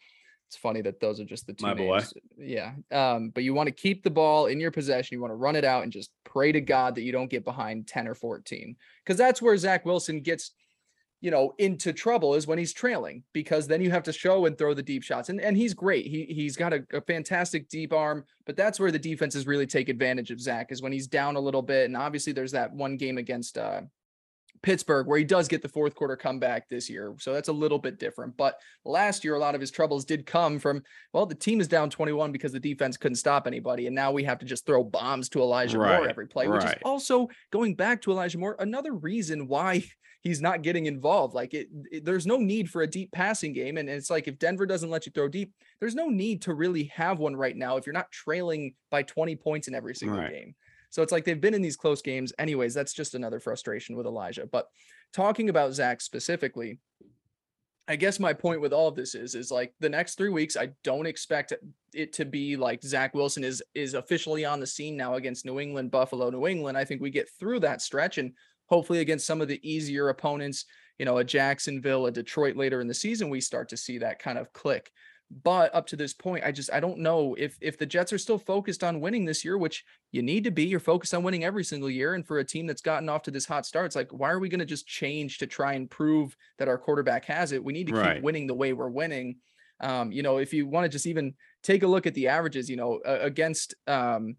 It's 0.47 0.57
funny 0.57 0.81
that 0.81 0.99
those 0.99 1.21
are 1.21 1.25
just 1.25 1.47
the 1.47 1.53
two 1.53 1.65
My 1.65 1.73
boy. 1.75 2.01
Yeah. 2.37 2.73
Um, 2.91 3.29
but 3.29 3.43
you 3.45 3.53
want 3.53 3.67
to 3.67 3.71
keep 3.71 4.03
the 4.03 4.09
ball 4.09 4.47
in 4.47 4.59
your 4.59 4.69
possession. 4.71 5.15
You 5.15 5.21
want 5.21 5.31
to 5.31 5.35
run 5.37 5.55
it 5.55 5.63
out 5.63 5.83
and 5.83 5.93
just 5.93 6.11
pray 6.25 6.51
to 6.51 6.59
God 6.59 6.95
that 6.95 7.03
you 7.03 7.13
don't 7.13 7.29
get 7.29 7.45
behind 7.45 7.87
10 7.87 8.05
or 8.09 8.15
14. 8.15 8.75
Because 9.05 9.17
that's 9.17 9.41
where 9.41 9.55
Zach 9.55 9.85
Wilson 9.85 10.19
gets 10.19 10.51
you 11.21 11.29
know, 11.29 11.53
into 11.59 11.93
trouble 11.93 12.33
is 12.33 12.47
when 12.47 12.57
he's 12.57 12.73
trailing 12.73 13.23
because 13.31 13.67
then 13.67 13.79
you 13.79 13.91
have 13.91 14.03
to 14.03 14.11
show 14.11 14.47
and 14.47 14.57
throw 14.57 14.73
the 14.73 14.81
deep 14.81 15.03
shots. 15.03 15.29
And 15.29 15.39
and 15.39 15.55
he's 15.55 15.73
great. 15.73 16.07
He 16.07 16.25
he's 16.25 16.57
got 16.57 16.73
a, 16.73 16.83
a 16.91 17.01
fantastic 17.01 17.69
deep 17.69 17.93
arm, 17.93 18.25
but 18.45 18.57
that's 18.57 18.79
where 18.79 18.91
the 18.91 18.99
defenses 18.99 19.45
really 19.45 19.67
take 19.67 19.87
advantage 19.87 20.31
of 20.31 20.41
Zach 20.41 20.71
is 20.71 20.81
when 20.81 20.91
he's 20.91 21.07
down 21.07 21.35
a 21.35 21.39
little 21.39 21.61
bit. 21.61 21.85
And 21.85 21.95
obviously 21.95 22.33
there's 22.33 22.51
that 22.53 22.73
one 22.73 22.97
game 22.97 23.19
against 23.19 23.57
uh 23.57 23.81
Pittsburgh 24.63 25.07
where 25.07 25.17
he 25.17 25.23
does 25.23 25.47
get 25.47 25.61
the 25.61 25.69
fourth 25.69 25.95
quarter 25.95 26.15
comeback 26.15 26.69
this 26.69 26.89
year. 26.89 27.13
So 27.19 27.33
that's 27.33 27.47
a 27.49 27.53
little 27.53 27.79
bit 27.79 27.97
different. 27.99 28.37
But 28.37 28.57
last 28.85 29.23
year, 29.23 29.35
a 29.35 29.39
lot 29.39 29.55
of 29.55 29.61
his 29.61 29.71
troubles 29.71 30.05
did 30.05 30.25
come 30.25 30.59
from, 30.59 30.83
well, 31.13 31.25
the 31.25 31.35
team 31.35 31.59
is 31.61 31.67
down 31.67 31.89
21 31.89 32.31
because 32.31 32.51
the 32.51 32.59
defense 32.59 32.97
couldn't 32.97 33.15
stop 33.15 33.47
anybody. 33.47 33.87
And 33.87 33.95
now 33.95 34.11
we 34.11 34.23
have 34.23 34.39
to 34.39 34.45
just 34.45 34.65
throw 34.65 34.83
bombs 34.83 35.29
to 35.29 35.39
Elijah 35.41 35.77
Moore 35.99 36.07
every 36.09 36.27
play, 36.27 36.47
which 36.47 36.63
is 36.63 36.69
also 36.83 37.27
going 37.51 37.75
back 37.75 38.01
to 38.03 38.11
Elijah 38.11 38.37
Moore, 38.37 38.55
another 38.59 38.93
reason 38.93 39.47
why 39.47 39.83
he's 40.21 40.39
not 40.41 40.61
getting 40.61 40.85
involved. 40.85 41.33
Like 41.33 41.55
it, 41.55 41.67
it- 41.91 42.05
there's 42.05 42.27
no 42.27 42.37
need 42.37 42.69
for 42.69 42.83
a 42.83 42.87
deep 42.87 43.11
passing 43.11 43.53
game. 43.53 43.77
And 43.77 43.89
it's 43.89 44.11
like 44.11 44.27
if 44.27 44.37
Denver 44.37 44.67
doesn't 44.67 44.91
let 44.91 45.07
you 45.07 45.11
throw 45.11 45.27
deep, 45.27 45.53
there's 45.79 45.95
no 45.95 46.07
need 46.09 46.43
to 46.43 46.53
really 46.53 46.83
have 46.95 47.17
one 47.17 47.35
right 47.35 47.55
now 47.57 47.77
if 47.77 47.87
you're 47.87 47.93
not 47.93 48.11
trailing 48.11 48.75
by 48.91 49.01
20 49.01 49.35
points 49.37 49.67
in 49.67 49.73
every 49.73 49.95
single 49.95 50.19
Right. 50.19 50.31
game. 50.31 50.55
So 50.91 51.01
it's 51.01 51.11
like 51.11 51.25
they've 51.25 51.41
been 51.41 51.53
in 51.53 51.61
these 51.61 51.77
close 51.77 52.01
games. 52.01 52.33
Anyways, 52.37 52.73
that's 52.73 52.93
just 52.93 53.15
another 53.15 53.39
frustration 53.39 53.95
with 53.95 54.05
Elijah. 54.05 54.45
But 54.45 54.67
talking 55.13 55.49
about 55.49 55.73
Zach 55.73 56.01
specifically, 56.01 56.79
I 57.87 57.95
guess 57.95 58.19
my 58.19 58.33
point 58.33 58.61
with 58.61 58.73
all 58.73 58.87
of 58.87 58.95
this 58.95 59.15
is 59.15 59.33
is 59.33 59.51
like 59.51 59.73
the 59.79 59.89
next 59.89 60.15
three 60.15 60.29
weeks, 60.29 60.55
I 60.55 60.69
don't 60.83 61.07
expect 61.07 61.53
it 61.93 62.13
to 62.13 62.25
be 62.25 62.55
like 62.55 62.83
Zach 62.83 63.13
Wilson 63.15 63.43
is 63.43 63.63
is 63.73 63.95
officially 63.95 64.45
on 64.45 64.59
the 64.59 64.67
scene 64.67 64.95
now 64.95 65.15
against 65.15 65.45
New 65.45 65.59
England, 65.59 65.91
Buffalo, 65.91 66.29
New 66.29 66.47
England. 66.47 66.77
I 66.77 66.85
think 66.85 67.01
we 67.01 67.09
get 67.09 67.29
through 67.39 67.61
that 67.61 67.81
stretch 67.81 68.17
and 68.17 68.33
hopefully 68.67 68.99
against 68.99 69.27
some 69.27 69.41
of 69.41 69.47
the 69.47 69.59
easier 69.69 70.09
opponents, 70.09 70.65
you 70.99 71.05
know, 71.05 71.17
a 71.17 71.23
Jacksonville, 71.23 72.05
a 72.05 72.11
Detroit 72.11 72.55
later 72.55 72.79
in 72.79 72.87
the 72.87 72.93
season, 72.93 73.29
we 73.29 73.41
start 73.41 73.67
to 73.69 73.77
see 73.77 73.97
that 73.97 74.19
kind 74.19 74.37
of 74.37 74.53
click. 74.53 74.91
But 75.43 75.73
up 75.73 75.87
to 75.87 75.95
this 75.95 76.13
point, 76.13 76.43
I 76.43 76.51
just 76.51 76.71
I 76.73 76.81
don't 76.81 76.99
know 76.99 77.35
if 77.37 77.57
if 77.61 77.77
the 77.77 77.85
Jets 77.85 78.11
are 78.11 78.17
still 78.17 78.37
focused 78.37 78.83
on 78.83 78.99
winning 78.99 79.23
this 79.23 79.45
year, 79.45 79.57
which 79.57 79.85
you 80.11 80.21
need 80.21 80.43
to 80.43 80.51
be. 80.51 80.65
You're 80.65 80.81
focused 80.81 81.13
on 81.13 81.23
winning 81.23 81.45
every 81.45 81.63
single 81.63 81.89
year. 81.89 82.15
And 82.15 82.27
for 82.27 82.39
a 82.39 82.43
team 82.43 82.67
that's 82.67 82.81
gotten 82.81 83.07
off 83.07 83.23
to 83.23 83.31
this 83.31 83.45
hot 83.45 83.65
start, 83.65 83.85
it's 83.85 83.95
like, 83.95 84.11
why 84.11 84.29
are 84.29 84.39
we 84.39 84.49
going 84.49 84.59
to 84.59 84.65
just 84.65 84.87
change 84.87 85.37
to 85.37 85.47
try 85.47 85.73
and 85.73 85.89
prove 85.89 86.35
that 86.57 86.67
our 86.67 86.77
quarterback 86.77 87.25
has 87.25 87.53
it? 87.53 87.63
We 87.63 87.71
need 87.71 87.87
to 87.87 87.93
keep 88.13 88.23
winning 88.23 88.47
the 88.47 88.55
way 88.55 88.73
we're 88.73 88.89
winning. 88.89 89.37
Um, 89.79 90.11
you 90.11 90.21
know, 90.21 90.37
if 90.37 90.53
you 90.53 90.67
want 90.67 90.83
to 90.85 90.89
just 90.89 91.07
even 91.07 91.33
take 91.63 91.83
a 91.83 91.87
look 91.87 92.05
at 92.05 92.13
the 92.13 92.27
averages, 92.27 92.69
you 92.69 92.75
know, 92.75 92.99
uh, 93.05 93.19
against 93.21 93.73
um, 93.87 94.35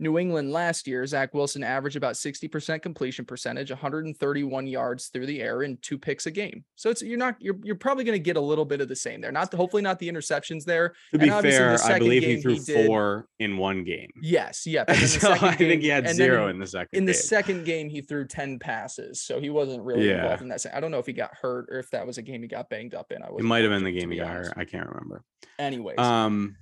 New 0.00 0.18
England 0.18 0.50
last 0.50 0.86
year, 0.86 1.06
Zach 1.06 1.34
Wilson 1.34 1.62
averaged 1.62 1.96
about 1.96 2.14
60% 2.14 2.82
completion 2.82 3.24
percentage, 3.24 3.70
131 3.70 4.66
yards 4.66 5.08
through 5.08 5.26
the 5.26 5.40
air, 5.42 5.62
and 5.62 5.80
two 5.82 5.98
picks 5.98 6.26
a 6.26 6.30
game. 6.30 6.64
So 6.74 6.90
it's 6.90 7.02
you're 7.02 7.18
not 7.18 7.36
you're 7.38 7.56
you're 7.62 7.76
probably 7.76 8.04
going 8.04 8.16
to 8.16 8.22
get 8.22 8.36
a 8.36 8.40
little 8.40 8.64
bit 8.64 8.80
of 8.80 8.88
the 8.88 8.96
same 8.96 9.20
there. 9.20 9.30
Not 9.30 9.52
hopefully 9.52 9.82
not 9.82 9.98
the 9.98 10.08
interceptions 10.08 10.64
there. 10.64 10.94
To 11.12 11.18
be 11.18 11.28
obviously 11.30 11.64
the 11.64 11.78
fair, 11.78 11.92
I 11.94 11.98
believe 11.98 12.22
he 12.24 12.40
threw 12.40 12.54
he 12.54 12.60
did- 12.60 12.86
four 12.86 13.26
in 13.38 13.56
one 13.58 13.84
game. 13.84 14.10
Yes, 14.22 14.66
yeah. 14.66 14.84
the 14.84 14.94
so 15.06 15.32
I 15.32 15.54
think 15.54 15.82
he 15.82 15.88
had 15.88 16.08
zero 16.08 16.48
in- 16.48 16.58
the 16.58 16.66
second. 16.66 16.88
in 16.96 17.04
the 17.04 17.12
game. 17.12 17.20
second 17.20 17.64
game 17.64 17.88
he 17.90 18.00
threw 18.00 18.26
10 18.26 18.58
passes 18.58 19.20
so 19.22 19.38
he 19.40 19.50
wasn't 19.50 19.82
really 19.84 20.08
Yeah. 20.08 20.22
involved 20.22 20.42
in 20.42 20.48
that 20.48 20.64
i 20.74 20.80
don't 20.80 20.90
know 20.90 20.98
if 20.98 21.06
he 21.06 21.12
got 21.12 21.34
hurt 21.40 21.66
or 21.70 21.78
if 21.78 21.90
that 21.90 22.06
was 22.06 22.18
a 22.18 22.22
game 22.22 22.42
he 22.42 22.48
got 22.48 22.68
banged 22.70 22.94
up 22.94 23.12
in 23.12 23.22
i 23.22 23.26
it 23.28 23.42
might 23.42 23.62
have 23.62 23.70
been 23.70 23.84
the 23.84 23.92
game 23.92 24.10
he 24.10 24.16
got 24.18 24.28
hurt. 24.28 24.52
I 24.56 24.64
can't 24.64 24.88
remember. 24.88 25.22
anyways 25.58 25.98
Um, 25.98 26.56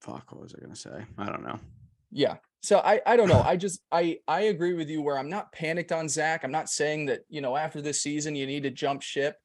fuck, 0.00 0.32
what 0.32 0.42
was 0.42 0.54
I 0.54 0.60
gonna 0.60 0.76
say? 0.76 1.04
I 1.18 1.26
don't 1.26 1.42
know. 1.42 1.58
Yeah. 2.10 2.36
So 2.62 2.78
I 2.78 3.00
I 3.06 3.16
don't 3.16 3.28
know. 3.28 3.42
I 3.42 3.56
just 3.56 3.82
I 3.90 4.18
I 4.28 4.42
agree 4.42 4.74
with 4.74 4.88
you 4.88 5.02
where 5.02 5.18
I'm 5.18 5.30
not 5.30 5.52
panicked 5.52 5.92
on 5.92 6.08
Zach. 6.08 6.44
I'm 6.44 6.52
not 6.52 6.68
saying 6.68 7.06
that 7.06 7.20
you 7.28 7.40
know 7.40 7.56
after 7.56 7.80
this 7.80 8.02
season 8.02 8.34
you 8.34 8.46
need 8.46 8.64
to 8.64 8.70
jump 8.70 9.02
ship. 9.02 9.36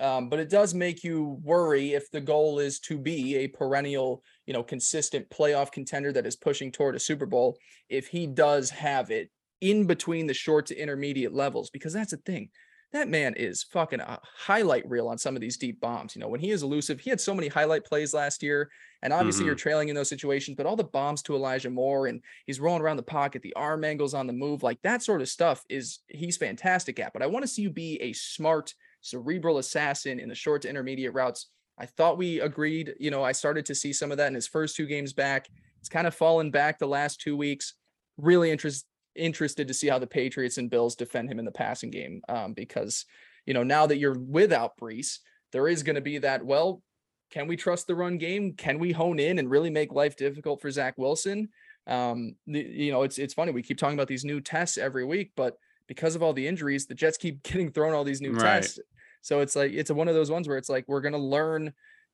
Um, 0.00 0.30
but 0.30 0.40
it 0.40 0.48
does 0.48 0.72
make 0.72 1.04
you 1.04 1.38
worry 1.42 1.92
if 1.92 2.10
the 2.10 2.20
goal 2.20 2.58
is 2.58 2.80
to 2.80 2.98
be 2.98 3.36
a 3.36 3.48
perennial, 3.48 4.24
you 4.46 4.54
know, 4.54 4.62
consistent 4.62 5.28
playoff 5.28 5.70
contender 5.70 6.10
that 6.12 6.26
is 6.26 6.34
pushing 6.34 6.72
toward 6.72 6.96
a 6.96 6.98
Super 6.98 7.26
Bowl. 7.26 7.58
If 7.90 8.06
he 8.06 8.26
does 8.26 8.70
have 8.70 9.10
it 9.10 9.30
in 9.60 9.86
between 9.86 10.26
the 10.26 10.34
short 10.34 10.66
to 10.66 10.76
intermediate 10.76 11.34
levels, 11.34 11.68
because 11.68 11.92
that's 11.92 12.12
the 12.12 12.16
thing 12.16 12.48
that 12.92 13.08
man 13.08 13.34
is 13.34 13.62
fucking 13.62 14.00
a 14.00 14.20
highlight 14.22 14.88
reel 14.88 15.08
on 15.08 15.18
some 15.18 15.34
of 15.34 15.40
these 15.40 15.56
deep 15.56 15.80
bombs. 15.80 16.14
You 16.14 16.20
know, 16.20 16.28
when 16.28 16.40
he 16.40 16.50
is 16.50 16.62
elusive, 16.62 17.00
he 17.00 17.10
had 17.10 17.20
so 17.20 17.34
many 17.34 17.48
highlight 17.48 17.84
plays 17.84 18.12
last 18.12 18.42
year. 18.42 18.70
And 19.02 19.12
obviously 19.12 19.40
mm-hmm. 19.40 19.46
you're 19.46 19.56
trailing 19.56 19.88
in 19.88 19.96
those 19.96 20.08
situations, 20.08 20.56
but 20.56 20.66
all 20.66 20.76
the 20.76 20.84
bombs 20.84 21.22
to 21.22 21.34
Elijah 21.34 21.70
Moore 21.70 22.06
and 22.06 22.20
he's 22.46 22.60
rolling 22.60 22.82
around 22.82 22.98
the 22.98 23.02
pocket, 23.02 23.42
the 23.42 23.54
arm 23.54 23.82
angles 23.82 24.14
on 24.14 24.26
the 24.26 24.32
move, 24.32 24.62
like 24.62 24.80
that 24.82 25.02
sort 25.02 25.20
of 25.20 25.28
stuff 25.28 25.64
is 25.68 26.00
he's 26.08 26.36
fantastic 26.36 27.00
at. 27.00 27.12
But 27.12 27.22
I 27.22 27.26
want 27.26 27.42
to 27.42 27.48
see 27.48 27.62
you 27.62 27.70
be 27.70 28.00
a 28.00 28.12
smart, 28.12 28.74
cerebral 29.00 29.58
assassin 29.58 30.20
in 30.20 30.28
the 30.28 30.34
short 30.34 30.62
to 30.62 30.68
intermediate 30.68 31.14
routes. 31.14 31.48
I 31.78 31.86
thought 31.86 32.18
we 32.18 32.40
agreed, 32.40 32.94
you 33.00 33.10
know, 33.10 33.24
I 33.24 33.32
started 33.32 33.66
to 33.66 33.74
see 33.74 33.92
some 33.92 34.12
of 34.12 34.18
that 34.18 34.28
in 34.28 34.34
his 34.34 34.46
first 34.46 34.76
two 34.76 34.86
games 34.86 35.12
back. 35.12 35.48
It's 35.80 35.88
kind 35.88 36.06
of 36.06 36.14
fallen 36.14 36.52
back 36.52 36.78
the 36.78 36.86
last 36.86 37.20
two 37.20 37.36
weeks. 37.36 37.74
Really 38.18 38.52
interest, 38.52 38.86
interested 39.14 39.68
to 39.68 39.74
see 39.74 39.88
how 39.88 39.98
the 39.98 40.06
Patriots 40.06 40.58
and 40.58 40.70
Bills 40.70 40.96
defend 40.96 41.30
him 41.30 41.38
in 41.38 41.44
the 41.44 41.52
passing 41.52 41.90
game 41.90 42.22
um, 42.28 42.52
because, 42.52 43.04
you 43.46 43.54
know, 43.54 43.62
now 43.62 43.86
that 43.86 43.98
you're 43.98 44.18
without 44.18 44.76
Breece, 44.78 45.18
there 45.52 45.68
is 45.68 45.82
going 45.82 45.96
to 45.96 46.02
be 46.02 46.18
that, 46.18 46.44
well, 46.44 46.82
can 47.30 47.46
we 47.46 47.56
trust 47.56 47.86
the 47.86 47.94
run 47.94 48.18
game? 48.18 48.52
Can 48.54 48.78
we 48.78 48.92
hone 48.92 49.18
in 49.18 49.38
and 49.38 49.50
really 49.50 49.70
make 49.70 49.92
life 49.92 50.16
difficult 50.16 50.60
for 50.60 50.70
Zach 50.70 50.94
Wilson? 50.98 51.48
Um, 51.86 52.36
the, 52.46 52.60
you 52.60 52.92
know, 52.92 53.02
it's 53.02 53.18
it's 53.18 53.34
funny 53.34 53.52
we 53.52 53.62
keep 53.62 53.78
talking 53.78 53.96
about 53.96 54.06
these 54.06 54.24
new 54.24 54.40
tests 54.40 54.78
every 54.78 55.04
week, 55.04 55.32
but 55.34 55.56
because 55.88 56.14
of 56.14 56.22
all 56.22 56.32
the 56.32 56.46
injuries, 56.46 56.86
the 56.86 56.94
Jets 56.94 57.16
keep 57.16 57.42
getting 57.42 57.72
thrown 57.72 57.94
all 57.94 58.04
these 58.04 58.20
new 58.20 58.32
right. 58.32 58.62
tests. 58.62 58.78
So 59.22 59.40
it's 59.40 59.56
like 59.56 59.72
it's 59.72 59.90
one 59.90 60.08
of 60.08 60.14
those 60.14 60.30
ones 60.30 60.46
where 60.46 60.58
it's 60.58 60.68
like 60.68 60.84
we're 60.88 61.00
gonna 61.00 61.18
learn 61.18 61.72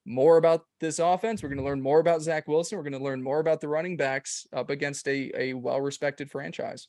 more 0.09 0.37
about 0.37 0.65
this 0.81 0.99
offense. 0.99 1.43
We're 1.43 1.51
going 1.51 1.59
to 1.59 1.65
learn 1.65 1.81
more 1.81 2.01
about 2.01 2.23
Zach 2.23 2.49
Wilson. 2.49 2.79
We're 2.79 2.85
going 2.85 2.99
to 2.99 3.05
learn 3.05 3.23
more 3.23 3.41
about 3.41 3.61
the 3.61 3.69
running 3.69 3.97
backs 3.97 4.47
up 4.53 4.71
against 4.71 5.07
a, 5.07 5.31
a 5.35 5.53
well 5.55 5.81
respected 5.81 6.31
franchise. 6.31 6.89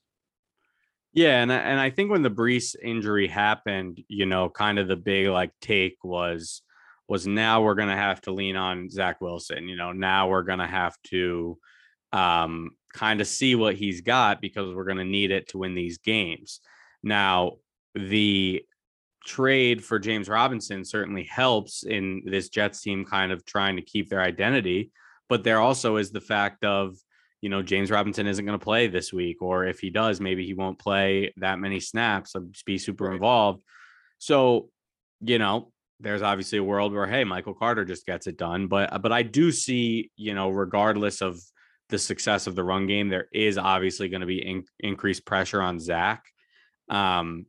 Yeah, 1.12 1.42
and 1.42 1.52
and 1.52 1.80
I 1.80 1.90
think 1.90 2.12
when 2.12 2.22
the 2.22 2.30
Breece 2.30 2.76
injury 2.82 3.28
happened, 3.28 4.02
you 4.08 4.26
know, 4.26 4.50
kind 4.50 4.78
of 4.78 4.88
the 4.88 4.96
big 4.96 5.28
like 5.28 5.52
take 5.60 5.98
was 6.04 6.62
was 7.08 7.26
now 7.26 7.64
we're 7.64 7.76
going 7.76 7.90
to 7.90 7.96
have 7.96 8.22
to 8.22 8.32
lean 8.32 8.56
on 8.56 8.90
Zach 8.90 9.20
Wilson. 9.20 9.68
You 9.68 9.76
know, 9.76 9.92
now 9.92 10.30
we're 10.30 10.44
going 10.44 10.60
to 10.60 10.68
have 10.68 10.96
to 11.08 11.58
um, 12.14 12.72
kind 12.94 13.20
of 13.20 13.28
see 13.28 13.56
what 13.56 13.76
he's 13.76 14.02
got 14.02 14.42
because 14.42 14.74
we're 14.74 14.86
going 14.86 14.98
to 14.98 15.06
need 15.06 15.32
it 15.32 15.50
to 15.50 15.58
win 15.58 15.74
these 15.74 15.98
games. 15.98 16.62
Now, 17.02 17.54
the 17.96 18.64
trade 19.26 19.84
for 19.84 20.00
James 20.00 20.30
Robinson 20.30 20.86
certainly 20.86 21.24
helps 21.24 21.84
in 21.84 22.22
this 22.26 22.50
Jets 22.50 22.82
team 22.82 23.06
kind 23.06 23.32
of 23.32 23.46
trying 23.46 23.76
to 23.76 23.82
keep 23.82 24.10
their 24.10 24.22
identity, 24.22 24.92
but 25.28 25.44
there 25.44 25.60
also 25.60 25.98
is 25.98 26.12
the 26.12 26.22
fact 26.22 26.64
of 26.64 26.96
you 27.42 27.50
know 27.50 27.62
James 27.62 27.92
Robinson 27.92 28.28
isn't 28.28 28.46
going 28.46 28.58
to 28.58 28.64
play 28.64 28.88
this 28.88 29.14
week, 29.14 29.42
or 29.42 29.66
if 29.66 29.80
he 29.80 29.90
does, 29.90 30.20
maybe 30.20 30.46
he 30.46 30.54
won't 30.54 30.80
play 30.80 31.34
that 31.38 31.60
many 31.60 31.80
snaps, 31.80 32.36
be 32.66 32.78
super 32.78 33.06
right. 33.06 33.14
involved. 33.14 33.64
So, 34.18 34.70
you 35.22 35.40
know, 35.40 35.72
there's 36.00 36.22
obviously 36.22 36.58
a 36.58 36.64
world 36.64 36.94
where 36.94 37.08
hey, 37.08 37.24
Michael 37.24 37.54
Carter 37.54 37.86
just 37.86 38.06
gets 38.06 38.28
it 38.28 38.38
done, 38.38 38.68
but 38.68 39.02
but 39.02 39.12
I 39.12 39.24
do 39.24 39.52
see 39.52 40.12
you 40.16 40.34
know 40.34 40.50
regardless 40.50 41.22
of 41.22 41.40
the 41.90 42.00
success 42.00 42.48
of 42.48 42.56
the 42.56 42.64
run 42.64 42.88
game, 42.88 43.10
there 43.10 43.28
is 43.34 43.58
obviously 43.58 44.10
going 44.10 44.22
to 44.22 44.28
be 44.28 44.46
in, 44.46 44.64
increased 44.80 45.26
pressure 45.26 45.62
on 45.62 45.80
Zach. 45.80 46.24
Um, 46.88 47.48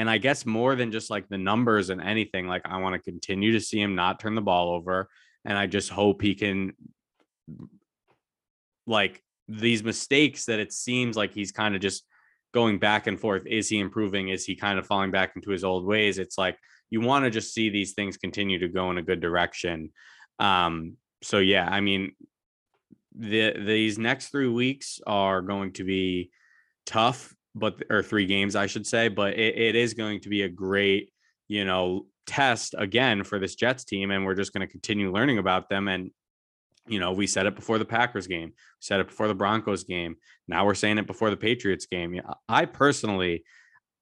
and 0.00 0.08
I 0.08 0.16
guess 0.16 0.46
more 0.46 0.76
than 0.76 0.92
just 0.92 1.10
like 1.10 1.28
the 1.28 1.36
numbers 1.36 1.90
and 1.90 2.00
anything, 2.00 2.48
like 2.48 2.62
I 2.64 2.78
want 2.78 2.94
to 2.94 3.10
continue 3.10 3.52
to 3.52 3.60
see 3.60 3.78
him 3.78 3.94
not 3.94 4.18
turn 4.18 4.34
the 4.34 4.40
ball 4.40 4.72
over. 4.72 5.10
And 5.44 5.58
I 5.58 5.66
just 5.66 5.90
hope 5.90 6.22
he 6.22 6.34
can 6.34 6.72
like 8.86 9.22
these 9.46 9.84
mistakes 9.84 10.46
that 10.46 10.58
it 10.58 10.72
seems 10.72 11.18
like 11.18 11.34
he's 11.34 11.52
kind 11.52 11.74
of 11.74 11.82
just 11.82 12.06
going 12.54 12.78
back 12.78 13.08
and 13.08 13.20
forth. 13.20 13.42
Is 13.44 13.68
he 13.68 13.78
improving? 13.78 14.30
Is 14.30 14.46
he 14.46 14.56
kind 14.56 14.78
of 14.78 14.86
falling 14.86 15.10
back 15.10 15.32
into 15.36 15.50
his 15.50 15.64
old 15.64 15.84
ways? 15.84 16.18
It's 16.18 16.38
like 16.38 16.56
you 16.88 17.02
want 17.02 17.26
to 17.26 17.30
just 17.30 17.52
see 17.52 17.68
these 17.68 17.92
things 17.92 18.16
continue 18.16 18.58
to 18.58 18.68
go 18.68 18.90
in 18.90 18.96
a 18.96 19.02
good 19.02 19.20
direction. 19.20 19.90
Um, 20.38 20.96
so 21.22 21.40
yeah, 21.40 21.68
I 21.70 21.82
mean, 21.82 22.12
the 23.14 23.52
these 23.52 23.98
next 23.98 24.28
three 24.28 24.48
weeks 24.48 24.98
are 25.06 25.42
going 25.42 25.74
to 25.74 25.84
be 25.84 26.30
tough, 26.86 27.34
but 27.54 27.82
or 27.90 28.02
three 28.02 28.26
games, 28.26 28.56
I 28.56 28.66
should 28.66 28.86
say, 28.86 29.08
but 29.08 29.34
it, 29.34 29.58
it 29.58 29.76
is 29.76 29.94
going 29.94 30.20
to 30.20 30.28
be 30.28 30.42
a 30.42 30.48
great, 30.48 31.10
you 31.48 31.64
know, 31.64 32.06
test 32.26 32.74
again 32.78 33.24
for 33.24 33.38
this 33.38 33.54
Jets 33.54 33.84
team, 33.84 34.10
and 34.10 34.24
we're 34.24 34.34
just 34.34 34.52
going 34.52 34.66
to 34.66 34.70
continue 34.70 35.12
learning 35.12 35.38
about 35.38 35.68
them 35.68 35.88
and 35.88 36.10
you 36.86 36.98
know, 36.98 37.12
we 37.12 37.26
said 37.26 37.46
it 37.46 37.54
before 37.54 37.78
the 37.78 37.84
Packers 37.84 38.26
game, 38.26 38.48
we 38.48 38.54
said 38.80 39.00
it 39.00 39.06
before 39.06 39.28
the 39.28 39.34
Broncos 39.34 39.84
game. 39.84 40.16
Now 40.48 40.66
we're 40.66 40.74
saying 40.74 40.98
it 40.98 41.06
before 41.06 41.30
the 41.30 41.36
Patriots 41.36 41.86
game. 41.86 42.20
I 42.48 42.64
personally, 42.64 43.44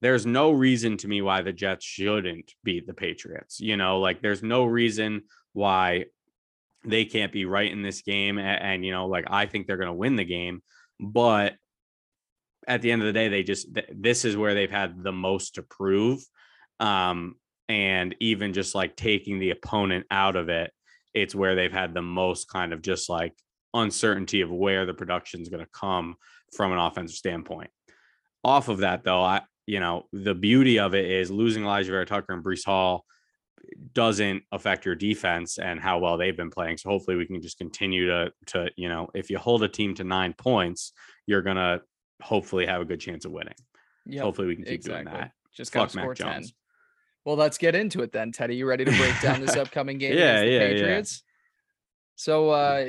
there's 0.01 0.25
no 0.25 0.53
reason 0.53 0.97
to 0.99 1.09
me 1.09 1.21
why 1.23 1.43
the 1.43 1.53
Jets 1.53 1.85
shouldn't 1.85 2.53
beat 2.65 2.87
the 2.87 2.95
Patriots. 2.95 3.61
You 3.61 3.77
know, 3.77 3.99
like 3.99 4.23
there's 4.23 4.43
no 4.43 4.65
reason 4.65 5.23
why 5.53 6.07
they 6.85 7.05
can't 7.05 7.33
be 7.33 7.45
right 7.45 7.71
in 7.71 7.83
this 7.83 8.03
game. 8.03 8.39
And, 8.39 8.63
and 8.63 8.85
you 8.85 8.93
know, 8.93 9.07
like 9.07 9.27
I 9.29 9.47
think 9.47 9.67
they're 9.67 9.77
going 9.77 9.89
to 9.89 9.93
win 9.93 10.17
the 10.17 10.25
game. 10.25 10.63
But 11.01 11.57
at 12.69 12.83
the 12.83 12.93
end 12.93 13.03
of 13.03 13.07
the 13.07 13.13
day, 13.13 13.29
they 13.29 13.43
just, 13.43 13.69
this 13.93 14.25
is 14.25 14.37
where 14.37 14.55
they've 14.55 14.71
had 14.71 15.03
the 15.03 15.13
most 15.13 15.57
to 15.57 15.63
prove. 15.63 16.21
Um, 16.79 17.35
and 17.69 18.15
even 18.21 18.53
just 18.53 18.75
like 18.75 18.95
taking 18.95 19.39
the 19.39 19.51
opponent 19.51 20.07
out 20.11 20.37
of 20.37 20.49
it 20.49 20.73
it's 21.15 21.35
where 21.35 21.55
they've 21.55 21.73
had 21.73 21.95
the 21.95 22.03
most 22.03 22.49
kind 22.49 22.73
of 22.73 22.83
just 22.83 23.09
like 23.09 23.35
uncertainty 23.75 24.41
of 24.41 24.51
where 24.51 24.87
the 24.87 24.95
production 24.95 25.41
is 25.41 25.49
going 25.49 25.65
to 25.65 25.71
come 25.73 26.17
from 26.55 26.73
an 26.73 26.79
offensive 26.79 27.17
standpoint. 27.17 27.71
Off 28.45 28.69
of 28.69 28.79
that, 28.79 29.05
though, 29.05 29.23
I 29.23 29.43
you 29.67 29.81
know 29.81 30.07
the 30.13 30.35
beauty 30.35 30.79
of 30.79 30.95
it 30.95 31.05
is 31.05 31.31
losing 31.31 31.65
Alijah 31.65 31.87
Vera-Tucker 31.87 32.33
and 32.33 32.45
Breece 32.45 32.65
Hall 32.65 33.05
doesn't 33.93 34.43
affect 34.53 34.87
your 34.87 34.95
defense 34.95 35.59
and 35.59 35.79
how 35.79 35.99
well 35.99 36.17
they've 36.17 36.37
been 36.37 36.51
playing. 36.51 36.79
So 36.79 36.89
hopefully 36.89 37.17
we 37.17 37.27
can 37.27 37.43
just 37.43 37.59
continue 37.59 38.07
to 38.07 38.33
to 38.47 38.71
you 38.77 38.89
know 38.89 39.09
if 39.15 39.31
you 39.31 39.39
hold 39.39 39.63
a 39.63 39.69
team 39.69 39.95
to 39.97 40.05
nine 40.05 40.35
points, 40.35 40.93
you're 41.27 41.43
gonna 41.43 41.81
hopefully 42.23 42.67
have 42.67 42.81
a 42.81 42.85
good 42.85 43.01
chance 43.01 43.25
of 43.25 43.33
winning. 43.33 43.55
Yeah, 44.07 44.23
hopefully 44.23 44.49
we 44.49 44.57
can 44.57 44.65
keep 44.65 44.75
exactly. 44.75 45.05
doing 45.05 45.21
that. 45.21 45.33
Just 45.53 45.73
fuck 45.73 45.95
Mac 45.95 46.17
Jones. 46.17 46.55
Well, 47.25 47.37
let's 47.37 47.59
get 47.59 47.75
into 47.75 48.03
it 48.03 48.13
then, 48.13 48.33
Teddy. 48.33 48.57
You 48.57 48.67
ready 48.67 48.85
to 48.85 48.93
break 48.93 49.21
down 49.21 49.41
this 49.41 49.57
upcoming 49.57 49.99
game 49.99 50.17
yeah, 50.17 50.39
against 50.39 50.45
the 50.45 50.53
yeah, 50.53 50.59
Patriots? 50.61 51.23
Yeah. 51.23 51.25
So 52.17 52.51
uh 52.51 52.87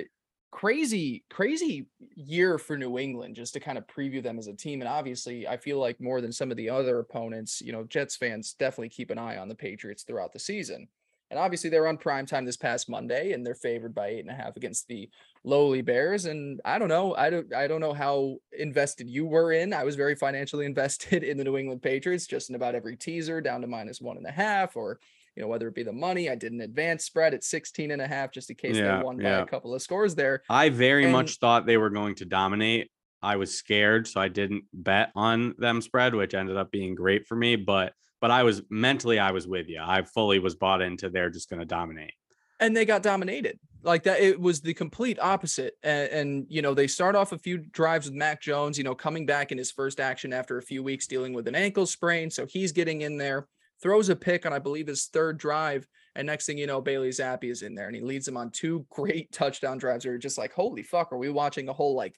crazy, 0.52 1.24
crazy 1.30 1.88
year 2.16 2.58
for 2.58 2.78
New 2.78 2.98
England, 2.98 3.36
just 3.36 3.54
to 3.54 3.60
kind 3.60 3.78
of 3.78 3.86
preview 3.88 4.22
them 4.22 4.40
as 4.40 4.48
a 4.48 4.54
team. 4.54 4.82
And 4.82 4.88
obviously, 4.88 5.48
I 5.48 5.58
feel 5.58 5.80
like 5.80 6.02
more 6.02 6.22
than 6.22 6.32
some 6.32 6.52
of 6.52 6.58
the 6.58 6.70
other 6.70 7.00
opponents, 7.00 7.62
you 7.62 7.72
know, 7.72 7.84
Jets 7.84 8.16
fans 8.16 8.54
definitely 8.54 8.90
keep 8.90 9.12
an 9.12 9.18
eye 9.18 9.38
on 9.38 9.48
the 9.48 9.56
Patriots 9.56 10.04
throughout 10.04 10.34
the 10.34 10.40
season. 10.40 10.88
And 11.30 11.40
obviously, 11.40 11.70
they're 11.70 11.88
on 11.88 11.98
prime 11.98 12.26
time 12.26 12.46
this 12.46 12.58
past 12.58 12.90
Monday, 12.90 13.34
and 13.34 13.46
they're 13.46 13.56
favored 13.56 13.94
by 13.94 14.08
eight 14.08 14.22
and 14.22 14.30
a 14.30 14.34
half 14.34 14.58
against 14.58 14.88
the 14.88 15.10
lowly 15.44 15.82
Bears. 15.82 16.26
And 16.26 16.60
I 16.66 16.80
don't 16.80 16.90
know, 16.90 17.16
I 17.16 17.30
don't, 17.30 17.54
I 17.54 17.68
don't 17.68 17.82
know 17.82 17.94
how 17.94 18.38
invested 18.58 19.10
you 19.10 19.26
were 19.26 19.52
in. 19.52 19.74
I 19.74 19.84
was 19.84 19.96
very 19.96 20.16
financially 20.16 20.66
invested 20.66 21.24
in 21.24 21.38
the 21.38 21.44
New 21.44 21.58
England 21.58 21.82
Patriots, 21.82 22.28
just 22.28 22.50
in 22.50 22.56
about 22.56 22.76
every 22.76 22.96
teaser, 22.96 23.42
down 23.42 23.62
to 23.62 23.68
minus 23.68 24.02
one 24.02 24.18
and 24.18 24.26
a 24.26 24.32
half, 24.32 24.76
or 24.76 25.00
you 25.36 25.44
know 25.44 25.48
whether 25.48 25.68
it 25.68 25.76
be 25.76 25.84
the 25.84 25.94
money. 25.94 26.30
I 26.30 26.36
did 26.36 26.52
an 26.52 26.62
advance 26.62 27.06
spread 27.06 27.34
at 27.34 27.44
16 27.44 27.92
and 27.92 28.02
a 28.02 28.08
half, 28.08 28.32
just 28.32 28.50
in 28.50 28.56
case 28.56 28.76
yeah, 28.76 28.98
they 28.98 29.04
won 29.04 29.20
yeah. 29.20 29.38
by 29.38 29.44
a 29.44 29.46
couple 29.46 29.74
of 29.74 29.82
scores 29.82 30.16
there. 30.16 30.44
I 30.50 30.70
very 30.70 31.04
and, 31.04 31.14
much 31.14 31.38
thought 31.38 31.66
they 31.66 31.78
were 31.78 31.90
going 31.90 32.16
to 32.16 32.26
dominate. 32.26 32.92
I 33.22 33.36
was 33.36 33.54
scared, 33.54 34.08
so 34.08 34.22
I 34.22 34.30
didn't 34.30 34.64
bet 34.74 35.12
on 35.16 35.56
them 35.58 35.82
spread, 35.82 36.16
which 36.16 36.34
ended 36.34 36.58
up 36.58 36.72
being 36.72 36.96
great 36.96 37.28
for 37.28 37.36
me. 37.36 37.56
But 37.56 37.94
but 38.22 38.32
I 38.32 38.44
was 38.44 38.62
mentally, 38.70 39.20
I 39.20 39.32
was 39.32 39.48
with 39.48 39.70
you. 39.70 39.82
I 39.82 40.04
fully 40.04 40.40
was 40.40 40.56
bought 40.56 40.82
into 40.82 41.10
they're 41.10 41.30
just 41.30 41.50
going 41.50 41.60
to 41.60 41.66
dominate. 41.66 42.14
And 42.60 42.76
they 42.76 42.86
got 42.86 43.04
dominated 43.04 43.58
like 43.84 44.04
that. 44.04 44.20
It 44.20 44.40
was 44.40 44.62
the 44.62 44.74
complete 44.74 45.18
opposite. 45.20 45.76
And, 45.84 46.10
and, 46.10 46.46
you 46.50 46.62
know, 46.62 46.74
they 46.74 46.88
start 46.88 47.16
off 47.16 47.32
a 47.32 47.38
few 47.38 47.58
drives 47.58 48.06
with 48.06 48.16
Mac 48.16 48.42
Jones, 48.42 48.78
you 48.78 48.84
know, 48.84 48.96
coming 48.96 49.26
back 49.26 49.52
in 49.52 49.58
his 49.58 49.72
first 49.72 50.00
action 50.00 50.34
after 50.34 50.58
a 50.58 50.64
few 50.64 50.84
weeks 50.84 51.08
dealing 51.08 51.34
with 51.34 51.48
an 51.48 51.56
ankle 51.56 51.86
sprain. 51.86 52.30
So 52.30 52.46
he's 52.46 52.74
getting 52.74 53.02
in 53.02 53.18
there, 53.18 53.48
throws 53.82 54.10
a 54.10 54.16
pick 54.16 54.46
on, 54.46 54.52
I 54.52 54.60
believe, 54.60 54.88
his 54.88 55.06
third 55.06 55.38
drive. 55.38 55.88
And 56.16 56.26
next 56.26 56.46
thing 56.46 56.58
you 56.58 56.68
know, 56.68 56.82
Bailey 56.82 57.10
Zappe 57.10 57.50
is 57.50 57.62
in 57.62 57.76
there 57.76 57.88
and 57.88 57.96
he 57.96 58.02
leads 58.02 58.26
them 58.26 58.38
on 58.38 58.52
two 58.52 58.86
great 58.92 59.32
touchdown 59.32 59.78
drives. 59.78 60.04
You're 60.04 60.18
just 60.18 60.38
like, 60.38 60.52
holy 60.52 60.84
fuck, 60.84 61.14
are 61.14 61.18
we 61.18 61.30
watching 61.30 61.70
a 61.70 61.74
whole 61.74 61.96
like 61.96 62.16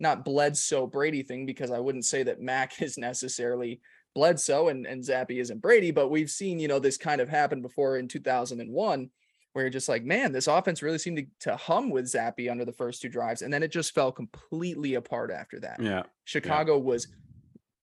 not 0.00 0.24
Bledsoe 0.24 0.86
Brady 0.86 1.22
thing? 1.22 1.46
Because 1.46 1.70
I 1.70 1.78
wouldn't 1.78 2.04
say 2.04 2.24
that 2.24 2.40
Mac 2.42 2.82
is 2.82 2.98
necessarily 2.98 3.80
Bledsoe 4.18 4.66
and, 4.66 4.84
and 4.84 5.00
Zappe 5.00 5.40
isn't 5.40 5.62
Brady, 5.62 5.92
but 5.92 6.08
we've 6.08 6.28
seen, 6.28 6.58
you 6.58 6.66
know, 6.66 6.80
this 6.80 6.96
kind 6.96 7.20
of 7.20 7.28
happen 7.28 7.62
before 7.62 7.98
in 7.98 8.08
2001, 8.08 9.10
where 9.52 9.64
you're 9.64 9.70
just 9.70 9.88
like, 9.88 10.02
man, 10.02 10.32
this 10.32 10.48
offense 10.48 10.82
really 10.82 10.98
seemed 10.98 11.18
to, 11.18 11.50
to 11.50 11.56
hum 11.56 11.88
with 11.88 12.06
Zappe 12.06 12.50
under 12.50 12.64
the 12.64 12.72
first 12.72 13.00
two 13.00 13.08
drives. 13.08 13.42
And 13.42 13.52
then 13.52 13.62
it 13.62 13.70
just 13.70 13.94
fell 13.94 14.10
completely 14.10 14.94
apart 14.94 15.30
after 15.30 15.60
that. 15.60 15.80
Yeah. 15.80 16.02
Chicago 16.24 16.78
yeah. 16.78 16.82
was 16.82 17.06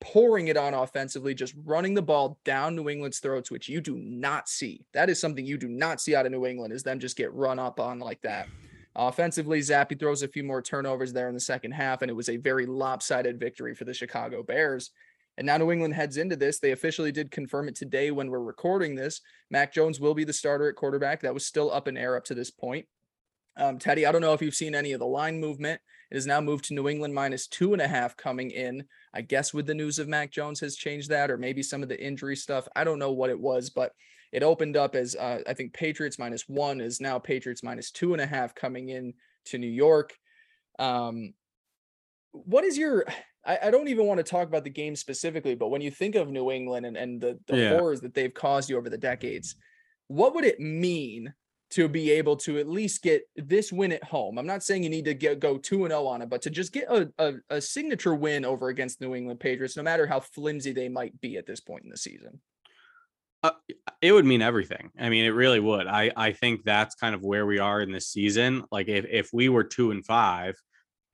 pouring 0.01 0.49
it 0.49 0.57
on 0.57 0.73
offensively, 0.73 1.33
just 1.33 1.53
running 1.63 1.93
the 1.93 2.01
ball 2.01 2.37
down 2.43 2.75
New 2.75 2.89
England's 2.89 3.19
throats, 3.19 3.49
which 3.49 3.69
you 3.69 3.79
do 3.79 3.95
not 3.95 4.49
see. 4.49 4.85
That 4.93 5.09
is 5.09 5.21
something 5.21 5.45
you 5.45 5.57
do 5.57 5.69
not 5.69 6.01
see 6.01 6.17
out 6.17 6.25
of 6.25 6.33
New 6.33 6.45
England, 6.45 6.73
is 6.73 6.83
them 6.83 6.99
just 6.99 7.15
get 7.15 7.33
run 7.33 7.59
up 7.59 7.79
on 7.79 7.99
like 7.99 8.21
that. 8.23 8.49
Offensively, 8.93 9.61
Zappe 9.61 9.97
throws 9.97 10.21
a 10.21 10.27
few 10.27 10.43
more 10.43 10.61
turnovers 10.61 11.13
there 11.13 11.29
in 11.29 11.33
the 11.33 11.39
second 11.39 11.71
half, 11.71 12.01
and 12.01 12.11
it 12.11 12.13
was 12.13 12.27
a 12.27 12.35
very 12.35 12.65
lopsided 12.65 13.39
victory 13.39 13.73
for 13.73 13.85
the 13.85 13.93
Chicago 13.93 14.43
Bears. 14.43 14.91
And 15.37 15.45
now 15.45 15.57
New 15.57 15.71
England 15.71 15.93
heads 15.93 16.17
into 16.17 16.35
this. 16.35 16.59
They 16.59 16.71
officially 16.71 17.11
did 17.11 17.31
confirm 17.31 17.67
it 17.67 17.75
today 17.75 18.11
when 18.11 18.29
we're 18.29 18.39
recording 18.39 18.95
this. 18.95 19.21
Mac 19.49 19.73
Jones 19.73 19.99
will 19.99 20.13
be 20.13 20.23
the 20.23 20.33
starter 20.33 20.69
at 20.69 20.75
quarterback. 20.75 21.21
That 21.21 21.33
was 21.33 21.45
still 21.45 21.71
up 21.71 21.87
in 21.87 21.97
air 21.97 22.15
up 22.15 22.23
to 22.25 22.35
this 22.35 22.51
point. 22.51 22.85
Um, 23.57 23.79
Teddy, 23.79 24.05
I 24.05 24.11
don't 24.11 24.21
know 24.21 24.33
if 24.33 24.41
you've 24.41 24.55
seen 24.55 24.75
any 24.75 24.91
of 24.91 24.99
the 24.99 25.05
line 25.05 25.39
movement. 25.39 25.79
It 26.11 26.15
has 26.15 26.27
now 26.27 26.41
moved 26.41 26.65
to 26.65 26.73
New 26.73 26.87
England 26.87 27.13
minus 27.13 27.47
two 27.47 27.73
and 27.73 27.81
a 27.81 27.87
half 27.87 28.15
coming 28.15 28.51
in. 28.51 28.83
I 29.13 29.21
guess 29.21 29.53
with 29.53 29.65
the 29.65 29.73
news 29.73 29.97
of 29.97 30.07
Mac 30.07 30.31
Jones 30.31 30.59
has 30.59 30.75
changed 30.75 31.09
that, 31.09 31.31
or 31.31 31.37
maybe 31.37 31.63
some 31.63 31.81
of 31.81 31.89
the 31.89 32.01
injury 32.01 32.35
stuff. 32.35 32.67
I 32.75 32.83
don't 32.83 32.99
know 32.99 33.11
what 33.11 33.29
it 33.29 33.39
was, 33.39 33.69
but 33.69 33.93
it 34.31 34.43
opened 34.43 34.75
up 34.75 34.95
as 34.95 35.15
uh, 35.15 35.39
I 35.47 35.53
think 35.53 35.73
Patriots 35.73 36.19
minus 36.19 36.43
one 36.47 36.81
is 36.81 36.99
now 36.99 37.17
Patriots 37.17 37.63
minus 37.63 37.91
two 37.91 38.13
and 38.13 38.21
a 38.21 38.25
half 38.25 38.53
coming 38.53 38.89
in 38.89 39.13
to 39.45 39.57
New 39.57 39.67
York. 39.67 40.13
Um, 40.77 41.33
what 42.31 42.65
is 42.65 42.77
your 42.77 43.05
I, 43.45 43.59
I, 43.63 43.71
don't 43.71 43.87
even 43.87 44.05
want 44.05 44.17
to 44.17 44.23
talk 44.23 44.47
about 44.47 44.63
the 44.63 44.69
game 44.69 44.95
specifically, 44.95 45.55
but 45.55 45.69
when 45.69 45.81
you 45.81 45.91
think 45.91 46.15
of 46.15 46.29
New 46.29 46.51
England 46.51 46.85
and, 46.85 46.97
and 46.97 47.21
the, 47.21 47.39
the 47.47 47.57
yeah. 47.57 47.69
horrors 47.69 48.01
that 48.01 48.13
they've 48.13 48.33
caused 48.33 48.69
you 48.69 48.77
over 48.77 48.89
the 48.89 48.97
decades, 48.97 49.55
what 50.07 50.35
would 50.35 50.45
it 50.45 50.59
mean 50.59 51.33
to 51.71 51.87
be 51.87 52.11
able 52.11 52.35
to 52.37 52.57
at 52.59 52.67
least 52.67 53.01
get 53.01 53.23
this 53.35 53.71
win 53.71 53.91
at 53.91 54.03
home? 54.03 54.37
I'm 54.37 54.45
not 54.45 54.63
saying 54.63 54.83
you 54.83 54.89
need 54.89 55.05
to 55.05 55.13
get 55.13 55.39
go 55.39 55.57
2 55.57 55.85
and 55.85 55.91
0 55.91 56.05
on 56.05 56.21
it, 56.21 56.29
but 56.29 56.41
to 56.43 56.49
just 56.49 56.73
get 56.73 56.87
a, 56.89 57.11
a, 57.17 57.33
a 57.49 57.61
signature 57.61 58.15
win 58.15 58.45
over 58.45 58.69
against 58.69 59.01
New 59.01 59.15
England 59.15 59.39
Patriots, 59.39 59.77
no 59.77 59.83
matter 59.83 60.07
how 60.07 60.19
flimsy 60.19 60.73
they 60.73 60.89
might 60.89 61.19
be 61.21 61.37
at 61.37 61.45
this 61.45 61.59
point 61.59 61.83
in 61.83 61.89
the 61.89 61.97
season. 61.97 62.39
Uh, 63.43 63.51
it 64.01 64.11
would 64.11 64.25
mean 64.25 64.41
everything. 64.41 64.89
I 64.99 65.09
mean, 65.09 65.23
it 65.25 65.29
really 65.29 65.59
would. 65.59 65.85
I 65.85 66.11
I 66.15 66.31
think 66.31 66.63
that's 66.63 66.95
kind 66.95 67.13
of 67.13 67.21
where 67.21 67.45
we 67.45 67.59
are 67.59 67.79
in 67.79 67.91
this 67.91 68.07
season. 68.07 68.63
Like 68.71 68.87
if 68.87 69.05
if 69.07 69.29
we 69.33 69.49
were 69.49 69.63
two 69.63 69.91
and 69.91 70.03
five, 70.03 70.55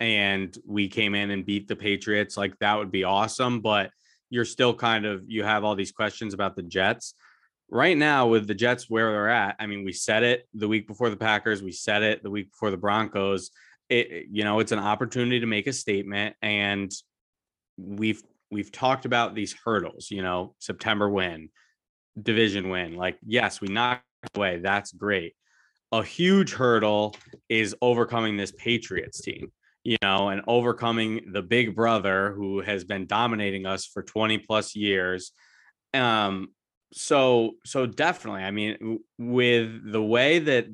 and 0.02 0.58
we 0.66 0.88
came 0.88 1.14
in 1.14 1.30
and 1.30 1.46
beat 1.46 1.68
the 1.68 1.76
Patriots, 1.76 2.36
like 2.36 2.58
that 2.58 2.76
would 2.76 2.92
be 2.92 3.04
awesome. 3.04 3.62
But 3.62 3.92
you're 4.32 4.46
still 4.46 4.74
kind 4.74 5.06
of 5.06 5.24
you 5.28 5.44
have 5.44 5.64
all 5.64 5.76
these 5.76 5.92
questions 5.92 6.34
about 6.34 6.56
the 6.56 6.64
Jets. 6.64 7.14
Right 7.70 7.96
now, 7.96 8.28
with 8.28 8.48
the 8.48 8.56
Jets 8.56 8.90
where 8.90 9.12
they're 9.12 9.30
at, 9.30 9.56
I 9.60 9.68
mean, 9.68 9.86
we 9.86 9.94
said 9.94 10.24
it 10.24 10.48
the 10.56 10.68
week 10.68 10.88
before 10.88 11.10
the 11.10 11.16
Packers, 11.16 11.62
we 11.62 11.72
said 11.72 12.02
it 12.02 12.24
the 12.24 12.32
week 12.32 12.52
before 12.52 12.72
the 12.72 12.78
Broncos. 12.78 13.52
It, 13.90 14.26
you 14.32 14.44
know, 14.44 14.60
it's 14.60 14.72
an 14.72 14.80
opportunity 14.80 15.40
to 15.40 15.46
make 15.46 15.68
a 15.68 15.74
statement, 15.74 16.36
and 16.42 16.92
we've 17.78 18.24
we've 18.50 18.72
talked 18.72 19.06
about 19.06 19.36
these 19.36 19.56
hurdles. 19.64 20.10
You 20.10 20.24
know, 20.24 20.56
September 20.58 21.10
win, 21.10 21.50
division 22.20 22.70
win. 22.70 22.96
Like, 22.96 23.20
yes, 23.24 23.62
we 23.62 23.68
knocked 23.68 24.04
away. 24.36 24.58
That's 24.58 24.92
great. 24.92 25.36
A 25.92 26.02
huge 26.02 26.54
hurdle 26.54 27.16
is 27.50 27.76
overcoming 27.82 28.36
this 28.36 28.52
Patriots 28.54 29.22
team 29.22 29.52
you 29.84 29.98
know, 30.02 30.30
and 30.30 30.42
overcoming 30.48 31.32
the 31.32 31.42
big 31.42 31.76
brother 31.76 32.34
who 32.34 32.62
has 32.62 32.84
been 32.84 33.08
dominating 33.08 33.66
us 33.66 33.86
for 33.86 34.04
20 34.04 34.40
plus 34.40 34.76
years. 34.76 35.32
Um, 35.94 36.50
so 36.94 37.54
so 37.66 37.86
definitely, 37.86 38.44
I 38.44 38.52
mean, 38.52 39.00
with 39.18 39.92
the 39.92 40.02
way 40.02 40.40
that 40.40 40.68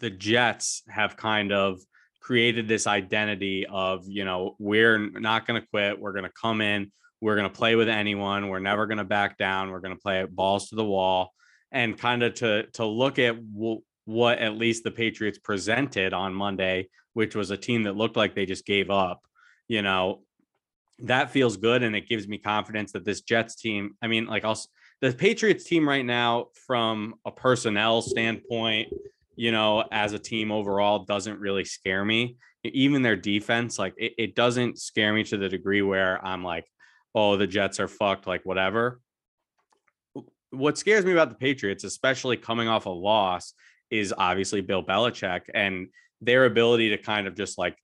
the 0.00 0.10
Jets 0.10 0.82
have 0.88 1.16
kind 1.16 1.52
of 1.52 1.80
created 2.20 2.68
this 2.68 2.86
identity 2.86 3.66
of, 3.66 4.04
you 4.06 4.24
know, 4.24 4.56
we're 4.58 4.98
not 4.98 5.46
going 5.46 5.60
to 5.60 5.66
quit, 5.68 6.00
we're 6.00 6.12
going 6.12 6.24
to 6.24 6.32
come 6.40 6.60
in, 6.60 6.90
we're 7.20 7.36
going 7.36 7.48
to 7.48 7.54
play 7.54 7.76
with 7.76 7.88
anyone, 7.88 8.48
we're 8.48 8.60
never 8.60 8.86
going 8.86 8.98
to 8.98 9.04
back 9.04 9.36
down, 9.36 9.70
we're 9.70 9.80
going 9.80 9.94
to 9.94 10.00
play 10.00 10.24
balls 10.24 10.68
to 10.70 10.76
the 10.76 10.84
wall 10.84 11.32
and 11.70 11.98
kind 11.98 12.22
of 12.22 12.34
to 12.34 12.66
to 12.72 12.84
look 12.84 13.18
at 13.18 13.36
what 14.04 14.38
at 14.38 14.56
least 14.56 14.84
the 14.84 14.90
Patriots 14.90 15.38
presented 15.38 16.12
on 16.12 16.34
Monday 16.34 16.88
which 17.14 17.34
was 17.34 17.50
a 17.50 17.56
team 17.56 17.84
that 17.84 17.96
looked 17.96 18.16
like 18.16 18.34
they 18.34 18.46
just 18.46 18.66
gave 18.66 18.90
up, 18.90 19.22
you 19.68 19.82
know, 19.82 20.22
that 21.00 21.30
feels 21.30 21.56
good. 21.56 21.82
And 21.82 21.96
it 21.96 22.08
gives 22.08 22.28
me 22.28 22.38
confidence 22.38 22.92
that 22.92 23.04
this 23.04 23.22
Jets 23.22 23.56
team, 23.56 23.96
I 24.02 24.06
mean, 24.06 24.26
like 24.26 24.44
I'll, 24.44 24.58
the 25.00 25.12
Patriots 25.12 25.64
team 25.64 25.88
right 25.88 26.04
now, 26.04 26.46
from 26.66 27.14
a 27.24 27.30
personnel 27.30 28.02
standpoint, 28.02 28.92
you 29.34 29.50
know, 29.50 29.84
as 29.90 30.12
a 30.12 30.18
team 30.18 30.52
overall, 30.52 31.04
doesn't 31.04 31.40
really 31.40 31.64
scare 31.64 32.04
me. 32.04 32.36
Even 32.64 33.02
their 33.02 33.16
defense, 33.16 33.78
like 33.78 33.94
it, 33.96 34.12
it 34.16 34.34
doesn't 34.34 34.78
scare 34.78 35.12
me 35.12 35.24
to 35.24 35.36
the 35.36 35.48
degree 35.48 35.82
where 35.82 36.24
I'm 36.24 36.44
like, 36.44 36.66
oh, 37.14 37.36
the 37.36 37.46
Jets 37.46 37.80
are 37.80 37.88
fucked, 37.88 38.26
like 38.26 38.42
whatever. 38.44 39.00
What 40.50 40.78
scares 40.78 41.04
me 41.04 41.12
about 41.12 41.30
the 41.30 41.34
Patriots, 41.34 41.82
especially 41.82 42.36
coming 42.36 42.68
off 42.68 42.86
a 42.86 42.90
loss, 42.90 43.54
is 43.92 44.12
obviously 44.16 44.62
Bill 44.62 44.82
Belichick. 44.82 45.42
And 45.54 45.88
their 46.22 46.46
ability 46.46 46.90
to 46.90 46.98
kind 46.98 47.26
of 47.26 47.36
just 47.36 47.58
like 47.58 47.76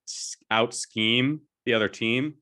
out 0.50 0.74
scheme 0.74 1.42
the 1.66 1.74
other 1.74 1.88
team. 1.88 2.34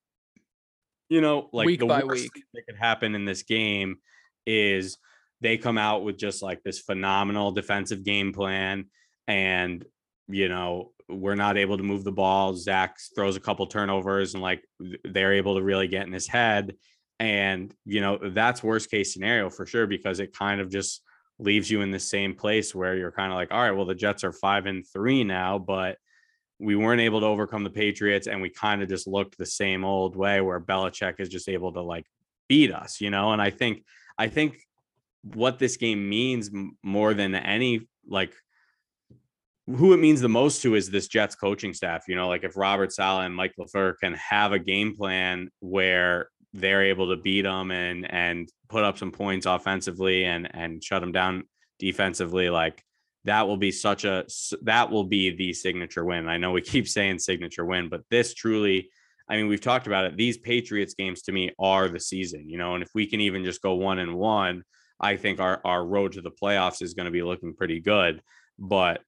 You 1.09 1.21
know, 1.21 1.49
like 1.53 1.67
week 1.67 1.81
the 1.81 1.87
by 1.87 2.03
worst 2.03 2.29
week 2.35 2.45
that 2.55 2.67
could 2.67 2.77
happen 2.77 3.15
in 3.15 3.25
this 3.25 3.43
game 3.43 3.99
is 4.47 4.99
they 5.41 5.57
come 5.57 5.79
out 5.79 6.05
with 6.05 6.17
just 6.17 6.43
like 6.43 6.63
this 6.63 6.81
phenomenal 6.81 7.53
defensive 7.53 8.05
game 8.05 8.33
plan 8.33 8.87
and 9.29 9.85
you 10.29 10.49
know 10.49 10.93
we're 11.09 11.37
not 11.37 11.57
able 11.57 11.77
to 11.77 11.85
move 11.85 12.05
the 12.05 12.13
ball 12.13 12.55
zach 12.55 12.97
throws 13.15 13.37
a 13.37 13.41
couple 13.41 13.67
turnovers 13.67 14.35
and 14.35 14.43
like 14.43 14.65
they're 15.05 15.35
able 15.35 15.57
to 15.57 15.63
really 15.63 15.87
get 15.87 16.07
in 16.07 16.13
his 16.13 16.27
head 16.27 16.75
and 17.21 17.75
you 17.85 18.01
know 18.01 18.19
that's 18.31 18.63
worst 18.63 18.91
case 18.91 19.13
scenario 19.13 19.51
for 19.51 19.67
sure 19.67 19.87
because 19.87 20.21
it 20.21 20.37
kind 20.37 20.61
of 20.61 20.71
just 20.71 21.03
leaves 21.39 21.71
you 21.71 21.83
in 21.83 21.91
the 21.91 21.99
same 21.99 22.35
place 22.35 22.75
where 22.75 22.97
you're 22.97 23.13
kind 23.13 23.33
of 23.33 23.37
like, 23.37 23.53
all 23.53 23.61
right, 23.61 23.73
well, 23.73 23.85
the 23.85 23.95
Jets 23.95 24.25
are 24.25 24.33
five 24.33 24.67
and 24.67 24.87
three 24.87 25.25
now, 25.25 25.59
but 25.59 25.99
we 26.59 26.77
weren't 26.77 27.03
able 27.03 27.21
to 27.21 27.27
overcome 27.27 27.65
the 27.65 27.71
Patriots, 27.71 28.27
and 28.27 28.41
we 28.41 28.49
kind 28.49 28.83
of 28.83 28.89
just 28.89 29.07
looked 29.07 29.37
the 29.37 29.47
same 29.47 29.85
old 29.85 30.17
way 30.17 30.41
where 30.41 30.61
Belichick 30.61 31.21
is 31.21 31.29
just 31.29 31.49
able 31.49 31.73
to 31.75 31.83
like 31.83 32.07
beat 32.49 32.73
us, 32.73 33.01
you 33.01 33.11
know. 33.11 33.33
And 33.33 33.43
I 33.43 33.51
think, 33.51 33.85
I 34.17 34.29
think 34.29 34.59
what 35.35 35.59
this 35.59 35.77
game 35.77 36.09
means 36.09 36.51
more 36.83 37.13
than 37.13 37.35
any 37.35 37.87
like 38.09 38.33
who 39.67 39.93
it 39.93 39.97
means 39.99 40.21
the 40.21 40.29
most 40.29 40.63
to 40.63 40.77
is 40.77 40.91
this 40.91 41.09
Jets 41.09 41.35
coaching 41.35 41.75
staff. 41.75 42.05
You 42.09 42.15
know, 42.15 42.29
like 42.29 42.45
if 42.45 42.57
Robert 42.57 42.93
Saleh 42.93 43.27
and 43.27 43.35
Mike 43.35 43.55
LaFleur 43.59 43.95
can 44.01 44.15
have 44.15 44.53
a 44.53 44.59
game 44.59 44.95
plan 44.97 45.51
where 45.59 46.29
they're 46.53 46.85
able 46.85 47.11
to 47.11 47.21
beat 47.21 47.43
them 47.43 47.71
and 47.71 48.11
and 48.11 48.49
put 48.69 48.85
up 48.85 48.99
some 48.99 49.13
points 49.13 49.47
offensively 49.47 50.25
and 50.25 50.49
and 50.55 50.83
shut 50.83 51.01
them 51.01 51.13
down 51.13 51.45
defensively 51.79 52.51
like 52.51 52.83
that 53.25 53.49
will 53.49 53.57
be 53.57 53.73
such 53.73 54.05
a 54.05 54.25
that 54.63 54.91
will 54.91 55.05
be 55.05 55.31
the 55.31 55.53
signature 55.53 56.05
win. 56.05 56.29
I 56.29 56.39
know 56.39 56.53
we 56.53 56.61
keep 56.63 56.89
saying 56.89 57.19
signature 57.19 57.65
win 57.65 57.89
but 57.89 58.03
this 58.11 58.35
truly 58.35 58.91
i 59.29 59.37
mean 59.37 59.49
we've 59.49 59.61
talked 59.61 59.87
about 59.87 60.05
it. 60.05 60.17
These 60.17 60.39
patriots 60.39 60.95
games 60.95 61.23
to 61.23 61.33
me 61.33 61.53
are 61.59 61.89
the 61.89 62.01
season 62.01 62.49
you 62.49 62.59
know 62.59 62.75
and 62.75 62.83
if 62.83 62.91
we 62.95 63.07
can 63.07 63.21
even 63.21 63.45
just 63.45 63.63
go 63.63 63.75
one 63.75 63.99
and 63.99 64.17
one 64.17 64.63
i 65.01 65.17
think 65.17 65.41
our 65.41 65.61
our 65.65 65.85
road 65.85 66.13
to 66.13 66.23
the 66.23 66.31
playoffs 66.31 66.83
is 66.83 66.95
going 66.95 67.07
to 67.07 67.13
be 67.13 67.23
looking 67.23 67.55
pretty 67.55 67.81
good. 67.81 68.23
But 68.59 69.03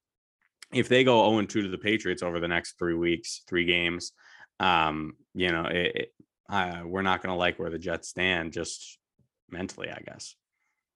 if 0.75 0.89
they 0.91 1.03
go 1.03 1.31
0 1.31 1.47
2 1.47 1.63
to 1.63 1.69
the 1.69 1.79
patriots 1.79 2.23
over 2.23 2.41
the 2.41 2.49
next 2.49 2.79
three 2.79 2.95
weeks 2.95 3.41
three 3.49 3.65
games 3.65 4.13
um 4.61 5.15
you 5.35 5.51
know 5.51 5.65
it, 5.65 6.13
uh, 6.49 6.83
we're 6.85 7.03
not 7.03 7.23
going 7.23 7.33
to 7.33 7.39
like 7.39 7.59
where 7.59 7.71
the 7.71 7.79
Jets 7.79 8.09
stand 8.09 8.53
just 8.53 8.98
mentally, 9.51 9.91
I 9.91 10.01
guess. 10.05 10.35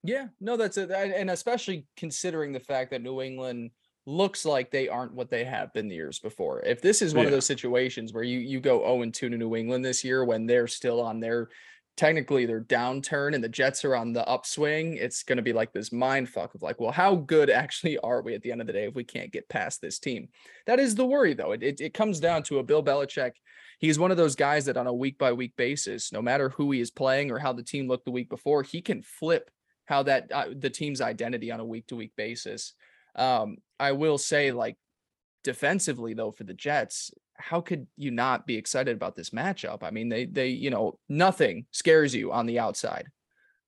Yeah, 0.05 0.29
no, 0.41 0.57
that's 0.57 0.77
it. 0.77 0.91
And 0.91 1.31
especially 1.31 1.87
considering 1.97 2.53
the 2.53 2.61
fact 2.61 2.91
that 2.91 3.03
New 3.03 3.23
England 3.23 3.71
looks 4.07 4.45
like 4.45 4.71
they 4.71 4.89
aren't 4.89 5.15
what 5.15 5.31
they 5.31 5.45
have 5.45 5.73
been 5.73 5.89
the 5.89 5.95
years 5.95 6.19
before. 6.19 6.61
If 6.63 6.83
this 6.83 7.03
is 7.03 7.15
one 7.15 7.23
yeah. 7.23 7.29
of 7.29 7.33
those 7.33 7.47
situations 7.47 8.13
where 8.13 8.25
you 8.25 8.41
you 8.41 8.61
go 8.61 8.81
0 8.81 9.03
and 9.03 9.15
2 9.15 9.29
to 9.29 9.37
New 9.37 9.55
England 9.55 9.85
this 9.85 10.03
year 10.03 10.25
when 10.25 10.47
they're 10.47 10.67
still 10.67 11.01
on 11.01 11.21
their 11.21 11.49
technically 11.97 12.47
their 12.47 12.63
downturn 12.63 13.35
and 13.35 13.45
the 13.45 13.49
Jets 13.49 13.85
are 13.85 13.95
on 13.95 14.13
the 14.13 14.27
upswing, 14.27 14.97
it's 14.97 15.23
going 15.23 15.37
to 15.37 15.43
be 15.43 15.53
like 15.53 15.73
this 15.73 15.93
mind 15.93 16.29
fuck 16.29 16.55
of 16.55 16.63
like, 16.63 16.81
well, 16.81 16.91
how 16.91 17.15
good 17.15 17.51
actually 17.51 17.99
are 17.99 18.23
we 18.23 18.35
at 18.35 18.43
the 18.43 18.51
end 18.51 18.61
of 18.61 18.67
the 18.67 18.73
day 18.73 18.87
if 18.87 18.95
we 18.95 19.05
can't 19.05 19.33
get 19.33 19.49
past 19.49 19.81
this 19.81 19.99
team? 19.99 20.29
That 20.67 20.81
is 20.81 20.95
the 20.95 21.07
worry 21.07 21.35
though. 21.35 21.53
It 21.53 21.63
it, 21.63 21.81
it 21.81 21.95
comes 21.95 22.19
down 22.19 22.43
to 22.45 22.59
a 22.59 22.65
Bill 22.65 22.83
Belichick 22.83 23.33
he's 23.83 23.99
one 23.99 24.13
of 24.13 24.17
those 24.17 24.37
guys 24.37 24.65
that 24.65 24.79
on 24.79 24.87
a 24.87 24.95
week 24.95 25.19
by 25.19 25.33
week 25.33 25.55
basis, 25.57 26.13
no 26.13 26.23
matter 26.23 26.49
who 26.51 26.71
he 26.71 26.81
is 26.81 26.91
playing 26.91 27.31
or 27.31 27.39
how 27.39 27.53
the 27.53 27.65
team 27.65 27.89
looked 27.89 28.07
the 28.07 28.13
week 28.13 28.31
before, 28.31 28.63
he 28.63 28.81
can 28.81 29.03
flip 29.03 29.51
how 29.85 30.05
that 30.05 30.31
uh, 30.33 30.47
the 30.57 30.71
team's 30.71 31.03
identity 31.03 31.51
on 31.51 31.61
a 31.61 31.65
week 31.65 31.89
to 31.89 31.97
week 31.97 32.13
basis. 32.17 32.73
Um, 33.17 33.59
I 33.79 33.93
will 33.93 34.17
say, 34.17 34.53
like 34.53 34.77
defensively 35.45 36.15
though, 36.15 36.31
for 36.31 36.45
the 36.45 36.55
Jets, 36.55 37.11
how 37.37 37.61
could 37.61 37.89
you 37.97 38.13
not 38.13 38.47
be 38.47 38.57
excited 38.57 38.95
about 38.95 39.17
this 39.17 39.31
matchup? 39.31 39.83
I 39.83 39.91
mean, 39.91 40.09
they 40.09 40.25
they 40.27 40.49
you 40.49 40.71
know 40.71 40.99
nothing 41.09 41.67
scares 41.73 42.15
you 42.15 42.33
on 42.33 42.47
the 42.47 42.61
outside. 42.61 43.09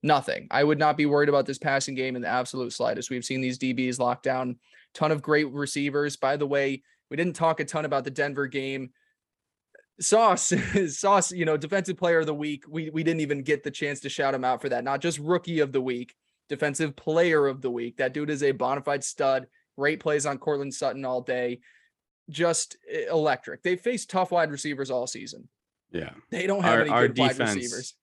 Nothing. 0.04 0.46
I 0.50 0.62
would 0.62 0.78
not 0.78 0.96
be 0.96 1.06
worried 1.06 1.30
about 1.30 1.46
this 1.46 1.58
passing 1.58 1.96
game 1.96 2.14
in 2.14 2.22
the 2.22 2.28
absolute 2.28 2.72
slightest. 2.72 3.10
We've 3.10 3.24
seen 3.24 3.40
these 3.40 3.58
DBs 3.58 3.98
lock 3.98 4.22
down, 4.22 4.58
ton 4.92 5.10
of 5.10 5.22
great 5.22 5.50
receivers. 5.50 6.16
By 6.16 6.36
the 6.36 6.46
way, 6.46 6.82
we 7.10 7.16
didn't 7.16 7.34
talk 7.34 7.58
a 7.58 7.64
ton 7.64 7.84
about 7.84 8.04
the 8.04 8.10
Denver 8.10 8.46
game. 8.46 8.90
Sauce, 10.00 10.52
Sauce, 10.88 11.32
you 11.32 11.44
know, 11.44 11.56
defensive 11.56 11.96
player 11.96 12.20
of 12.20 12.26
the 12.26 12.34
week. 12.34 12.64
We 12.68 12.90
we 12.90 13.02
didn't 13.02 13.20
even 13.20 13.42
get 13.42 13.62
the 13.62 13.70
chance 13.70 14.00
to 14.00 14.08
shout 14.08 14.34
him 14.34 14.44
out 14.44 14.60
for 14.60 14.68
that. 14.68 14.84
Not 14.84 15.00
just 15.00 15.18
rookie 15.18 15.60
of 15.60 15.72
the 15.72 15.80
week, 15.80 16.14
defensive 16.48 16.96
player 16.96 17.46
of 17.46 17.60
the 17.60 17.70
week. 17.70 17.98
That 17.98 18.14
dude 18.14 18.30
is 18.30 18.42
a 18.42 18.52
bona 18.52 18.82
fide 18.82 19.04
stud. 19.04 19.46
Great 19.76 20.00
plays 20.00 20.26
on 20.26 20.38
Courtland 20.38 20.74
Sutton 20.74 21.04
all 21.04 21.20
day. 21.20 21.60
Just 22.30 22.76
eh, 22.90 23.04
electric. 23.10 23.62
They 23.62 23.76
faced 23.76 24.10
tough 24.10 24.30
wide 24.30 24.50
receivers 24.50 24.90
all 24.90 25.06
season. 25.06 25.48
Yeah. 25.90 26.10
They 26.30 26.46
don't 26.46 26.62
have 26.62 26.88
our, 26.88 27.02
any 27.02 27.08
good 27.08 27.18
wide 27.18 27.38
receivers. 27.38 27.94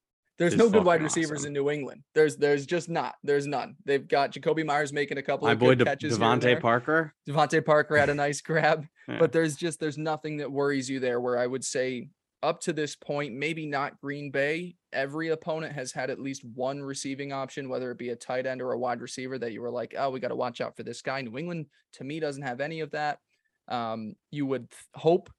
There's 0.41 0.57
no 0.57 0.69
good 0.69 0.83
wide 0.83 1.03
receivers 1.03 1.41
awesome. 1.41 1.47
in 1.47 1.53
New 1.53 1.69
England. 1.69 2.01
There's 2.15 2.35
there's 2.35 2.65
just 2.65 2.89
not. 2.89 3.15
There's 3.23 3.45
none. 3.45 3.75
They've 3.85 4.07
got 4.07 4.31
Jakobi 4.31 4.65
Meyers 4.65 4.91
making 4.91 5.19
a 5.19 5.21
couple 5.21 5.47
My 5.47 5.53
of 5.53 5.59
boy 5.59 5.69
good 5.75 5.79
De- 5.79 5.85
catches. 5.85 6.17
DeVante 6.17 6.59
Parker. 6.59 7.13
DeVante 7.29 7.63
Parker 7.63 7.95
had 7.95 8.09
a 8.09 8.15
nice 8.15 8.41
grab, 8.49 8.87
yeah. 9.07 9.19
but 9.19 9.31
there's 9.31 9.55
just 9.55 9.79
there's 9.79 9.97
nothing 9.99 10.37
that 10.37 10.51
worries 10.51 10.89
you 10.89 10.99
there. 10.99 11.21
Where 11.21 11.37
I 11.37 11.45
would 11.45 11.63
say 11.63 12.09
up 12.43 12.59
to 12.61 12.73
this 12.73 12.95
point, 12.95 13.35
maybe 13.35 13.67
not 13.67 13.99
Green 14.01 14.31
Bay. 14.31 14.75
Every 14.93 15.29
opponent 15.29 15.73
has 15.73 15.91
had 15.91 16.09
at 16.09 16.19
least 16.19 16.43
one 16.43 16.81
receiving 16.81 17.31
option, 17.31 17.69
whether 17.69 17.91
it 17.91 17.99
be 17.99 18.09
a 18.09 18.15
tight 18.15 18.47
end 18.47 18.61
or 18.61 18.71
a 18.71 18.79
wide 18.79 18.99
receiver 18.99 19.37
that 19.37 19.51
you 19.51 19.61
were 19.61 19.69
like, 19.69 19.93
oh, 19.97 20.09
we 20.09 20.19
got 20.19 20.29
to 20.29 20.35
watch 20.35 20.59
out 20.59 20.75
for 20.75 20.81
this 20.83 21.03
guy. 21.03 21.21
New 21.21 21.37
England 21.37 21.67
to 21.93 22.03
me 22.03 22.19
doesn't 22.19 22.41
have 22.41 22.59
any 22.59 22.79
of 22.79 22.91
that. 22.91 23.19
Um, 23.67 24.15
you 24.31 24.47
would 24.47 24.67
hope 24.95 25.29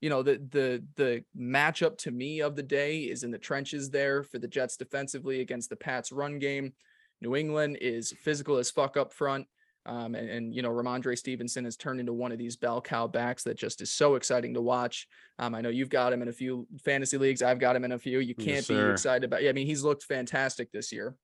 you 0.00 0.10
know 0.10 0.22
the 0.22 0.40
the 0.50 0.82
the 0.96 1.24
matchup 1.38 1.98
to 1.98 2.10
me 2.10 2.40
of 2.40 2.56
the 2.56 2.62
day 2.62 3.00
is 3.00 3.22
in 3.22 3.30
the 3.30 3.38
trenches 3.38 3.90
there 3.90 4.22
for 4.22 4.38
the 4.38 4.48
Jets 4.48 4.76
defensively 4.76 5.40
against 5.40 5.70
the 5.70 5.76
Pats 5.76 6.12
run 6.12 6.38
game. 6.38 6.72
New 7.20 7.36
England 7.36 7.78
is 7.80 8.12
physical 8.12 8.56
as 8.56 8.70
fuck 8.70 8.96
up 8.96 9.12
front. 9.12 9.46
Um, 9.86 10.14
and, 10.14 10.28
and, 10.28 10.54
you 10.54 10.60
know, 10.60 10.68
Rhamondre 10.70 11.16
Stevenson 11.16 11.64
has 11.64 11.76
turned 11.76 12.00
into 12.00 12.12
one 12.12 12.32
of 12.32 12.38
these 12.38 12.54
bell 12.54 12.82
cow 12.82 13.06
backs 13.06 13.44
that 13.44 13.56
just 13.56 13.80
is 13.80 13.90
so 13.90 14.14
exciting 14.14 14.52
to 14.54 14.60
watch. 14.60 15.08
Um, 15.38 15.54
I 15.54 15.62
know 15.62 15.70
you've 15.70 15.88
got 15.88 16.12
him 16.12 16.20
in 16.20 16.28
a 16.28 16.32
few 16.32 16.66
fantasy 16.84 17.16
leagues. 17.16 17.42
I've 17.42 17.58
got 17.58 17.76
him 17.76 17.84
in 17.84 17.92
a 17.92 17.98
few. 17.98 18.20
You 18.20 18.34
can't 18.34 18.48
yes, 18.48 18.68
be 18.68 18.78
excited 18.78 19.24
about. 19.24 19.42
Yeah. 19.42 19.50
I 19.50 19.52
mean, 19.54 19.66
he's 19.66 19.82
looked 19.82 20.04
fantastic 20.04 20.70
this 20.70 20.92
year, 20.92 21.16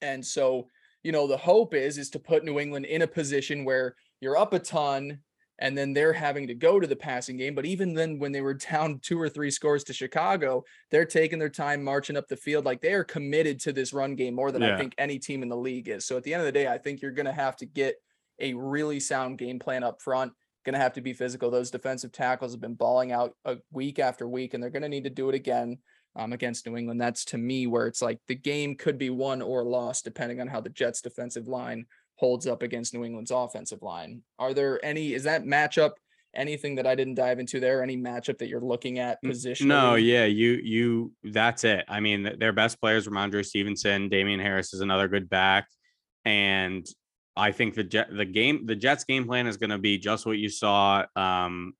and 0.00 0.24
so 0.24 0.68
you 1.02 1.10
know 1.10 1.26
the 1.26 1.36
hope 1.36 1.74
is 1.74 1.98
is 1.98 2.10
to 2.10 2.20
put 2.20 2.44
New 2.44 2.60
England 2.60 2.86
in 2.86 3.02
a 3.02 3.06
position 3.06 3.64
where 3.64 3.96
you're 4.20 4.38
up 4.38 4.52
a 4.52 4.60
ton 4.60 5.18
and 5.58 5.76
then 5.76 5.92
they're 5.92 6.12
having 6.12 6.46
to 6.48 6.54
go 6.54 6.80
to 6.80 6.86
the 6.86 6.96
passing 6.96 7.36
game. 7.36 7.54
But 7.54 7.66
even 7.66 7.94
then, 7.94 8.18
when 8.18 8.32
they 8.32 8.40
were 8.40 8.54
down 8.54 8.98
two 9.00 9.20
or 9.20 9.28
three 9.28 9.50
scores 9.50 9.84
to 9.84 9.92
Chicago, 9.92 10.64
they're 10.90 11.04
taking 11.04 11.38
their 11.38 11.48
time 11.48 11.82
marching 11.82 12.16
up 12.16 12.28
the 12.28 12.36
field. 12.36 12.64
Like 12.64 12.80
they 12.80 12.94
are 12.94 13.04
committed 13.04 13.60
to 13.60 13.72
this 13.72 13.92
run 13.92 14.14
game 14.14 14.34
more 14.34 14.50
than 14.50 14.62
yeah. 14.62 14.74
I 14.74 14.78
think 14.78 14.94
any 14.98 15.18
team 15.18 15.42
in 15.42 15.48
the 15.48 15.56
league 15.56 15.88
is. 15.88 16.06
So 16.06 16.16
at 16.16 16.22
the 16.22 16.34
end 16.34 16.40
of 16.40 16.46
the 16.46 16.52
day, 16.52 16.66
I 16.66 16.78
think 16.78 17.02
you're 17.02 17.10
going 17.12 17.26
to 17.26 17.32
have 17.32 17.56
to 17.56 17.66
get 17.66 17.96
a 18.40 18.54
really 18.54 19.00
sound 19.00 19.38
game 19.38 19.58
plan 19.58 19.84
up 19.84 20.00
front. 20.00 20.32
Going 20.64 20.74
to 20.74 20.80
have 20.80 20.94
to 20.94 21.00
be 21.00 21.12
physical. 21.12 21.50
Those 21.50 21.70
defensive 21.70 22.12
tackles 22.12 22.52
have 22.52 22.60
been 22.60 22.74
balling 22.74 23.10
out 23.10 23.34
a 23.44 23.56
week 23.72 23.98
after 23.98 24.28
week, 24.28 24.54
and 24.54 24.62
they're 24.62 24.70
going 24.70 24.82
to 24.82 24.88
need 24.88 25.04
to 25.04 25.10
do 25.10 25.28
it 25.28 25.34
again 25.34 25.78
um, 26.14 26.32
against 26.32 26.66
New 26.66 26.76
England. 26.76 27.00
That's 27.00 27.24
to 27.26 27.38
me 27.38 27.66
where 27.66 27.86
it's 27.86 28.02
like 28.02 28.20
the 28.28 28.34
game 28.34 28.76
could 28.76 28.98
be 28.98 29.10
won 29.10 29.42
or 29.42 29.64
lost 29.64 30.04
depending 30.04 30.40
on 30.40 30.48
how 30.48 30.60
the 30.60 30.70
Jets' 30.70 31.00
defensive 31.00 31.48
line 31.48 31.86
holds 32.22 32.46
up 32.46 32.62
against 32.62 32.94
New 32.94 33.04
England's 33.04 33.32
offensive 33.32 33.82
line. 33.82 34.22
Are 34.38 34.54
there 34.54 34.78
any, 34.84 35.12
is 35.12 35.24
that 35.24 35.42
matchup 35.42 35.90
anything 36.36 36.76
that 36.76 36.86
I 36.86 36.94
didn't 36.94 37.16
dive 37.16 37.40
into 37.40 37.58
there? 37.58 37.82
Any 37.82 37.96
matchup 37.96 38.38
that 38.38 38.46
you're 38.46 38.60
looking 38.60 39.00
at 39.00 39.20
position? 39.22 39.66
No, 39.66 39.96
yeah, 39.96 40.24
you, 40.26 40.52
you, 40.62 41.12
that's 41.24 41.64
it. 41.64 41.84
I 41.88 41.98
mean, 41.98 42.36
their 42.38 42.52
best 42.52 42.80
players, 42.80 43.08
Rhamondre 43.08 43.44
Stevenson, 43.44 44.08
Damien 44.08 44.38
Harris 44.38 44.72
is 44.72 44.82
another 44.82 45.08
good 45.08 45.28
back. 45.28 45.66
And 46.24 46.86
I 47.36 47.50
think 47.50 47.74
the 47.74 47.82
Jet, 47.82 48.06
the 48.16 48.24
game, 48.24 48.66
the 48.66 48.76
Jets 48.76 49.02
game 49.02 49.26
plan 49.26 49.48
is 49.48 49.56
going 49.56 49.70
to 49.70 49.78
be 49.78 49.98
just 49.98 50.24
what 50.24 50.38
you 50.38 50.48
saw 50.48 51.04
um, 51.16 51.72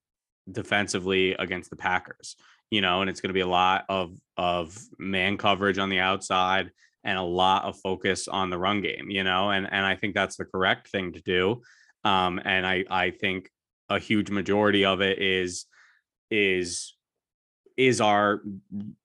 defensively 0.51 1.35
against 1.35 1.71
the 1.71 1.77
Packers, 1.77 2.35
you 2.69 2.81
know, 2.81 3.01
and 3.01 3.09
it's 3.09 3.21
going 3.21 3.29
to 3.29 3.35
be 3.35 3.41
a 3.43 3.47
lot 3.47 3.85
of, 3.89 4.13
of 4.37 4.77
man 4.99 5.37
coverage 5.37 5.79
on 5.79 5.89
the 5.89 6.01
outside 6.01 6.73
and 7.05 7.19
a 7.19 7.23
lot 7.23 7.65
of 7.65 7.79
focus 7.81 8.29
on 8.29 8.51
the 8.51 8.59
run 8.59 8.81
game, 8.81 9.11
you 9.11 9.25
know, 9.25 9.51
and 9.51 9.67
and 9.71 9.85
I 9.85 9.97
think 9.97 10.15
that's 10.15 10.37
the 10.37 10.45
correct 10.45 10.89
thing 10.89 11.13
to 11.13 11.21
do. 11.21 11.63
Um, 12.05 12.41
and 12.45 12.67
I 12.67 12.85
I 12.91 13.11
think 13.11 13.51
a 13.89 13.99
huge 13.99 14.31
majority 14.31 14.85
of 14.85 15.01
it 15.01 15.21
is 15.21 15.67
is 16.31 16.95
is 17.77 18.01
our 18.01 18.43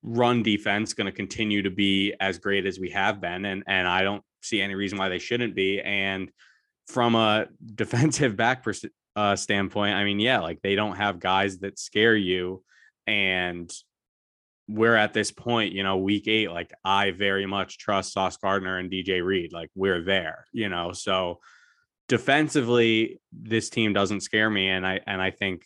run 0.03 0.43
defense 0.43 0.93
going 0.93 1.05
to 1.05 1.11
continue 1.11 1.61
to 1.61 1.69
be 1.69 2.13
as 2.19 2.37
great 2.37 2.65
as 2.65 2.79
we 2.79 2.89
have 2.89 3.21
been 3.21 3.45
and 3.45 3.63
and 3.67 3.87
I 3.87 4.03
don't 4.03 4.23
see 4.41 4.61
any 4.61 4.75
reason 4.75 4.97
why 4.97 5.09
they 5.09 5.19
shouldn't 5.19 5.55
be 5.55 5.81
and 5.81 6.29
from 6.87 7.15
a 7.15 7.47
defensive 7.75 8.35
back 8.35 8.63
pers- 8.63 8.85
uh, 9.15 9.35
standpoint 9.35 9.95
I 9.95 10.03
mean 10.03 10.19
yeah 10.19 10.39
like 10.39 10.61
they 10.61 10.75
don't 10.75 10.95
have 10.95 11.19
guys 11.19 11.59
that 11.59 11.79
scare 11.79 12.15
you 12.15 12.63
and 13.07 13.71
we're 14.67 14.95
at 14.95 15.13
this 15.13 15.31
point, 15.31 15.73
you 15.73 15.83
know, 15.83 15.97
week 15.97 16.27
eight, 16.27 16.51
like 16.51 16.73
I 16.83 17.11
very 17.11 17.45
much 17.45 17.77
trust 17.77 18.13
Sauce 18.13 18.37
Gardner 18.37 18.77
and 18.77 18.91
DJ 18.91 19.23
Reed. 19.23 19.53
Like 19.53 19.69
we're 19.75 20.03
there, 20.03 20.45
you 20.51 20.67
know. 20.67 20.91
So 20.91 21.39
defensively, 22.07 23.21
this 23.31 23.69
team 23.69 23.93
doesn't 23.93 24.21
scare 24.21 24.49
me. 24.49 24.67
And 24.69 24.85
I 24.85 24.99
and 25.07 25.21
I 25.21 25.31
think 25.31 25.63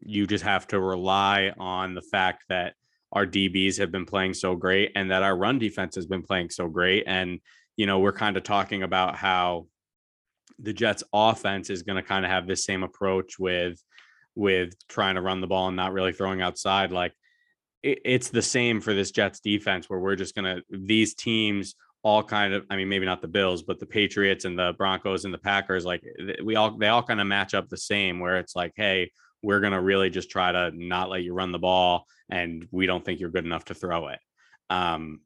you 0.00 0.26
just 0.26 0.44
have 0.44 0.66
to 0.68 0.80
rely 0.80 1.52
on 1.58 1.94
the 1.94 2.02
fact 2.02 2.44
that 2.48 2.74
our 3.12 3.26
DBs 3.26 3.78
have 3.78 3.92
been 3.92 4.06
playing 4.06 4.34
so 4.34 4.56
great 4.56 4.92
and 4.94 5.10
that 5.10 5.22
our 5.22 5.36
run 5.36 5.58
defense 5.58 5.94
has 5.96 6.06
been 6.06 6.22
playing 6.22 6.48
so 6.48 6.66
great. 6.66 7.04
And, 7.06 7.40
you 7.76 7.84
know, 7.84 7.98
we're 7.98 8.12
kind 8.12 8.36
of 8.38 8.42
talking 8.42 8.82
about 8.82 9.16
how 9.16 9.66
the 10.58 10.72
Jets 10.72 11.02
offense 11.12 11.68
is 11.68 11.82
going 11.82 11.96
to 11.96 12.08
kind 12.08 12.24
of 12.24 12.30
have 12.30 12.46
this 12.46 12.64
same 12.64 12.82
approach 12.82 13.38
with 13.38 13.82
with 14.34 14.74
trying 14.88 15.16
to 15.16 15.20
run 15.20 15.42
the 15.42 15.46
ball 15.46 15.68
and 15.68 15.76
not 15.76 15.92
really 15.92 16.12
throwing 16.12 16.40
outside 16.40 16.90
like 16.90 17.12
it's 17.82 18.30
the 18.30 18.42
same 18.42 18.80
for 18.80 18.94
this 18.94 19.10
Jets 19.10 19.40
defense 19.40 19.90
where 19.90 19.98
we're 19.98 20.16
just 20.16 20.34
gonna 20.34 20.62
these 20.70 21.14
teams 21.14 21.74
all 22.02 22.22
kind 22.22 22.54
of 22.54 22.64
I 22.70 22.76
mean 22.76 22.88
maybe 22.88 23.06
not 23.06 23.22
the 23.22 23.28
Bills 23.28 23.62
but 23.62 23.80
the 23.80 23.86
Patriots 23.86 24.44
and 24.44 24.58
the 24.58 24.74
Broncos 24.76 25.24
and 25.24 25.34
the 25.34 25.38
Packers 25.38 25.84
like 25.84 26.02
we 26.42 26.56
all 26.56 26.76
they 26.76 26.88
all 26.88 27.02
kind 27.02 27.20
of 27.20 27.26
match 27.26 27.54
up 27.54 27.68
the 27.68 27.76
same 27.76 28.20
where 28.20 28.38
it's 28.38 28.56
like 28.56 28.72
hey 28.76 29.10
we're 29.42 29.60
going 29.60 29.72
to 29.72 29.80
really 29.80 30.08
just 30.08 30.30
try 30.30 30.52
to 30.52 30.70
not 30.72 31.10
let 31.10 31.24
you 31.24 31.34
run 31.34 31.50
the 31.50 31.58
ball 31.58 32.06
and 32.30 32.68
we 32.70 32.86
don't 32.86 33.04
think 33.04 33.18
you're 33.18 33.28
good 33.28 33.44
enough 33.44 33.64
to 33.64 33.74
throw 33.74 34.08
it. 34.08 34.20
Um 34.70 35.20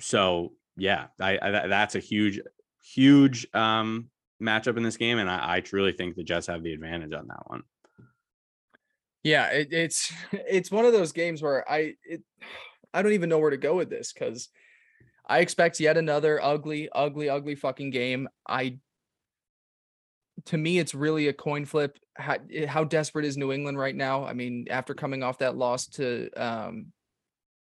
so 0.00 0.52
yeah 0.76 1.06
I, 1.20 1.38
I 1.40 1.66
that's 1.66 1.94
a 1.94 2.00
huge 2.00 2.40
huge 2.82 3.46
um 3.54 4.08
matchup 4.40 4.76
in 4.76 4.82
this 4.82 4.96
game 4.96 5.18
and 5.18 5.30
I, 5.30 5.56
I 5.56 5.60
truly 5.60 5.92
think 5.92 6.14
the 6.14 6.24
Jets 6.24 6.46
have 6.46 6.62
the 6.62 6.72
advantage 6.72 7.12
on 7.12 7.26
that 7.28 7.42
one 7.50 7.62
yeah, 9.22 9.46
it, 9.48 9.68
it's 9.72 10.12
it's 10.32 10.70
one 10.70 10.84
of 10.84 10.92
those 10.92 11.12
games 11.12 11.42
where 11.42 11.68
I 11.70 11.94
it 12.04 12.22
I 12.94 13.02
don't 13.02 13.12
even 13.12 13.28
know 13.28 13.38
where 13.38 13.50
to 13.50 13.58
go 13.58 13.76
with 13.76 13.90
this 13.90 14.14
because 14.14 14.48
I 15.26 15.40
expect 15.40 15.78
yet 15.78 15.98
another 15.98 16.42
ugly, 16.42 16.88
ugly, 16.90 17.28
ugly 17.28 17.54
fucking 17.54 17.90
game. 17.90 18.28
I 18.48 18.78
to 20.46 20.56
me, 20.56 20.78
it's 20.78 20.94
really 20.94 21.28
a 21.28 21.32
coin 21.32 21.66
flip. 21.66 21.98
How, 22.16 22.36
eh, 22.52 22.66
how 22.66 22.84
desperate 22.84 23.26
is 23.26 23.36
New 23.36 23.52
England 23.52 23.78
right 23.78 23.94
now? 23.94 24.24
I 24.24 24.32
mean, 24.32 24.66
after 24.70 24.94
coming 24.94 25.22
off 25.22 25.38
that 25.38 25.56
loss 25.56 25.86
to 25.88 26.30
um 26.36 26.92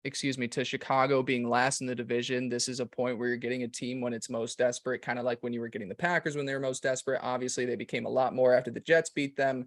excuse 0.06 0.38
me, 0.38 0.46
to 0.46 0.64
Chicago 0.64 1.22
being 1.22 1.48
last 1.48 1.80
in 1.80 1.86
the 1.86 1.94
division. 1.94 2.48
This 2.48 2.68
is 2.68 2.78
a 2.78 2.86
point 2.86 3.18
where 3.18 3.28
you're 3.28 3.36
getting 3.36 3.64
a 3.64 3.68
team 3.68 4.00
when 4.00 4.12
it's 4.12 4.30
most 4.30 4.56
desperate, 4.56 5.02
kind 5.02 5.18
of 5.18 5.24
like 5.24 5.42
when 5.42 5.52
you 5.52 5.60
were 5.60 5.68
getting 5.68 5.88
the 5.88 5.96
Packers 5.96 6.36
when 6.36 6.46
they 6.46 6.54
were 6.54 6.60
most 6.60 6.82
desperate. 6.82 7.20
Obviously, 7.22 7.66
they 7.66 7.74
became 7.74 8.06
a 8.06 8.10
lot 8.10 8.34
more 8.34 8.54
after 8.54 8.70
the 8.70 8.80
Jets 8.80 9.10
beat 9.10 9.36
them. 9.36 9.66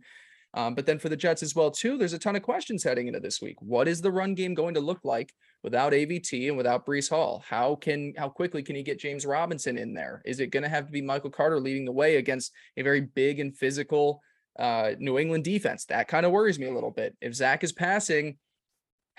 Um, 0.54 0.74
but 0.74 0.86
then 0.86 1.00
for 1.00 1.10
the 1.10 1.18
Jets 1.18 1.44
as 1.44 1.56
well, 1.56 1.70
too, 1.70 1.98
there's 1.98 2.14
a 2.14 2.20
ton 2.20 2.36
of 2.36 2.42
questions 2.42 2.84
heading 2.84 3.08
into 3.08 3.20
this 3.20 3.42
week. 3.42 3.58
What 3.60 3.88
is 3.88 4.02
the 4.02 4.12
run 4.12 4.34
game 4.34 4.54
going 4.54 4.74
to 4.74 4.80
look 4.80 5.00
like 5.04 5.32
without 5.64 5.94
AVT 5.94 6.48
and 6.48 6.58
without 6.58 6.86
Breece 6.86 7.10
Hall? 7.10 7.44
How 7.48 7.76
can 7.76 8.14
how 8.18 8.30
quickly 8.30 8.64
can 8.64 8.76
you 8.76 8.84
get 8.84 9.00
James 9.00 9.26
Robinson 9.26 9.78
in 9.78 9.94
there? 9.94 10.22
Is 10.26 10.40
it 10.40 10.48
going 10.48 10.64
to 10.64 10.70
have 10.70 10.88
to 10.88 10.92
be 10.92 11.02
Michael 11.02 11.30
Carter 11.30 11.60
leading 11.60 11.86
the 11.86 11.92
way 11.92 12.18
against 12.18 12.52
a 12.78 12.82
very 12.82 13.02
big 13.02 13.40
and 13.40 13.56
physical 13.56 14.22
uh, 14.58 14.92
New 14.98 15.20
England 15.20 15.44
defense? 15.44 15.86
That 15.86 16.08
kind 16.08 16.26
of 16.26 16.32
worries 16.32 16.58
me 16.58 16.68
a 16.68 16.74
little 16.74 16.92
bit. 16.92 17.16
If 17.22 17.36
Zach 17.36 17.64
is 17.64 17.72
passing, 17.72 18.38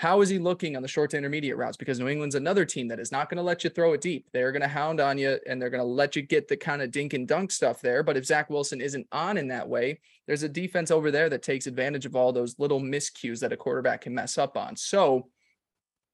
how 0.00 0.22
is 0.22 0.30
he 0.30 0.38
looking 0.38 0.76
on 0.76 0.82
the 0.82 0.88
short 0.88 1.10
to 1.10 1.18
intermediate 1.18 1.58
routes? 1.58 1.76
Because 1.76 2.00
New 2.00 2.08
England's 2.08 2.34
another 2.34 2.64
team 2.64 2.88
that 2.88 2.98
is 2.98 3.12
not 3.12 3.28
going 3.28 3.36
to 3.36 3.42
let 3.42 3.64
you 3.64 3.68
throw 3.68 3.92
it 3.92 4.00
deep. 4.00 4.26
They're 4.32 4.50
going 4.50 4.62
to 4.62 4.66
hound 4.66 4.98
on 4.98 5.18
you 5.18 5.38
and 5.46 5.60
they're 5.60 5.68
going 5.68 5.82
to 5.82 5.84
let 5.84 6.16
you 6.16 6.22
get 6.22 6.48
the 6.48 6.56
kind 6.56 6.80
of 6.80 6.90
dink 6.90 7.12
and 7.12 7.28
dunk 7.28 7.52
stuff 7.52 7.82
there. 7.82 8.02
But 8.02 8.16
if 8.16 8.24
Zach 8.24 8.48
Wilson 8.48 8.80
isn't 8.80 9.06
on 9.12 9.36
in 9.36 9.48
that 9.48 9.68
way, 9.68 10.00
there's 10.26 10.42
a 10.42 10.48
defense 10.48 10.90
over 10.90 11.10
there 11.10 11.28
that 11.28 11.42
takes 11.42 11.66
advantage 11.66 12.06
of 12.06 12.16
all 12.16 12.32
those 12.32 12.58
little 12.58 12.80
miscues 12.80 13.40
that 13.40 13.52
a 13.52 13.58
quarterback 13.58 14.00
can 14.00 14.14
mess 14.14 14.38
up 14.38 14.56
on. 14.56 14.74
So 14.74 15.28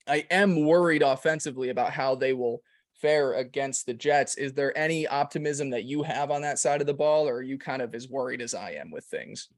I 0.09 0.27
am 0.33 0.65
worried 0.67 1.03
offensively 1.03 1.69
about 1.69 1.93
how 1.93 2.17
they 2.17 2.33
will 2.33 2.63
fare 3.01 3.35
against 3.35 3.87
the 3.87 3.95
Jets. 3.95 4.35
Is 4.35 4.53
there 4.53 4.77
any 4.77 5.07
optimism 5.07 5.71
that 5.71 5.85
you 5.85 6.03
have 6.03 6.33
on 6.33 6.43
that 6.43 6.59
side 6.59 6.81
of 6.81 6.89
the 6.89 6.95
ball, 6.95 7.29
or 7.29 7.35
are 7.35 7.43
you 7.43 7.57
kind 7.57 7.81
of 7.81 7.95
as 7.95 8.09
worried 8.09 8.43
as 8.43 8.53
I 8.53 8.73
am 8.73 8.91
with 8.91 9.05
things? 9.05 9.49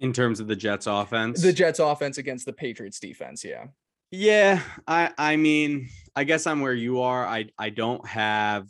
In 0.00 0.12
terms 0.12 0.40
of 0.40 0.48
the 0.48 0.56
Jets 0.56 0.86
offense? 0.86 1.40
The 1.40 1.52
Jets 1.52 1.78
offense 1.78 2.18
against 2.18 2.46
the 2.46 2.52
Patriots 2.52 2.98
defense, 2.98 3.44
yeah. 3.44 3.66
Yeah, 4.10 4.60
I 4.86 5.10
I 5.18 5.36
mean, 5.36 5.88
I 6.14 6.24
guess 6.24 6.46
I'm 6.46 6.60
where 6.60 6.74
you 6.74 7.00
are. 7.00 7.26
I 7.26 7.46
I 7.58 7.70
don't 7.70 8.06
have 8.06 8.68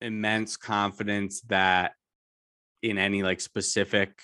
immense 0.00 0.56
confidence 0.56 1.42
that 1.42 1.92
in 2.82 2.98
any 2.98 3.22
like 3.22 3.40
specific 3.40 4.20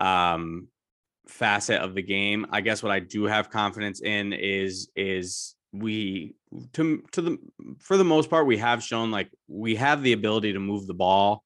um 0.00 0.68
facet 1.28 1.80
of 1.80 1.94
the 1.94 2.02
game. 2.02 2.46
I 2.50 2.60
guess 2.60 2.82
what 2.82 2.92
I 2.92 3.00
do 3.00 3.24
have 3.24 3.50
confidence 3.50 4.02
in 4.02 4.32
is 4.32 4.90
is 4.96 5.54
we 5.72 6.34
to 6.72 7.02
to 7.12 7.22
the 7.22 7.38
for 7.78 7.96
the 7.96 8.04
most 8.04 8.28
part 8.28 8.46
we 8.46 8.58
have 8.58 8.82
shown 8.82 9.10
like 9.10 9.30
we 9.46 9.76
have 9.76 10.02
the 10.02 10.12
ability 10.12 10.52
to 10.52 10.60
move 10.60 10.86
the 10.86 10.94
ball 10.94 11.44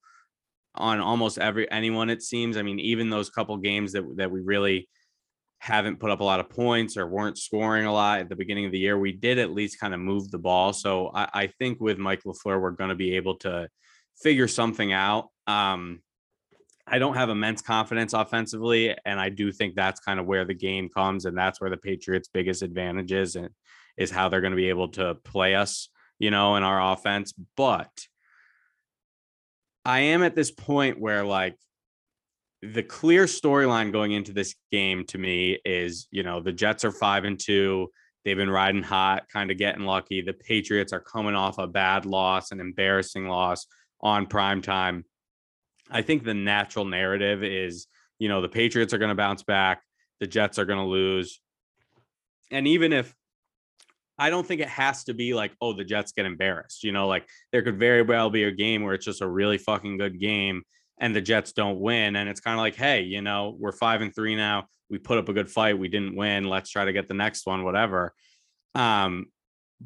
on 0.74 1.00
almost 1.00 1.38
every 1.38 1.70
anyone 1.70 2.10
it 2.10 2.22
seems. 2.22 2.56
I 2.56 2.62
mean, 2.62 2.78
even 2.80 3.10
those 3.10 3.30
couple 3.30 3.56
games 3.58 3.92
that 3.92 4.04
that 4.16 4.30
we 4.30 4.40
really 4.40 4.88
haven't 5.58 5.98
put 5.98 6.10
up 6.10 6.20
a 6.20 6.24
lot 6.24 6.40
of 6.40 6.50
points 6.50 6.96
or 6.96 7.06
weren't 7.06 7.38
scoring 7.38 7.86
a 7.86 7.92
lot 7.92 8.20
at 8.20 8.28
the 8.28 8.36
beginning 8.36 8.66
of 8.66 8.72
the 8.72 8.78
year, 8.78 8.98
we 8.98 9.12
did 9.12 9.38
at 9.38 9.50
least 9.50 9.80
kind 9.80 9.94
of 9.94 10.00
move 10.00 10.30
the 10.30 10.38
ball. 10.38 10.74
So 10.74 11.10
I, 11.14 11.28
I 11.32 11.46
think 11.46 11.80
with 11.80 11.96
Mike 11.96 12.22
LaFleur, 12.24 12.60
we're 12.60 12.70
going 12.72 12.90
to 12.90 12.94
be 12.94 13.16
able 13.16 13.36
to 13.36 13.68
figure 14.22 14.46
something 14.46 14.92
out. 14.92 15.28
Um, 15.46 16.02
I 16.86 16.98
don't 16.98 17.14
have 17.14 17.30
immense 17.30 17.62
confidence 17.62 18.12
offensively, 18.12 18.94
and 19.06 19.18
I 19.18 19.30
do 19.30 19.50
think 19.50 19.74
that's 19.74 20.00
kind 20.00 20.20
of 20.20 20.26
where 20.26 20.44
the 20.44 20.52
game 20.54 20.90
comes, 20.90 21.24
and 21.24 21.36
that's 21.36 21.60
where 21.60 21.70
the 21.70 21.78
Patriots' 21.78 22.28
biggest 22.28 22.60
advantage 22.60 23.12
is, 23.12 23.36
and 23.36 23.48
is 23.96 24.10
how 24.10 24.28
they're 24.28 24.42
going 24.42 24.50
to 24.50 24.56
be 24.56 24.68
able 24.68 24.88
to 24.88 25.14
play 25.14 25.54
us, 25.54 25.88
you 26.18 26.30
know, 26.30 26.56
in 26.56 26.62
our 26.62 26.92
offense. 26.92 27.32
But 27.56 27.90
I 29.84 30.00
am 30.00 30.22
at 30.22 30.34
this 30.34 30.50
point 30.50 30.98
where 30.98 31.24
like 31.24 31.56
the 32.62 32.82
clear 32.82 33.26
storyline 33.26 33.92
going 33.92 34.12
into 34.12 34.32
this 34.32 34.54
game 34.72 35.04
to 35.06 35.18
me 35.18 35.58
is, 35.64 36.08
you 36.10 36.22
know, 36.22 36.40
the 36.40 36.52
Jets 36.52 36.84
are 36.84 36.92
five 36.92 37.24
and 37.24 37.38
two. 37.38 37.88
They've 38.24 38.36
been 38.36 38.50
riding 38.50 38.82
hot, 38.82 39.28
kind 39.28 39.50
of 39.50 39.58
getting 39.58 39.84
lucky. 39.84 40.22
The 40.22 40.32
Patriots 40.32 40.94
are 40.94 41.00
coming 41.00 41.34
off 41.34 41.58
a 41.58 41.66
bad 41.66 42.06
loss, 42.06 42.52
an 42.52 42.60
embarrassing 42.60 43.28
loss 43.28 43.66
on 44.00 44.26
prime 44.26 44.62
time. 44.62 45.04
I 45.90 46.00
think 46.00 46.24
the 46.24 46.32
natural 46.32 46.86
narrative 46.86 47.44
is, 47.44 47.86
you 48.18 48.30
know, 48.30 48.40
the 48.40 48.48
Patriots 48.48 48.94
are 48.94 48.98
going 48.98 49.10
to 49.10 49.14
bounce 49.14 49.42
back, 49.42 49.82
the 50.20 50.26
Jets 50.26 50.58
are 50.58 50.64
going 50.64 50.78
to 50.78 50.86
lose. 50.86 51.40
And 52.50 52.66
even 52.66 52.94
if 52.94 53.14
I 54.18 54.30
don't 54.30 54.46
think 54.46 54.60
it 54.60 54.68
has 54.68 55.04
to 55.04 55.14
be 55.14 55.34
like, 55.34 55.52
oh, 55.60 55.72
the 55.72 55.84
Jets 55.84 56.12
get 56.12 56.26
embarrassed. 56.26 56.84
You 56.84 56.92
know, 56.92 57.06
like 57.08 57.28
there 57.52 57.62
could 57.62 57.78
very 57.78 58.02
well 58.02 58.30
be 58.30 58.44
a 58.44 58.52
game 58.52 58.82
where 58.82 58.94
it's 58.94 59.04
just 59.04 59.22
a 59.22 59.28
really 59.28 59.58
fucking 59.58 59.98
good 59.98 60.20
game 60.20 60.62
and 60.98 61.14
the 61.14 61.20
Jets 61.20 61.52
don't 61.52 61.80
win. 61.80 62.16
And 62.16 62.28
it's 62.28 62.40
kind 62.40 62.54
of 62.54 62.60
like, 62.60 62.76
hey, 62.76 63.02
you 63.02 63.22
know, 63.22 63.56
we're 63.58 63.72
five 63.72 64.00
and 64.00 64.14
three 64.14 64.36
now. 64.36 64.66
We 64.88 64.98
put 64.98 65.18
up 65.18 65.28
a 65.28 65.32
good 65.32 65.50
fight. 65.50 65.78
We 65.78 65.88
didn't 65.88 66.14
win. 66.14 66.44
Let's 66.44 66.70
try 66.70 66.84
to 66.84 66.92
get 66.92 67.08
the 67.08 67.14
next 67.14 67.46
one, 67.46 67.64
whatever. 67.64 68.14
Um, 68.74 69.26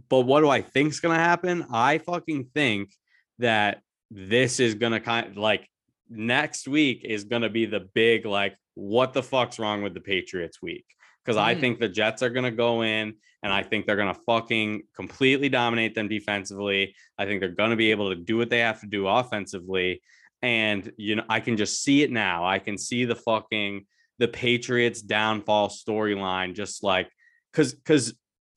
but 0.09 0.21
what 0.21 0.41
do 0.41 0.49
I 0.49 0.61
think's 0.61 1.01
gonna 1.01 1.17
happen? 1.17 1.67
I 1.73 1.99
fucking 1.99 2.51
think 2.55 2.91
that 3.39 3.81
this 4.11 4.61
is 4.61 4.75
gonna 4.75 5.01
kind 5.01 5.29
of 5.29 5.37
like 5.37 5.69
next 6.11 6.69
week 6.69 7.05
is 7.05 7.25
gonna 7.25 7.49
be 7.49 7.67
the 7.67 7.89
big 7.95 8.27
like 8.27 8.57
what 8.75 9.13
the 9.13 9.23
fuck's 9.23 9.59
wrong 9.59 9.83
with 9.83 9.95
the 9.95 10.01
Patriots 10.01 10.61
week 10.63 10.85
because 11.25 11.39
mm. 11.39 11.45
I 11.45 11.55
think 11.55 11.79
the 11.79 11.89
Jets 11.89 12.23
are 12.23 12.31
going 12.31 12.45
to 12.45 12.51
go 12.51 12.83
in 12.83 13.15
and 13.43 13.53
I 13.53 13.63
think 13.63 13.87
they're 13.87 13.97
going 13.97 14.15
to 14.15 14.21
fucking 14.27 14.83
completely 14.95 15.49
dominate 15.49 15.95
them 15.95 16.09
defensively. 16.09 16.95
I 17.19 17.25
think 17.25 17.41
they're 17.41 17.51
going 17.51 17.71
to 17.71 17.77
be 17.77 17.91
able 17.91 18.11
to 18.11 18.17
do 18.17 18.37
what 18.37 18.51
they 18.51 18.61
have 18.61 18.81
to 18.81 18.87
do 18.87 19.07
offensively. 19.07 20.03
And, 20.43 20.93
you 20.97 21.17
know, 21.17 21.25
I 21.29 21.41
can 21.41 21.57
just 21.57 21.83
see 21.83 22.03
it 22.03 22.11
now. 22.11 22.45
I 22.47 22.59
can 22.59 22.79
see 22.79 23.05
the 23.05 23.15
fucking, 23.15 23.87
the 24.19 24.29
Patriots 24.29 25.03
downfall 25.03 25.69
storyline, 25.69 26.55
just 26.55 26.83
like, 26.83 27.11
cause, 27.53 27.77
cause 27.85 28.15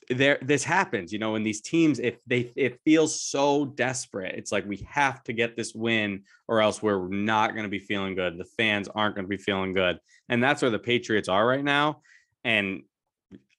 there, 0.09 0.39
this 0.41 0.63
happens, 0.63 1.13
you 1.13 1.19
know, 1.19 1.35
in 1.35 1.43
these 1.43 1.61
teams, 1.61 1.99
if 1.99 2.23
they, 2.25 2.51
it 2.55 2.79
feels 2.83 3.21
so 3.21 3.65
desperate. 3.65 4.35
It's 4.35 4.51
like, 4.51 4.65
we 4.67 4.85
have 4.89 5.23
to 5.23 5.33
get 5.33 5.55
this 5.55 5.73
win 5.73 6.23
or 6.47 6.61
else 6.61 6.81
we're 6.81 7.07
not 7.07 7.51
going 7.51 7.63
to 7.63 7.69
be 7.69 7.79
feeling 7.79 8.15
good. 8.15 8.38
The 8.38 8.45
fans 8.45 8.89
aren't 8.93 9.15
going 9.15 9.25
to 9.25 9.29
be 9.29 9.38
feeling 9.38 9.73
good. 9.73 9.99
And 10.27 10.43
that's 10.43 10.61
where 10.61 10.71
the 10.71 10.79
Patriots 10.79 11.29
are 11.29 11.45
right 11.45 11.63
now. 11.63 12.01
And 12.43 12.84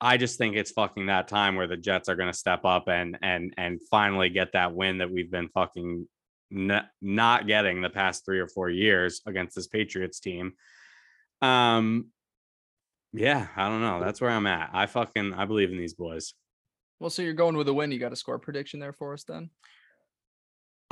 I 0.01 0.17
just 0.17 0.37
think 0.37 0.57
it's 0.57 0.73
fucking 0.73 1.07
that 1.07 1.29
time 1.29 1.55
where 1.57 1.67
the 1.67 1.77
Jets 1.77 2.09
are 2.09 2.17
going 2.17 2.31
to 2.31 2.37
step 2.37 2.65
up 2.65 2.89
and 2.89 3.19
and 3.23 3.55
and 3.57 3.81
finally 3.91 4.29
get 4.29 4.53
that 4.53 4.75
win 4.75 4.99
that 4.99 5.11
we've 5.11 5.31
been 5.31 5.49
fucking 5.49 6.09
n- 6.53 6.89
not 7.01 7.47
getting 7.47 7.81
the 7.81 7.91
past 7.91 8.25
3 8.25 8.41
or 8.41 8.49
4 8.49 8.71
years 8.71 9.23
against 9.27 9.55
this 9.55 9.69
Patriots 9.69 10.21
team. 10.21 10.55
Um 11.41 12.09
yeah, 13.15 13.49
I 13.57 13.69
don't 13.69 13.83
know. 13.83 14.01
That's 14.01 14.21
where 14.21 14.31
I'm 14.31 14.47
at. 14.47 14.71
I 14.73 14.87
fucking 14.87 15.35
I 15.35 15.45
believe 15.45 15.71
in 15.71 15.79
these 15.79 15.95
boys. 15.95 16.35
Well, 16.99 17.11
so 17.11 17.23
you're 17.23 17.35
going 17.35 17.57
with 17.57 17.69
a 17.69 17.75
win. 17.75 17.93
You 17.93 17.99
got 17.99 18.13
a 18.13 18.17
score 18.17 18.39
prediction 18.39 18.81
there 18.81 18.93
for 18.93 19.13
us 19.13 19.25
then? 19.25 19.51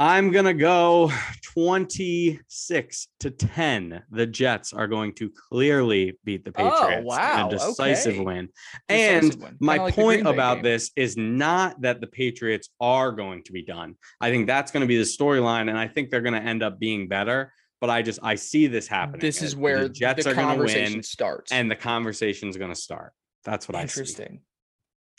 I'm 0.01 0.31
going 0.31 0.47
to 0.47 0.55
go 0.55 1.13
26 1.53 3.09
to 3.21 3.31
10. 3.31 4.03
The 4.11 4.27
Jets 4.27 4.73
are 4.73 4.87
going 4.87 5.13
to 5.17 5.31
clearly 5.51 6.19
beat 6.25 6.43
the 6.43 6.53
oh, 6.57 6.71
Patriots. 6.71 7.03
Oh, 7.05 7.07
wow. 7.07 7.49
A 7.49 7.51
decisive 7.51 8.15
okay. 8.15 8.25
win. 8.25 8.49
Decisive 8.89 9.33
and 9.35 9.43
win. 9.43 9.57
my 9.61 9.77
like 9.77 9.95
point 9.95 10.27
about 10.27 10.55
game. 10.55 10.63
this 10.63 10.91
is 10.97 11.19
not 11.19 11.83
that 11.83 12.01
the 12.01 12.07
Patriots 12.07 12.71
are 12.81 13.13
going 13.13 13.43
to 13.43 13.53
be 13.53 13.63
done. 13.63 13.97
I 14.23 14.31
think 14.31 14.47
that's 14.47 14.73
going 14.73 14.81
to 14.81 14.87
be 14.87 14.97
the 14.97 15.05
storyline. 15.05 15.69
And 15.69 15.77
I 15.77 15.87
think 15.87 16.09
they're 16.09 16.23
going 16.23 16.33
to 16.33 16.49
end 16.49 16.63
up 16.63 16.81
being 16.81 17.07
better. 17.07 17.53
But 17.79 17.91
I 17.91 18.01
just 18.01 18.21
I 18.23 18.37
see 18.37 18.69
this 18.69 18.89
happening. 18.89 19.21
This 19.21 19.43
is 19.43 19.55
where 19.55 19.83
the 19.83 19.91
Jets 19.91 20.25
the 20.25 20.31
are 20.31 20.35
going 20.35 20.57
to 20.57 20.65
win 20.65 21.03
starts. 21.03 21.53
And 21.53 21.71
the 21.71 21.77
conversation 21.77 22.49
is 22.49 22.57
going 22.57 22.73
to 22.73 22.81
start. 22.81 23.13
That's 23.45 23.69
what 23.69 23.77
I 23.77 23.85
see. 23.85 24.01
Interesting. 24.01 24.41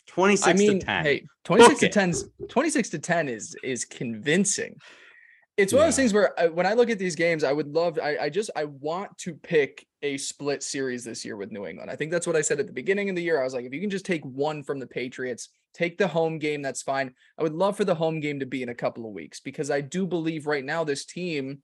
26 0.08 0.46
I 0.46 0.52
mean, 0.52 0.80
to 0.80 0.86
10. 0.86 1.04
Hey, 1.04 1.26
26 1.44 1.72
Book 1.72 1.80
to 1.80 1.88
10 1.88 2.14
26 2.48 2.88
to 2.90 2.98
10 2.98 3.28
is 3.28 3.56
is 3.62 3.84
convincing. 3.84 4.76
It's 5.58 5.72
one 5.72 5.80
yeah. 5.80 5.84
of 5.84 5.88
those 5.88 5.96
things 5.96 6.14
where 6.14 6.40
I, 6.40 6.46
when 6.48 6.64
I 6.64 6.72
look 6.72 6.88
at 6.88 6.98
these 6.98 7.14
games, 7.14 7.44
I 7.44 7.52
would 7.52 7.68
love 7.68 7.98
I, 8.02 8.16
I 8.22 8.28
just 8.30 8.50
I 8.56 8.64
want 8.64 9.16
to 9.18 9.34
pick 9.34 9.86
a 10.02 10.16
split 10.16 10.62
series 10.62 11.04
this 11.04 11.24
year 11.24 11.36
with 11.36 11.52
New 11.52 11.66
England. 11.66 11.90
I 11.90 11.96
think 11.96 12.10
that's 12.10 12.26
what 12.26 12.36
I 12.36 12.40
said 12.40 12.58
at 12.58 12.66
the 12.66 12.72
beginning 12.72 13.10
of 13.10 13.16
the 13.16 13.22
year. 13.22 13.40
I 13.40 13.44
was 13.44 13.54
like, 13.54 13.64
if 13.64 13.72
you 13.72 13.80
can 13.80 13.90
just 13.90 14.06
take 14.06 14.24
one 14.24 14.62
from 14.62 14.78
the 14.78 14.86
Patriots, 14.86 15.50
take 15.74 15.98
the 15.98 16.08
home 16.08 16.38
game, 16.38 16.62
that's 16.62 16.82
fine. 16.82 17.14
I 17.38 17.42
would 17.42 17.54
love 17.54 17.76
for 17.76 17.84
the 17.84 17.94
home 17.94 18.20
game 18.20 18.40
to 18.40 18.46
be 18.46 18.62
in 18.62 18.70
a 18.70 18.74
couple 18.74 19.06
of 19.06 19.12
weeks 19.12 19.40
because 19.40 19.70
I 19.70 19.82
do 19.82 20.06
believe 20.06 20.46
right 20.46 20.64
now 20.64 20.84
this 20.84 21.04
team 21.04 21.62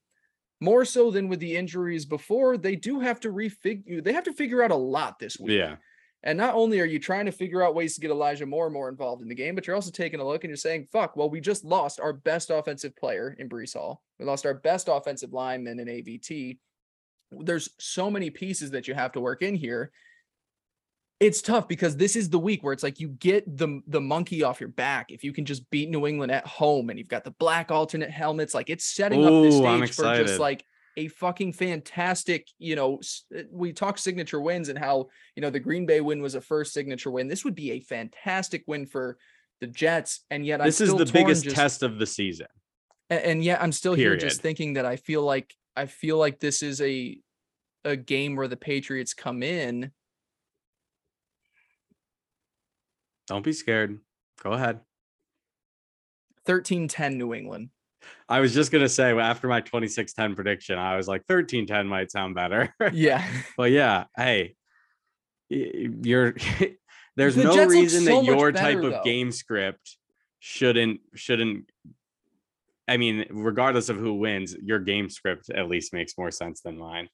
more 0.61 0.85
so 0.85 1.11
than 1.11 1.29
with 1.29 1.41
the 1.41 1.57
injuries 1.57 2.05
before, 2.05 2.57
they 2.57 2.77
do 2.77 3.01
have 3.01 3.21
to 3.21 3.33
refigure 3.33 4.03
they 4.03 4.13
have 4.13 4.25
to 4.25 4.33
figure 4.33 4.63
out 4.63 4.71
a 4.71 4.77
lot 4.77 5.19
this 5.19 5.39
week. 5.39 5.59
Yeah. 5.59 5.77
And 6.25 6.37
not 6.37 6.55
only 6.55 6.81
are 6.81 6.87
you 6.87 6.99
trying 6.99 7.27
to 7.27 7.33
figure 7.33 7.63
out 7.63 7.75
ways 7.75 7.95
to 7.95 8.01
get 8.01 8.11
Elijah 8.11 8.47
Moore 8.47 8.67
and 8.67 8.75
more 8.75 8.89
involved 8.89 9.23
in 9.23 9.29
the 9.29 9.35
game, 9.35 9.55
but 9.55 9.67
you're 9.67 9.77
also 9.77 9.91
taking 9.91 10.19
a 10.19 10.27
look 10.27 10.43
and 10.43 10.51
you're 10.51 10.57
saying, 10.57 10.87
fuck, 10.93 11.17
well, 11.17 11.31
we 11.31 11.41
just 11.41 11.65
lost 11.65 12.01
our 12.01 12.13
best 12.13 12.51
offensive 12.51 12.97
player 12.97 13.37
in 13.39 13.49
Breece 13.49 13.75
Hall. 13.75 14.03
We 14.19 14.25
lost 14.25 14.45
our 14.45 14.55
best 14.55 14.89
offensive 14.91 15.33
lineman 15.33 15.79
in 15.79 15.87
AVT. 15.87 16.59
There's 17.31 17.69
so 17.79 18.11
many 18.11 18.31
pieces 18.31 18.73
that 18.73 18.89
you 18.89 18.95
have 18.95 19.13
to 19.13 19.21
work 19.21 19.43
in 19.43 19.55
here. 19.55 19.93
It's 21.21 21.43
tough 21.43 21.69
because 21.69 21.97
this 21.97 22.17
is 22.17 22.31
the 22.31 22.39
week 22.39 22.63
where 22.63 22.73
it's 22.73 22.83
like 22.83 23.01
you 23.01 23.09
get 23.09 23.57
the 23.57 23.81
the 23.89 24.01
monkey 24.01 24.45
off 24.45 24.61
your 24.61 24.69
back 24.69 25.11
if 25.11 25.25
you 25.25 25.33
can 25.33 25.45
just 25.45 25.69
beat 25.69 25.91
New 25.91 26.07
England 26.07 26.31
at 26.31 26.47
home 26.47 26.91
and 26.91 26.99
you've 26.99 27.09
got 27.09 27.25
the 27.25 27.33
black 27.33 27.73
alternate 27.73 28.11
helmets. 28.11 28.55
Like 28.55 28.71
it's 28.71 28.85
setting 28.85 29.25
Ooh, 29.25 29.27
up 29.27 29.43
the 29.43 29.53
stage 29.53 29.97
for 29.97 30.15
just 30.17 30.39
like 30.39 30.65
a 30.99 31.07
fucking 31.07 31.53
fantastic, 31.53 32.49
you 32.59 32.75
know, 32.75 33.01
uh, 33.37 33.43
we 33.53 33.73
talk 33.73 33.99
signature 33.99 34.41
wins 34.41 34.69
and 34.69 34.77
how, 34.77 35.07
you 35.37 35.41
know, 35.41 35.49
the 35.49 35.61
Green 35.61 35.87
Bay 35.87 36.01
win 36.01 36.21
was 36.21 36.35
a 36.35 36.41
first 36.41 36.73
signature 36.73 37.11
win. 37.13 37.29
This 37.29 37.45
would 37.45 37.55
be 37.55 37.71
a 37.71 37.81
fantastic 37.81 38.65
win 38.67 38.85
for 38.85 39.17
the 39.61 39.69
Jets. 39.69 40.25
And 40.29 40.45
yet 40.45 40.61
I'm 40.61 40.73
still. 40.73 40.97
this 40.97 41.07
is 41.07 41.13
the 41.13 41.19
biggest 41.19 41.45
just, 41.45 41.55
test 41.55 41.83
of 41.85 42.01
the 42.01 42.07
season. 42.07 42.49
And, 43.11 43.23
and 43.23 43.45
yet 43.45 43.63
I'm 43.63 43.71
still 43.71 43.95
Period. 43.95 44.21
here 44.21 44.29
just 44.29 44.43
thinking 44.43 44.73
that 44.75 44.85
I 44.85 44.97
feel 44.97 45.23
like 45.23 45.55
I 45.77 45.87
feel 45.87 46.19
like 46.19 46.41
this 46.41 46.65
is 46.65 46.81
a 46.81 47.21
a 47.85 47.97
game 47.97 48.35
where 48.35 48.49
the 48.49 48.57
Patriots 48.57 49.15
come 49.15 49.45
in. 49.45 49.93
Don't 53.29 53.45
be 53.45 53.53
scared. 53.53 54.01
Go 54.43 54.53
ahead. 54.53 54.81
13-10 56.47 57.17
New 57.17 57.35
England. 57.35 57.69
I 58.29 58.41
was 58.41 58.55
just 58.55 58.71
gonna 58.71 58.89
say 58.89 59.17
after 59.19 59.49
my 59.49 59.61
26-10 59.61 60.35
prediction, 60.35 60.79
I 60.79 60.97
was 60.97 61.09
like 61.09 61.27
13-10 61.27 61.87
might 61.87 62.11
sound 62.11 62.35
better. 62.35 62.75
Yeah. 62.93 63.27
but 63.57 63.71
yeah, 63.71 64.05
hey, 64.17 64.55
you're 65.49 66.35
there's 67.17 67.37
the 67.37 67.45
no 67.45 67.55
Jets 67.55 67.73
reason 67.73 68.05
so 68.05 68.17
that 68.17 68.25
your 68.25 68.53
better, 68.53 68.65
type 68.65 68.85
of 68.85 68.93
though. 68.93 69.03
game 69.05 69.33
script 69.33 69.97
shouldn't 70.41 71.01
shouldn't 71.15 71.71
I 72.87 72.97
mean, 72.97 73.27
regardless 73.31 73.91
of 73.91 73.99
who 73.99 74.15
wins, 74.15 74.57
your 74.63 74.79
game 74.79 75.11
script 75.11 75.51
at 75.51 75.69
least 75.69 75.93
makes 75.93 76.17
more 76.17 76.31
sense 76.31 76.63
than 76.63 76.79
mine 76.79 77.11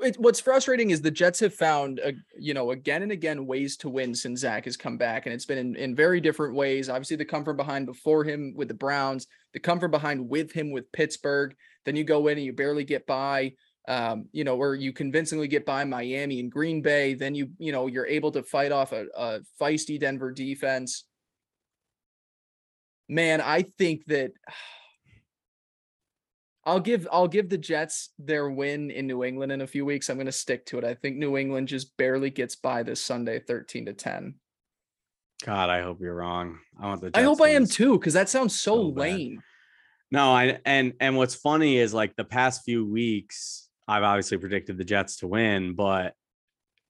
it, 0.00 0.16
what's 0.18 0.40
frustrating 0.40 0.90
is 0.90 1.00
the 1.00 1.10
Jets 1.10 1.40
have 1.40 1.54
found, 1.54 1.98
a, 2.00 2.12
you 2.38 2.54
know, 2.54 2.70
again 2.70 3.02
and 3.02 3.12
again 3.12 3.46
ways 3.46 3.76
to 3.78 3.88
win 3.88 4.14
since 4.14 4.40
Zach 4.40 4.64
has 4.64 4.76
come 4.76 4.96
back, 4.98 5.26
and 5.26 5.34
it's 5.34 5.46
been 5.46 5.58
in, 5.58 5.76
in 5.76 5.94
very 5.94 6.20
different 6.20 6.54
ways. 6.54 6.88
Obviously, 6.88 7.16
the 7.16 7.24
come 7.24 7.44
from 7.44 7.56
behind 7.56 7.86
before 7.86 8.24
him 8.24 8.52
with 8.56 8.68
the 8.68 8.74
Browns, 8.74 9.26
the 9.52 9.60
come 9.60 9.80
from 9.80 9.90
behind 9.90 10.28
with 10.28 10.52
him 10.52 10.70
with 10.70 10.90
Pittsburgh. 10.92 11.54
Then 11.84 11.96
you 11.96 12.04
go 12.04 12.26
in 12.28 12.36
and 12.36 12.44
you 12.44 12.52
barely 12.52 12.84
get 12.84 13.06
by 13.06 13.52
um, 13.88 14.26
you 14.32 14.44
know, 14.44 14.56
where 14.56 14.74
you 14.74 14.92
convincingly 14.92 15.48
get 15.48 15.64
by 15.64 15.84
Miami 15.84 16.40
and 16.40 16.50
Green 16.50 16.82
Bay, 16.82 17.14
then 17.14 17.34
you, 17.34 17.50
you 17.58 17.72
know, 17.72 17.86
you're 17.86 18.06
able 18.06 18.32
to 18.32 18.42
fight 18.42 18.72
off 18.72 18.92
a, 18.92 19.06
a 19.16 19.40
feisty 19.60 19.98
Denver 19.98 20.32
defense. 20.32 21.04
Man, 23.08 23.40
I 23.40 23.66
think 23.78 24.04
that 24.06 24.32
I'll 26.66 26.80
give 26.80 27.06
I'll 27.12 27.28
give 27.28 27.48
the 27.48 27.56
Jets 27.56 28.10
their 28.18 28.50
win 28.50 28.90
in 28.90 29.06
New 29.06 29.22
England 29.22 29.52
in 29.52 29.60
a 29.60 29.66
few 29.66 29.84
weeks. 29.84 30.10
I'm 30.10 30.16
going 30.16 30.26
to 30.26 30.32
stick 30.32 30.66
to 30.66 30.78
it. 30.78 30.84
I 30.84 30.94
think 30.94 31.16
New 31.16 31.36
England 31.36 31.68
just 31.68 31.96
barely 31.96 32.28
gets 32.28 32.56
by 32.56 32.82
this 32.82 33.00
Sunday 33.00 33.38
13 33.38 33.86
to 33.86 33.92
10. 33.92 34.34
God, 35.44 35.70
I 35.70 35.82
hope 35.82 36.00
you're 36.00 36.14
wrong. 36.14 36.58
I 36.80 36.86
want 36.86 37.00
the 37.00 37.08
Jets 37.08 37.18
I 37.18 37.22
hope 37.22 37.40
I 37.40 37.50
am 37.50 37.66
too 37.66 37.98
cuz 38.00 38.14
that 38.14 38.28
sounds 38.28 38.58
so, 38.58 38.76
so 38.76 38.88
lame. 38.88 39.40
No, 40.10 40.32
I 40.32 40.58
and 40.64 40.94
and 40.98 41.16
what's 41.16 41.36
funny 41.36 41.78
is 41.78 41.94
like 41.94 42.16
the 42.16 42.24
past 42.24 42.64
few 42.64 42.84
weeks 42.84 43.68
I've 43.86 44.02
obviously 44.02 44.38
predicted 44.38 44.76
the 44.76 44.84
Jets 44.84 45.18
to 45.18 45.28
win, 45.28 45.74
but 45.74 46.14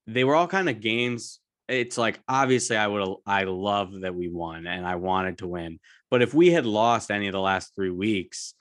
they 0.06 0.24
were 0.24 0.34
all 0.34 0.48
kind 0.48 0.70
of 0.70 0.80
games 0.80 1.40
it's 1.68 1.98
like 1.98 2.20
obviously 2.28 2.76
I 2.76 2.86
would 2.86 3.16
I 3.26 3.44
love 3.44 4.00
that 4.00 4.14
we 4.14 4.28
won 4.28 4.66
and 4.66 4.86
I 4.86 4.94
wanted 4.94 5.38
to 5.38 5.48
win. 5.48 5.80
But 6.10 6.22
if 6.22 6.32
we 6.32 6.50
had 6.50 6.64
lost 6.64 7.10
any 7.10 7.26
of 7.26 7.32
the 7.32 7.40
last 7.40 7.74
3 7.74 7.90
weeks, 7.90 8.54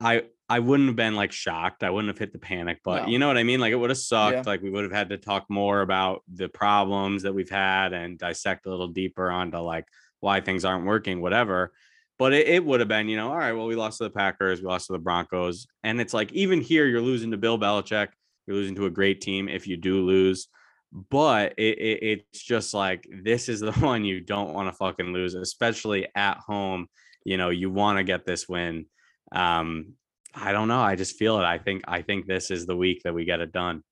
I 0.00 0.24
I 0.52 0.58
wouldn't 0.58 0.86
have 0.90 0.96
been 0.96 1.14
like 1.14 1.32
shocked. 1.32 1.82
I 1.82 1.88
wouldn't 1.88 2.10
have 2.10 2.18
hit 2.18 2.34
the 2.34 2.38
panic, 2.38 2.80
but 2.84 3.04
no. 3.04 3.08
you 3.08 3.18
know 3.18 3.26
what 3.26 3.38
I 3.38 3.42
mean? 3.42 3.58
Like 3.58 3.72
it 3.72 3.76
would 3.76 3.88
have 3.88 3.96
sucked. 3.96 4.34
Yeah. 4.34 4.42
Like 4.44 4.60
we 4.60 4.68
would 4.68 4.84
have 4.84 4.92
had 4.92 5.08
to 5.08 5.16
talk 5.16 5.46
more 5.48 5.80
about 5.80 6.22
the 6.30 6.50
problems 6.50 7.22
that 7.22 7.32
we've 7.32 7.48
had 7.48 7.94
and 7.94 8.18
dissect 8.18 8.66
a 8.66 8.68
little 8.68 8.88
deeper 8.88 9.30
onto 9.30 9.56
like 9.60 9.86
why 10.20 10.42
things 10.42 10.66
aren't 10.66 10.84
working, 10.84 11.22
whatever. 11.22 11.72
But 12.18 12.34
it, 12.34 12.48
it 12.48 12.62
would 12.66 12.80
have 12.80 12.88
been, 12.90 13.08
you 13.08 13.16
know, 13.16 13.30
all 13.30 13.38
right, 13.38 13.52
well, 13.52 13.64
we 13.64 13.76
lost 13.76 13.96
to 13.98 14.04
the 14.04 14.10
Packers, 14.10 14.60
we 14.60 14.66
lost 14.66 14.88
to 14.88 14.92
the 14.92 14.98
Broncos. 14.98 15.66
And 15.84 16.02
it's 16.02 16.12
like 16.12 16.30
even 16.32 16.60
here, 16.60 16.86
you're 16.86 17.00
losing 17.00 17.30
to 17.30 17.38
Bill 17.38 17.58
Belichick, 17.58 18.08
you're 18.46 18.56
losing 18.56 18.74
to 18.74 18.84
a 18.84 18.90
great 18.90 19.22
team 19.22 19.48
if 19.48 19.66
you 19.66 19.78
do 19.78 20.02
lose. 20.02 20.48
But 20.92 21.54
it, 21.56 21.78
it, 21.78 21.98
it's 22.02 22.42
just 22.42 22.74
like 22.74 23.08
this 23.10 23.48
is 23.48 23.60
the 23.60 23.72
one 23.80 24.04
you 24.04 24.20
don't 24.20 24.52
want 24.52 24.68
to 24.68 24.76
fucking 24.76 25.14
lose, 25.14 25.34
especially 25.34 26.08
at 26.14 26.36
home. 26.36 26.88
You 27.24 27.38
know, 27.38 27.48
you 27.48 27.70
want 27.70 27.96
to 27.96 28.04
get 28.04 28.26
this 28.26 28.46
win 28.46 28.84
um, 29.34 29.94
I 30.34 30.52
don't 30.52 30.68
know. 30.68 30.80
I 30.80 30.96
just 30.96 31.16
feel 31.16 31.38
it. 31.38 31.44
I 31.44 31.58
think 31.58 31.82
I 31.86 32.02
think 32.02 32.26
this 32.26 32.50
is 32.50 32.66
the 32.66 32.76
week 32.76 33.02
that 33.04 33.14
we 33.14 33.24
get 33.24 33.40
it 33.40 33.52
done. 33.52 33.82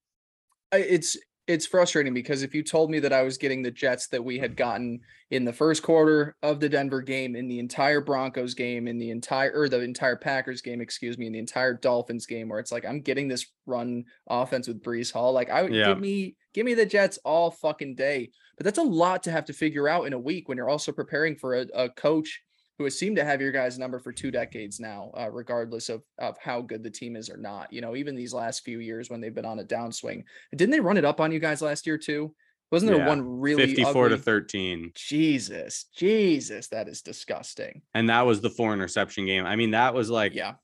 It's 0.72 1.16
it's 1.46 1.66
frustrating 1.66 2.14
because 2.14 2.42
if 2.42 2.54
you 2.54 2.62
told 2.62 2.90
me 2.90 3.00
that 3.00 3.12
I 3.12 3.22
was 3.22 3.36
getting 3.36 3.62
the 3.62 3.72
Jets 3.72 4.06
that 4.08 4.24
we 4.24 4.38
had 4.38 4.56
gotten 4.56 5.00
in 5.30 5.44
the 5.44 5.52
first 5.52 5.82
quarter 5.82 6.36
of 6.42 6.60
the 6.60 6.68
Denver 6.68 7.02
game, 7.02 7.34
in 7.34 7.48
the 7.48 7.58
entire 7.58 8.00
Broncos 8.00 8.54
game, 8.54 8.86
in 8.86 8.98
the 8.98 9.10
entire 9.10 9.50
or 9.52 9.68
the 9.68 9.80
entire 9.80 10.16
Packers 10.16 10.62
game, 10.62 10.80
excuse 10.80 11.18
me, 11.18 11.26
in 11.26 11.32
the 11.32 11.40
entire 11.40 11.74
Dolphins 11.74 12.26
game, 12.26 12.48
where 12.48 12.60
it's 12.60 12.70
like 12.70 12.84
I'm 12.84 13.00
getting 13.00 13.26
this 13.26 13.46
run 13.66 14.04
offense 14.28 14.68
with 14.68 14.82
Breece 14.82 15.12
Hall, 15.12 15.32
like 15.32 15.50
I 15.50 15.62
would 15.62 15.74
yeah. 15.74 15.88
give 15.88 15.98
me 15.98 16.36
give 16.54 16.66
me 16.66 16.74
the 16.74 16.86
Jets 16.86 17.18
all 17.24 17.50
fucking 17.50 17.96
day. 17.96 18.30
But 18.56 18.64
that's 18.64 18.78
a 18.78 18.82
lot 18.82 19.24
to 19.24 19.32
have 19.32 19.46
to 19.46 19.52
figure 19.52 19.88
out 19.88 20.06
in 20.06 20.12
a 20.12 20.18
week 20.18 20.48
when 20.48 20.56
you're 20.56 20.70
also 20.70 20.92
preparing 20.92 21.34
for 21.34 21.56
a, 21.56 21.66
a 21.74 21.88
coach 21.90 22.42
who 22.80 22.84
has 22.84 22.98
seemed 22.98 23.16
to 23.16 23.24
have 23.26 23.42
your 23.42 23.52
guys' 23.52 23.78
number 23.78 23.98
for 23.98 24.10
two 24.10 24.30
decades 24.30 24.80
now, 24.80 25.10
uh, 25.14 25.30
regardless 25.30 25.90
of 25.90 26.02
of 26.18 26.38
how 26.40 26.62
good 26.62 26.82
the 26.82 26.88
team 26.88 27.14
is 27.14 27.28
or 27.28 27.36
not. 27.36 27.70
You 27.70 27.82
know, 27.82 27.94
even 27.94 28.16
these 28.16 28.32
last 28.32 28.64
few 28.64 28.78
years 28.78 29.10
when 29.10 29.20
they've 29.20 29.34
been 29.34 29.44
on 29.44 29.58
a 29.58 29.64
downswing, 29.64 30.24
didn't 30.56 30.70
they 30.70 30.80
run 30.80 30.96
it 30.96 31.04
up 31.04 31.20
on 31.20 31.30
you 31.30 31.40
guys 31.40 31.60
last 31.60 31.86
year 31.86 31.98
too? 31.98 32.34
Wasn't 32.72 32.90
there 32.90 33.02
yeah, 33.02 33.06
one 33.06 33.38
really 33.38 33.66
54 33.66 34.06
ugly... 34.06 34.16
to 34.16 34.22
13? 34.22 34.92
Jesus, 34.94 35.90
Jesus, 35.94 36.68
that 36.68 36.88
is 36.88 37.02
disgusting. 37.02 37.82
And 37.92 38.08
that 38.08 38.22
was 38.22 38.40
the 38.40 38.48
four 38.48 38.72
interception 38.72 39.26
game. 39.26 39.44
I 39.44 39.56
mean, 39.56 39.72
that 39.72 39.92
was 39.92 40.08
like, 40.08 40.34
yeah, 40.34 40.54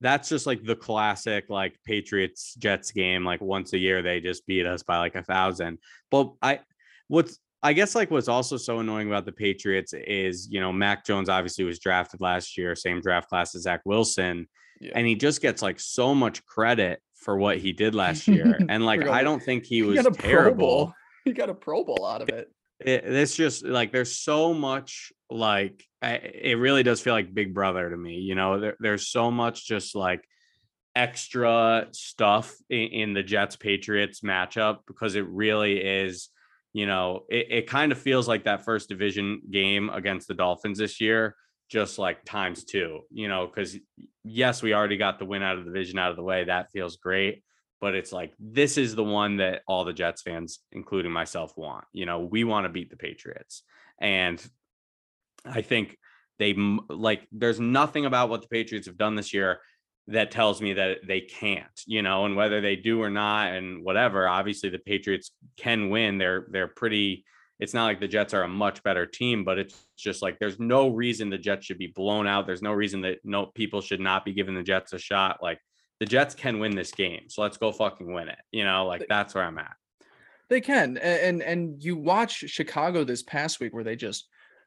that's 0.00 0.28
just 0.28 0.48
like 0.48 0.64
the 0.64 0.74
classic 0.74 1.44
like 1.48 1.78
Patriots 1.86 2.54
Jets 2.54 2.90
game. 2.90 3.24
Like 3.24 3.40
once 3.40 3.72
a 3.72 3.78
year, 3.78 4.02
they 4.02 4.18
just 4.18 4.48
beat 4.48 4.66
us 4.66 4.82
by 4.82 4.98
like 4.98 5.14
a 5.14 5.22
thousand. 5.22 5.78
But 6.10 6.32
I, 6.42 6.58
what's 7.06 7.38
I 7.62 7.72
guess 7.72 7.94
like 7.94 8.10
what's 8.10 8.28
also 8.28 8.56
so 8.56 8.80
annoying 8.80 9.06
about 9.06 9.24
the 9.24 9.32
Patriots 9.32 9.94
is, 9.94 10.48
you 10.50 10.60
know, 10.60 10.72
Mac 10.72 11.04
Jones 11.04 11.28
obviously 11.28 11.64
was 11.64 11.78
drafted 11.78 12.20
last 12.20 12.58
year, 12.58 12.74
same 12.74 13.00
draft 13.00 13.28
class 13.28 13.54
as 13.54 13.62
Zach 13.62 13.82
Wilson. 13.84 14.48
Yeah. 14.80 14.92
And 14.96 15.06
he 15.06 15.14
just 15.14 15.40
gets 15.40 15.62
like 15.62 15.78
so 15.78 16.14
much 16.14 16.44
credit 16.44 17.00
for 17.14 17.36
what 17.36 17.58
he 17.58 17.72
did 17.72 17.94
last 17.94 18.26
year. 18.26 18.58
And 18.68 18.84
like, 18.84 19.06
I 19.06 19.22
don't 19.22 19.40
think 19.40 19.64
he, 19.64 19.76
he 19.76 19.82
was 19.82 20.06
terrible. 20.18 20.92
He 21.24 21.32
got 21.32 21.50
a 21.50 21.54
Pro 21.54 21.84
Bowl 21.84 22.04
out 22.04 22.22
of 22.22 22.28
it. 22.30 22.50
it. 22.80 23.04
It's 23.04 23.36
just 23.36 23.64
like 23.64 23.92
there's 23.92 24.16
so 24.16 24.52
much 24.52 25.12
like 25.30 25.84
it 26.02 26.58
really 26.58 26.82
does 26.82 27.00
feel 27.00 27.14
like 27.14 27.32
Big 27.32 27.54
Brother 27.54 27.88
to 27.88 27.96
me. 27.96 28.14
You 28.14 28.34
know, 28.34 28.58
there, 28.58 28.76
there's 28.80 29.06
so 29.06 29.30
much 29.30 29.66
just 29.66 29.94
like 29.94 30.24
extra 30.96 31.86
stuff 31.92 32.54
in, 32.68 32.88
in 32.88 33.12
the 33.14 33.22
Jets 33.22 33.54
Patriots 33.54 34.20
matchup 34.20 34.78
because 34.88 35.14
it 35.14 35.26
really 35.28 35.78
is 35.78 36.28
you 36.72 36.86
know, 36.86 37.24
it, 37.28 37.46
it 37.50 37.66
kind 37.66 37.92
of 37.92 37.98
feels 37.98 38.26
like 38.26 38.44
that 38.44 38.64
first 38.64 38.88
division 38.88 39.42
game 39.50 39.90
against 39.90 40.28
the 40.28 40.34
Dolphins 40.34 40.78
this 40.78 41.00
year, 41.00 41.36
just 41.68 41.98
like 41.98 42.24
times 42.24 42.64
two, 42.64 43.00
you 43.10 43.28
know, 43.28 43.46
because 43.46 43.76
yes, 44.24 44.62
we 44.62 44.74
already 44.74 44.96
got 44.96 45.18
the 45.18 45.24
win 45.24 45.42
out 45.42 45.58
of 45.58 45.64
the 45.64 45.70
division 45.70 45.98
out 45.98 46.10
of 46.10 46.16
the 46.16 46.22
way. 46.22 46.44
That 46.44 46.70
feels 46.70 46.96
great. 46.96 47.42
But 47.80 47.94
it's 47.94 48.12
like, 48.12 48.32
this 48.38 48.78
is 48.78 48.94
the 48.94 49.04
one 49.04 49.38
that 49.38 49.62
all 49.66 49.84
the 49.84 49.92
Jets 49.92 50.22
fans, 50.22 50.60
including 50.70 51.10
myself, 51.10 51.56
want. 51.56 51.84
You 51.92 52.06
know, 52.06 52.20
we 52.20 52.44
want 52.44 52.64
to 52.64 52.68
beat 52.68 52.90
the 52.90 52.96
Patriots. 52.96 53.64
And 54.00 54.44
I 55.44 55.62
think 55.62 55.98
they 56.38 56.54
like, 56.54 57.26
there's 57.32 57.58
nothing 57.58 58.06
about 58.06 58.28
what 58.28 58.42
the 58.42 58.48
Patriots 58.48 58.86
have 58.86 58.96
done 58.96 59.16
this 59.16 59.34
year 59.34 59.58
that 60.08 60.30
tells 60.30 60.60
me 60.60 60.74
that 60.74 60.98
they 61.06 61.20
can't, 61.20 61.80
you 61.86 62.02
know, 62.02 62.24
and 62.24 62.36
whether 62.36 62.60
they 62.60 62.76
do 62.76 63.00
or 63.00 63.10
not 63.10 63.52
and 63.52 63.84
whatever, 63.84 64.26
obviously 64.26 64.68
the 64.68 64.78
Patriots 64.78 65.30
can 65.56 65.90
win. 65.90 66.18
They're 66.18 66.46
they're 66.50 66.68
pretty 66.68 67.24
it's 67.60 67.74
not 67.74 67.84
like 67.84 68.00
the 68.00 68.08
Jets 68.08 68.34
are 68.34 68.42
a 68.42 68.48
much 68.48 68.82
better 68.82 69.06
team, 69.06 69.44
but 69.44 69.56
it's 69.56 69.86
just 69.96 70.20
like 70.20 70.38
there's 70.40 70.58
no 70.58 70.88
reason 70.88 71.30
the 71.30 71.38
Jets 71.38 71.66
should 71.66 71.78
be 71.78 71.86
blown 71.86 72.26
out. 72.26 72.44
There's 72.44 72.62
no 72.62 72.72
reason 72.72 73.02
that 73.02 73.18
no 73.22 73.46
people 73.46 73.80
should 73.80 74.00
not 74.00 74.24
be 74.24 74.32
giving 74.32 74.56
the 74.56 74.64
Jets 74.64 74.92
a 74.92 74.98
shot. 74.98 75.38
Like 75.40 75.60
the 76.00 76.06
Jets 76.06 76.34
can 76.34 76.58
win 76.58 76.74
this 76.74 76.90
game. 76.90 77.28
So 77.28 77.42
let's 77.42 77.58
go 77.58 77.70
fucking 77.70 78.12
win 78.12 78.28
it. 78.28 78.38
You 78.50 78.64
know, 78.64 78.86
like 78.86 79.06
that's 79.08 79.36
where 79.36 79.44
I'm 79.44 79.58
at. 79.58 79.76
They 80.48 80.60
can. 80.60 80.98
And 80.98 81.40
and 81.40 81.82
you 81.82 81.96
watch 81.96 82.38
Chicago 82.48 83.04
this 83.04 83.22
past 83.22 83.60
week 83.60 83.72
where 83.72 83.84
they 83.84 83.94
just 83.94 84.26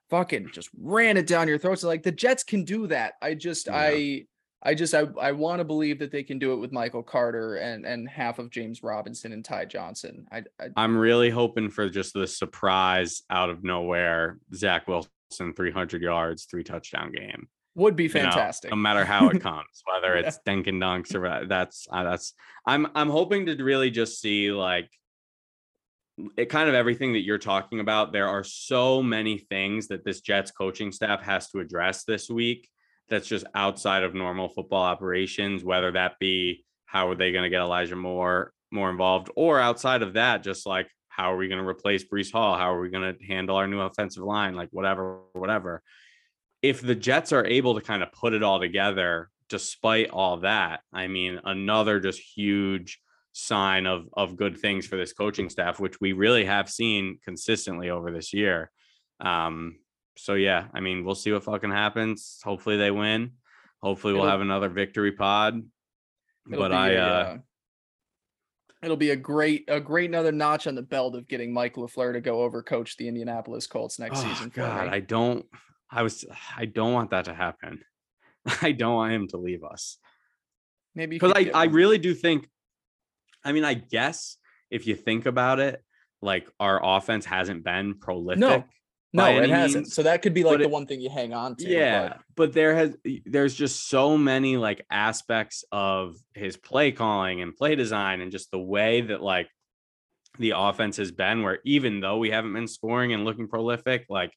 fucking 0.09 0.51
just 0.53 0.69
ran 0.79 1.17
it 1.17 1.27
down 1.27 1.49
your 1.49 1.57
throats. 1.57 1.83
Like 1.83 2.03
the 2.03 2.13
Jets 2.13 2.45
can 2.45 2.63
do 2.63 2.87
that. 2.87 3.15
I 3.21 3.33
just 3.33 3.67
yeah. 3.67 3.75
I 3.75 4.25
I 4.65 4.73
just 4.73 4.95
I, 4.95 5.05
I 5.21 5.31
want 5.31 5.59
to 5.59 5.63
believe 5.63 5.99
that 5.99 6.11
they 6.11 6.23
can 6.23 6.39
do 6.39 6.51
it 6.53 6.55
with 6.57 6.71
Michael 6.71 7.03
Carter 7.03 7.57
and 7.57 7.85
and 7.85 8.09
half 8.09 8.39
of 8.39 8.49
James 8.49 8.81
Robinson 8.81 9.31
and 9.31 9.45
Ty 9.45 9.65
Johnson. 9.65 10.25
I, 10.31 10.43
I 10.59 10.83
am 10.83 10.97
really 10.97 11.29
hoping 11.29 11.69
for 11.69 11.87
just 11.87 12.13
the 12.13 12.25
surprise 12.25 13.21
out 13.29 13.51
of 13.51 13.63
nowhere 13.63 14.39
Zach 14.55 14.87
Wilson 14.87 15.53
300 15.55 16.01
yards, 16.01 16.45
three 16.45 16.63
touchdown 16.63 17.11
game. 17.11 17.47
Would 17.75 17.95
be 17.95 18.07
fantastic. 18.07 18.71
You 18.71 18.75
know, 18.75 18.77
no 18.77 18.81
matter 18.81 19.05
how 19.05 19.29
it 19.29 19.39
comes, 19.41 19.83
whether 19.85 20.15
it's 20.15 20.39
yeah. 20.45 20.53
Dinkin 20.53 20.81
Dunks 20.81 21.13
or 21.13 21.45
that's 21.45 21.87
uh, 21.91 22.03
that's 22.03 22.33
I'm 22.65 22.87
I'm 22.95 23.09
hoping 23.09 23.45
to 23.45 23.63
really 23.63 23.91
just 23.91 24.19
see 24.19 24.51
like 24.51 24.89
it 26.37 26.45
kind 26.45 26.69
of 26.69 26.73
everything 26.73 27.13
that 27.13 27.23
you're 27.23 27.37
talking 27.37 27.81
about. 27.81 28.13
There 28.13 28.27
are 28.27 28.43
so 28.43 29.03
many 29.03 29.37
things 29.37 29.89
that 29.89 30.03
this 30.03 30.21
Jets 30.21 30.49
coaching 30.49 30.91
staff 30.91 31.21
has 31.21 31.49
to 31.49 31.59
address 31.59 32.03
this 32.03 32.29
week 32.29 32.69
that's 33.09 33.27
just 33.27 33.45
outside 33.53 34.03
of 34.03 34.13
normal 34.13 34.49
football 34.49 34.83
operations, 34.83 35.63
whether 35.63 35.91
that 35.91 36.19
be 36.19 36.65
how 36.85 37.09
are 37.09 37.15
they 37.15 37.31
going 37.31 37.43
to 37.43 37.49
get 37.49 37.61
Elijah 37.61 37.95
Moore 37.95 38.51
more 38.71 38.89
involved, 38.89 39.29
or 39.35 39.59
outside 39.59 40.01
of 40.01 40.13
that, 40.13 40.43
just 40.43 40.65
like 40.65 40.87
how 41.09 41.33
are 41.33 41.37
we 41.37 41.47
going 41.47 41.61
to 41.61 41.67
replace 41.67 42.03
Breece 42.03 42.31
Hall? 42.31 42.57
How 42.57 42.73
are 42.73 42.79
we 42.79 42.89
going 42.89 43.15
to 43.15 43.25
handle 43.25 43.55
our 43.55 43.67
new 43.67 43.79
offensive 43.79 44.23
line? 44.23 44.55
Like 44.55 44.69
whatever, 44.71 45.21
whatever. 45.33 45.81
If 46.61 46.81
the 46.81 46.95
Jets 46.95 47.31
are 47.31 47.45
able 47.45 47.75
to 47.75 47.81
kind 47.81 48.03
of 48.03 48.11
put 48.11 48.33
it 48.33 48.43
all 48.43 48.59
together, 48.59 49.29
despite 49.49 50.09
all 50.09 50.37
that, 50.37 50.81
I 50.91 51.07
mean, 51.07 51.39
another 51.45 51.99
just 51.99 52.19
huge 52.19 52.99
sign 53.37 53.85
of 53.85 54.07
of 54.13 54.37
good 54.37 54.57
things 54.57 54.87
for 54.87 54.95
this 54.95 55.13
coaching 55.13 55.49
staff, 55.49 55.79
which 55.79 55.99
we 55.99 56.13
really 56.13 56.45
have 56.45 56.69
seen 56.69 57.19
consistently 57.23 57.89
over 57.89 58.11
this 58.11 58.33
year. 58.33 58.71
Um, 59.19 59.77
so 60.17 60.33
yeah, 60.33 60.65
I 60.73 60.79
mean, 60.79 61.03
we'll 61.03 61.15
see 61.15 61.31
what 61.31 61.43
fucking 61.43 61.71
happens. 61.71 62.39
Hopefully 62.43 62.77
they 62.77 62.91
win. 62.91 63.31
Hopefully 63.81 64.13
we'll 64.13 64.23
it'll, 64.23 64.31
have 64.31 64.41
another 64.41 64.69
victory 64.69 65.11
pod. 65.11 65.61
But 66.47 66.71
I 66.71 66.91
a, 66.91 66.99
uh, 66.99 67.05
uh, 67.05 67.37
it'll 68.83 68.97
be 68.97 69.11
a 69.11 69.15
great 69.15 69.65
a 69.67 69.79
great 69.79 70.09
another 70.09 70.31
notch 70.31 70.67
on 70.67 70.75
the 70.75 70.81
belt 70.81 71.15
of 71.15 71.27
getting 71.27 71.53
Mike 71.53 71.75
LaFleur 71.75 72.13
to 72.13 72.21
go 72.21 72.41
over 72.41 72.61
coach 72.61 72.97
the 72.97 73.07
Indianapolis 73.07 73.67
Colts 73.67 73.99
next 73.99 74.19
oh, 74.19 74.23
season. 74.23 74.51
God, 74.53 74.87
I 74.87 74.99
don't 74.99 75.45
I 75.89 76.03
was 76.03 76.25
I 76.55 76.65
don't 76.65 76.93
want 76.93 77.11
that 77.11 77.25
to 77.25 77.33
happen. 77.33 77.81
I 78.61 78.71
don't 78.71 78.95
want 78.95 79.13
him 79.13 79.27
to 79.29 79.37
leave 79.37 79.63
us. 79.63 79.97
Maybe 80.93 81.17
because 81.17 81.33
I, 81.35 81.51
I 81.53 81.65
really 81.65 81.97
do 81.97 82.13
think 82.13 82.47
I 83.43 83.51
mean, 83.51 83.65
I 83.65 83.73
guess 83.73 84.37
if 84.71 84.87
you 84.87 84.95
think 84.95 85.25
about 85.25 85.59
it, 85.59 85.83
like 86.21 86.49
our 86.59 86.79
offense 86.83 87.25
hasn't 87.25 87.63
been 87.63 87.95
prolific. 87.99 88.39
No 88.39 88.63
No, 89.15 89.41
it 89.41 89.49
hasn't. 89.49 89.91
So 89.91 90.03
that 90.03 90.21
could 90.21 90.33
be 90.33 90.43
like 90.43 90.53
but 90.53 90.57
the 90.59 90.63
it- 90.65 90.71
one 90.71 90.85
thing 90.85 91.01
you 91.01 91.09
hang 91.09 91.33
on 91.33 91.55
to. 91.57 91.67
yeah, 91.67 92.07
but- 92.09 92.21
but 92.35 92.53
there 92.53 92.75
has 92.75 92.95
there's 93.25 93.53
just 93.55 93.87
so 93.89 94.17
many 94.17 94.57
like 94.57 94.85
aspects 94.89 95.63
of 95.71 96.15
his 96.33 96.57
play 96.57 96.91
calling 96.91 97.41
and 97.41 97.55
play 97.55 97.75
design 97.75 98.21
and 98.21 98.31
just 98.31 98.51
the 98.51 98.59
way 98.59 99.01
that 99.01 99.21
like 99.21 99.49
the 100.37 100.53
offense 100.55 100.97
has 100.97 101.11
been 101.11 101.43
where 101.43 101.59
even 101.63 102.01
though 102.01 102.17
we 102.17 102.29
haven't 102.29 102.53
been 102.53 102.67
scoring 102.67 103.13
and 103.13 103.23
looking 103.23 103.47
prolific, 103.47 104.05
like 104.09 104.33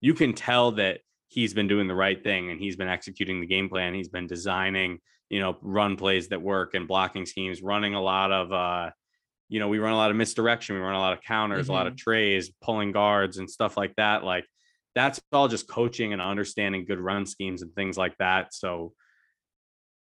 you 0.00 0.14
can 0.14 0.32
tell 0.32 0.72
that 0.72 1.00
he's 1.28 1.54
been 1.54 1.68
doing 1.68 1.88
the 1.88 1.94
right 1.94 2.22
thing 2.22 2.50
and 2.50 2.58
he's 2.60 2.76
been 2.76 2.88
executing 2.88 3.40
the 3.40 3.46
game 3.46 3.68
plan. 3.68 3.94
He's 3.94 4.08
been 4.08 4.26
designing, 4.26 4.98
you 5.30 5.40
know, 5.40 5.56
run 5.62 5.96
plays 5.96 6.28
that 6.28 6.40
work 6.42 6.74
and 6.74 6.88
blocking 6.88 7.26
schemes, 7.26 7.62
running 7.62 7.94
a 7.94 8.02
lot 8.02 8.32
of 8.32 8.52
uh 8.52 8.90
you 9.48 9.60
know, 9.60 9.68
we 9.68 9.78
run 9.78 9.92
a 9.92 9.96
lot 9.96 10.10
of 10.10 10.16
misdirection, 10.16 10.76
we 10.76 10.82
run 10.82 10.94
a 10.94 10.98
lot 10.98 11.12
of 11.12 11.22
counters, 11.22 11.68
a 11.68 11.72
lot 11.72 11.86
of 11.86 11.94
mm-hmm. 11.94 12.10
trays, 12.10 12.50
pulling 12.62 12.92
guards 12.92 13.38
and 13.38 13.50
stuff 13.50 13.76
like 13.76 13.94
that. 13.96 14.24
Like 14.24 14.46
that's 14.94 15.20
all 15.32 15.48
just 15.48 15.68
coaching 15.68 16.12
and 16.12 16.22
understanding 16.22 16.84
good 16.86 16.98
run 16.98 17.26
schemes 17.26 17.62
and 17.62 17.74
things 17.74 17.96
like 17.96 18.16
that. 18.18 18.54
So 18.54 18.92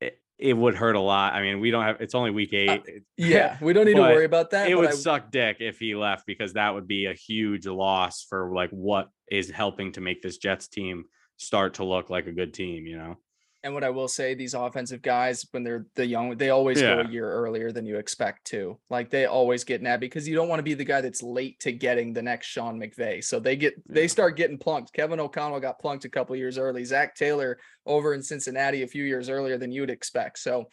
it, 0.01 0.21
it 0.39 0.55
would 0.55 0.75
hurt 0.75 0.97
a 0.97 1.01
lot. 1.01 1.35
I 1.35 1.43
mean, 1.43 1.61
we 1.61 1.71
don't 1.71 1.85
have 1.85 2.01
it's 2.01 2.15
only 2.15 2.31
week 2.31 2.53
uh, 2.53 2.57
eight. 2.57 2.83
It- 2.87 3.03
yeah, 3.17 3.57
we 3.61 3.73
don't 3.73 3.87
need 3.87 3.97
to 3.97 4.03
worry 4.03 4.25
about 4.25 4.51
that. 4.51 4.69
it 4.71 4.77
would 4.77 4.89
I- 4.89 4.93
suck 4.93 5.31
dick 5.31 5.59
if 5.61 5.79
he 5.79 5.95
left 5.95 6.27
because 6.27 6.55
that 6.55 6.75
would 6.75 6.87
be 6.87 7.07
a 7.07 7.15
huge 7.15 7.67
loss 7.67 8.23
for 8.29 8.53
like 8.55 8.71
what 8.71 9.09
is 9.31 9.51
helping 9.51 9.93
to 9.93 10.01
make 10.01 10.23
this 10.23 10.39
Jets 10.39 10.69
team 10.69 11.05
start 11.39 11.75
to 11.75 11.85
look 11.85 12.11
like 12.11 12.27
a 12.27 12.33
good 12.33 12.53
team, 12.53 12.87
you 12.87 12.99
know? 12.99 13.17
And 13.65 13.75
what 13.75 13.83
I 13.83 13.91
will 13.91 14.07
say, 14.07 14.35
these 14.35 14.55
offensive 14.55 15.03
guys, 15.03 15.45
when 15.51 15.65
they're 15.65 15.87
the 15.97 16.07
young, 16.07 16.37
they 16.37 16.51
always 16.51 16.81
go 16.81 17.01
a 17.01 17.09
year 17.09 17.29
earlier 17.29 17.73
than 17.73 17.87
you 17.87 17.97
expect 17.97 18.47
to. 18.47 18.79
Like 18.89 19.11
they 19.11 19.27
always 19.27 19.65
get 19.65 19.83
nabbed 19.83 20.01
because 20.01 20.29
you 20.29 20.37
don't 20.37 20.49
want 20.49 20.61
to 20.61 20.65
be 20.65 20.75
the 20.75 20.85
guy 20.85 21.01
that's 21.01 21.25
late 21.25 21.59
to 21.61 21.73
getting 21.73 22.13
the 22.13 22.23
next 22.23 22.47
Sean 22.47 22.79
McVay. 22.79 23.23
So 23.25 23.41
they 23.41 23.57
get 23.57 23.75
they 23.89 24.07
start 24.07 24.37
getting 24.37 24.59
plunked. 24.59 24.93
Kevin 24.93 25.19
O'Connell 25.19 25.59
got 25.59 25.81
plunked 25.81 26.05
a 26.05 26.09
couple 26.09 26.37
years 26.37 26.57
early. 26.57 26.85
Zac 26.85 27.17
Taylor 27.17 27.59
over 27.85 28.15
in 28.15 28.23
Cincinnati 28.23 28.83
a 28.83 28.89
few 28.89 29.03
years 29.03 29.29
earlier 29.29 29.59
than 29.59 29.73
you 29.73 29.81
would 29.81 29.91
expect. 29.91 30.39
So 30.39 30.69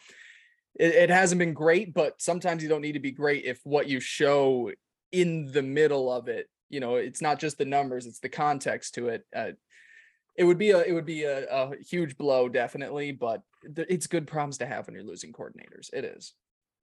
it, 0.78 0.94
it 0.94 1.10
hasn't 1.10 1.38
been 1.38 1.54
great, 1.54 1.92
but 1.92 2.20
sometimes 2.20 2.62
you 2.62 2.68
don't 2.68 2.82
need 2.82 2.92
to 2.92 3.00
be 3.00 3.10
great 3.10 3.44
if 3.44 3.58
what 3.64 3.88
you 3.88 3.98
show 3.98 4.70
in 5.12 5.50
the 5.50 5.62
middle 5.62 6.12
of 6.12 6.28
it, 6.28 6.48
you 6.68 6.80
know, 6.80 6.96
it's 6.96 7.22
not 7.22 7.38
just 7.38 7.58
the 7.58 7.64
numbers, 7.64 8.06
it's 8.06 8.20
the 8.20 8.28
context 8.28 8.94
to 8.94 9.08
it. 9.08 9.24
Uh, 9.34 9.52
it 10.36 10.44
would 10.44 10.58
be 10.58 10.70
a 10.70 10.80
it 10.82 10.92
would 10.92 11.06
be 11.06 11.24
a, 11.24 11.46
a 11.48 11.76
huge 11.76 12.16
blow 12.18 12.48
definitely 12.48 13.12
but 13.12 13.42
th- 13.74 13.86
it's 13.90 14.06
good 14.06 14.26
problems 14.26 14.58
to 14.58 14.66
have 14.66 14.86
when 14.86 14.94
you're 14.94 15.04
losing 15.04 15.32
coordinators 15.32 15.92
it 15.92 16.04
is 16.04 16.34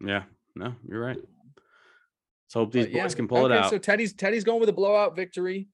Yeah, 0.04 0.24
no, 0.56 0.76
you're 0.88 1.02
right. 1.02 1.18
Let's 1.18 2.54
hope 2.54 2.72
these 2.72 2.86
But 2.86 2.94
yeah, 2.94 3.04
boys 3.04 3.16
can 3.16 3.28
pull 3.28 3.46
it 3.46 3.52
out. 3.52 3.70
so 3.70 3.78
teddy's 3.78 4.14
teddy's 4.14 4.44
going 4.44 4.60
with 4.60 4.70
a 4.70 4.74
blowout 4.74 5.16
victory 5.16 5.68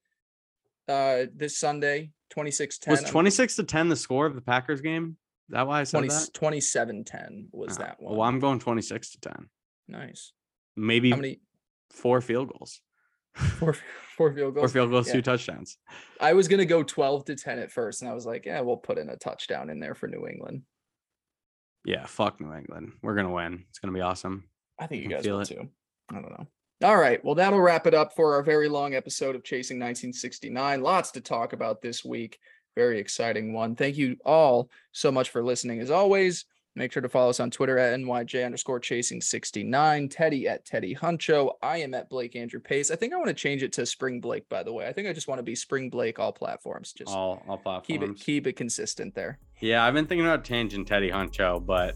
uh 0.87 1.25
this 1.35 1.57
sunday 1.57 2.11
26-10 2.35 2.87
was 2.89 3.03
26 3.03 3.55
to 3.55 3.63
10 3.63 3.89
the 3.89 3.95
score 3.95 4.25
of 4.27 4.35
the 4.35 4.41
Packers 4.41 4.81
game? 4.81 5.17
Is 5.49 5.53
that 5.53 5.65
why 5.67 5.79
I 5.79 5.83
said 5.83 5.97
20, 5.97 6.07
that? 6.09 6.29
27-10 6.33 7.45
was 7.51 7.77
Oh, 7.77 7.81
that 7.81 7.99
one 7.99 8.17
Well, 8.17 8.27
I'm 8.27 8.39
going 8.39 8.59
26 8.59 9.11
to 9.11 9.19
10. 9.21 9.49
nice 9.87 10.31
Maybe 10.75 11.09
how 11.09 11.15
many 11.17 11.39
four 11.91 12.21
field 12.21 12.49
goals. 12.53 12.81
Four 13.35 13.75
four 14.17 14.33
field 14.33 14.53
Four 14.53 14.61
goals 14.63 14.73
field 14.73 14.89
goals, 14.91 15.07
Yeah. 15.07 15.13
two 15.13 15.21
touchdowns. 15.21 15.77
i 16.19 16.33
was 16.33 16.47
gonna 16.47 16.65
go 16.65 16.83
12 16.83 17.25
to 17.25 17.35
10 17.35 17.59
at 17.59 17.71
first 17.71 18.01
and 18.01 18.09
i 18.09 18.13
was 18.13 18.25
like 18.25 18.45
yeah 18.45 18.59
we'll 18.61 18.77
put 18.77 18.97
in 18.97 19.09
a 19.09 19.15
touchdown 19.15 19.69
in 19.69 19.79
there 19.79 19.95
for 19.95 20.07
new 20.07 20.27
england 20.27 20.63
Yeah, 21.85 22.05
fuck 22.05 22.41
New 22.41 22.53
England. 22.53 22.91
We're 23.01 23.15
gonna 23.15 23.31
win. 23.31 23.63
It's 23.69 23.79
gonna 23.79 23.93
be 23.93 24.01
awesome. 24.01 24.43
I 24.77 24.87
think 24.87 25.03
you 25.03 25.09
guys 25.09 25.23
feel 25.23 25.35
will 25.35 25.41
it. 25.43 25.47
too. 25.47 25.69
I 26.11 26.15
don't 26.15 26.29
know. 26.29 26.47
All 26.83 26.97
right. 26.97 27.23
Well, 27.23 27.35
that'll 27.35 27.61
wrap 27.61 27.87
it 27.87 27.93
up 27.93 28.15
for 28.15 28.35
our 28.35 28.43
very 28.43 28.67
long 28.69 28.93
episode 28.95 29.35
of 29.35 29.43
Chasing 29.43 29.77
1969. 29.79 30.81
Lots 30.81 31.11
to 31.11 31.21
talk 31.21 31.53
about 31.53 31.81
this 31.81 32.03
week. 32.03 32.37
Very 32.75 32.99
exciting 32.99 33.53
one. 33.53 33.75
Thank 33.75 33.97
you 33.97 34.17
all 34.25 34.69
so 34.91 35.11
much 35.11 35.29
for 35.29 35.41
listening. 35.43 35.79
As 35.79 35.89
always, 35.91 36.45
make 36.79 36.93
sure 36.93 37.01
to 37.01 37.09
follow 37.09 37.29
us 37.29 37.41
on 37.41 37.51
Twitter 37.51 37.77
at 37.77 37.99
NYJ 37.99 38.45
underscore 38.45 38.79
chasing 38.79 39.19
69, 39.21 40.07
Teddy 40.07 40.47
at 40.47 40.65
Teddy 40.65 40.95
Huncho. 40.95 41.51
I 41.61 41.77
am 41.79 41.93
at 41.93 42.09
Blake 42.09 42.37
Andrew 42.37 42.61
Pace. 42.61 42.89
I 42.89 42.95
think 42.95 43.13
I 43.13 43.17
want 43.17 43.27
to 43.27 43.33
change 43.33 43.61
it 43.63 43.73
to 43.73 43.85
Spring 43.85 44.21
Blake, 44.21 44.47
by 44.47 44.63
the 44.63 44.71
way. 44.71 44.87
I 44.87 44.93
think 44.93 45.07
I 45.09 45.13
just 45.13 45.27
want 45.27 45.39
to 45.39 45.43
be 45.43 45.55
Spring 45.55 45.89
Blake 45.89 46.17
all 46.19 46.31
platforms. 46.31 46.93
Just 46.93 47.11
All 47.13 47.43
all 47.49 47.57
platforms. 47.57 47.85
keep 47.85 48.01
it 48.01 48.15
keep 48.15 48.47
it 48.47 48.53
consistent 48.53 49.13
there. 49.13 49.37
Yeah, 49.59 49.83
I've 49.85 49.93
been 49.93 50.07
thinking 50.07 50.25
about 50.25 50.45
changing 50.45 50.85
Teddy 50.85 51.11
Huncho, 51.11 51.63
but 51.63 51.95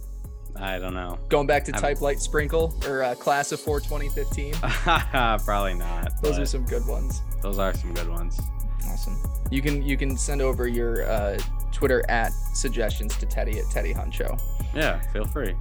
I 0.58 0.78
don't 0.80 0.94
know. 0.94 1.18
Going 1.30 1.48
back 1.48 1.64
to 1.66 1.72
I'm- 1.72 1.82
Type 1.82 2.02
Light 2.02 2.20
Sprinkle 2.20 2.76
or 2.86 3.04
uh, 3.04 3.16
Class 3.16 3.54
of 3.54 3.62
4 3.62 3.80
2015. 3.80 4.54
Probably 5.46 5.76
not. 5.76 6.22
Those 6.22 6.38
are 6.38 6.46
some 6.46 6.66
good 6.66 6.86
ones. 6.86 7.22
those 7.42 7.58
are 7.58 7.74
some 7.74 7.94
good 7.94 8.10
ones. 8.10 8.38
Awesome. 8.86 9.18
You 9.50 9.62
can 9.62 9.82
you 9.82 9.96
can 9.96 10.18
send 10.18 10.42
over 10.42 10.68
your 10.68 11.10
uh, 11.10 11.40
Twitter 11.74 12.04
at 12.10 12.32
suggestions 12.54 13.18
to 13.18 13.26
Teddy 13.26 13.60
at 13.60 13.70
Teddy 13.70 13.94
Huncho. 13.94 14.40
Yeah, 14.74 15.02
feel 15.12 15.26
free. 15.26 15.56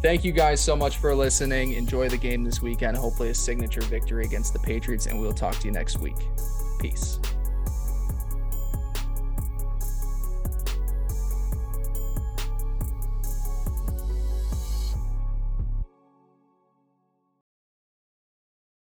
Thank 0.00 0.24
you 0.24 0.32
guys 0.32 0.60
so 0.60 0.76
much 0.76 0.98
for 0.98 1.14
listening. 1.14 1.72
Enjoy 1.72 2.08
the 2.08 2.16
game 2.16 2.44
this 2.44 2.62
weekend. 2.62 2.96
Hopefully 2.96 3.30
a 3.30 3.34
signature 3.34 3.80
victory 3.82 4.24
against 4.24 4.52
the 4.52 4.60
Patriots, 4.60 5.06
and 5.06 5.20
we'll 5.20 5.32
talk 5.32 5.58
to 5.58 5.66
you 5.66 5.72
next 5.72 5.98
week. 5.98 6.16
Peace. 6.78 7.18